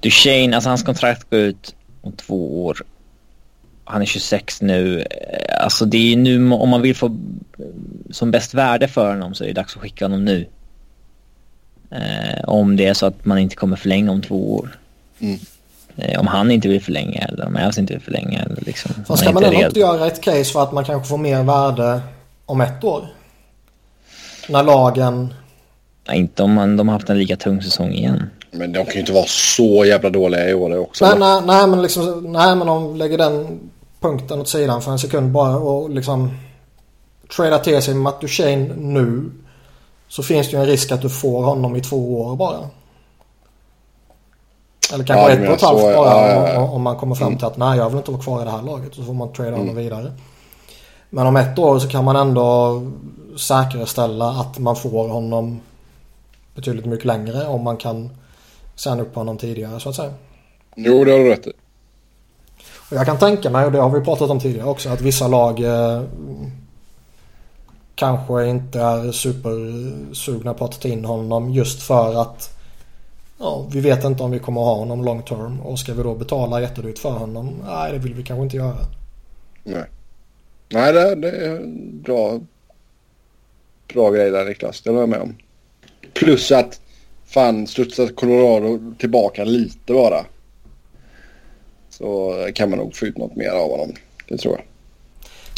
Duchene, 0.00 0.56
alltså 0.56 0.68
hans 0.68 0.82
kontrakt 0.82 1.30
går 1.30 1.40
ut 1.40 1.74
om 2.02 2.12
två 2.12 2.64
år. 2.64 2.82
Han 3.88 4.02
är 4.02 4.06
26 4.06 4.62
nu. 4.62 5.00
Eh, 5.00 5.64
alltså 5.64 5.84
det 5.84 6.12
är 6.12 6.16
nu, 6.16 6.50
om 6.52 6.68
man 6.68 6.82
vill 6.82 6.96
få 6.96 7.16
som 8.10 8.30
bäst 8.30 8.54
värde 8.54 8.88
för 8.88 9.08
honom 9.08 9.34
så 9.34 9.44
är 9.44 9.48
det 9.48 9.54
dags 9.54 9.76
att 9.76 9.82
skicka 9.82 10.04
honom 10.04 10.24
nu. 10.24 10.46
Eh, 11.90 12.44
om 12.44 12.76
det 12.76 12.86
är 12.86 12.94
så 12.94 13.06
att 13.06 13.24
man 13.24 13.38
inte 13.38 13.56
kommer 13.56 13.76
förlänga 13.76 14.10
om 14.10 14.22
två 14.22 14.54
år. 14.54 14.78
Mm. 15.18 15.38
Eh, 15.96 16.20
om 16.20 16.26
han 16.26 16.50
inte 16.50 16.68
vill 16.68 16.82
förlänga 16.82 17.20
eller 17.20 17.46
om 17.46 17.56
Ävs 17.56 17.78
inte 17.78 17.92
vill 17.92 18.02
förlänga. 18.02 18.42
Eller 18.42 18.60
liksom, 18.60 18.90
Fast 19.06 19.22
ska 19.22 19.32
man 19.32 19.44
ändå 19.44 19.66
inte 19.66 19.80
göra 19.80 20.06
ett 20.06 20.20
case 20.20 20.44
för 20.44 20.62
att 20.62 20.72
man 20.72 20.84
kanske 20.84 21.08
får 21.08 21.18
mer 21.18 21.42
värde 21.42 22.00
om 22.46 22.60
ett 22.60 22.84
år? 22.84 23.06
När 24.48 24.62
lagen... 24.62 25.34
Nej, 26.08 26.18
inte 26.18 26.42
om 26.42 26.52
man, 26.52 26.76
de 26.76 26.88
har 26.88 26.92
haft 26.92 27.10
en 27.10 27.18
lika 27.18 27.36
tung 27.36 27.62
säsong 27.62 27.92
igen. 27.92 28.30
Men 28.50 28.72
de 28.72 28.84
kan 28.84 28.94
ju 28.94 29.00
inte 29.00 29.12
vara 29.12 29.26
så 29.26 29.84
jävla 29.84 30.10
dåliga 30.10 30.48
i 30.48 30.54
år 30.54 30.78
också. 30.78 31.04
Nej, 31.06 31.18
nej, 31.18 31.42
nej, 31.46 31.66
men 31.66 31.82
liksom, 31.82 32.32
nej, 32.32 32.56
men 32.56 32.68
om 32.68 32.92
vi 32.92 32.98
lägger 32.98 33.18
den 33.18 33.60
punkten 34.00 34.40
åt 34.40 34.48
sidan 34.48 34.82
för 34.82 34.92
en 34.92 34.98
sekund 34.98 35.32
bara 35.32 35.56
och 35.56 35.90
liksom 35.90 36.30
trada 37.36 37.58
till 37.58 37.82
sig 37.82 37.94
Matt 37.94 38.20
Duchene 38.20 38.74
nu 38.76 39.30
så 40.08 40.22
finns 40.22 40.50
det 40.50 40.56
ju 40.56 40.60
en 40.62 40.66
risk 40.68 40.92
att 40.92 41.02
du 41.02 41.08
får 41.08 41.42
honom 41.42 41.76
i 41.76 41.80
två 41.80 42.20
år 42.20 42.36
bara. 42.36 42.58
Eller 44.92 45.04
kanske 45.04 45.30
ja, 45.30 45.30
ett 45.30 45.48
och 45.48 45.54
ett 45.54 45.62
halvt 45.62 45.80
bara 45.82 46.30
ja, 46.30 46.48
ja, 46.48 46.60
om 46.60 46.82
man 46.82 46.96
kommer 46.96 47.14
fram 47.14 47.36
till 47.36 47.46
att 47.46 47.56
nej 47.56 47.78
jag 47.78 47.88
vill 47.88 47.98
inte 47.98 48.10
vara 48.10 48.22
kvar 48.22 48.42
i 48.42 48.44
det 48.44 48.50
här 48.50 48.62
laget. 48.62 48.94
Så 48.94 49.02
får 49.02 49.14
man 49.14 49.32
trada 49.32 49.50
honom 49.50 49.68
mm. 49.68 49.76
vidare. 49.76 50.12
Men 51.10 51.26
om 51.26 51.36
ett 51.36 51.58
år 51.58 51.78
så 51.78 51.88
kan 51.88 52.04
man 52.04 52.16
ändå 52.16 52.80
säkerställa 53.38 54.28
att 54.30 54.58
man 54.58 54.76
får 54.76 55.08
honom 55.08 55.60
betydligt 56.54 56.86
mycket 56.86 57.04
längre 57.04 57.46
om 57.46 57.64
man 57.64 57.76
kan 57.76 58.10
signa 58.74 59.02
upp 59.02 59.14
honom 59.14 59.38
tidigare 59.38 59.80
så 59.80 59.88
att 59.88 59.94
säga. 59.94 60.12
Jo, 60.76 61.04
det 61.04 61.12
har 61.12 61.18
du 61.18 61.28
rätt 61.28 61.46
i. 61.46 61.52
Och 62.90 62.96
jag 62.96 63.06
kan 63.06 63.18
tänka 63.18 63.50
mig, 63.50 63.66
och 63.66 63.72
det 63.72 63.78
har 63.78 63.90
vi 63.90 64.04
pratat 64.04 64.30
om 64.30 64.40
tidigare 64.40 64.68
också, 64.68 64.88
att 64.88 65.00
vissa 65.00 65.28
lag 65.28 65.60
eh, 65.60 66.02
kanske 67.94 68.46
inte 68.46 68.80
är 68.80 69.12
supersugna 69.12 70.54
på 70.54 70.64
att 70.64 70.80
ta 70.80 70.88
in 70.88 71.04
honom 71.04 71.50
just 71.50 71.82
för 71.82 72.22
att 72.22 72.58
ja, 73.38 73.66
vi 73.70 73.80
vet 73.80 74.04
inte 74.04 74.22
om 74.22 74.30
vi 74.30 74.38
kommer 74.38 74.60
ha 74.60 74.74
honom 74.74 75.04
long 75.04 75.22
term 75.22 75.60
och 75.60 75.78
ska 75.78 75.94
vi 75.94 76.02
då 76.02 76.14
betala 76.14 76.60
jättedyrt 76.60 76.98
för 76.98 77.10
honom? 77.10 77.54
Nej, 77.66 77.92
det 77.92 77.98
vill 77.98 78.14
vi 78.14 78.22
kanske 78.22 78.42
inte 78.42 78.56
göra. 78.56 78.76
Nej, 79.64 79.84
Nej 80.68 80.92
det, 80.92 81.14
det 81.14 81.30
är 81.30 81.60
bra, 82.02 82.40
bra 83.94 84.10
grej 84.10 84.30
där 84.30 84.44
Niklas. 84.44 84.80
Det 84.80 84.90
håller 84.90 85.02
jag 85.02 85.08
med 85.08 85.20
om. 85.20 85.36
Plus 86.14 86.52
att 86.52 86.80
fan 87.26 87.66
studsar 87.66 88.06
Colorado 88.06 88.94
tillbaka 88.98 89.44
lite 89.44 89.92
bara. 89.92 90.24
Så 91.98 92.34
kan 92.54 92.70
man 92.70 92.78
nog 92.78 92.96
få 92.96 93.06
ut 93.06 93.18
något 93.18 93.36
mer 93.36 93.50
av 93.50 93.70
honom. 93.70 93.94
Det 94.28 94.36
tror 94.36 94.54
jag. 94.54 94.64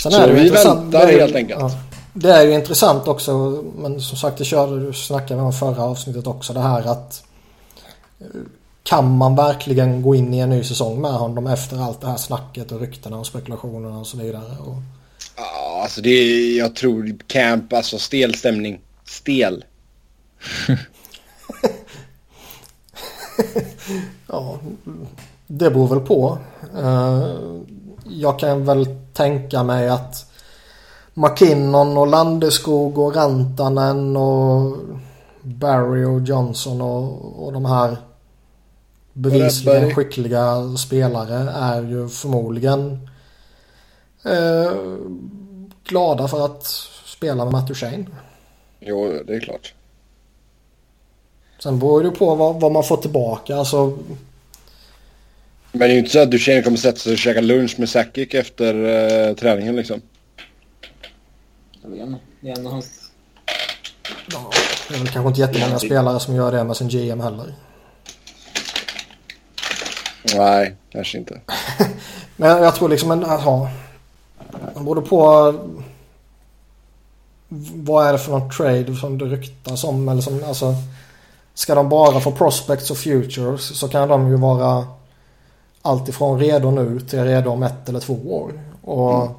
Sen 0.03 0.13
så 0.13 0.33
vi 0.33 0.49
väntar 0.49 1.07
helt 1.07 1.35
enkelt. 1.35 1.61
Ja, 1.61 1.71
det 2.13 2.31
är 2.31 2.47
ju 2.47 2.55
intressant 2.55 3.09
också. 3.09 3.65
Men 3.79 4.01
som 4.01 4.19
sagt 4.19 4.39
det 4.39 4.45
körde 4.45 4.87
du 4.87 4.93
snackade 4.93 5.43
om 5.43 5.53
förra 5.53 5.83
avsnittet 5.83 6.27
också. 6.27 6.53
Det 6.53 6.61
här 6.61 6.87
att 6.87 7.25
kan 8.83 9.17
man 9.17 9.37
verkligen 9.37 10.03
gå 10.03 10.15
in 10.15 10.35
i 10.35 10.39
en 10.39 10.51
ny 10.51 10.65
säsong 10.65 11.01
med 11.01 11.13
honom 11.13 11.47
efter 11.47 11.83
allt 11.83 12.01
det 12.01 12.07
här 12.07 12.17
snacket 12.17 12.73
och 12.73 12.81
ryktena 12.81 13.19
och 13.19 13.27
spekulationerna 13.27 13.99
och 13.99 14.07
så 14.07 14.17
vidare? 14.17 14.59
Och... 14.61 14.77
Ja, 15.37 15.81
alltså 15.83 16.01
det 16.01 16.11
är, 16.11 16.59
jag 16.59 16.77
tror 16.77 17.17
camp, 17.27 17.73
alltså 17.73 17.99
stel 17.99 18.35
stämning. 18.35 18.81
Stel. 19.05 19.65
ja, 24.27 24.59
det 25.51 25.71
beror 25.71 25.89
väl 25.89 26.01
på. 26.01 26.39
Eh, 26.77 27.29
jag 28.05 28.39
kan 28.39 28.65
väl 28.65 28.87
tänka 29.13 29.63
mig 29.63 29.89
att 29.89 30.33
McKinnon 31.15 31.97
och 31.97 32.07
Landeskog 32.07 32.99
och 32.99 33.17
Rantanen 33.17 34.17
och 34.17 34.77
Barry 35.43 36.05
och 36.05 36.21
Johnson 36.21 36.81
och, 36.81 37.47
och 37.47 37.53
de 37.53 37.65
här 37.65 37.97
bevisligen 39.13 39.95
skickliga 39.95 40.77
spelare 40.77 41.51
är 41.51 41.83
ju 41.83 42.09
förmodligen 42.09 43.09
eh, 44.25 44.73
glada 45.85 46.29
för 46.29 46.45
att 46.45 46.67
spela 47.05 47.45
med 47.45 47.53
Matt. 47.53 47.71
Jo, 48.81 49.13
det 49.27 49.35
är 49.35 49.41
klart. 49.41 49.75
Sen 51.63 51.79
beror 51.79 52.03
det 52.03 52.11
på 52.11 52.35
vad, 52.35 52.61
vad 52.61 52.73
man 52.73 52.85
får 52.85 52.97
tillbaka. 52.97 53.57
Alltså... 53.57 53.99
Men 55.73 55.81
det 55.81 55.87
är 55.87 55.93
ju 55.93 55.99
inte 55.99 56.11
så 56.11 56.23
att 56.23 56.31
Duchene 56.31 56.63
kommer 56.63 56.77
sätta 56.77 56.99
sig 56.99 57.13
och 57.13 57.19
käka 57.19 57.41
lunch 57.41 57.75
med 57.79 57.89
Sakic 57.89 58.35
efter 58.35 58.75
uh, 58.75 59.35
träningen 59.35 59.77
liksom. 59.77 60.01
Jag 61.83 61.91
vet 61.91 62.01
inte. 62.01 62.19
Det 62.41 62.51
är 62.51 62.59
ändå 62.59 62.71
hans... 62.71 63.11
Ja, 64.33 64.51
det 64.89 64.95
är 64.95 64.99
väl 64.99 65.09
kanske 65.09 65.29
inte 65.29 65.41
jättemånga 65.41 65.79
spelare 65.79 66.21
som 66.21 66.35
gör 66.35 66.53
det 66.53 66.65
med 66.65 66.77
sin 66.77 66.89
GM 66.89 67.21
heller. 67.21 67.55
Nej, 70.37 70.77
kanske 70.91 71.19
inte. 71.19 71.41
Men 72.37 72.63
jag 72.63 72.75
tror 72.75 72.89
liksom 72.89 73.11
en, 73.11 73.21
ja. 73.21 73.71
Man 74.75 74.85
borde 74.85 75.01
på 75.01 75.55
vad 77.75 78.07
är 78.07 78.13
det 78.13 78.19
för 78.19 78.33
någon 78.33 78.51
trade 78.51 78.97
som 78.97 79.19
det 79.19 79.25
ryktas 79.25 79.85
om 79.85 80.09
eller 80.09 80.23
som 80.23 80.45
alltså 80.45 80.75
ska 81.55 81.75
de 81.75 81.89
bara 81.89 82.21
få 82.21 82.33
prospects 82.33 82.91
och 82.91 82.97
futures 82.97 83.79
så 83.79 83.89
kan 83.89 84.09
de 84.09 84.31
ju 84.31 84.37
vara 84.37 84.87
alltifrån 85.83 86.41
redo 86.41 86.71
nu 86.71 87.01
till 87.01 87.25
redo 87.25 87.51
om 87.51 87.63
ett 87.63 87.89
eller 87.89 88.01
två 88.01 88.17
år. 88.25 88.53
Och... 88.83 89.23
Mm. 89.23 89.35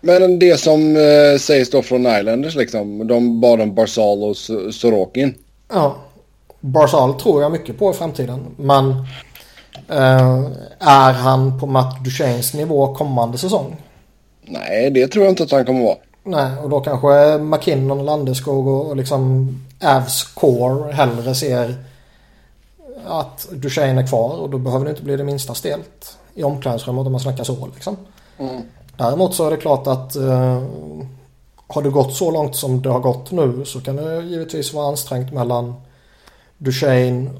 Men 0.00 0.38
det 0.38 0.60
som 0.60 0.96
eh, 0.96 1.38
sägs 1.38 1.70
då 1.70 1.82
från 1.82 2.06
Islanders 2.06 2.54
liksom. 2.54 3.06
De 3.06 3.40
bad 3.40 3.60
om 3.60 3.74
Barzal 3.74 4.22
och 4.22 4.36
Sorokin. 4.74 5.34
Ja. 5.72 5.96
Barzal 6.60 7.14
tror 7.14 7.42
jag 7.42 7.52
mycket 7.52 7.78
på 7.78 7.90
i 7.90 7.94
framtiden. 7.94 8.40
Men 8.56 9.06
Uh, 9.90 10.46
är 10.78 11.12
han 11.12 11.60
på 11.60 11.66
Matt 11.66 12.04
Duchenes 12.04 12.54
nivå 12.54 12.94
kommande 12.94 13.38
säsong? 13.38 13.76
Nej, 14.42 14.90
det 14.90 15.08
tror 15.08 15.24
jag 15.24 15.32
inte 15.32 15.42
att 15.42 15.50
han 15.50 15.64
kommer 15.64 15.84
vara. 15.84 15.96
Nej, 16.24 16.58
och 16.62 16.70
då 16.70 16.80
kanske 16.80 17.38
McKinnon, 17.38 18.04
Landeskog 18.04 18.66
och 18.68 18.96
liksom 18.96 19.48
Avs 19.84 20.24
core 20.24 20.92
hellre 20.92 21.34
ser 21.34 21.74
att 23.06 23.48
Duchene 23.52 24.02
är 24.02 24.06
kvar 24.06 24.36
och 24.36 24.50
då 24.50 24.58
behöver 24.58 24.84
det 24.84 24.90
inte 24.90 25.02
bli 25.02 25.16
det 25.16 25.24
minsta 25.24 25.54
stelt 25.54 26.18
i 26.34 26.42
omklädningsrummet 26.42 27.06
om 27.06 27.12
man 27.12 27.20
snackar 27.20 27.44
så 27.44 27.66
liksom. 27.74 27.96
Mm. 28.38 28.62
Däremot 28.96 29.34
så 29.34 29.46
är 29.46 29.50
det 29.50 29.56
klart 29.56 29.86
att 29.86 30.16
uh, 30.16 30.62
har 31.66 31.82
det 31.82 31.90
gått 31.90 32.14
så 32.16 32.30
långt 32.30 32.56
som 32.56 32.82
det 32.82 32.88
har 32.90 33.00
gått 33.00 33.30
nu 33.30 33.64
så 33.64 33.80
kan 33.80 33.96
det 33.96 34.22
givetvis 34.22 34.72
vara 34.72 34.88
ansträngt 34.88 35.32
mellan 35.32 35.74
Duchene 36.58 37.30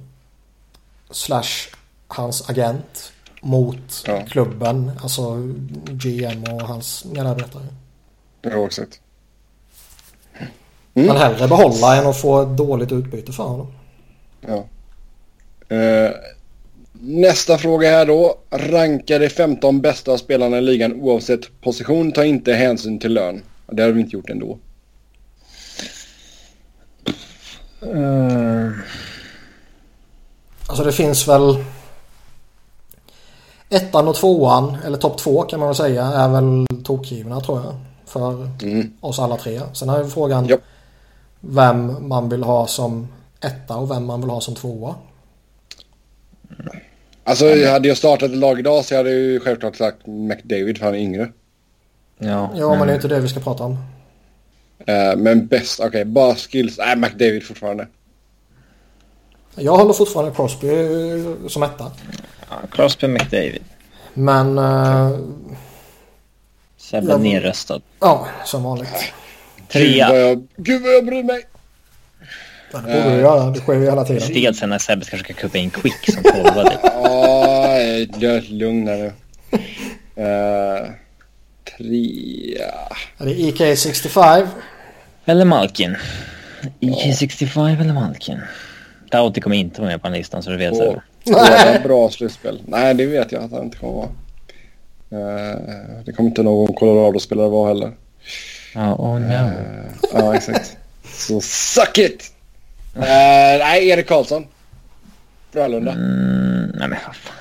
slash 1.11 1.71
hans 2.09 2.51
agent 2.51 3.13
mot 3.41 4.05
Ja. 4.07 4.23
klubben, 4.29 4.91
alltså 5.03 5.37
GM 5.87 6.45
och 6.45 6.69
hans 6.69 7.05
medarbetare. 7.05 7.67
Ja, 8.43 8.67
exakt. 8.67 9.01
Mm. 10.95 11.09
Men 11.09 11.17
hellre 11.17 11.49
behålla 11.49 11.97
än 11.97 12.07
att 12.07 12.21
få 12.21 12.43
ett 12.43 12.57
dåligt 12.57 12.93
utbyte 12.93 13.33
för 13.33 13.43
honom. 13.43 13.73
Ja. 14.41 14.65
Eh, 15.69 16.11
nästa 16.93 17.59
fråga 17.59 17.91
här 17.91 18.07
då. 18.07 18.39
Ranka 18.51 19.19
de 19.19 19.29
15 19.29 19.81
bästa 19.81 20.19
spelarna 20.19 20.59
i 20.59 20.61
ligan 20.61 20.93
oavsett 21.01 21.61
position. 21.61 22.13
Ta 22.13 22.25
inte 22.25 22.53
hänsyn 22.53 22.99
till 22.99 23.15
lön. 23.15 23.43
Det 23.67 23.83
har 23.83 23.91
vi 23.91 24.01
inte 24.01 24.17
gjort 24.17 24.31
ändå. 24.31 24.59
Uh, 27.83 28.71
Alltså 30.67 30.85
det 30.85 30.93
finns 30.93 31.29
väl... 31.29 31.65
Ettan 33.69 34.09
och 34.09 34.15
tvåan, 34.15 34.77
eller 34.87 34.99
topp 34.99 35.19
två 35.19 35.43
kan 35.43 35.61
man 35.61 35.69
väl 35.69 35.77
säga, 35.77 36.05
är 36.05 36.29
väl 36.29 36.67
tokgivna 36.85 37.41
tror 37.41 37.63
jag. 37.63 37.75
För 38.07 38.49
Mm. 38.63 38.93
oss 39.01 39.19
alla 39.19 39.37
tre. 39.37 39.61
Sen 39.73 40.05
vi 40.05 40.11
frågan 40.11 40.47
Ja. 40.47 40.57
vem 41.41 42.09
man 42.09 42.29
vill 42.29 42.43
ha 42.45 42.67
som 42.67 43.09
etta 43.41 43.77
och 43.77 43.91
vem 43.91 44.05
man 44.05 44.21
vill 44.21 44.31
ha 44.31 44.41
som 44.41 44.55
tvåa. 44.55 44.95
Alltså 47.25 47.67
hade 47.67 47.89
jag 47.89 47.97
startat 47.97 48.31
ett 48.31 48.37
lag 48.37 48.59
idag 48.59 48.85
så 48.85 48.97
hade 48.97 49.11
jag 49.11 49.19
ju 49.19 49.41
självklart 49.41 49.77
sagt 49.77 50.07
McDavid 50.07 50.79
för 50.79 50.85
han 50.85 50.95
är 50.95 50.99
yngre. 50.99 51.29
ja, 52.19 52.51
Ja, 52.57 52.75
men 52.75 52.87
det 52.87 52.93
är 52.93 52.95
inte 52.95 53.09
det 53.09 53.21
vi 53.21 53.29
ska 53.29 53.41
prata 53.41 53.65
om. 53.65 53.77
Eh, 54.87 55.17
men 55.17 55.47
bäst, 55.47 55.81
okej, 55.81 56.05
bara 56.05 56.35
skills. 56.35 56.79
Nej, 56.79 56.97
McDavid 56.97 57.45
fortfarande. 57.47 57.87
Jag 59.55 59.77
håller 59.77 59.93
fortfarande 59.93 60.35
Crosby 60.35 60.69
eh, 60.69 61.49
som 61.49 61.63
etta. 61.63 61.93
ja, 62.51 62.57
Crosby 62.71 63.09
McDavid. 63.09 63.63
Men 64.15 64.59
eh, 64.59 65.11
Sebbe 66.77 67.11
Ja. 67.11 67.17
nerröstad. 67.19 67.81
ja, 68.01 68.27
som 68.45 68.63
vanligt. 68.63 68.89
Gud 69.57 69.69
Trea. 69.69 70.09
vad, 70.09 70.21
jag, 70.21 70.47
gud 70.57 70.83
vad 70.83 70.93
jag 70.95 71.07
bryr 71.07 71.23
mig. 71.23 71.43
Ja, 72.75 72.81
det 72.81 73.03
borde 73.03 73.17
du 73.17 73.21
göra. 73.21 73.51
Det 73.51 73.61
sker 73.61 73.75
ju 73.75 73.85
hela 73.85 74.05
tiden. 74.05 74.21
Stelt 74.21 74.57
sen 74.57 74.71
när 74.71 74.79
Sebbe 74.79 75.05
ska 75.05 75.17
försöka 75.17 75.33
kuppa 75.35 75.59
in 75.59 75.71
Quick 75.71 76.11
som 76.15 76.23
tolva. 76.23 76.71
typ. 76.71 76.81
Lös 78.23 78.51
lugna 78.51 78.91
nu. 78.93 79.13
Uh, 80.19 80.91
trea. 81.79 82.75
Ja, 83.19 83.25
Det 83.25 83.31
är 83.31 83.53
EK65. 83.53 84.47
Eller 85.25 85.45
Malkin. 85.45 85.97
IK65 86.81 87.81
eller 87.81 87.95
Malkin. 87.95 88.41
Doughty 89.11 89.41
kommer 89.41 89.57
inte 89.57 89.81
vara 89.81 89.91
med 89.91 90.03
på 90.03 90.09
den 90.09 90.17
listan 90.17 90.43
så 90.43 90.51
du 90.51 90.57
vet. 90.57 90.77
Sebbe. 90.77 91.01
båda 91.25 91.81
bra 91.85 92.11
slutspel. 92.11 92.63
Nej, 92.67 92.95
det 92.95 93.07
vet 93.07 93.33
jag 93.33 93.43
att 93.45 93.51
han 93.53 93.65
inte 93.65 93.79
kommer 93.79 93.93
vara. 93.93 94.09
Eh, 95.11 95.59
det 96.05 96.13
kommer 96.13 96.29
inte 96.29 96.43
någon 96.43 96.75
Colorado-spelare 96.75 97.49
vara 97.49 97.69
heller. 97.69 97.93
Ja, 98.75 98.95
oh 98.95 99.21
no. 99.21 99.33
Eh, 99.33 99.51
ja, 100.13 100.35
exakt. 100.37 100.77
Så 101.05 101.41
suck 101.41 101.99
it! 101.99 102.34
Eh, 102.97 103.59
nej, 103.59 103.89
Erik 103.89 104.09
Karlsson. 104.09 104.47
Frölunda. 105.53 105.93
Mm, 105.93 106.73
nej 106.75 106.89
men 106.89 106.99
vad 107.07 107.17
fan. 107.17 107.35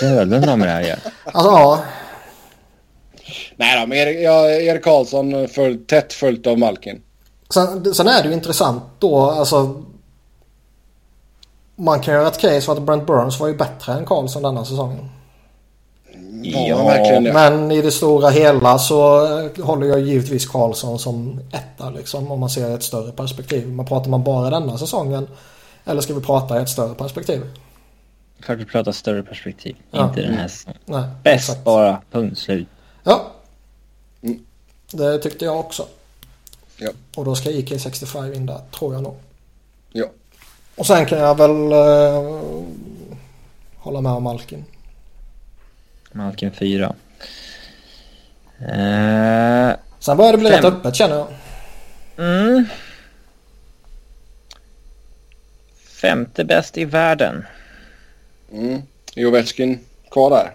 Frölunda 0.00 0.56
med 0.56 0.68
det 0.68 0.72
här 0.72 0.82
göra. 0.82 0.98
Alltså 1.24 1.50
ja. 1.50 1.84
Nej 3.56 3.80
då, 3.80 3.86
men 3.86 3.98
Erik, 3.98 4.20
ja, 4.20 4.50
Erik 4.50 4.84
Karlsson 4.84 5.48
för, 5.48 5.86
tätt 5.86 6.12
följt 6.12 6.46
av 6.46 6.58
Malkin. 6.58 7.02
Sen, 7.54 7.94
sen 7.94 8.08
är 8.08 8.22
det 8.22 8.28
ju 8.28 8.34
intressant 8.34 8.82
då. 8.98 9.30
Alltså. 9.30 9.82
Man 11.76 12.00
kan 12.00 12.14
göra 12.14 12.28
ett 12.28 12.38
case 12.40 12.60
för 12.60 12.72
att 12.72 12.82
Brent 12.82 13.06
Burns 13.06 13.40
var 13.40 13.48
ju 13.48 13.54
bättre 13.56 13.92
än 13.92 14.04
Karlsson 14.04 14.42
denna 14.42 14.64
säsongen. 14.64 15.10
Ja, 16.44 16.84
verkligen 16.84 17.24
det? 17.24 17.32
Men 17.32 17.70
i 17.70 17.82
det 17.82 17.90
stora 17.90 18.30
hela 18.30 18.78
så 18.78 19.26
eh, 19.38 19.64
håller 19.64 19.86
jag 19.86 20.00
givetvis 20.00 20.46
Karlsson 20.46 20.98
som 20.98 21.40
etta 21.52 21.90
liksom. 21.90 22.30
Om 22.30 22.40
man 22.40 22.50
ser 22.50 22.74
ett 22.74 22.82
större 22.82 23.12
perspektiv. 23.12 23.68
Men 23.68 23.86
pratar 23.86 24.10
man 24.10 24.24
bara 24.24 24.50
denna 24.50 24.78
säsongen. 24.78 25.28
Eller 25.84 26.00
ska 26.00 26.14
vi 26.14 26.20
prata 26.20 26.58
i 26.58 26.62
ett 26.62 26.68
större 26.68 26.94
perspektiv? 26.94 27.42
Klart 28.40 28.58
vi 28.58 28.64
pratar 28.64 28.92
större 28.92 29.22
perspektiv. 29.22 29.76
Ja. 29.90 30.08
Inte 30.08 30.22
den 30.22 30.34
här 30.34 30.48
säsongen. 30.48 30.78
Nej. 30.84 31.04
Bäst 31.22 31.48
exakt. 31.48 31.64
bara. 31.64 32.02
Punkt 32.10 32.38
slut. 32.38 32.68
Ja. 33.04 33.26
Mm. 34.22 34.44
Det 34.92 35.18
tyckte 35.18 35.44
jag 35.44 35.60
också. 35.60 35.86
Ja. 36.76 36.90
Och 37.16 37.24
då 37.24 37.34
ska 37.34 37.50
IK65 37.50 38.36
in 38.36 38.46
där 38.46 38.60
tror 38.78 38.94
jag 38.94 39.02
nog. 39.02 39.16
Ja. 39.92 40.06
Och 40.76 40.86
sen 40.86 41.06
kan 41.06 41.18
jag 41.18 41.38
väl 41.38 41.72
eh, 41.72 42.40
hålla 43.76 44.00
med 44.00 44.12
om 44.12 44.22
Malkin. 44.22 44.64
Malkin 46.14 46.50
4. 46.52 46.94
Uh, 48.60 49.74
Sen 49.98 50.16
börjar 50.16 50.32
det 50.32 50.38
bli 50.38 50.48
Fem. 50.50 50.56
rätt 50.56 50.64
öppet 50.64 50.94
känner 50.94 51.16
jag. 51.16 51.26
mm. 52.16 52.64
Femte 56.00 56.44
bäst 56.44 56.78
i 56.78 56.84
världen. 56.84 57.44
Mm. 58.52 58.82
Ovechkin 59.16 59.78
kvar 60.10 60.30
där? 60.30 60.52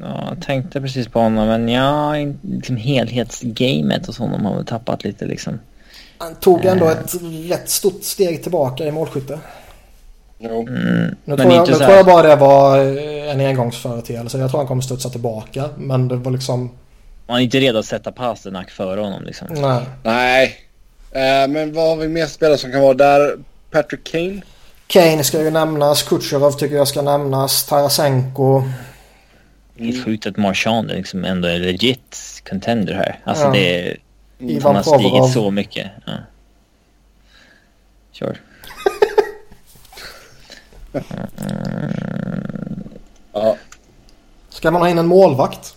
Ja, 0.00 0.26
jag 0.28 0.42
tänkte 0.46 0.80
precis 0.80 1.08
på 1.08 1.20
honom 1.20 1.48
men 1.48 1.68
ja, 1.68 2.14
liksom 2.42 2.76
helhetsgamet 2.76 4.06
hos 4.06 4.18
honom 4.18 4.44
har 4.44 4.56
väl 4.56 4.66
tappat 4.66 5.04
lite 5.04 5.24
liksom. 5.24 5.60
Han 6.18 6.34
tog 6.34 6.64
ändå 6.64 6.88
ett 6.88 7.14
rätt 7.48 7.68
stort 7.70 8.02
steg 8.02 8.42
tillbaka 8.42 8.84
i 8.86 8.92
målskytte. 8.92 9.38
Jo. 10.42 10.60
Mm, 10.68 11.16
Nu, 11.24 11.36
tror 11.36 11.52
jag, 11.52 11.68
nu 11.68 11.74
tror 11.74 11.90
jag 11.90 12.06
bara 12.06 12.22
det 12.28 12.36
var 12.36 12.78
eh, 12.78 13.30
en 13.30 13.40
engångsföreteelse. 13.40 14.38
Jag 14.38 14.50
tror 14.50 14.58
han 14.60 14.66
kommer 14.66 14.82
studsa 14.82 15.08
tillbaka. 15.08 15.68
Men 15.76 16.08
det 16.08 16.16
var 16.16 16.32
liksom... 16.32 16.70
man 17.26 17.36
är 17.38 17.40
inte 17.40 17.60
redo 17.60 17.78
att 17.78 17.86
sätta 17.86 18.12
Pasternak 18.12 18.70
före 18.70 19.00
honom 19.00 19.22
liksom. 19.24 19.48
Nej. 19.50 19.82
Nej. 20.02 20.56
Eh, 21.10 21.48
men 21.48 21.72
vad 21.72 21.88
har 21.88 21.96
vi 21.96 22.08
mer 22.08 22.26
spelare 22.26 22.58
som 22.58 22.72
kan 22.72 22.80
vara 22.80 22.94
där? 22.94 23.36
Patrick 23.70 24.04
Kane? 24.12 24.42
Kane 24.86 25.24
ska 25.24 25.42
ju 25.42 25.50
nämnas. 25.50 26.02
Kutjerov 26.02 26.52
tycker 26.52 26.76
jag 26.76 26.88
ska 26.88 27.02
nämnas. 27.02 27.66
Tarasenko. 27.66 28.62
Helt 29.78 30.04
sjukt 30.04 30.26
att 30.26 30.36
Marchand 30.36 30.90
är 30.90 30.96
liksom 30.96 31.24
ändå 31.24 31.48
är 31.48 31.58
legit 31.58 32.16
contender 32.48 32.94
här. 32.94 33.18
Alltså 33.24 33.44
Ja. 33.44 33.50
det 33.52 33.88
är... 33.88 33.96
Han 34.40 34.50
Ivan 34.50 34.76
har 34.76 34.82
stigit 34.82 35.32
så 35.32 35.50
mycket. 35.50 35.90
Ja. 36.06 36.12
Kör. 38.12 38.40
Ja. 43.32 43.56
Ska 44.48 44.70
man 44.70 44.82
ha 44.82 44.88
in 44.88 44.98
en 44.98 45.06
målvakt? 45.06 45.76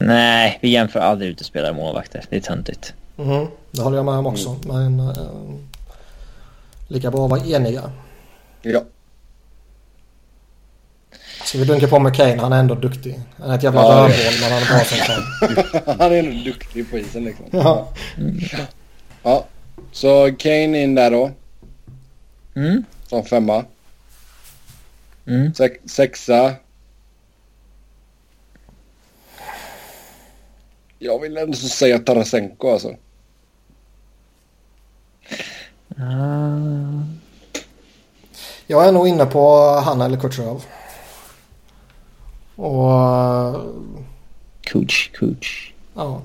Nej, 0.00 0.58
vi 0.62 0.68
jämför 0.68 1.00
aldrig 1.00 1.30
utespelare 1.30 1.70
och 1.70 1.76
målvakter. 1.76 2.24
Det 2.30 2.36
är 2.36 2.40
töntigt. 2.40 2.94
Mhm, 3.16 3.46
det 3.70 3.82
håller 3.82 3.96
jag 3.96 4.04
med 4.04 4.14
om 4.14 4.26
också. 4.26 4.56
Men 4.66 5.00
eh, 5.00 5.16
lika 6.88 7.10
bra 7.10 7.24
att 7.24 7.30
vara 7.30 7.40
eniga. 7.44 7.92
Ja. 8.62 8.82
Ska 11.44 11.58
vi 11.58 11.64
dunka 11.64 11.88
på 11.88 11.98
med 11.98 12.14
Kane? 12.16 12.40
Han 12.40 12.52
är 12.52 12.58
ändå 12.60 12.74
duktig. 12.74 13.20
Han 13.38 13.50
är 13.50 13.54
ett 13.54 13.62
jävla 13.62 13.80
Ja, 13.80 14.08
rövhål 14.08 14.34
men 14.40 14.52
han 14.52 14.62
är 14.62 14.66
bra 14.66 14.84
som 14.84 14.98
fan. 14.98 15.96
Han 15.98 16.12
är 16.12 16.18
ändå 16.18 16.44
duktig 16.44 16.90
på 16.90 16.98
isen 16.98 17.24
liksom. 17.24 17.46
Ja. 17.50 17.88
Ja. 19.22 19.44
Så 19.92 20.30
Kane 20.38 20.82
in 20.82 20.94
där 20.94 21.10
då. 21.10 21.30
Mm. 22.56 22.84
Som 23.10 23.24
femma. 23.24 23.64
Mm. 25.26 25.54
Sex, 25.54 25.80
sexa. 25.92 26.54
Jag 30.98 31.18
vill 31.20 31.36
ändå 31.36 31.56
säga 31.56 31.98
Tarasenko 31.98 32.72
alltså. 32.72 32.96
Ah. 35.96 37.02
Jag 38.66 38.88
är 38.88 38.92
nog 38.92 39.08
inne 39.08 39.26
på 39.26 39.66
han 39.84 40.00
eller 40.00 40.20
Kutjerov. 40.20 40.64
Och 42.56 42.92
eh, 42.92 43.60
coach, 44.72 45.10
coach. 45.18 45.72
ja, 45.94 46.22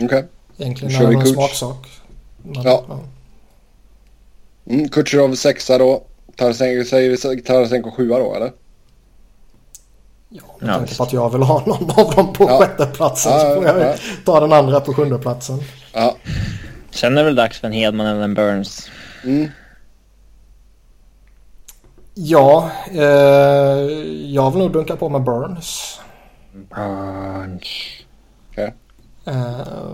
Okej. 0.00 0.24
egentligen 0.58 0.92
Kör 0.98 1.04
är 1.04 1.08
det 1.08 1.14
en 1.14 1.20
Kuch? 1.20 1.34
smaksak. 1.34 1.88
Men, 2.42 2.62
Ja. 2.62 3.00
Mm, 4.66 4.88
Kutjerov 4.88 5.34
sexa 5.34 5.78
då. 5.78 6.02
Tarasenko, 6.36 6.84
säger 6.88 7.10
vi 7.34 7.42
Tarasenko 7.42 7.90
sjua 7.90 8.18
då 8.18 8.34
eller? 8.34 8.52
Ja, 10.28 10.42
med 10.60 10.68
Ja, 10.70 10.74
tanke 10.78 10.96
på 10.96 11.02
att 11.02 11.12
jag 11.12 11.30
vill 11.30 11.42
ha 11.42 11.62
någon 11.66 11.90
av 11.90 12.14
dem 12.14 12.32
på 12.32 12.44
Ja. 12.44 12.58
sjätteplatsen 12.58 13.32
så 13.32 13.46
Ja, 13.46 13.54
får 13.54 13.64
jag 13.64 13.80
ja. 13.80 13.94
ta 14.24 14.40
den 14.40 14.52
andra 14.52 14.80
på 14.80 14.94
sjundeplatsen. 14.94 15.58
Ja. 15.92 16.16
Sen 16.90 17.12
är 17.12 17.16
det 17.16 17.24
väl 17.24 17.34
dags 17.34 17.60
för 17.60 17.66
en 17.66 17.72
Hedman 17.72 18.06
eller 18.06 18.22
en 18.22 18.34
Burns. 18.34 18.90
Mm. 19.24 19.48
Ja, 22.14 22.70
eh, 22.90 23.00
jag 24.34 24.50
vill 24.50 24.58
nog 24.58 24.72
dunka 24.72 24.96
på 24.96 25.08
med 25.08 25.22
Burns. 25.22 26.00
Burns. 26.52 27.66
Okej. 28.50 28.74
Eh, 29.24 29.92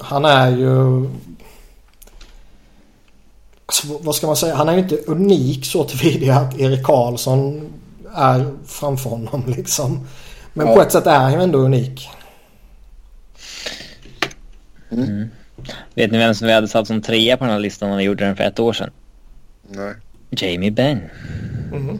han 0.00 0.24
är 0.24 0.50
ju... 0.50 1.08
Alltså, 3.72 3.98
vad 4.00 4.14
ska 4.14 4.26
man 4.26 4.36
säga? 4.36 4.54
Han 4.54 4.68
är 4.68 4.72
ju 4.72 4.78
inte 4.78 4.96
unik 4.96 5.64
så 5.64 5.84
tillvida 5.84 6.34
att 6.36 6.58
Erik 6.58 6.82
Karlsson 6.82 7.72
är 8.14 8.52
framför 8.66 9.10
honom 9.10 9.44
liksom. 9.56 10.06
Men 10.52 10.66
Ja. 10.66 10.74
på 10.74 10.82
ett 10.82 10.92
sätt 10.92 11.06
är 11.06 11.18
han 11.18 11.32
ju 11.32 11.42
ändå 11.42 11.58
unik. 11.58 12.08
Mm. 14.90 15.28
Vet 15.94 16.10
ni 16.12 16.18
vem 16.18 16.34
som 16.34 16.46
vi 16.46 16.52
hade 16.52 16.68
satt 16.68 16.86
som 16.86 17.02
trea 17.02 17.36
på 17.36 17.44
den 17.44 17.52
här 17.52 17.60
listan 17.60 17.90
när 17.90 17.96
vi 17.96 18.02
gjorde 18.02 18.24
den 18.24 18.36
för 18.36 18.44
ett 18.44 18.58
år 18.58 18.72
sedan? 18.72 18.90
Nej. 19.68 19.94
Jamie 20.30 20.70
Benn. 20.70 21.00
Mm. 21.72 21.98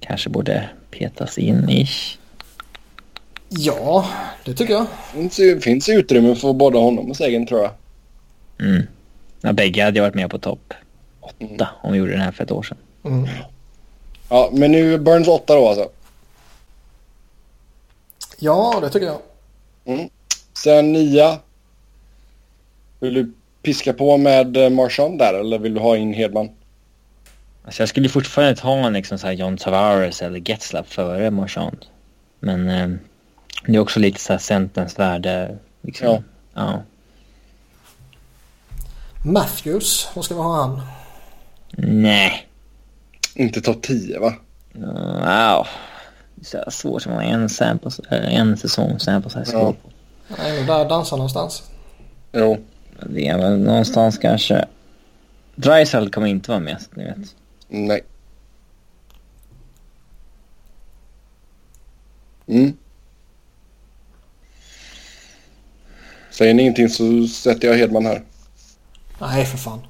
Kanske 0.00 0.30
borde 0.30 0.68
petas 0.90 1.38
in 1.38 1.68
ish. 1.68 2.18
Ja, 3.48 4.06
det 4.44 4.54
tycker 4.54 4.72
jag. 4.72 4.86
Det 5.14 5.30
finns, 5.30 5.64
finns 5.64 5.88
utrymme 5.88 6.34
för 6.34 6.52
både 6.52 6.78
honom 6.78 7.10
och 7.10 7.16
Sagan 7.16 7.46
tror 7.46 7.60
jag. 7.60 7.70
Mm. 8.60 8.82
Ja, 9.40 9.52
bägge 9.52 9.84
hade 9.84 9.96
ju 9.96 10.02
varit 10.02 10.14
med 10.14 10.30
på 10.30 10.38
topp 10.38 10.74
åtta 11.20 11.68
om 11.82 11.92
vi 11.92 11.98
gjorde 11.98 12.12
den 12.12 12.20
här 12.20 12.32
för 12.32 12.44
ett 12.44 12.50
år 12.50 12.62
sedan. 12.62 12.78
Mm. 13.04 13.28
Ja, 14.28 14.50
men 14.52 14.72
nu 14.72 14.98
Burns 14.98 15.28
8 15.28 15.54
då 15.54 15.68
alltså. 15.68 15.88
Ja, 18.38 18.78
det 18.82 18.90
tycker 18.90 19.06
jag. 19.06 19.20
Sen 20.62 20.92
9. 20.92 21.38
Vill 23.00 23.14
du 23.14 23.32
piska 23.62 23.92
på 23.92 24.16
med 24.16 24.56
eh, 24.56 24.70
Marchand 24.70 25.18
där 25.18 25.34
eller 25.34 25.58
vill 25.58 25.74
du 25.74 25.80
ha 25.80 25.96
in 25.96 26.14
Hedman? 26.14 26.48
Alltså 27.64 27.82
jag 27.82 27.88
skulle 27.88 28.08
fortfarande 28.08 28.56
ta 28.56 28.72
en 28.72 28.92
liksom 28.92 29.18
så 29.18 29.26
här 29.26 29.34
John 29.34 29.56
Tavares 29.56 30.22
eller 30.22 30.48
Getzlaff 30.50 30.86
före 30.86 31.30
Marchand. 31.30 31.86
Men 32.40 32.68
eh, 32.68 32.88
det 33.66 33.76
är 33.76 33.78
också 33.78 34.00
lite 34.00 34.20
så 34.20 34.32
här 34.32 34.40
centerns 34.40 34.98
värde. 34.98 35.58
Liksom. 35.82 36.06
Ja. 36.06 36.22
ja. 36.54 36.82
Matthews, 39.22 40.08
vad 40.14 40.24
ska 40.24 40.34
vi 40.34 40.40
ha 40.40 40.62
han? 40.62 40.80
Nej. 41.76 42.48
Inte 43.34 43.60
topp 43.60 43.82
10 43.82 44.18
va? 44.18 44.34
Uh, 44.76 44.84
wow. 45.14 45.66
Det 46.34 46.54
är 46.54 46.64
så 46.64 46.70
svårt 46.70 47.02
som 47.02 47.12
en, 47.12 47.48
sample, 47.48 47.90
en 48.10 48.56
säsong 48.56 48.98
sample 48.98 49.30
size 49.30 49.56
Ja. 49.56 49.74
ja. 50.28 50.36
Är 50.36 50.56
nog 50.56 50.66
där 50.66 50.88
dansar 50.88 51.16
någonstans. 51.16 51.62
Jo. 52.32 52.58
Det 53.06 53.26
är 53.26 53.38
väl 53.38 53.58
någonstans 53.58 54.18
kanske... 54.18 54.64
Drysdale 55.54 56.10
kommer 56.10 56.26
inte 56.26 56.50
vara 56.50 56.60
med, 56.60 56.78
ni 56.94 57.04
vet. 57.04 57.34
Nej. 57.68 58.00
Mm. 62.46 62.76
Säger 66.30 66.54
ni 66.54 66.62
ingenting 66.62 66.88
så 66.88 67.26
sätter 67.26 67.68
jag 67.68 67.74
Hedman 67.74 68.06
här. 68.06 68.22
Nej, 69.20 69.44
för 69.44 69.58
fan. 69.58 69.80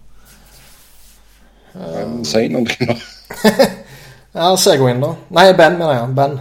Men 1.73 2.25
Säg 2.25 2.49
någonting 2.49 2.87
då. 2.87 2.97
Ja, 4.33 4.57
Seguin 4.57 5.01
då. 5.01 5.17
Nej, 5.29 5.55
Ben 5.55 5.79
menar 5.79 5.95
jag. 5.95 6.09
Ben. 6.09 6.41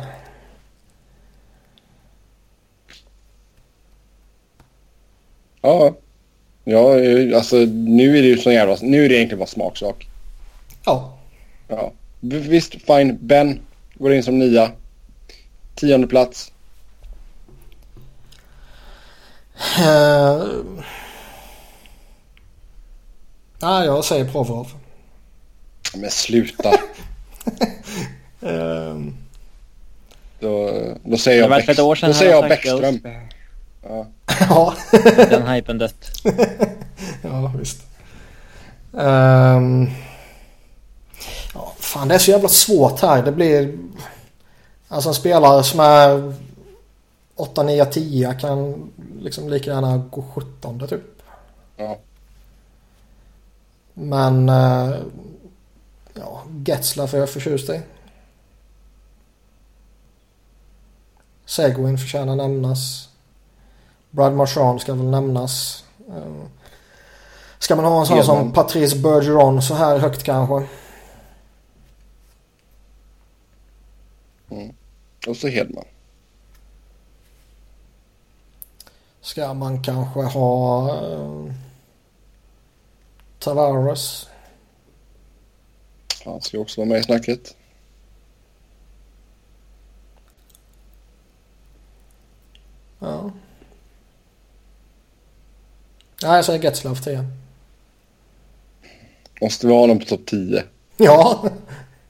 Ja. 5.61 5.95
Ja, 6.63 6.93
alltså 7.35 7.55
nu 7.71 8.17
är 8.17 8.21
det 8.21 8.27
ju 8.27 8.37
så 8.37 8.51
jävla... 8.51 8.77
Nu 8.81 9.05
är 9.05 9.09
det 9.09 9.15
egentligen 9.15 9.39
bara 9.39 9.47
smaksak. 9.47 10.07
Ja. 10.85 11.17
Ja. 11.67 11.91
Visst, 12.19 12.73
fine. 12.73 13.17
Ben 13.21 13.59
går 13.93 14.13
in 14.13 14.23
som 14.23 14.39
nia. 14.39 14.71
Tionde 15.75 16.07
plats. 16.07 16.51
Uh... 19.79 20.63
Nej, 23.61 23.85
jag 23.85 24.05
säger 24.05 24.25
Provorov. 24.25 24.67
Men 25.95 26.11
sluta. 26.11 26.71
Ehm, 28.41 29.15
Då, 30.39 30.71
då 31.03 31.17
säger 31.17 31.37
Det 31.37 31.41
jag, 31.43 31.49
var 31.49 31.59
för 31.59 31.71
ett 31.71 31.77
Bäck- 31.77 31.83
år 31.83 31.95
sedan 31.95 32.09
då 32.09 32.13
säger 32.13 32.31
jag 32.31 32.49
Bäckström. 32.49 32.99
Ja. 33.83 34.05
ja. 34.49 34.73
Den 35.29 35.47
hypen 35.47 35.77
dött. 35.77 36.11
ja, 37.21 37.53
visst. 37.59 37.81
Ehm, 38.99 39.87
ja, 41.53 41.73
fan, 41.79 42.07
det 42.07 42.15
är 42.15 42.19
så 42.19 42.31
jävla 42.31 42.49
svårt 42.49 43.01
här. 43.01 43.23
Det 43.23 43.31
blir... 43.31 43.77
Alltså 44.87 45.09
en 45.09 45.15
spelare 45.15 45.63
som 45.63 45.79
är 45.79 46.33
8, 47.35 47.63
9, 47.63 47.85
10 47.85 48.33
kan 48.33 48.89
liksom 49.21 49.49
lika 49.49 49.71
gärna 49.71 49.97
gå 49.97 50.21
17 50.35 50.87
typ. 50.87 51.01
Ja. 51.77 51.97
Men... 53.99 54.49
Uh, 54.49 54.95
ja, 56.13 56.43
Getzlaff 56.65 57.13
är 57.13 57.17
jag 57.17 57.29
förtjust 57.29 57.69
i. 57.69 57.81
Seguin 61.45 61.97
förtjänar 61.97 62.35
nämnas. 62.35 63.09
Brad 64.09 64.33
Marchand 64.33 64.81
ska 64.81 64.93
väl 64.93 65.09
nämnas. 65.09 65.83
Eh, 66.09 66.45
Ska 67.59 67.75
man 67.75 67.85
ha 67.85 67.99
en 67.99 68.05
sån 68.05 68.23
som 68.23 68.35
Hedman. 68.37 68.53
Patrice 68.53 68.95
Bergeron 68.95 69.61
så 69.61 69.73
här 69.73 69.99
högt 69.99 70.23
kanske? 70.23 70.67
Och 75.27 75.37
så 75.37 75.47
Hedman. 75.47 75.85
Ska 79.21 79.53
man 79.53 79.83
kanske 79.83 80.21
ha 80.21 80.91
uh, 81.01 81.53
Tavares? 83.39 84.29
Han 86.25 86.41
ska 86.41 86.59
också 86.59 86.81
vara 86.81 86.89
med 86.89 86.99
i 86.99 87.03
snacket. 87.03 87.55
Ja. 92.99 93.31
Nej, 96.23 96.35
jag 96.35 96.45
säger 96.45 96.63
Getzlaff 96.63 97.03
10. 97.03 97.25
Måste 99.41 99.67
vi 99.67 99.73
ha 99.73 99.79
honom 99.79 99.99
på 99.99 100.05
topp 100.05 100.25
10? 100.25 100.63
Ja. 100.97 101.49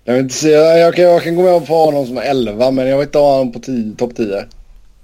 Jag, 0.03 0.13
vill 0.13 0.23
inte 0.23 0.35
säga, 0.35 0.77
jag, 0.77 0.95
kan, 0.95 1.05
jag 1.05 1.23
kan 1.23 1.35
gå 1.35 1.43
med 1.43 1.67
på 1.67 1.73
honom 1.85 2.05
som 2.05 2.17
är 2.17 2.21
11 2.21 2.71
men 2.71 2.87
jag 2.87 2.97
vill 2.97 3.07
inte 3.07 3.17
ha 3.17 3.31
honom 3.31 3.53
på 3.53 3.59
10 3.59 3.95
topp 3.95 4.15
10. 4.15 4.45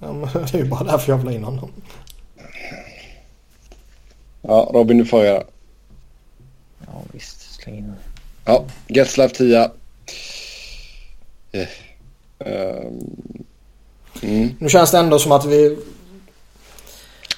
ja 0.00 0.12
men 0.12 0.28
det 0.32 0.54
är 0.54 0.58
ju 0.58 0.64
bara 0.64 0.84
därför 0.84 1.12
jag 1.12 1.18
vill 1.18 1.26
ha 1.26 1.34
in 1.34 1.44
honom. 1.44 1.72
Ja, 4.42 4.70
Robin 4.74 4.98
du 4.98 5.04
får 5.04 5.24
göra. 5.24 5.42
Ja 6.86 7.02
visst, 7.12 7.54
släng 7.62 7.78
in. 7.78 7.92
Ja, 8.44 8.64
Getzlaff 8.86 9.32
10. 9.32 9.70
Eh, 11.52 11.68
ehm, 12.38 13.00
mm. 14.22 14.56
Nu 14.58 14.68
känns 14.68 14.90
det 14.90 14.98
ändå 14.98 15.18
som 15.18 15.32
att 15.32 15.44
vi... 15.44 15.78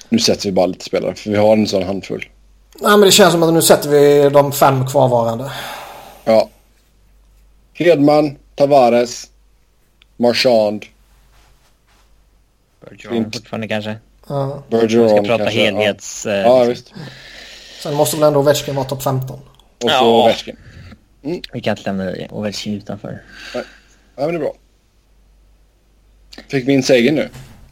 Nu 0.09 0.19
sätter 0.19 0.45
vi 0.45 0.51
bara 0.51 0.65
lite 0.65 0.85
spelare 0.85 1.15
för 1.15 1.29
vi 1.29 1.37
har 1.37 1.53
en 1.53 1.67
sån 1.67 1.83
handfull. 1.83 2.29
Nej 2.81 2.91
men 2.91 3.01
det 3.01 3.11
känns 3.11 3.31
som 3.31 3.43
att 3.43 3.53
nu 3.53 3.61
sätter 3.61 3.89
vi 3.89 4.29
de 4.29 4.51
fem 4.51 4.87
kvarvarande. 4.87 5.51
Ja. 6.25 6.49
Hedman, 7.73 8.37
Tavares, 8.55 9.29
Marchand, 10.17 10.85
Bergeron 12.89 13.31
fortfarande 13.31 13.67
kanske. 13.67 13.95
Ja. 14.27 14.63
Bergeron 14.69 15.03
Vi 15.03 15.09
ska 15.09 15.21
prata 15.21 15.43
kanske. 15.43 15.59
helhets... 15.59 16.25
Ja, 16.25 16.31
eh, 16.31 16.37
ja 16.37 16.63
liksom. 16.63 16.69
visst. 16.69 16.93
Sen 17.83 17.93
måste 17.93 18.17
väl 18.17 18.27
ändå 18.27 18.39
Ovechkin 18.39 18.75
vara 18.75 18.85
topp 18.85 19.03
15. 19.03 19.39
Och 19.39 19.41
så 19.81 19.87
Ja. 19.87 20.23
Ovechkin. 20.23 20.57
Vi 21.53 21.61
kan 21.61 21.77
inte 21.77 21.93
lämna 21.93 22.13
Ovechkin 22.29 22.73
utanför. 22.73 23.21
Ja 23.53 23.61
men 24.15 24.27
det 24.29 24.35
är 24.35 24.39
bra. 24.39 24.53
Fick 26.47 26.67
vi 26.67 26.73
in 26.73 26.83
segern 26.83 27.15
nu? 27.15 27.29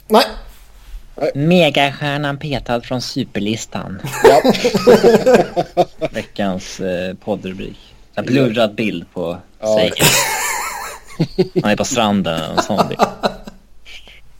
Nej. 0.07 0.23
Megastjärnan 1.35 2.37
petad 2.39 2.81
från 2.81 3.01
superlistan. 3.01 4.01
Ja. 4.23 4.41
Veckans 6.11 6.79
eh, 6.79 7.13
poddrubrik. 7.13 7.77
En 8.15 8.25
blurrad 8.25 8.75
bild 8.75 9.05
på 9.13 9.37
Ja. 9.59 9.75
Seiken. 9.77 10.05
Han 11.61 11.71
är 11.71 11.75
på 11.75 11.85
stranden 11.85 12.57
och 12.57 12.63
sån 12.63 12.87
bild. 12.87 13.01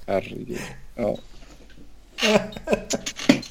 Herregud. 0.07 0.57
Ja. 0.95 1.15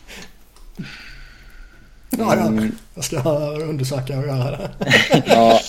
Ja, 2.18 2.36
ja. 2.36 2.52
Jag 2.94 3.04
ska 3.04 3.20
undersöka 3.50 4.18
och 4.18 4.26
göra 4.26 4.50
det. 4.50 4.70
ja, 5.26 5.60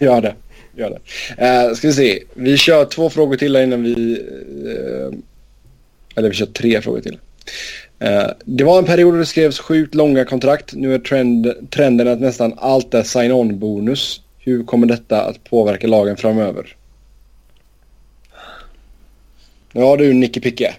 gör 0.00 0.20
det. 0.20 0.34
Gör 0.76 0.90
det. 0.90 1.44
Eh, 1.46 1.74
ska 1.74 1.86
vi 1.88 1.92
se. 1.94 2.22
Vi 2.34 2.56
kör 2.56 2.84
två 2.84 3.10
frågor 3.10 3.36
till 3.36 3.56
innan 3.56 3.82
vi... 3.82 4.20
Eh, 4.66 5.18
eller 6.16 6.28
vi 6.28 6.34
kör 6.34 6.46
tre 6.46 6.80
frågor 6.80 7.00
till. 7.00 7.18
Eh, 7.98 8.26
det 8.44 8.64
var 8.64 8.78
en 8.78 8.84
period 8.84 9.14
då 9.14 9.18
det 9.18 9.26
skrevs 9.26 9.58
sjukt 9.58 9.94
långa 9.94 10.24
kontrakt. 10.24 10.74
Nu 10.74 10.94
är 10.94 10.98
trend, 10.98 11.54
trenden 11.70 12.08
att 12.08 12.20
nästan 12.20 12.54
allt 12.56 12.94
är 12.94 13.02
sign-on-bonus. 13.02 14.20
Hur 14.38 14.64
kommer 14.64 14.86
detta 14.86 15.22
att 15.22 15.44
påverka 15.44 15.86
lagen 15.86 16.16
framöver? 16.16 16.76
Ja 19.72 19.96
du 19.96 20.12
Nicke 20.12 20.40
Picke. 20.40 20.74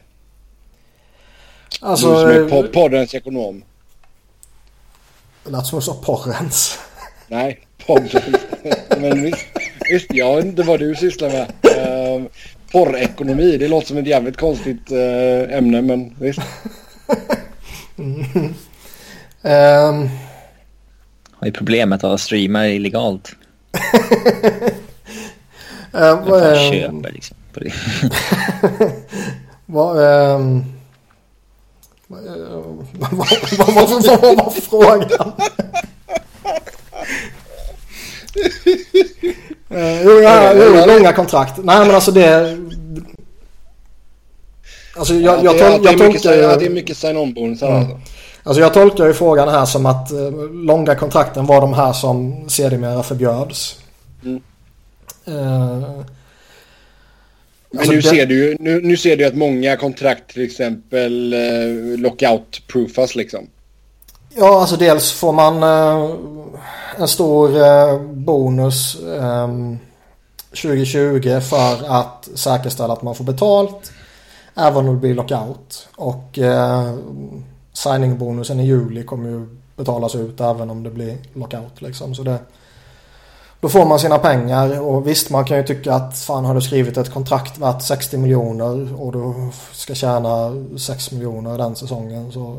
Alltså, 1.81 2.09
du 2.09 2.15
som 2.19 2.29
är 2.29 2.49
po- 2.49 2.67
poddens 2.73 3.15
ekonom. 3.15 3.63
Det 5.43 5.51
lät 5.51 5.65
som 5.65 5.79
du 5.79 5.85
sa 5.85 5.93
porrens. 5.93 6.79
Nej, 7.27 7.59
podden. 7.85 8.21
Men 8.97 9.23
visst, 9.23 9.45
visst, 9.89 10.13
jag 10.13 10.35
vet 10.35 10.45
inte 10.45 10.63
vad 10.63 10.79
du 10.79 10.95
sysslar 10.95 11.29
med. 11.29 11.47
Uh, 11.65 12.25
porrekonomi, 12.71 13.57
det 13.57 13.67
låter 13.67 13.87
som 13.87 13.97
ett 13.97 14.07
jävligt 14.07 14.37
konstigt 14.37 14.91
uh, 14.91 15.57
ämne 15.57 15.81
men 15.81 16.15
visst. 16.19 16.39
mm. 17.97 18.23
um. 19.41 20.09
Har 21.31 21.47
ju 21.47 21.51
problemet 21.51 22.03
att 22.03 22.21
streama 22.21 22.67
illegalt. 22.67 23.35
uh, 25.93 26.25
vad 26.29 26.43
um, 26.43 26.71
köper 26.71 27.11
liksom. 27.11 27.37
På 27.53 27.59
det. 27.59 27.73
vad, 29.65 29.97
um, 29.97 30.78
vad, 32.09 32.21
vad, 33.57 34.37
var 34.37 34.49
frågan? 34.61 35.01
uh, 39.71 40.03
jo, 40.03 40.21
ja, 40.21 40.53
jo, 40.53 40.85
långa 40.85 41.13
kontrakt. 41.13 41.57
Nej 41.63 41.79
men 41.79 41.95
alltså 41.95 42.11
det... 42.11 42.57
Alltså 44.97 45.13
jag, 45.13 45.37
ja, 45.37 45.43
jag, 45.43 45.55
det, 45.55 45.77
tol, 45.77 45.85
jag, 45.85 45.97
tolkar 45.97 46.33
ju... 46.33 46.41
Det 46.41 46.65
är 46.65 46.69
mycket 46.69 46.97
sign-on-bonusar 46.97 47.67
mm. 47.67 47.79
alltså. 47.79 47.97
Alltså 48.43 48.61
jag 48.61 48.73
tolkar 48.73 49.05
ju 49.05 49.13
frågan 49.13 49.49
här 49.49 49.65
som 49.65 49.85
att 49.85 50.11
uh, 50.11 50.53
långa 50.53 50.95
kontrakten 50.95 51.45
var 51.45 51.61
de 51.61 51.73
här 51.73 51.93
som 51.93 52.49
sedermera 52.49 53.03
förbjöds. 53.03 53.79
Mm. 54.23 54.41
Uh, 55.27 56.01
men 57.71 57.79
alltså 57.79 57.91
nu, 57.91 58.01
det... 58.01 58.07
ser 58.07 58.25
du 58.25 58.35
ju, 58.35 58.57
nu, 58.59 58.81
nu 58.81 58.97
ser 58.97 59.17
du 59.17 59.25
att 59.25 59.35
många 59.35 59.77
kontrakt 59.77 60.33
till 60.33 60.43
exempel 60.43 61.33
uh, 61.33 61.99
lockout-proofas 61.99 63.15
liksom. 63.15 63.47
Ja, 64.35 64.61
alltså 64.61 64.75
dels 64.75 65.11
får 65.11 65.33
man 65.33 65.63
uh, 65.63 66.15
en 66.97 67.07
stor 67.07 67.49
uh, 67.57 68.01
bonus 68.01 68.97
um, 69.01 69.79
2020 70.49 71.39
för 71.39 71.99
att 71.99 72.29
säkerställa 72.35 72.93
att 72.93 73.01
man 73.01 73.15
får 73.15 73.23
betalt 73.23 73.91
även 74.55 74.77
om 74.77 74.95
det 74.95 75.01
blir 75.01 75.13
lockout. 75.13 75.87
Och 75.95 76.39
uh, 76.41 76.95
signingbonusen 77.73 78.59
i 78.59 78.65
juli 78.65 79.03
kommer 79.03 79.29
ju 79.29 79.45
betalas 79.75 80.15
ut 80.15 80.41
även 80.41 80.69
om 80.69 80.83
det 80.83 80.89
blir 80.89 81.17
lockout 81.33 81.81
liksom. 81.81 82.15
Så 82.15 82.23
det, 82.23 82.39
då 83.61 83.69
får 83.69 83.85
man 83.85 83.99
sina 83.99 84.17
pengar 84.17 84.79
och 84.79 85.07
visst 85.07 85.29
man 85.29 85.45
kan 85.45 85.57
ju 85.57 85.63
tycka 85.63 85.93
att 85.93 86.19
fan 86.19 86.45
har 86.45 86.55
du 86.55 86.61
skrivit 86.61 86.97
ett 86.97 87.13
kontrakt 87.13 87.57
värt 87.57 87.81
60 87.81 88.17
miljoner 88.17 89.01
och 89.01 89.11
du 89.11 89.51
ska 89.71 89.95
tjäna 89.95 90.51
6 90.77 91.11
miljoner 91.11 91.57
den 91.57 91.75
säsongen 91.75 92.31
så 92.31 92.57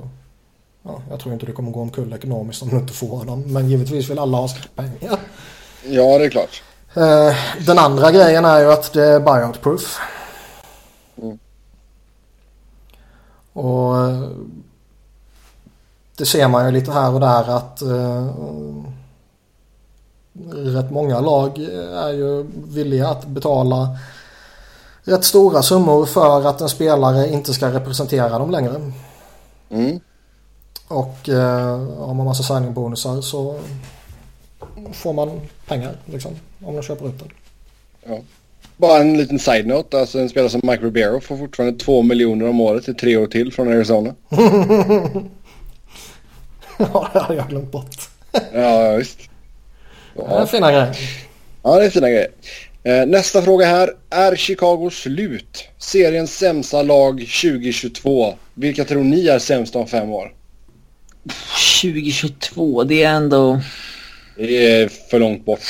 ja, 0.82 1.00
jag 1.10 1.20
tror 1.20 1.34
inte 1.34 1.46
du 1.46 1.52
kommer 1.52 1.70
gå 1.70 1.80
omkull 1.80 2.12
ekonomiskt 2.12 2.62
om 2.62 2.68
du 2.68 2.76
inte 2.76 2.92
får 2.92 3.24
dem. 3.24 3.42
Men 3.46 3.68
givetvis 3.68 4.10
vill 4.10 4.18
alla 4.18 4.38
ha 4.38 4.48
sina 4.48 4.66
pengar. 4.74 5.18
Ja 5.84 6.18
det 6.18 6.24
är 6.24 6.30
klart. 6.30 6.62
Eh, 6.94 7.36
den 7.66 7.78
andra 7.78 8.12
grejen 8.12 8.44
är 8.44 8.60
ju 8.60 8.72
att 8.72 8.92
det 8.92 9.04
är 9.04 9.20
buyout 9.20 9.60
proof. 9.60 9.98
Mm. 11.22 11.38
Och 13.52 13.98
eh, 13.98 14.28
det 16.16 16.26
ser 16.26 16.48
man 16.48 16.66
ju 16.66 16.72
lite 16.72 16.92
här 16.92 17.14
och 17.14 17.20
där 17.20 17.56
att 17.56 17.82
uh, 17.82 18.30
rätt 20.52 20.90
många 20.90 21.20
lag 21.20 21.58
är 21.94 22.12
ju 22.12 22.46
villiga 22.52 23.08
att 23.08 23.26
betala 23.26 23.98
rätt 25.04 25.24
stora 25.24 25.62
summor 25.62 26.06
för 26.06 26.46
att 26.48 26.60
en 26.60 26.68
spelare 26.68 27.28
inte 27.28 27.52
ska 27.52 27.72
representera 27.72 28.38
dem 28.38 28.50
längre. 28.50 28.92
Mm. 29.70 30.00
Och 30.88 31.28
eh, 31.28 31.78
har 31.98 32.14
man 32.14 32.26
massa 32.26 32.42
signingbonusar 32.42 33.20
så 33.20 33.58
får 34.92 35.12
man 35.12 35.40
pengar 35.66 35.96
liksom 36.04 36.32
om 36.64 36.76
de 36.76 36.82
köper 36.82 37.08
ut 37.08 37.18
den. 37.18 37.28
Ja. 38.04 38.18
Bara 38.76 39.00
en 39.00 39.16
liten 39.16 39.38
side-note, 39.38 40.00
alltså 40.00 40.18
en 40.18 40.28
spelare 40.28 40.50
som 40.50 40.60
Mike 40.64 40.84
Ribeiro 40.84 41.20
får 41.20 41.36
fortfarande 41.36 41.78
två 41.78 42.02
miljoner 42.02 42.48
om 42.48 42.60
året 42.60 42.88
i 42.88 42.94
tre 42.94 43.16
år 43.16 43.26
till 43.26 43.52
från 43.52 43.68
Arizona. 43.68 44.14
ja, 46.78 47.08
det 47.12 47.18
hade 47.20 47.34
jag 47.34 47.48
glömt 47.48 47.72
bort. 47.72 47.96
ja, 48.52 48.96
visst. 48.96 49.29
Ja. 50.28 50.36
Det 50.36 50.42
är 50.42 50.46
fina 50.46 50.70
grejer. 50.70 50.96
Ja, 51.62 51.78
det 51.78 51.84
är 51.84 51.90
fina 51.90 52.08
grejer. 52.08 52.28
Eh, 52.82 53.06
nästa 53.06 53.42
fråga 53.42 53.66
här. 53.66 53.90
Är 54.10 54.36
Chicago 54.36 54.90
slut? 54.90 55.68
Seriens 55.78 56.38
sämsta 56.38 56.82
lag 56.82 57.18
2022. 57.18 58.34
Vilka 58.54 58.84
tror 58.84 59.04
ni 59.04 59.28
är 59.28 59.38
sämst 59.38 59.76
om 59.76 59.86
fem 59.86 60.10
år? 60.10 60.32
2022, 61.82 62.84
det 62.84 63.02
är 63.02 63.10
ändå... 63.10 63.60
Det 64.36 64.66
är 64.66 64.88
för 64.88 65.18
långt 65.18 65.44
bort. 65.44 65.60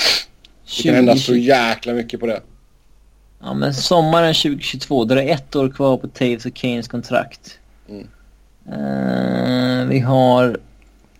Det 0.76 0.82
kan 0.82 0.94
hända 0.94 1.16
så 1.16 1.34
jäkla 1.34 1.92
mycket 1.92 2.20
på 2.20 2.26
det. 2.26 2.40
Ja, 3.42 3.54
men 3.54 3.74
sommaren 3.74 4.34
2022, 4.34 5.04
då 5.04 5.14
är 5.14 5.16
det 5.16 5.30
ett 5.30 5.56
år 5.56 5.68
kvar 5.68 5.96
på 5.96 6.08
Taves 6.08 6.46
och 6.46 6.54
Kanes 6.54 6.88
kontrakt. 6.88 7.58
Mm. 7.88 8.06
Uh, 8.72 9.86
vi 9.88 9.98
har... 9.98 10.58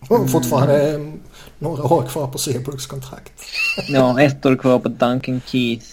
Mm. 0.09 0.27
Fortfarande 0.27 1.11
några 1.61 1.93
år 1.93 2.07
kvar 2.07 2.27
på 2.27 2.37
Seabrooks 2.37 2.85
kontrakt. 2.85 3.33
ja, 3.89 4.21
ett 4.21 4.45
år 4.45 4.55
kvar 4.55 4.79
på 4.79 4.89
Duncan 4.89 5.41
Keith. 5.45 5.85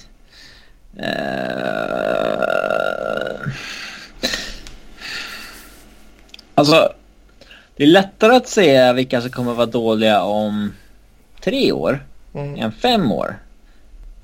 Uh... 0.97 1.05
Alltså, 6.55 6.93
det 7.77 7.83
är 7.83 7.87
lättare 7.87 8.37
att 8.37 8.49
säga 8.49 8.93
vilka 8.93 9.21
som 9.21 9.31
kommer 9.31 9.55
vara 9.55 9.67
dåliga 9.67 10.23
om 10.23 10.73
tre 11.41 11.73
år 11.73 12.07
mm. 12.35 12.57
än 12.57 12.73
fem 12.73 13.13
år. 13.13 13.39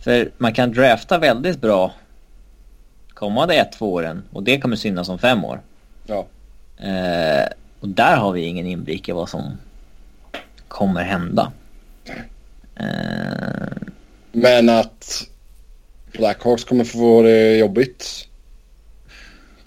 För 0.00 0.30
man 0.38 0.54
kan 0.54 0.72
drafta 0.72 1.18
väldigt 1.18 1.60
bra 1.60 1.92
kommande 3.08 3.54
ett, 3.54 3.72
två 3.72 3.92
åren 3.92 4.22
och 4.32 4.42
det 4.42 4.60
kommer 4.60 4.76
synas 4.76 5.08
om 5.08 5.18
fem 5.18 5.44
år. 5.44 5.60
Ja. 6.06 6.26
Eh, 6.76 7.48
och 7.80 7.88
där 7.88 8.16
har 8.16 8.32
vi 8.32 8.40
ingen 8.40 8.66
inblick 8.66 9.08
i 9.08 9.12
vad 9.12 9.28
som 9.28 9.58
kommer 10.74 11.02
hända. 11.02 11.52
Eh, 12.76 13.76
Men 14.32 14.68
att 14.68 15.26
Blackhawks 16.12 16.64
kommer 16.64 16.84
få 16.84 17.22
det 17.22 17.56
jobbigt? 17.56 18.28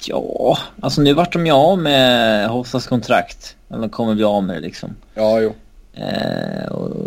Ja, 0.06 0.58
alltså 0.82 1.02
nu 1.02 1.14
vart 1.14 1.34
de 1.34 1.46
ju 1.46 1.52
av 1.52 1.80
med 1.80 2.48
Hossas 2.50 2.88
kontrakt. 2.88 3.56
Eller 3.70 3.90
kommer 3.90 4.16
bli 4.16 4.24
av 4.24 4.44
med 4.44 4.56
det 4.56 4.60
liksom. 4.60 4.96
Ja, 5.14 5.40
jo. 5.40 5.56
Eh, 5.94 6.68
och... 6.72 7.06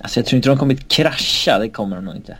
Alltså 0.00 0.20
jag 0.20 0.26
tror 0.26 0.36
inte 0.36 0.48
de 0.48 0.58
kommer 0.58 0.74
att 0.74 0.88
krascha, 0.88 1.58
det 1.58 1.68
kommer 1.68 1.96
de 1.96 2.04
nog 2.04 2.16
inte. 2.16 2.36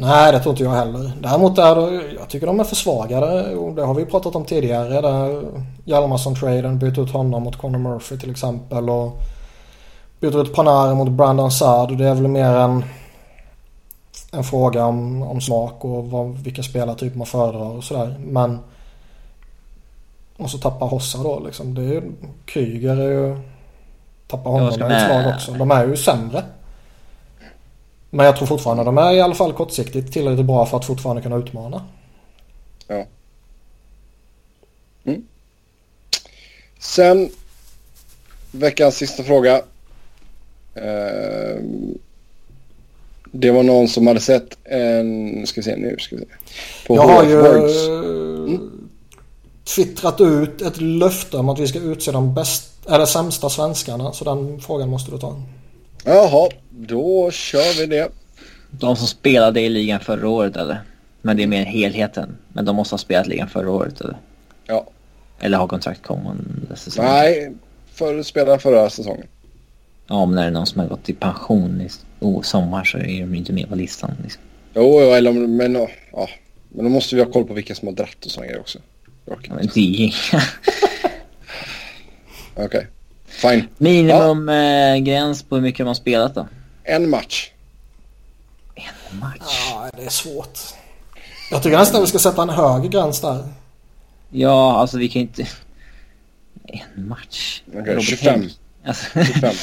Nej, 0.00 0.32
det 0.32 0.40
tror 0.40 0.52
inte 0.52 0.64
jag 0.64 0.70
heller. 0.70 1.12
Däremot 1.20 1.58
är 1.58 1.74
det, 1.74 2.12
jag 2.18 2.28
tycker 2.28 2.46
de 2.46 2.60
är 2.60 2.64
försvagade 2.64 3.54
och 3.54 3.74
det 3.74 3.82
har 3.82 3.94
vi 3.94 4.04
pratat 4.04 4.36
om 4.36 4.44
tidigare. 4.44 5.00
Där 5.00 5.42
Hjalmarsson-traden 5.84 6.78
bytte 6.78 7.00
ut 7.00 7.10
honom 7.10 7.42
mot 7.42 7.56
Conor 7.56 7.78
Murphy 7.78 8.18
till 8.18 8.30
exempel 8.30 8.90
och 8.90 9.12
bytte 10.20 10.38
ut 10.38 10.54
Panari 10.54 10.94
mot 10.94 11.08
Brandon 11.08 11.50
Saad. 11.50 11.98
Det 11.98 12.04
är 12.04 12.14
väl 12.14 12.28
mer 12.28 12.50
en, 12.50 12.84
en 14.32 14.44
fråga 14.44 14.86
om, 14.86 15.22
om 15.22 15.40
smak 15.40 15.84
och 15.84 16.10
vad, 16.10 16.38
vilka 16.38 16.62
spelartyper 16.62 17.18
man 17.18 17.26
föredrar 17.26 17.76
och 17.76 17.84
sådär. 17.84 18.16
Men 18.18 18.58
och 20.36 20.50
så 20.50 20.58
tappar 20.58 20.86
Hossa 20.86 21.18
då 21.22 21.42
liksom. 21.46 21.74
Det 21.74 21.82
är 21.82 21.92
ju, 21.92 22.02
Kryger 22.44 22.96
är 22.96 23.10
ju... 23.10 23.36
Tappar 24.26 24.50
honom 24.50 24.78
med 24.78 24.92
ett 24.92 25.06
slag 25.06 25.34
också. 25.34 25.52
De 25.52 25.70
är 25.70 25.86
ju 25.86 25.96
sämre. 25.96 26.42
Men 28.10 28.26
jag 28.26 28.36
tror 28.36 28.46
fortfarande 28.46 28.84
de 28.84 28.98
är 28.98 29.12
i 29.12 29.20
alla 29.20 29.34
fall 29.34 29.52
kortsiktigt 29.52 30.12
tillräckligt 30.12 30.46
bra 30.46 30.66
för 30.66 30.76
att 30.76 30.84
fortfarande 30.84 31.22
kunna 31.22 31.36
utmana. 31.36 31.82
Ja. 32.86 33.04
Mm. 35.04 35.26
Sen 36.78 37.30
veckans 38.50 38.96
sista 38.96 39.22
fråga. 39.22 39.62
Uh, 40.76 41.62
det 43.32 43.50
var 43.50 43.62
någon 43.62 43.88
som 43.88 44.06
hade 44.06 44.20
sett 44.20 44.58
en, 44.64 45.46
ska 45.46 45.60
vi 45.60 45.64
se 45.64 45.76
nu, 45.76 45.96
ska 45.98 46.16
vi 46.16 46.22
se. 46.22 46.28
På 46.86 46.96
jag 46.96 47.02
har 47.02 47.24
ju 47.24 47.40
mm. 47.40 48.88
twittrat 49.64 50.20
ut 50.20 50.62
ett 50.62 50.80
löfte 50.80 51.36
om 51.36 51.48
att 51.48 51.58
vi 51.58 51.68
ska 51.68 51.78
utse 51.78 52.12
de 52.12 52.34
bäst, 52.34 52.72
eller 52.88 53.06
sämsta 53.06 53.50
svenskarna. 53.50 54.12
Så 54.12 54.24
den 54.24 54.60
frågan 54.60 54.88
måste 54.88 55.10
du 55.10 55.18
ta. 55.18 55.42
Jaha, 56.04 56.48
då 56.70 57.30
kör 57.30 57.78
vi 57.78 57.86
det. 57.86 58.08
De 58.70 58.96
som 58.96 59.06
spelade 59.06 59.60
i 59.60 59.68
ligan 59.68 60.00
förra 60.00 60.28
året 60.28 60.56
eller? 60.56 60.80
Men 61.22 61.36
det 61.36 61.42
är 61.42 61.46
mer 61.46 61.64
helheten. 61.64 62.36
Men 62.52 62.64
de 62.64 62.76
måste 62.76 62.92
ha 62.92 62.98
spelat 62.98 63.26
ligan 63.26 63.48
förra 63.48 63.70
året 63.70 64.00
eller? 64.00 64.16
Ja. 64.66 64.86
Eller 65.40 65.58
ha 65.58 65.68
kontrakt 65.68 66.02
kommande 66.02 66.76
säsong? 66.76 67.04
Nej, 67.04 67.52
för, 67.92 68.22
spelade 68.22 68.58
förra 68.58 68.90
säsongen. 68.90 69.26
Ja, 70.06 70.26
men 70.26 70.34
när 70.34 70.42
det 70.42 70.48
är 70.48 70.52
någon 70.52 70.66
som 70.66 70.80
har 70.80 70.88
gått 70.88 71.08
i 71.08 71.12
pension 71.12 71.80
i 71.80 71.88
oh, 72.20 72.42
sommar 72.42 72.84
så 72.84 72.98
är 72.98 73.20
de 73.20 73.34
inte 73.34 73.52
med 73.52 73.68
på 73.68 73.74
listan. 73.74 74.10
Liksom. 74.22 74.42
Jo, 74.74 75.00
eller 75.00 75.32
men, 75.32 75.88
ja, 76.12 76.28
men 76.68 76.84
då 76.84 76.90
måste 76.90 77.16
vi 77.16 77.22
ha 77.22 77.32
koll 77.32 77.44
på 77.44 77.54
vilka 77.54 77.74
som 77.74 77.88
har 77.88 77.94
dratt 77.94 78.24
och 78.24 78.30
sådana 78.30 78.46
grejer 78.46 78.60
också. 78.60 78.78
Ja, 79.24 79.36
men 79.48 79.68
det 79.74 80.06
är 80.06 80.14
Okej. 82.64 82.86
Fine. 83.38 83.68
Minimumgräns 83.78 85.42
på 85.42 85.54
hur 85.54 85.62
mycket 85.62 85.86
man 85.86 85.94
spelat 85.94 86.34
då? 86.34 86.48
En 86.84 87.10
match. 87.10 87.50
En 88.74 89.18
match? 89.18 89.70
Ja, 89.70 89.90
det 89.96 90.04
är 90.04 90.10
svårt. 90.10 90.58
Jag 91.50 91.62
tycker 91.62 91.78
nästan 91.78 92.00
vi 92.00 92.06
ska 92.06 92.18
sätta 92.18 92.42
en 92.42 92.48
högre 92.48 92.88
gräns 92.88 93.20
där. 93.20 93.48
Ja, 94.30 94.76
alltså 94.78 94.98
vi 94.98 95.08
kan 95.08 95.22
inte... 95.22 95.46
En 96.64 97.08
match? 97.08 97.62
Robert 97.72 98.02
25. 98.02 98.40
Hägg. 98.40 98.50
Alltså, 98.84 99.04
25. 99.24 99.54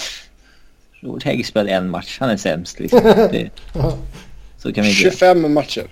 Robert 1.01 1.23
Hägg 1.23 1.45
spelade 1.45 1.71
en 1.71 1.89
match. 1.89 2.17
Han 2.19 2.29
är 2.29 2.37
sämst 2.37 2.79
liksom. 2.79 3.01
Det, 3.03 3.49
så 4.57 4.73
kan 4.73 4.83
vi 4.83 4.89
inte 4.89 5.01
göra. 5.03 5.11
25 5.11 5.53
matcher. 5.53 5.87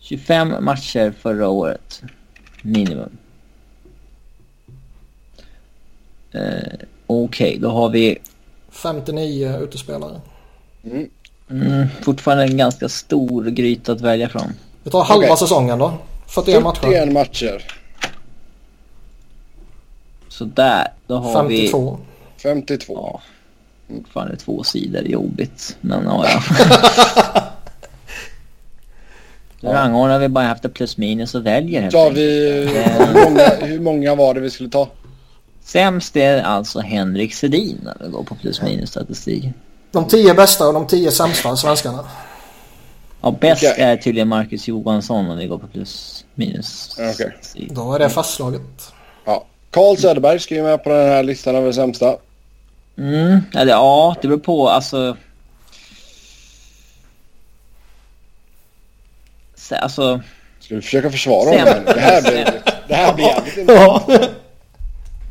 25 0.00 0.64
matcher 0.64 1.14
förra 1.20 1.48
året. 1.48 2.02
Minimum. 2.62 3.18
Eh, 6.34 6.78
Okej, 7.06 7.58
då 7.60 7.70
har 7.70 7.88
vi 7.88 8.18
59 8.70 9.58
utespelare. 9.60 10.20
mm, 11.50 11.88
fortfarande 12.02 12.44
en 12.44 12.56
ganska 12.56 12.88
stor 12.88 13.44
gryta 13.44 13.92
att 13.92 14.00
välja 14.00 14.28
från. 14.28 14.54
Vi 14.82 14.90
tar 14.90 15.04
halva 15.04 15.24
Okej. 15.26 15.36
säsongen 15.36 15.78
då. 15.78 15.92
41 16.26 16.62
matcher. 16.62 16.80
41 16.80 17.12
matcher. 17.12 17.62
Så 20.28 20.44
där, 20.44 20.88
då 21.06 21.16
har 21.16 21.44
vi... 21.44 21.56
52. 21.56 21.98
52. 22.42 22.94
Ja, 22.94 23.20
fortfarande 23.96 24.36
två 24.36 24.62
sidor. 24.64 25.02
Jobbigt. 25.02 25.76
Men 25.80 26.04
ja, 26.04 26.26
ja. 26.28 26.42
Då 29.60 29.72
rangordnar 29.72 30.18
vi 30.18 30.28
bara 30.28 30.52
efter 30.52 30.68
plus 30.68 30.96
minus 30.96 31.34
och 31.34 31.46
väljer 31.46 31.82
helt 31.82 31.94
enkelt. 31.94 32.18
vi... 32.18 32.66
Hur 32.98 33.24
många, 33.30 33.48
hur 33.60 33.80
många 33.80 34.14
var 34.14 34.34
det 34.34 34.40
vi 34.40 34.50
skulle 34.50 34.68
ta? 34.68 34.88
Sämst 35.64 36.16
är 36.16 36.42
alltså 36.42 36.80
Henrik 36.80 37.34
Sedin 37.34 37.80
när 37.82 37.96
vi 38.00 38.10
går 38.10 38.22
på 38.22 38.34
plus 38.34 38.62
minus 38.62 38.90
statistik. 38.90 39.44
De 39.92 40.08
10 40.08 40.34
bästa 40.34 40.66
och 40.68 40.74
de 40.74 40.86
10 40.86 41.10
sämsta 41.10 41.56
svenskarna. 41.56 42.04
Ja, 43.20 43.30
bäst 43.40 43.64
Okej. 43.64 43.84
är 43.84 43.96
tydligen 43.96 44.28
Marcus 44.28 44.68
Johansson 44.68 45.30
om 45.30 45.36
vi 45.38 45.46
går 45.46 45.58
på 45.58 45.66
plus 45.66 46.24
minus 46.34 46.96
Okej. 46.98 47.14
statistik. 47.14 47.70
Då 47.70 47.94
är 47.94 47.98
det 47.98 48.10
fastslaget. 48.10 48.92
Ja. 49.24 49.44
Carl 49.70 49.96
Söderberg 49.96 50.40
ska 50.40 50.54
ju 50.54 50.62
med 50.62 50.84
på 50.84 50.90
den 50.90 51.08
här 51.08 51.22
listan 51.22 51.56
över 51.56 51.72
sämsta. 51.72 52.16
Mm, 52.98 53.40
ja, 53.52 53.64
det, 53.64 53.70
ja, 53.70 54.16
det 54.22 54.28
beror 54.28 54.38
på 54.38 54.68
alltså. 54.68 55.16
Så, 59.56 59.74
alltså, 59.74 60.22
Ska 60.60 60.74
vi 60.74 60.82
försöka 60.82 61.10
försvara 61.10 61.58
honom? 61.58 61.84
Det 61.86 62.00
här 62.00 62.22
blir, 62.22 62.62
det 62.88 62.94
här 62.94 63.14
blir 63.14 63.24
jävligt 63.26 63.56
intressant. 63.56 64.30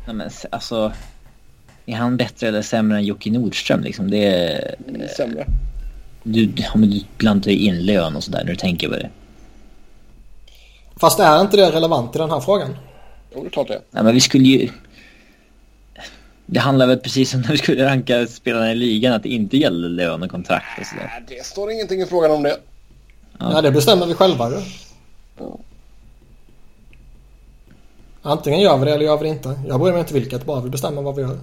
Nej 0.06 0.16
men 0.16 0.30
alltså. 0.50 0.92
Är 1.86 1.94
han 1.94 2.16
bättre 2.16 2.48
eller 2.48 2.62
sämre 2.62 2.98
än 2.98 3.04
Jocke 3.04 3.30
Nordström 3.30 3.80
liksom? 3.80 4.10
Det 4.10 4.26
är... 4.26 4.74
Sämre. 5.16 5.46
Du, 6.22 6.52
ja, 6.56 6.70
men 6.74 6.90
du 6.90 7.04
blandar 7.16 7.50
ju 7.50 7.58
in 7.58 7.86
lön 7.86 8.16
och 8.16 8.24
sådär 8.24 8.38
när 8.44 8.50
du 8.50 8.56
tänker 8.56 8.88
på 8.88 8.94
det. 8.94 9.10
Fast 10.96 11.20
är 11.20 11.40
inte 11.40 11.56
det 11.56 11.72
relevant 11.72 12.16
i 12.16 12.18
den 12.18 12.30
här 12.30 12.40
frågan? 12.40 12.76
Jo, 13.34 13.40
det 13.40 13.46
är 13.46 13.50
klart 13.50 13.68
det. 13.68 13.82
Nej 13.90 14.04
men 14.04 14.14
vi 14.14 14.20
skulle 14.20 14.44
ju... 14.44 14.68
Det 16.46 16.60
handlar 16.60 16.86
väl 16.86 16.98
precis 16.98 17.30
som 17.30 17.40
när 17.40 17.48
vi 17.48 17.58
skulle 17.58 17.84
ranka 17.84 18.26
spelarna 18.26 18.72
i 18.72 18.74
ligan 18.74 19.12
att 19.12 19.22
det 19.22 19.28
inte 19.28 19.56
gäller 19.56 19.88
lön 19.88 20.22
och 20.22 20.30
kontrakt 20.30 20.80
och 20.80 20.86
sådär. 20.86 21.10
Nej, 21.12 21.38
Det 21.38 21.46
står 21.46 21.70
ingenting 21.70 22.00
i 22.00 22.06
frågan 22.06 22.30
om 22.30 22.42
det. 22.42 22.56
Ja. 23.38 23.52
Ja, 23.52 23.62
det 23.62 23.70
bestämmer 23.70 24.06
vi 24.06 24.14
själva 24.14 24.50
ju. 24.50 24.56
Antingen 28.26 28.60
gör 28.60 28.76
vi 28.78 28.84
det 28.84 28.94
eller 28.94 29.04
gör 29.04 29.16
vi 29.18 29.22
det 29.24 29.28
inte. 29.34 29.60
Jag 29.68 29.80
bryr 29.80 29.92
mig 29.92 30.00
inte 30.00 30.14
vilket, 30.14 30.44
bara 30.44 30.60
vi 30.60 30.70
bestämmer 30.70 31.02
vad 31.02 31.14
vi 31.16 31.22
gör. 31.22 31.38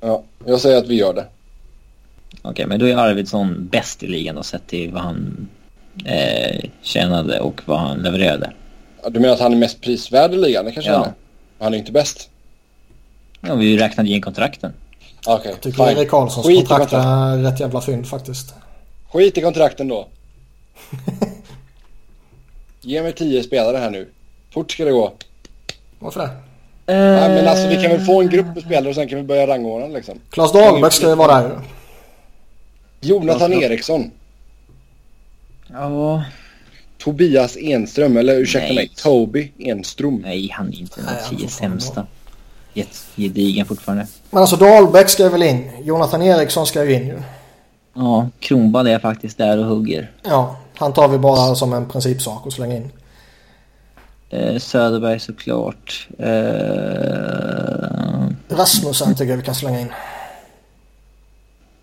Ja, 0.00 0.22
jag 0.46 0.60
säger 0.60 0.78
att 0.78 0.86
vi 0.86 0.94
gör 0.94 1.14
det. 1.14 1.26
Okej, 2.42 2.66
men 2.66 2.78
då 2.80 2.86
är 2.86 2.96
Arvidsson 2.96 3.68
bäst 3.72 4.02
i 4.02 4.06
ligan 4.06 4.38
och 4.38 4.46
sett 4.46 4.66
till 4.66 4.92
vad 4.92 5.02
han 5.02 5.48
eh, 6.04 6.70
tjänade 6.82 7.40
och 7.40 7.60
vad 7.64 7.78
han 7.78 7.98
levererade. 7.98 8.52
Ja, 9.02 9.08
Du 9.10 9.20
menar 9.20 9.34
att 9.34 9.40
han 9.40 9.52
är 9.52 9.56
mest 9.56 9.80
prisvärd 9.80 10.32
i 10.34 10.36
ligan? 10.36 10.64
Det 10.64 10.72
kanske 10.72 10.90
Ja. 10.92 10.96
han 10.98 11.06
är. 11.06 11.12
Han 11.64 11.74
är 11.74 11.78
inte 11.78 11.92
bäst. 11.92 12.30
Ja, 13.40 13.54
vi 13.54 13.78
räknade 13.78 14.08
in 14.10 14.20
kontrakten. 14.22 14.72
Okej, 15.26 15.50
Jag 15.50 15.60
tycker 15.60 15.86
fine. 15.86 15.98
Erik 15.98 16.10
Karlssons 16.10 16.46
Skit 16.46 16.68
kontrakt. 16.68 16.92
är 16.92 17.36
rätt 17.36 17.60
jävla 17.60 17.80
fynd 17.80 18.06
faktiskt. 18.06 18.54
Skit 19.12 19.38
i 19.38 19.40
kontrakten 19.42 19.88
då. 19.88 20.08
Ge 22.80 23.02
mig 23.02 23.12
tio 23.12 23.42
spelare 23.42 23.76
här 23.76 23.90
nu. 23.90 24.08
Fort 24.50 24.72
ska 24.72 24.84
det 24.84 24.90
gå. 24.92 25.12
Varför 25.98 26.20
det? 26.20 26.30
Nej, 26.86 27.28
men 27.34 27.48
alltså 27.48 27.68
vi 27.68 27.82
kan 27.82 27.90
väl 27.90 28.00
få 28.00 28.20
en 28.20 28.28
grupp 28.28 28.46
med 28.46 28.62
spelare 28.62 28.88
och 28.88 28.94
sen 28.94 29.08
kan 29.08 29.18
vi 29.18 29.24
börja 29.24 29.46
rangordna 29.46 29.86
liksom. 29.86 30.20
Claes 30.30 30.52
Dahlbäck 30.52 30.92
ska 30.92 31.08
ju 31.08 31.14
vara 31.14 31.40
där 31.42 31.48
ju. 31.48 33.08
Jonathan. 33.08 33.52
Eriksson. 33.52 34.10
Ja, 35.72 36.24
Tobias 36.98 37.56
Enström, 37.56 38.16
eller 38.16 38.36
ursäkta 38.36 38.66
Nej. 38.66 38.74
mig, 38.76 38.88
Toby 38.96 39.52
Enström. 39.58 40.14
nej 40.14 40.50
han 40.52 40.68
är 40.68 40.80
inte 40.80 41.00
Nej, 41.00 41.14
de 41.14 41.24
han 41.24 41.36
tio 41.36 41.48
sämsta. 41.48 42.06
Gedigen 43.16 43.66
fortfarande. 43.66 44.06
Men 44.30 44.40
alltså 44.40 44.56
Dahlbäck 44.56 45.08
ska 45.08 45.28
väl 45.28 45.42
in. 45.42 45.70
Jonathan 45.82 46.22
Eriksson 46.22 46.66
ska 46.66 46.84
ju 46.84 46.94
in 46.94 47.06
ju. 47.06 47.22
Ja, 47.94 48.28
Kronwall 48.40 48.86
är 48.86 48.98
faktiskt 48.98 49.38
där 49.38 49.58
och 49.58 49.64
hugger. 49.64 50.10
Ja, 50.22 50.56
han 50.76 50.92
tar 50.92 51.08
vi 51.08 51.18
bara 51.18 51.54
som 51.54 51.72
en 51.72 51.88
principsak 51.88 52.46
och 52.46 52.52
slänger 52.52 52.76
in. 52.76 52.90
Eh, 54.30 54.58
Söderberg 54.58 55.20
såklart. 55.20 56.08
Eh, 56.18 56.28
Rasmussen 58.48 59.14
tycker 59.14 59.30
jag 59.30 59.36
vi 59.36 59.42
kan 59.42 59.54
slänga 59.54 59.80
in. 59.80 59.92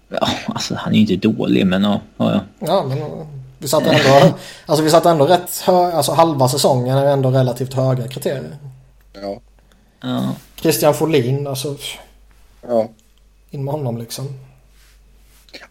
ja, 0.10 0.28
alltså 0.46 0.76
han 0.76 0.94
är 0.94 0.98
ju 0.98 1.02
inte 1.02 1.28
dålig 1.28 1.68
men 1.68 1.84
ja, 1.84 2.02
ja, 2.18 2.32
ja. 2.32 2.42
Ja, 2.60 2.84
men 2.84 3.28
vi 3.58 3.68
satte 3.68 3.90
ändå, 3.90 4.38
alltså 4.66 4.84
vi 4.84 4.90
satte 4.90 5.10
ändå 5.10 5.26
rätt 5.26 5.62
hö, 5.66 5.92
alltså 5.92 6.12
halva 6.12 6.50
säsongen 6.50 6.98
är 6.98 7.06
ändå 7.06 7.32
relativt 7.32 7.74
höga 7.74 8.08
kriterier. 8.08 8.58
Ja. 9.14 9.40
ja. 10.02 10.36
Christian 10.56 10.94
Folin, 10.94 11.48
alltså 11.48 11.76
ja. 12.68 12.90
in 13.50 13.64
med 13.64 13.74
honom 13.74 13.98
liksom. 13.98 14.40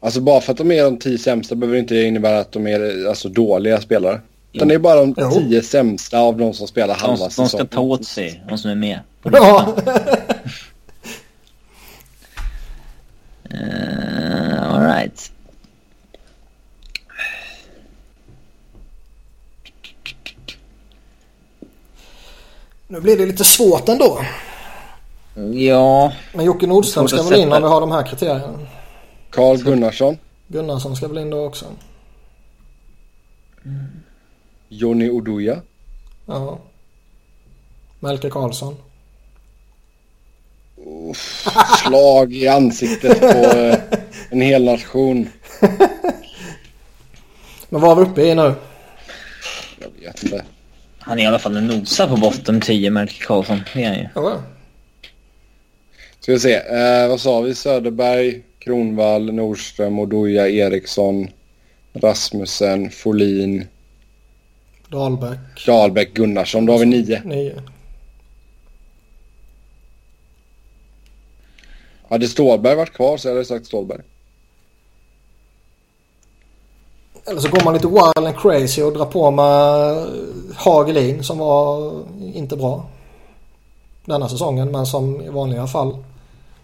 Alltså 0.01 0.21
bara 0.21 0.41
för 0.41 0.53
att 0.53 0.59
de 0.59 0.73
är 0.73 0.85
de 0.85 0.99
tio 0.99 1.19
sämsta 1.19 1.55
behöver 1.55 1.75
det 1.75 1.81
inte 1.81 1.97
innebära 1.97 2.41
att 2.41 2.53
de 2.53 2.67
är 2.67 3.09
alltså, 3.09 3.29
dåliga 3.29 3.81
spelare. 3.81 4.21
Utan 4.55 4.69
det 4.69 4.75
är 4.75 4.79
bara 4.79 5.01
de 5.01 5.15
Jo. 5.19 5.31
tio 5.31 5.63
sämsta 5.63 6.19
av 6.19 6.37
de 6.37 6.55
som 6.55 6.67
spelar 6.69 6.95
halva 6.95 7.17
de 7.25 7.31
ska 7.31 7.45
säsongen. 7.45 7.67
ta 7.67 7.81
åt 7.81 8.05
sig, 8.05 8.45
de 8.49 8.59
som 8.59 8.71
är 8.71 8.75
med. 8.75 9.01
På 9.23 9.31
Ja, 9.33 9.75
Uh, 13.55 14.75
all 14.75 14.81
right. 14.83 15.31
nu 22.89 23.01
blir 23.01 23.17
det 23.19 23.27
lite 23.27 23.45
svårt 23.45 23.89
ändå. 23.89 24.21
Ja, 25.55 26.13
Men 26.35 26.45
Jocke 26.45 26.67
Nordström 26.67 27.09
ska 27.09 27.23
väl 27.23 27.41
in 27.41 27.53
om 27.53 27.63
vi 27.63 27.69
har 27.69 27.81
de 27.81 27.93
här 27.93 28.07
kriterierna. 28.07 28.59
Carl 29.31 29.57
Gunnarsson, 29.63 30.19
Gunnarsson 30.49 30.97
ska 30.97 31.09
väl 31.09 31.19
in 31.19 31.31
då 31.31 31.45
också. 31.45 31.67
Johnny 34.79 35.11
Oduya, 35.11 35.61
Ja. 36.27 36.59
Melker 38.01 38.31
Karlsson. 38.31 38.77
slag 41.87 42.33
i 42.33 42.49
ansiktet 42.49 43.21
på 43.21 43.27
eh, 43.59 43.79
en 44.31 44.41
hel 44.41 44.65
nation. 44.65 45.29
Men 47.69 47.81
vad 47.81 47.91
är 47.91 48.05
vi 48.05 48.11
uppe 48.11 48.23
i 48.23 48.35
nu? 48.35 48.55
Jag 49.81 49.89
vet 50.01 50.23
inte. 50.23 50.45
han 50.99 51.19
är 51.19 51.23
i 51.23 51.27
alla 51.27 51.39
fall 51.39 51.57
en 51.57 51.67
nosa 51.67 52.09
på 52.09 52.17
botten 52.17 52.61
10, 52.61 52.91
Melker 52.91 53.25
Karlsson. 53.25 53.61
Det 53.75 53.85
är 53.85 53.89
han 53.89 53.99
ju. 53.99 54.09
Ja, 54.15 54.43
Ska 56.21 56.33
vi 56.33 56.39
se, 56.41 56.55
eh, 56.55 57.09
vad 57.09 57.21
sa 57.21 57.41
vi? 57.41 57.55
Söderberg, 57.55 58.43
Kronvall, 58.59 59.33
Nordström, 59.33 59.99
Oduya, 59.99 60.49
Eriksson, 60.49 61.29
Rasmussen, 61.93 62.91
Folin, 62.91 63.67
Dahlbäck. 64.95 65.67
Dahlbäck, 65.67 66.15
Gunnarsson. 66.15 66.67
Då 66.67 66.73
har 66.73 66.79
vi 66.79 66.87
nio. 66.87 67.23
Nio. 67.25 67.63
Hade 72.09 72.29
Stålberg 72.29 72.77
varit 72.77 72.93
kvar 72.93 73.17
så 73.17 73.29
hade 73.29 73.41
jag 73.41 73.47
sagt 73.47 73.67
Stålberg. 73.67 74.01
Eller 77.27 77.41
så 77.41 77.49
går 77.49 77.65
man 77.65 77.75
lite 77.75 77.87
wild 77.87 78.27
and 78.29 78.39
crazy 78.39 78.83
och 78.83 78.93
drar 78.93 79.07
på 79.07 79.31
med 79.31 80.07
Hagelin 80.57 81.25
som 81.25 81.39
var 81.39 81.93
inte 82.35 82.57
bra. 82.57 82.87
Denna 84.05 84.29
säsongen 84.29 84.73
men 84.73 84.87
som 84.87 85.21
i 85.21 85.29
vanliga 85.29 85.67
fall 85.67 86.05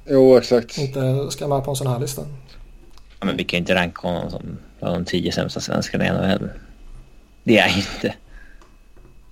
Jo, 0.07 0.37
exakt. 0.37 0.79
inte 0.79 1.31
ska 1.31 1.49
med 1.49 1.65
på 1.65 1.71
en 1.71 1.77
sån 1.77 1.87
här 1.87 1.99
lista. 1.99 2.23
Ja, 3.21 3.27
men 3.27 3.37
vi 3.37 3.45
kan 3.45 3.57
ju 3.57 3.61
inte 3.61 3.75
ranka 3.75 4.09
honom 4.09 4.31
som 4.31 4.59
bland 4.79 4.97
de 4.97 5.05
10 5.05 5.33
sämsta 5.33 5.61
svenskarna 5.61 6.07
i 6.07 6.11
NHL. 6.11 6.49
Det 7.51 7.59
är 7.59 7.69
han 7.69 7.79
inte. 7.79 8.15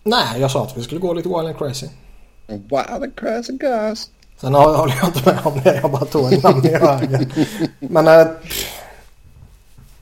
Nej, 0.03 0.41
jag 0.41 0.51
sa 0.51 0.63
att 0.63 0.77
vi 0.77 0.83
skulle 0.83 1.01
gå 1.01 1.13
lite 1.15 1.29
wild 1.29 1.47
and 1.49 1.59
crazy. 1.59 1.89
Wow, 2.47 3.01
the 3.01 3.11
crazy 3.17 3.53
guys. 3.53 4.11
Sen 4.37 4.55
håller 4.55 4.97
jag 4.97 5.09
inte 5.09 5.33
med 5.33 5.47
om 5.47 5.61
det. 5.65 5.81
Jag 5.83 5.91
bara 5.91 6.05
tog 6.05 6.33
en 6.33 6.41
namn 6.41 6.67
i 6.67 6.77
högen. 6.77 7.33
Men 7.79 8.09
eh, 8.09 8.27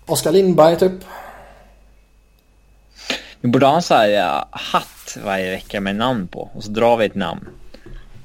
Oskar 0.06 0.32
Lindberg 0.32 0.78
typ. 0.78 0.93
Vi 3.40 3.48
borde 3.48 3.66
ha 3.66 3.76
en 3.76 3.82
sån 3.82 3.97
här 3.97 4.09
ja, 4.09 4.48
hatt 4.51 5.18
varje 5.24 5.51
vecka 5.51 5.80
med 5.80 5.97
namn 5.97 6.28
på. 6.28 6.51
Och 6.55 6.64
så 6.64 6.70
drar 6.70 6.97
vi 6.97 7.06
ett 7.06 7.14
namn. 7.14 7.48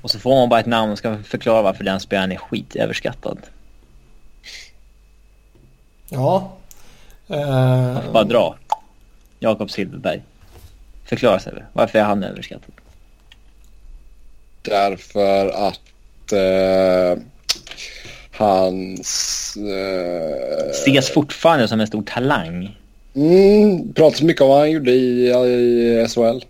Och 0.02 0.12
så 0.12 0.20
får 0.20 0.36
man 0.36 0.50
bara 0.50 0.60
ett 0.60 0.66
namn 0.66 0.92
och 0.92 0.98
ska 0.98 1.18
förklara 1.18 1.62
varför 1.62 1.84
den 1.84 2.00
spelaren 2.00 2.32
är 2.32 2.38
skitöverskattad. 2.38 3.40
Ja. 6.10 6.52
Eh... 7.28 8.12
Bara 8.12 8.24
dra. 8.24 8.56
Jakob 9.44 9.72
Silfverberg. 9.72 10.22
Förklara 11.06 11.40
sig. 11.40 11.54
Varför 11.74 12.00
är 12.00 12.04
han 12.04 12.24
överskattad? 12.24 12.72
Därför 14.62 15.48
att 15.48 16.32
eh, 16.32 17.24
hans... 18.32 19.54
Eh... 19.58 20.70
Ses 20.70 21.14
fortfarande 21.14 21.68
som 21.68 21.80
en 21.80 21.88
stor 21.88 22.04
talang. 22.04 22.78
Mm, 23.16 23.94
pratas 23.94 24.22
mycket 24.22 24.42
om 24.42 24.50
vad 24.50 24.60
han 24.60 24.72
gjorde 24.72 24.92
i, 24.92 25.28
i 25.28 26.08
SHL. 26.10 26.46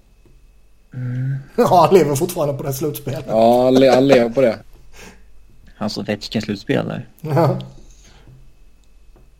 Mm. 0.93 1.35
Ja, 1.55 1.85
han 1.85 1.93
lever 1.93 2.15
fortfarande 2.15 2.53
på 2.53 2.63
det 2.63 2.73
slutspelet. 2.73 3.26
Ja, 3.27 3.63
han, 3.63 3.76
le 3.76 3.89
han 3.89 4.07
lever 4.07 4.30
på 4.30 4.41
det. 4.41 4.59
Hans 5.76 5.97
Ovechkin-slutspel 5.97 6.88
där. 6.88 7.07
Ja. 7.22 7.59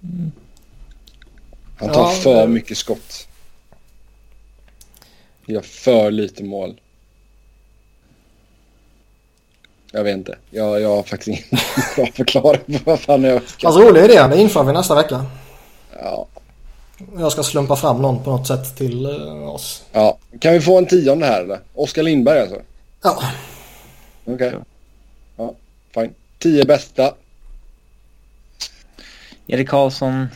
Mm. 0.04 0.32
Han 1.78 1.90
tar 1.90 2.02
ja, 2.02 2.10
för 2.10 2.42
det... 2.42 2.48
mycket 2.48 2.78
skott. 2.78 3.28
Gör 5.52 5.62
för 5.62 6.12
lite 6.12 6.44
mål. 6.44 6.82
Jag 9.92 10.04
vet 10.04 10.18
inte. 10.18 10.38
Jag, 10.50 10.82
jag 10.82 10.90
har 10.90 11.04
faktiskt 11.04 11.28
ingen 11.28 11.44
bra 11.96 12.06
förklaring 12.14 12.80
på 12.80 12.92
vad 12.92 13.00
fan 13.00 13.24
jag 13.24 13.44
ska... 13.44 13.68
Alltså 13.68 13.82
rolig 13.82 14.04
idé. 14.04 14.28
Det 14.28 14.42
inför 14.42 14.64
vi 14.64 14.74
nästa 14.74 14.96
vecka. 14.96 15.26
Ja. 16.02 16.28
Jag 17.18 17.32
ska 17.32 17.44
slumpa 17.44 17.76
fram 17.76 18.02
någon 18.02 18.24
på 18.24 18.30
något 18.30 18.48
sätt 18.48 18.78
till 18.78 19.06
uh, 19.06 19.50
oss. 19.50 19.84
Ja. 19.92 20.18
Kan 20.40 20.54
vi 20.54 20.62
få 20.62 20.78
en 20.78 20.86
tionde 20.86 21.26
här 21.26 21.42
eller? 21.42 21.60
Oskar 21.74 22.04
Lindberg 22.04 22.40
alltså? 22.40 22.62
Ja. 23.04 23.24
Okej. 24.26 24.48
Okay. 24.48 24.60
Ja, 25.38 25.54
fine. 25.94 26.14
Tio 26.40 26.66
bästa. 26.66 27.14
Erik 29.48 29.70
Karlsson. 29.70 30.28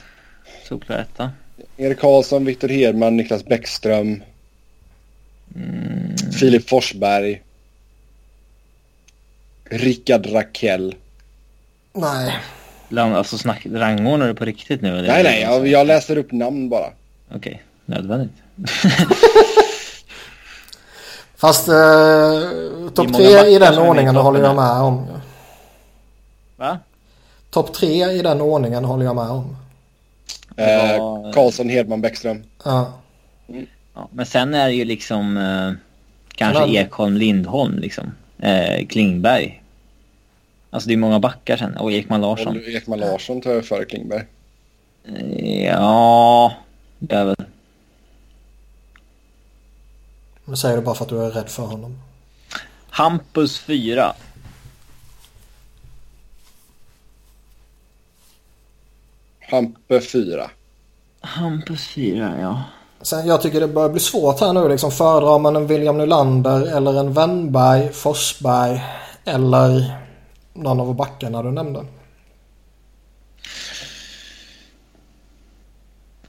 Solklar 0.68 0.98
etta. 0.98 1.32
Erik 1.78 2.00
Karlsson, 2.00 2.46
Viktor 2.46 2.68
Hedman, 2.68 3.18
Niklas 3.18 3.46
Bäckström. 3.46 4.22
Mm. 5.56 6.18
Filip 6.40 6.70
Forsberg. 6.70 7.42
Rickard 9.70 10.34
Rakell. 10.34 10.96
Nej. 11.94 12.36
Alltså 12.98 13.38
snack, 13.38 13.66
rangordnar 13.66 14.28
du 14.28 14.34
på 14.34 14.46
riktigt 14.46 14.82
nu? 14.82 15.02
Nej, 15.02 15.24
nej, 15.24 15.42
jag, 15.42 15.68
jag 15.68 15.88
läser 15.88 16.18
upp 16.18 16.32
namn 16.32 16.70
bara. 16.70 16.88
Okej, 17.28 17.38
okay. 17.38 17.58
nödvändigt. 17.86 18.32
Fast 21.36 21.68
eh, 21.68 21.74
topp 22.94 23.14
tre 23.14 23.48
i 23.48 23.60
den 23.60 23.78
ordningen 23.78 24.16
håller 24.16 24.40
jag 24.40 24.56
med 24.56 24.72
om. 24.72 25.08
Va? 26.56 26.80
Topp 27.50 27.74
tre 27.74 28.12
i 28.12 28.22
den 28.22 28.42
ordningen 28.42 28.86
håller 28.86 29.06
jag 29.06 29.16
med 29.16 29.30
om. 29.30 29.58
Eh, 30.58 31.32
Karlsson, 31.34 31.70
Hedman, 31.70 32.02
Bäckström. 32.02 32.44
Ja. 32.64 32.94
Mm. 33.50 33.66
Ja. 33.96 34.10
Men 34.12 34.26
sen 34.26 34.54
är 34.54 34.68
det 34.68 34.74
ju 34.74 34.86
liksom 34.86 35.38
eh, 35.38 35.72
kanske 36.36 36.68
Ekholm, 36.68 37.18
Lindholm 37.18 37.78
liksom. 37.80 38.12
Eh, 38.40 38.86
Klingberg. 38.88 39.62
Alltså 40.70 40.88
det 40.88 40.94
är 40.94 40.98
många 40.98 41.20
backar 41.20 41.58
sen. 41.58 41.78
Och 41.78 41.92
Ekman 41.92 42.22
Larsson. 42.22 42.58
Och 42.58 42.64
Ekman 42.64 43.00
Larsson 43.00 43.42
tar 43.42 43.52
jag 43.52 43.66
före 43.66 43.86
Klingberg. 43.86 44.24
Ja, 45.66 46.54
det 47.00 47.16
är 47.16 47.26
väl. 47.26 47.36
Men 50.46 50.58
säger 50.58 50.76
du 50.78 50.82
bara 50.82 50.96
för 50.96 51.04
att 51.06 51.10
du 51.10 51.26
är 51.26 51.30
rädd 51.30 51.50
för 51.50 51.64
honom. 51.64 52.02
Hampus 52.90 53.60
4. 53.60 54.16
Hampe 59.40 60.02
4. 60.02 60.50
Hampus 61.20 61.88
4, 61.88 62.38
ja. 62.42 62.64
Sen 63.06 63.28
jag 63.28 63.42
tycker 63.42 63.60
det 63.60 63.68
börjar 63.68 63.90
bli 63.90 64.00
svårt 64.00 64.40
här 64.40 64.54
nu 64.54 64.70
liksom. 64.70 64.92
Föredrar 64.92 65.40
man 65.40 65.56
en 65.56 65.68
William 65.68 65.98
Nylander 65.98 66.78
eller 66.78 67.00
en 67.00 67.14
Wennberg, 67.14 67.90
Forsberg 67.94 68.84
eller 69.26 69.96
någon 70.54 70.80
av 70.80 70.96
backarna 70.96 71.44
du 71.44 71.52
nämnde? 71.52 71.86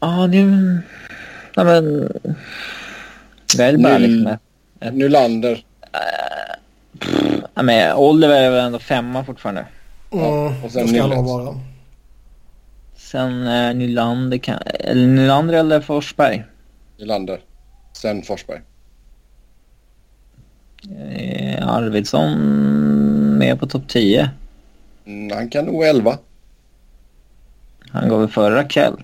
Ja, 0.01 0.27
nu... 0.27 0.47
Nej 1.57 1.67
men... 1.67 2.13
Välj 3.59 3.83
bara 3.83 3.99
liksom. 3.99 4.37
Nylander. 4.93 5.65
Ja, 7.55 7.63
men 7.63 7.97
Oliver 7.97 8.43
är 8.43 8.51
väl 8.51 8.67
ändå 8.67 8.79
femma 8.79 9.25
fortfarande. 9.25 9.67
Mm, 10.13 10.25
ja, 10.25 10.53
och 10.65 10.71
sen 10.71 10.89
ska 10.89 11.03
han 11.03 11.25
vara. 11.25 11.61
Sen 12.97 13.47
eh, 13.47 13.75
Nylander 13.75 14.39
kan... 14.39 14.59
Eller 14.65 15.07
Nylander 15.07 15.55
eller 15.55 15.81
Forsberg? 15.81 16.45
Nylander. 16.99 17.41
Sen 17.93 18.23
Forsberg. 18.23 18.61
Eh, 20.91 21.69
Arvidsson 21.69 22.39
med 23.39 23.61
på 23.61 23.67
topp 23.67 23.89
10. 23.89 24.31
Mm, 25.07 25.37
han 25.37 25.51
kan 25.51 25.65
nog 25.65 25.85
11. 25.85 26.19
Han 27.91 28.09
går 28.09 28.19
väl 28.19 28.29
före 28.29 28.55
Rakell. 28.55 29.03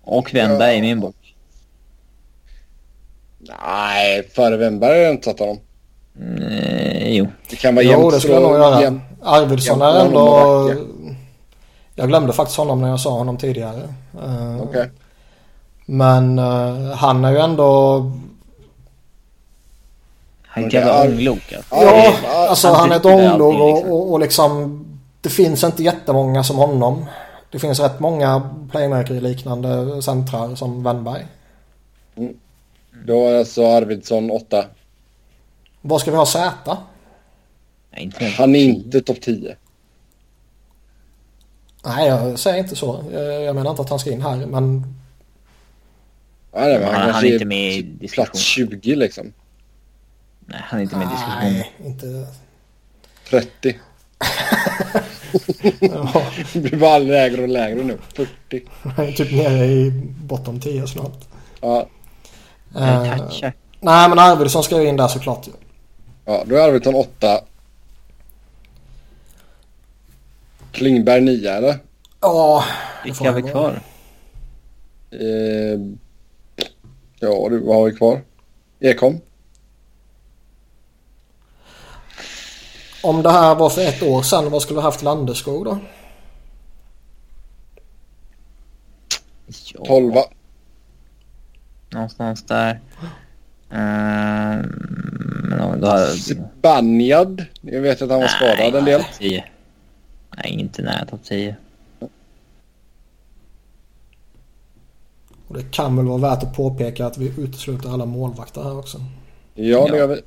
Och 0.00 0.34
Wennberg 0.34 0.72
ja. 0.72 0.78
i 0.78 0.80
min 0.80 1.00
bok. 1.00 1.34
Nej, 3.38 4.28
före 4.34 4.56
Wennberg 4.56 4.90
har 4.90 4.96
jag 4.96 5.14
inte 5.14 5.24
satt 5.24 5.38
honom. 5.38 5.58
Mm, 6.20 7.12
jo. 7.14 7.26
Det 7.50 7.56
kan 7.56 7.74
vara 7.74 7.84
jämnt. 7.84 8.02
Jo, 8.02 8.10
det 8.10 8.20
skulle 8.20 8.34
jag 8.34 8.42
nog 8.42 8.82
göra. 8.82 9.00
Arvidsson 9.22 9.82
är 9.82 10.04
ändå... 10.04 10.70
Jag 11.94 12.08
glömde 12.08 12.32
faktiskt 12.32 12.58
honom 12.58 12.80
när 12.80 12.88
jag 12.88 13.00
sa 13.00 13.10
honom 13.10 13.36
tidigare. 13.36 13.94
Okej. 14.12 14.68
Okay. 14.68 14.88
Men 15.86 16.38
uh, 16.38 16.92
han 16.92 17.24
är 17.24 17.32
ju 17.32 17.38
ändå... 17.38 17.98
Han 20.42 20.64
är 20.64 20.68
ett 20.68 20.72
jävla 20.72 21.04
ånglok. 21.04 21.52
Alltså. 21.52 21.74
Ja, 21.74 22.48
alltså 22.48 22.68
han 22.68 22.92
är 22.92 22.96
ett 22.96 23.04
ånglok 23.04 23.60
och, 23.60 23.74
liksom. 23.74 23.92
och, 23.92 24.12
och 24.12 24.20
liksom... 24.20 24.80
Det 25.20 25.28
finns 25.28 25.64
inte 25.64 25.82
jättemånga 25.82 26.44
som 26.44 26.56
honom. 26.56 27.06
Det 27.50 27.58
finns 27.58 27.80
rätt 27.80 28.00
många 28.00 28.50
playmaker-liknande 28.70 30.02
centrar 30.02 30.54
som 30.54 30.82
Wennberg. 30.82 31.26
Mm. 32.16 32.34
Då 33.06 33.28
är 33.28 33.38
alltså 33.38 33.66
Arvidsson 33.66 34.30
8. 34.30 34.64
Vad 35.80 36.00
ska 36.00 36.10
vi 36.10 36.16
ha 36.16 36.26
Z? 36.26 36.76
Han 38.36 38.54
är 38.54 38.64
inte 38.64 39.00
topp 39.00 39.20
10. 39.20 39.56
Nej, 41.84 42.08
jag 42.08 42.38
säger 42.38 42.58
inte 42.58 42.76
så. 42.76 43.04
Jag 43.12 43.54
menar 43.54 43.70
inte 43.70 43.82
att 43.82 43.90
han 43.90 43.98
ska 43.98 44.10
in 44.10 44.22
här, 44.22 44.46
men... 44.46 44.94
Nej, 46.54 46.78
men 46.78 46.84
han, 46.84 46.94
han, 46.94 47.10
han 47.10 47.24
är 47.24 47.32
inte 47.32 47.44
med 47.44 47.72
i 47.72 47.82
diskussion. 47.82 48.24
Plats 48.24 48.40
20 48.40 48.94
liksom. 48.94 49.32
Nej, 50.46 50.60
han 50.64 50.78
är 50.78 50.82
inte 50.82 50.96
med 50.96 51.06
i 51.06 51.10
diskussion. 51.10 51.38
Nej, 51.42 51.72
inte... 51.84 52.26
30. 53.30 53.78
ja. 55.80 56.22
Det 56.52 56.60
blir 56.60 56.78
bara 56.78 56.98
lägre 56.98 57.42
och 57.42 57.48
lägre 57.48 57.84
nu. 57.84 57.98
40. 58.14 58.30
Han 58.96 59.06
är 59.06 59.12
typ 59.12 59.32
nere 59.32 59.64
i 59.64 59.90
bottom 60.20 60.60
10 60.60 60.86
snart. 60.86 61.24
Ja. 61.60 61.88
Uh, 62.76 63.28
nej, 63.80 64.08
men 64.08 64.18
Arvidsson 64.18 64.62
ska 64.62 64.82
ju 64.82 64.88
in 64.88 64.96
där 64.96 65.08
såklart. 65.08 65.48
Ja, 66.24 66.44
då 66.46 66.56
är 66.56 66.68
Arvidsson 66.68 66.94
8. 66.94 67.40
Klingberg 70.74 71.20
9 71.20 71.50
eller? 71.50 71.78
Ja. 72.20 72.64
Vilka 73.04 73.24
har 73.24 73.32
vi 73.32 73.50
kvar? 73.50 73.80
Eh, 75.10 75.80
ja, 77.20 77.48
du, 77.50 77.58
vad 77.58 77.76
har 77.76 77.84
vi 77.84 77.96
kvar? 77.96 78.20
Ekholm? 78.80 79.20
Om 83.02 83.22
det 83.22 83.30
här 83.30 83.54
var 83.54 83.70
för 83.70 83.80
ett 83.80 84.02
år 84.02 84.22
sedan, 84.22 84.50
vad 84.50 84.62
skulle 84.62 84.80
du 84.80 84.82
haft 84.82 85.02
Landeskog 85.02 85.64
då? 85.64 85.78
Ja. 89.74 89.84
12. 89.86 90.14
Någonstans 91.90 92.46
där. 92.46 92.80
Um, 93.70 95.80
då. 95.80 96.06
Spanjad. 96.06 97.44
Jag 97.60 97.80
vet 97.80 98.02
att 98.02 98.10
han 98.10 98.20
var 98.20 98.28
skadad 98.28 98.58
nej, 98.58 98.78
en 98.78 98.84
del. 98.84 99.02
10. 99.18 99.44
Nej, 100.36 100.52
inte 100.60 100.82
nära 100.82 101.04
topp 101.04 101.20
10. 101.24 101.56
Och 105.48 105.54
det 105.54 105.70
kan 105.70 105.96
väl 105.96 106.06
vara 106.06 106.18
värt 106.18 106.42
att 106.42 106.56
påpeka 106.56 107.06
att 107.06 107.18
vi 107.18 107.32
utesluter 107.38 107.88
alla 107.92 108.06
målvakter 108.06 108.62
här 108.62 108.78
också. 108.78 108.98
Ja, 109.54 109.88
det 109.90 109.96
gör 109.96 110.06
vi. 110.06 110.22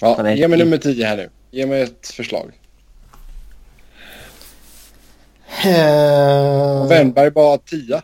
Ja, 0.00 0.30
ge 0.30 0.48
mig 0.48 0.58
nummer 0.58 0.78
10 0.78 1.06
här 1.06 1.16
nu. 1.16 1.30
Ge 1.50 1.66
mig 1.66 1.82
ett 1.82 2.06
förslag. 2.06 2.52
Uh... 5.66 6.82
Och 6.82 6.90
Wennberg 6.90 7.30
bara 7.30 7.58
10. 7.58 8.02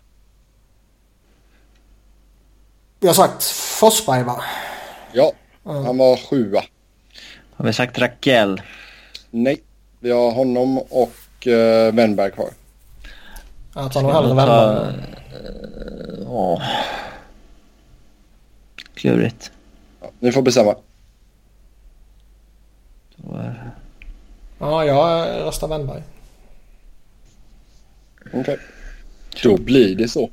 Vi 3.01 3.07
har 3.07 3.15
sagt 3.15 3.45
Forsberg 3.45 4.23
va? 4.23 4.45
Ja, 5.13 5.33
han 5.65 5.99
var 5.99 6.17
sjua. 6.17 6.63
Har 7.57 7.65
vi 7.65 7.73
sagt 7.73 7.99
Raquel? 7.99 8.63
Nej, 9.31 9.63
vi 10.01 10.11
har 10.11 10.31
honom 10.31 10.79
och 10.79 11.47
uh, 11.47 11.95
Wennberg 11.95 12.31
kvar. 12.31 12.51
Jag 13.75 13.93
tar 13.93 14.03
nog 14.03 14.13
hellre 14.13 14.35
Wennberg. 14.35 14.95
Uh, 16.19 16.31
åh. 16.33 16.63
Klurigt. 18.95 19.51
Ja, 20.01 20.11
ni 20.19 20.33
får 20.33 20.43
bestämma. 20.43 20.77
Ja, 24.59 24.85
jag 24.85 25.29
röstar 25.47 25.69
Wennberg. 25.69 26.03
Okej. 28.27 28.41
Okay. 28.41 28.57
Då 29.43 29.57
blir 29.57 29.97
det 29.97 30.09
så. 30.09 30.31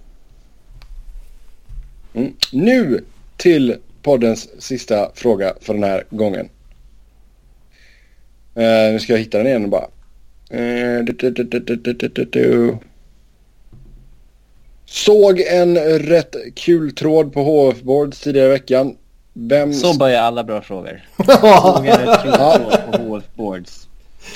Mm. 2.14 2.34
Nu 2.52 3.06
till 3.38 3.78
poddens 4.02 4.62
sista 4.64 5.12
fråga 5.16 5.54
för 5.62 5.74
den 5.74 5.84
här 5.84 6.04
gången. 6.10 6.50
Uh, 8.58 8.94
nu 8.94 9.00
ska 9.00 9.14
jag 9.14 9.20
hitta 9.20 9.38
den 9.38 9.48
igen 9.48 9.70
bara. 9.70 9.88
Såg 14.86 15.40
en 15.40 15.78
rätt 16.00 16.36
kul 16.56 16.92
tråd 16.96 17.34
på 17.34 17.44
HF 17.44 17.82
Boards 17.82 18.20
tidigare 18.20 18.48
i 18.48 18.52
veckan. 18.52 18.96
Vem... 19.34 19.74
Så 19.74 19.98
börjar 19.98 20.22
alla 20.22 20.44
bra 20.44 20.62
frågor. 20.62 21.06
Såg 21.18 21.86
en 21.88 22.06
rätt 22.06 22.22
kul 22.24 22.32
tråd 22.32 22.78
på 22.92 22.98
HF 22.98 23.24
Boards. 23.36 23.88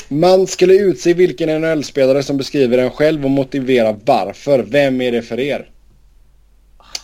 Man 0.08 0.48
skulle 0.48 0.74
utse 0.74 1.14
vilken 1.14 1.62
NHL-spelare 1.62 2.24
som 2.24 2.38
beskriver 2.38 2.78
en 2.78 2.92
själv 2.92 3.26
och 3.26 3.32
motivera 3.32 3.96
varför. 4.06 4.64
Vem 4.64 5.02
är 5.02 5.12
det 5.12 5.22
för 5.22 5.40
er? 5.40 5.70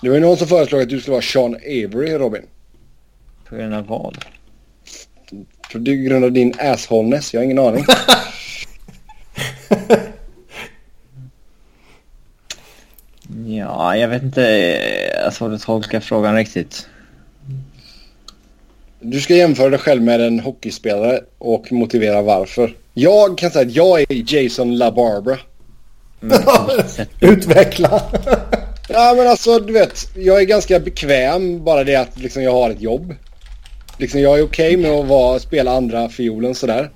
Det 0.01 0.09
var 0.09 0.15
ju 0.15 0.21
någon 0.21 0.37
som 0.37 0.47
föreslog 0.47 0.81
att 0.81 0.89
du 0.89 0.99
skulle 0.99 1.11
vara 1.11 1.21
Sean 1.21 1.55
Avery, 1.55 2.13
Robin. 2.13 2.41
På 3.49 3.55
grund 3.55 3.73
av 3.73 3.87
vad? 3.87 4.17
På 5.73 5.79
grund 5.79 6.25
av 6.25 6.31
din 6.31 6.53
assholeness. 6.59 7.33
Jag 7.33 7.41
har 7.41 7.45
ingen 7.45 7.59
aning. 7.59 7.85
ja, 13.57 13.97
jag 13.97 14.07
vet 14.07 14.23
inte. 14.23 14.41
Jag 15.15 15.23
har 15.23 15.31
svårt 15.31 15.53
att 15.53 15.61
tolka 15.61 16.01
frågan 16.01 16.35
riktigt. 16.35 16.87
Du 18.99 19.21
ska 19.21 19.35
jämföra 19.35 19.69
dig 19.69 19.79
själv 19.79 20.01
med 20.01 20.21
en 20.21 20.39
hockeyspelare 20.39 21.19
och 21.37 21.71
motivera 21.71 22.21
varför. 22.21 22.75
Jag 22.93 23.37
kan 23.37 23.51
säga 23.51 23.67
att 23.67 23.75
jag 23.75 23.99
är 23.99 24.33
Jason 24.33 24.77
LaBarbara. 24.77 25.37
Utveckla. 27.19 28.01
ja 28.89 29.13
men 29.17 29.27
alltså 29.27 29.59
du 29.59 29.73
vet. 29.73 30.09
Jag 30.15 30.41
är 30.41 30.45
ganska 30.45 30.79
bekväm 30.79 31.63
bara 31.63 31.83
det 31.83 31.95
att 31.95 32.19
liksom, 32.19 32.43
jag 32.43 32.51
har 32.51 32.69
ett 32.69 32.81
jobb. 32.81 33.15
Liksom, 33.97 34.21
jag 34.21 34.39
är 34.39 34.43
okej 34.43 34.75
okay 34.75 34.77
med 34.77 34.91
att 34.91 35.07
vara, 35.07 35.39
spela 35.39 35.71
andra 35.77 36.09
fiolen 36.09 36.55
sådär. 36.55 36.91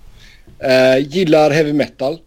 Uh, 0.63 1.07
gillar 1.07 1.51
heavy 1.51 1.73
metal. 1.73 2.19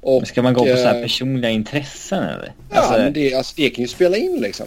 Och, 0.00 0.28
ska 0.28 0.42
man 0.42 0.54
gå 0.54 0.60
på 0.60 0.70
uh, 0.70 0.76
så 0.76 0.82
här 0.82 0.96
eh, 0.96 1.02
personliga 1.02 1.50
intressen 1.50 2.22
eller? 2.22 2.52
Ja 2.70 2.76
alltså... 2.76 2.92
men 2.92 3.12
det, 3.12 3.34
alltså, 3.34 3.54
det 3.56 3.70
kan 3.70 3.82
ju 3.82 3.88
spela 3.88 4.16
in 4.16 4.40
liksom. 4.40 4.66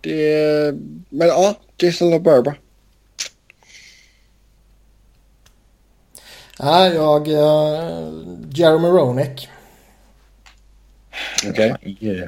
Det, 0.00 0.74
men 1.08 1.28
ja, 1.28 1.54
Jason 1.78 2.10
LaBarbara. 2.10 2.54
Ja, 6.58 6.88
jag... 6.88 7.28
Uh, 7.28 8.12
Jeremy 8.54 8.88
Roenick. 8.88 9.48
Okej. 11.48 11.74
Okay. 11.82 12.26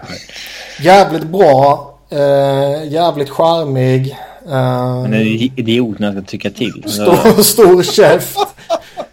Jävligt 0.80 1.24
bra. 1.24 1.98
Uh, 2.12 2.92
jävligt 2.92 3.30
charmig. 3.30 4.16
Uh, 4.46 5.02
Men 5.02 5.14
idioterna 5.56 6.12
ska 6.12 6.22
tycka 6.22 6.50
till. 6.50 6.84
Stor, 6.86 7.42
stor 7.42 7.82
käft. 7.82 8.38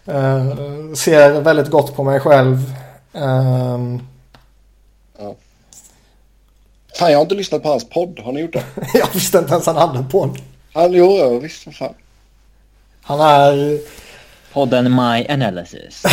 Uh, 0.07 0.93
ser 0.93 1.41
väldigt 1.41 1.69
gott 1.69 1.95
på 1.95 2.03
mig 2.03 2.19
själv. 2.19 2.55
Uh, 3.15 3.99
ja. 5.19 5.35
Fan, 6.99 7.11
jag 7.11 7.17
har 7.17 7.21
inte 7.21 7.35
lyssnat 7.35 7.63
på 7.63 7.69
hans 7.69 7.89
podd. 7.89 8.19
Har 8.19 8.31
ni 8.31 8.41
gjort 8.41 8.53
det? 8.53 8.63
jag 8.93 9.07
visste 9.13 9.37
inte 9.37 9.53
ens 9.53 9.65
han 9.65 9.75
hade 9.75 9.97
en 9.97 10.09
podd. 10.09 10.37
Han, 10.73 10.93
jo, 10.93 11.17
jo, 11.19 11.39
visst. 11.39 11.65
Vad 11.65 11.75
fan. 11.75 11.93
Han 13.01 13.19
är... 13.19 13.79
Podden 14.53 14.95
My 14.95 15.25
Analysis. 15.29 16.03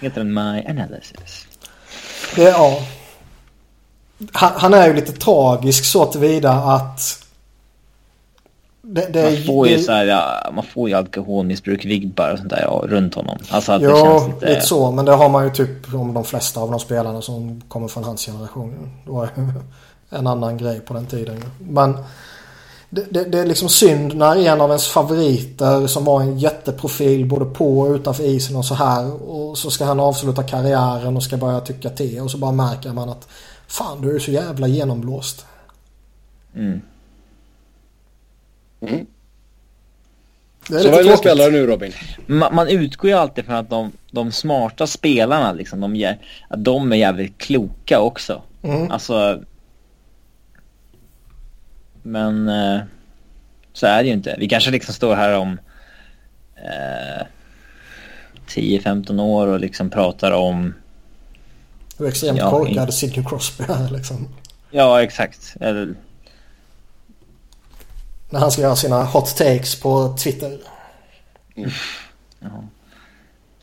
Heter 0.00 0.20
den 0.20 0.34
My 0.34 0.64
Analysis? 0.68 1.46
Det, 2.36 2.42
ja. 2.42 2.82
Han, 4.32 4.52
han, 4.56 4.74
är 4.74 4.86
ju 4.86 4.94
lite 4.94 5.12
tragisk 5.12 5.84
så 5.84 6.04
tillvida 6.06 6.52
att 6.52 7.24
det, 8.82 9.06
det, 9.12 9.22
man, 9.22 9.44
får 9.46 9.68
ju 9.68 9.76
det, 9.76 9.82
så 9.82 9.92
här, 9.92 10.04
ja, 10.04 10.50
man 10.54 10.64
får 10.64 10.88
ju 10.88 10.94
alkoholmissbruk-vibbar 10.94 12.32
och 12.32 12.38
sånt 12.38 12.50
där 12.50 12.62
ja, 12.62 12.84
runt 12.84 13.14
honom. 13.14 13.38
Alltså 13.50 13.72
att 13.72 13.82
jo, 13.82 13.90
det 13.90 13.96
känns 13.96 14.34
lite... 14.34 14.48
lite 14.48 14.66
så. 14.66 14.90
Men 14.90 15.04
det 15.04 15.12
har 15.12 15.28
man 15.28 15.44
ju 15.44 15.50
typ 15.50 15.94
om 15.94 16.14
de 16.14 16.24
flesta 16.24 16.60
av 16.60 16.70
de 16.70 16.80
spelarna 16.80 17.22
som 17.22 17.62
kommer 17.68 17.88
från 17.88 18.04
hans 18.04 18.26
generation. 18.26 18.90
Det 19.04 19.10
var 19.10 19.28
en 20.10 20.26
annan 20.26 20.58
grej 20.58 20.80
på 20.80 20.94
den 20.94 21.06
tiden. 21.06 21.44
Men 21.58 21.96
det, 22.90 23.38
är 23.38 23.46
liksom 23.46 23.68
synd 23.68 24.16
när 24.16 24.36
en 24.36 24.60
av 24.60 24.68
ens 24.68 24.88
favoriter 24.88 25.86
som 25.86 26.04
var 26.04 26.20
en 26.20 26.38
jätteprofil 26.38 27.26
både 27.26 27.44
på 27.44 27.80
och 27.80 27.94
utanför 27.94 28.24
isen 28.24 28.56
och 28.56 28.64
så 28.64 28.74
här. 28.74 29.30
Och 29.30 29.58
så 29.58 29.70
ska 29.70 29.84
han 29.84 30.00
avsluta 30.00 30.42
karriären 30.42 31.16
och 31.16 31.22
ska 31.22 31.36
börja 31.36 31.60
tycka 31.60 31.90
till. 31.90 32.20
Och 32.20 32.30
så 32.30 32.38
bara 32.38 32.52
märker 32.52 32.92
man 32.92 33.08
att 33.08 33.28
fan 33.70 34.00
du 34.00 34.14
är 34.16 34.18
så 34.18 34.30
jävla 34.30 34.66
genomblåst. 34.66 35.46
Mm. 36.54 36.80
Mm. 38.80 39.06
Så 40.66 40.90
vad 40.90 41.00
är 41.00 41.04
det 41.04 41.16
spelare 41.16 41.50
nu 41.50 41.66
Robin? 41.66 41.92
Man, 42.26 42.54
man, 42.54 42.68
utgår 42.68 43.10
ju 43.10 43.16
alltid 43.16 43.44
från 43.44 43.54
att 43.54 43.70
de, 43.70 43.92
de 44.10 44.32
smarta 44.32 44.86
spelarna 44.86 45.52
liksom, 45.52 45.80
de, 45.80 45.96
ger, 45.96 46.18
att 46.48 46.64
de 46.64 46.92
är 46.92 46.96
jävligt 46.96 47.38
kloka 47.38 48.00
också. 48.00 48.42
Mm. 48.62 48.90
Alltså... 48.90 49.44
Men 52.02 52.48
eh, 52.48 52.80
så 53.72 53.86
är 53.86 54.02
det 54.02 54.08
ju 54.08 54.14
inte. 54.14 54.36
Vi 54.38 54.48
kanske 54.48 54.70
liksom 54.70 54.94
står 54.94 55.14
här 55.14 55.38
om 55.38 55.58
eh, 56.56 57.26
10-15 58.46 59.20
år 59.20 59.46
och 59.46 59.60
liksom 59.60 59.90
pratar 59.90 60.32
om... 60.32 60.74
Hur 62.00 62.08
extremt 62.08 62.38
ja, 62.38 62.50
korkad 62.50 62.94
Sidney 62.94 63.24
Crosby 63.24 63.64
är 63.68 63.90
liksom. 63.90 64.28
Ja, 64.70 65.02
exakt. 65.02 65.56
Eller, 65.60 65.94
när 68.30 68.40
han 68.40 68.50
ska 68.50 68.62
göra 68.62 68.76
sina 68.76 69.04
hot 69.04 69.36
takes 69.36 69.80
på 69.80 70.16
Twitter. 70.18 70.58
Mm. 71.56 71.70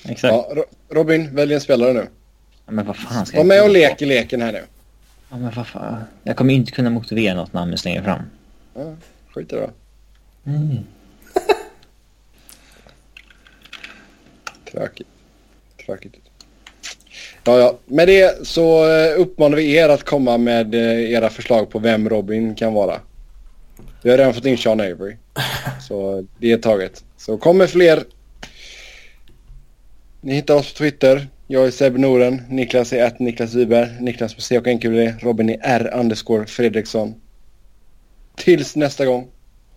Exakt. 0.04 0.34
Ja, 0.34 0.66
Robin, 0.90 1.36
välj 1.36 1.54
en 1.54 1.62
spelare 1.62 1.94
nu. 1.94 2.08
Ja, 2.66 2.72
men 2.72 2.86
vad 2.86 2.98
fan 2.98 3.26
ska 3.26 3.38
Var 3.38 3.44
med 3.44 3.64
och 3.64 3.70
lek 3.70 4.02
i 4.02 4.06
leken 4.06 4.42
här 4.42 4.52
nu. 4.52 4.64
Ja, 5.30 5.38
men 5.38 5.52
vad 5.56 5.68
fan. 5.68 6.04
Jag 6.24 6.38
kommer 6.38 6.54
inte 6.54 6.72
kunna 6.72 6.90
motivera 6.90 7.34
något 7.34 7.54
namn 7.54 7.72
jag 7.72 7.80
slänger 7.80 8.04
fram. 8.04 8.22
Ja, 8.74 8.96
skit 9.34 9.54
i 9.54 9.56
det 9.56 9.62
då. 9.62 9.72
Mm. 10.52 10.78
Tråkigt. 14.72 15.08
Tråkigt. 15.86 16.27
Ja, 17.48 17.60
ja. 17.60 17.78
Med 17.86 18.08
det 18.08 18.48
så 18.48 18.90
eh, 18.90 19.20
uppmanar 19.20 19.58
vi 19.58 19.76
er 19.76 19.90
att 19.90 20.04
komma 20.04 20.38
med 20.38 20.76
eh, 20.76 21.12
era 21.12 21.30
förslag 21.30 21.70
på 21.70 21.80
vem 21.80 22.10
Robin 22.10 22.56
kan 22.56 22.74
vara. 22.74 23.00
Vi 24.02 24.10
har 24.10 24.18
redan 24.18 24.34
fått 24.34 24.46
in 24.46 24.58
Sean 24.58 24.80
Avery. 24.80 25.16
Så 25.88 26.26
det 26.38 26.52
är 26.52 26.58
taget. 26.58 27.04
Så 27.18 27.38
kommer 27.38 27.68
fler. 27.68 28.04
Ni 30.22 30.34
hittar 30.34 30.56
oss 30.56 30.74
på 30.74 30.78
Twitter. 30.78 31.28
Jag 31.48 31.68
är 31.68 31.72
Seb 31.72 31.98
Noren. 31.98 32.42
Niklas 32.50 32.94
är 32.94 33.06
ett 33.06 33.20
Niklas 33.20 33.54
Wiberg. 33.54 33.90
Niklas 34.00 34.34
på 34.34 34.42
C 34.42 34.58
och 34.60 34.68
NQD. 34.68 35.24
Robin 35.24 35.50
är 35.50 35.58
R 35.62 35.92
underscore 35.94 36.46
Fredriksson. 36.46 37.16
Tills 38.36 38.76
nästa 38.76 39.06
gång. 39.06 39.28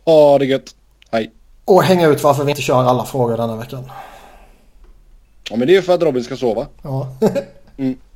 Ha 0.04 0.38
det 0.38 0.46
gött. 0.46 0.74
Hej. 1.10 1.30
Och 1.64 1.82
hänga 1.82 2.06
ut 2.06 2.22
varför 2.22 2.44
vi 2.44 2.50
inte 2.50 2.62
kör 2.62 2.84
alla 2.84 3.04
frågor 3.04 3.36
denna 3.36 3.56
veckan. 3.56 3.90
Ja 5.50 5.56
men 5.56 5.68
det 5.68 5.76
är 5.76 5.82
för 5.82 5.94
att 5.94 6.02
Robin 6.02 6.24
ska 6.24 6.36
sova. 6.36 6.66
Ja. 6.82 7.16
mm. 7.80 8.09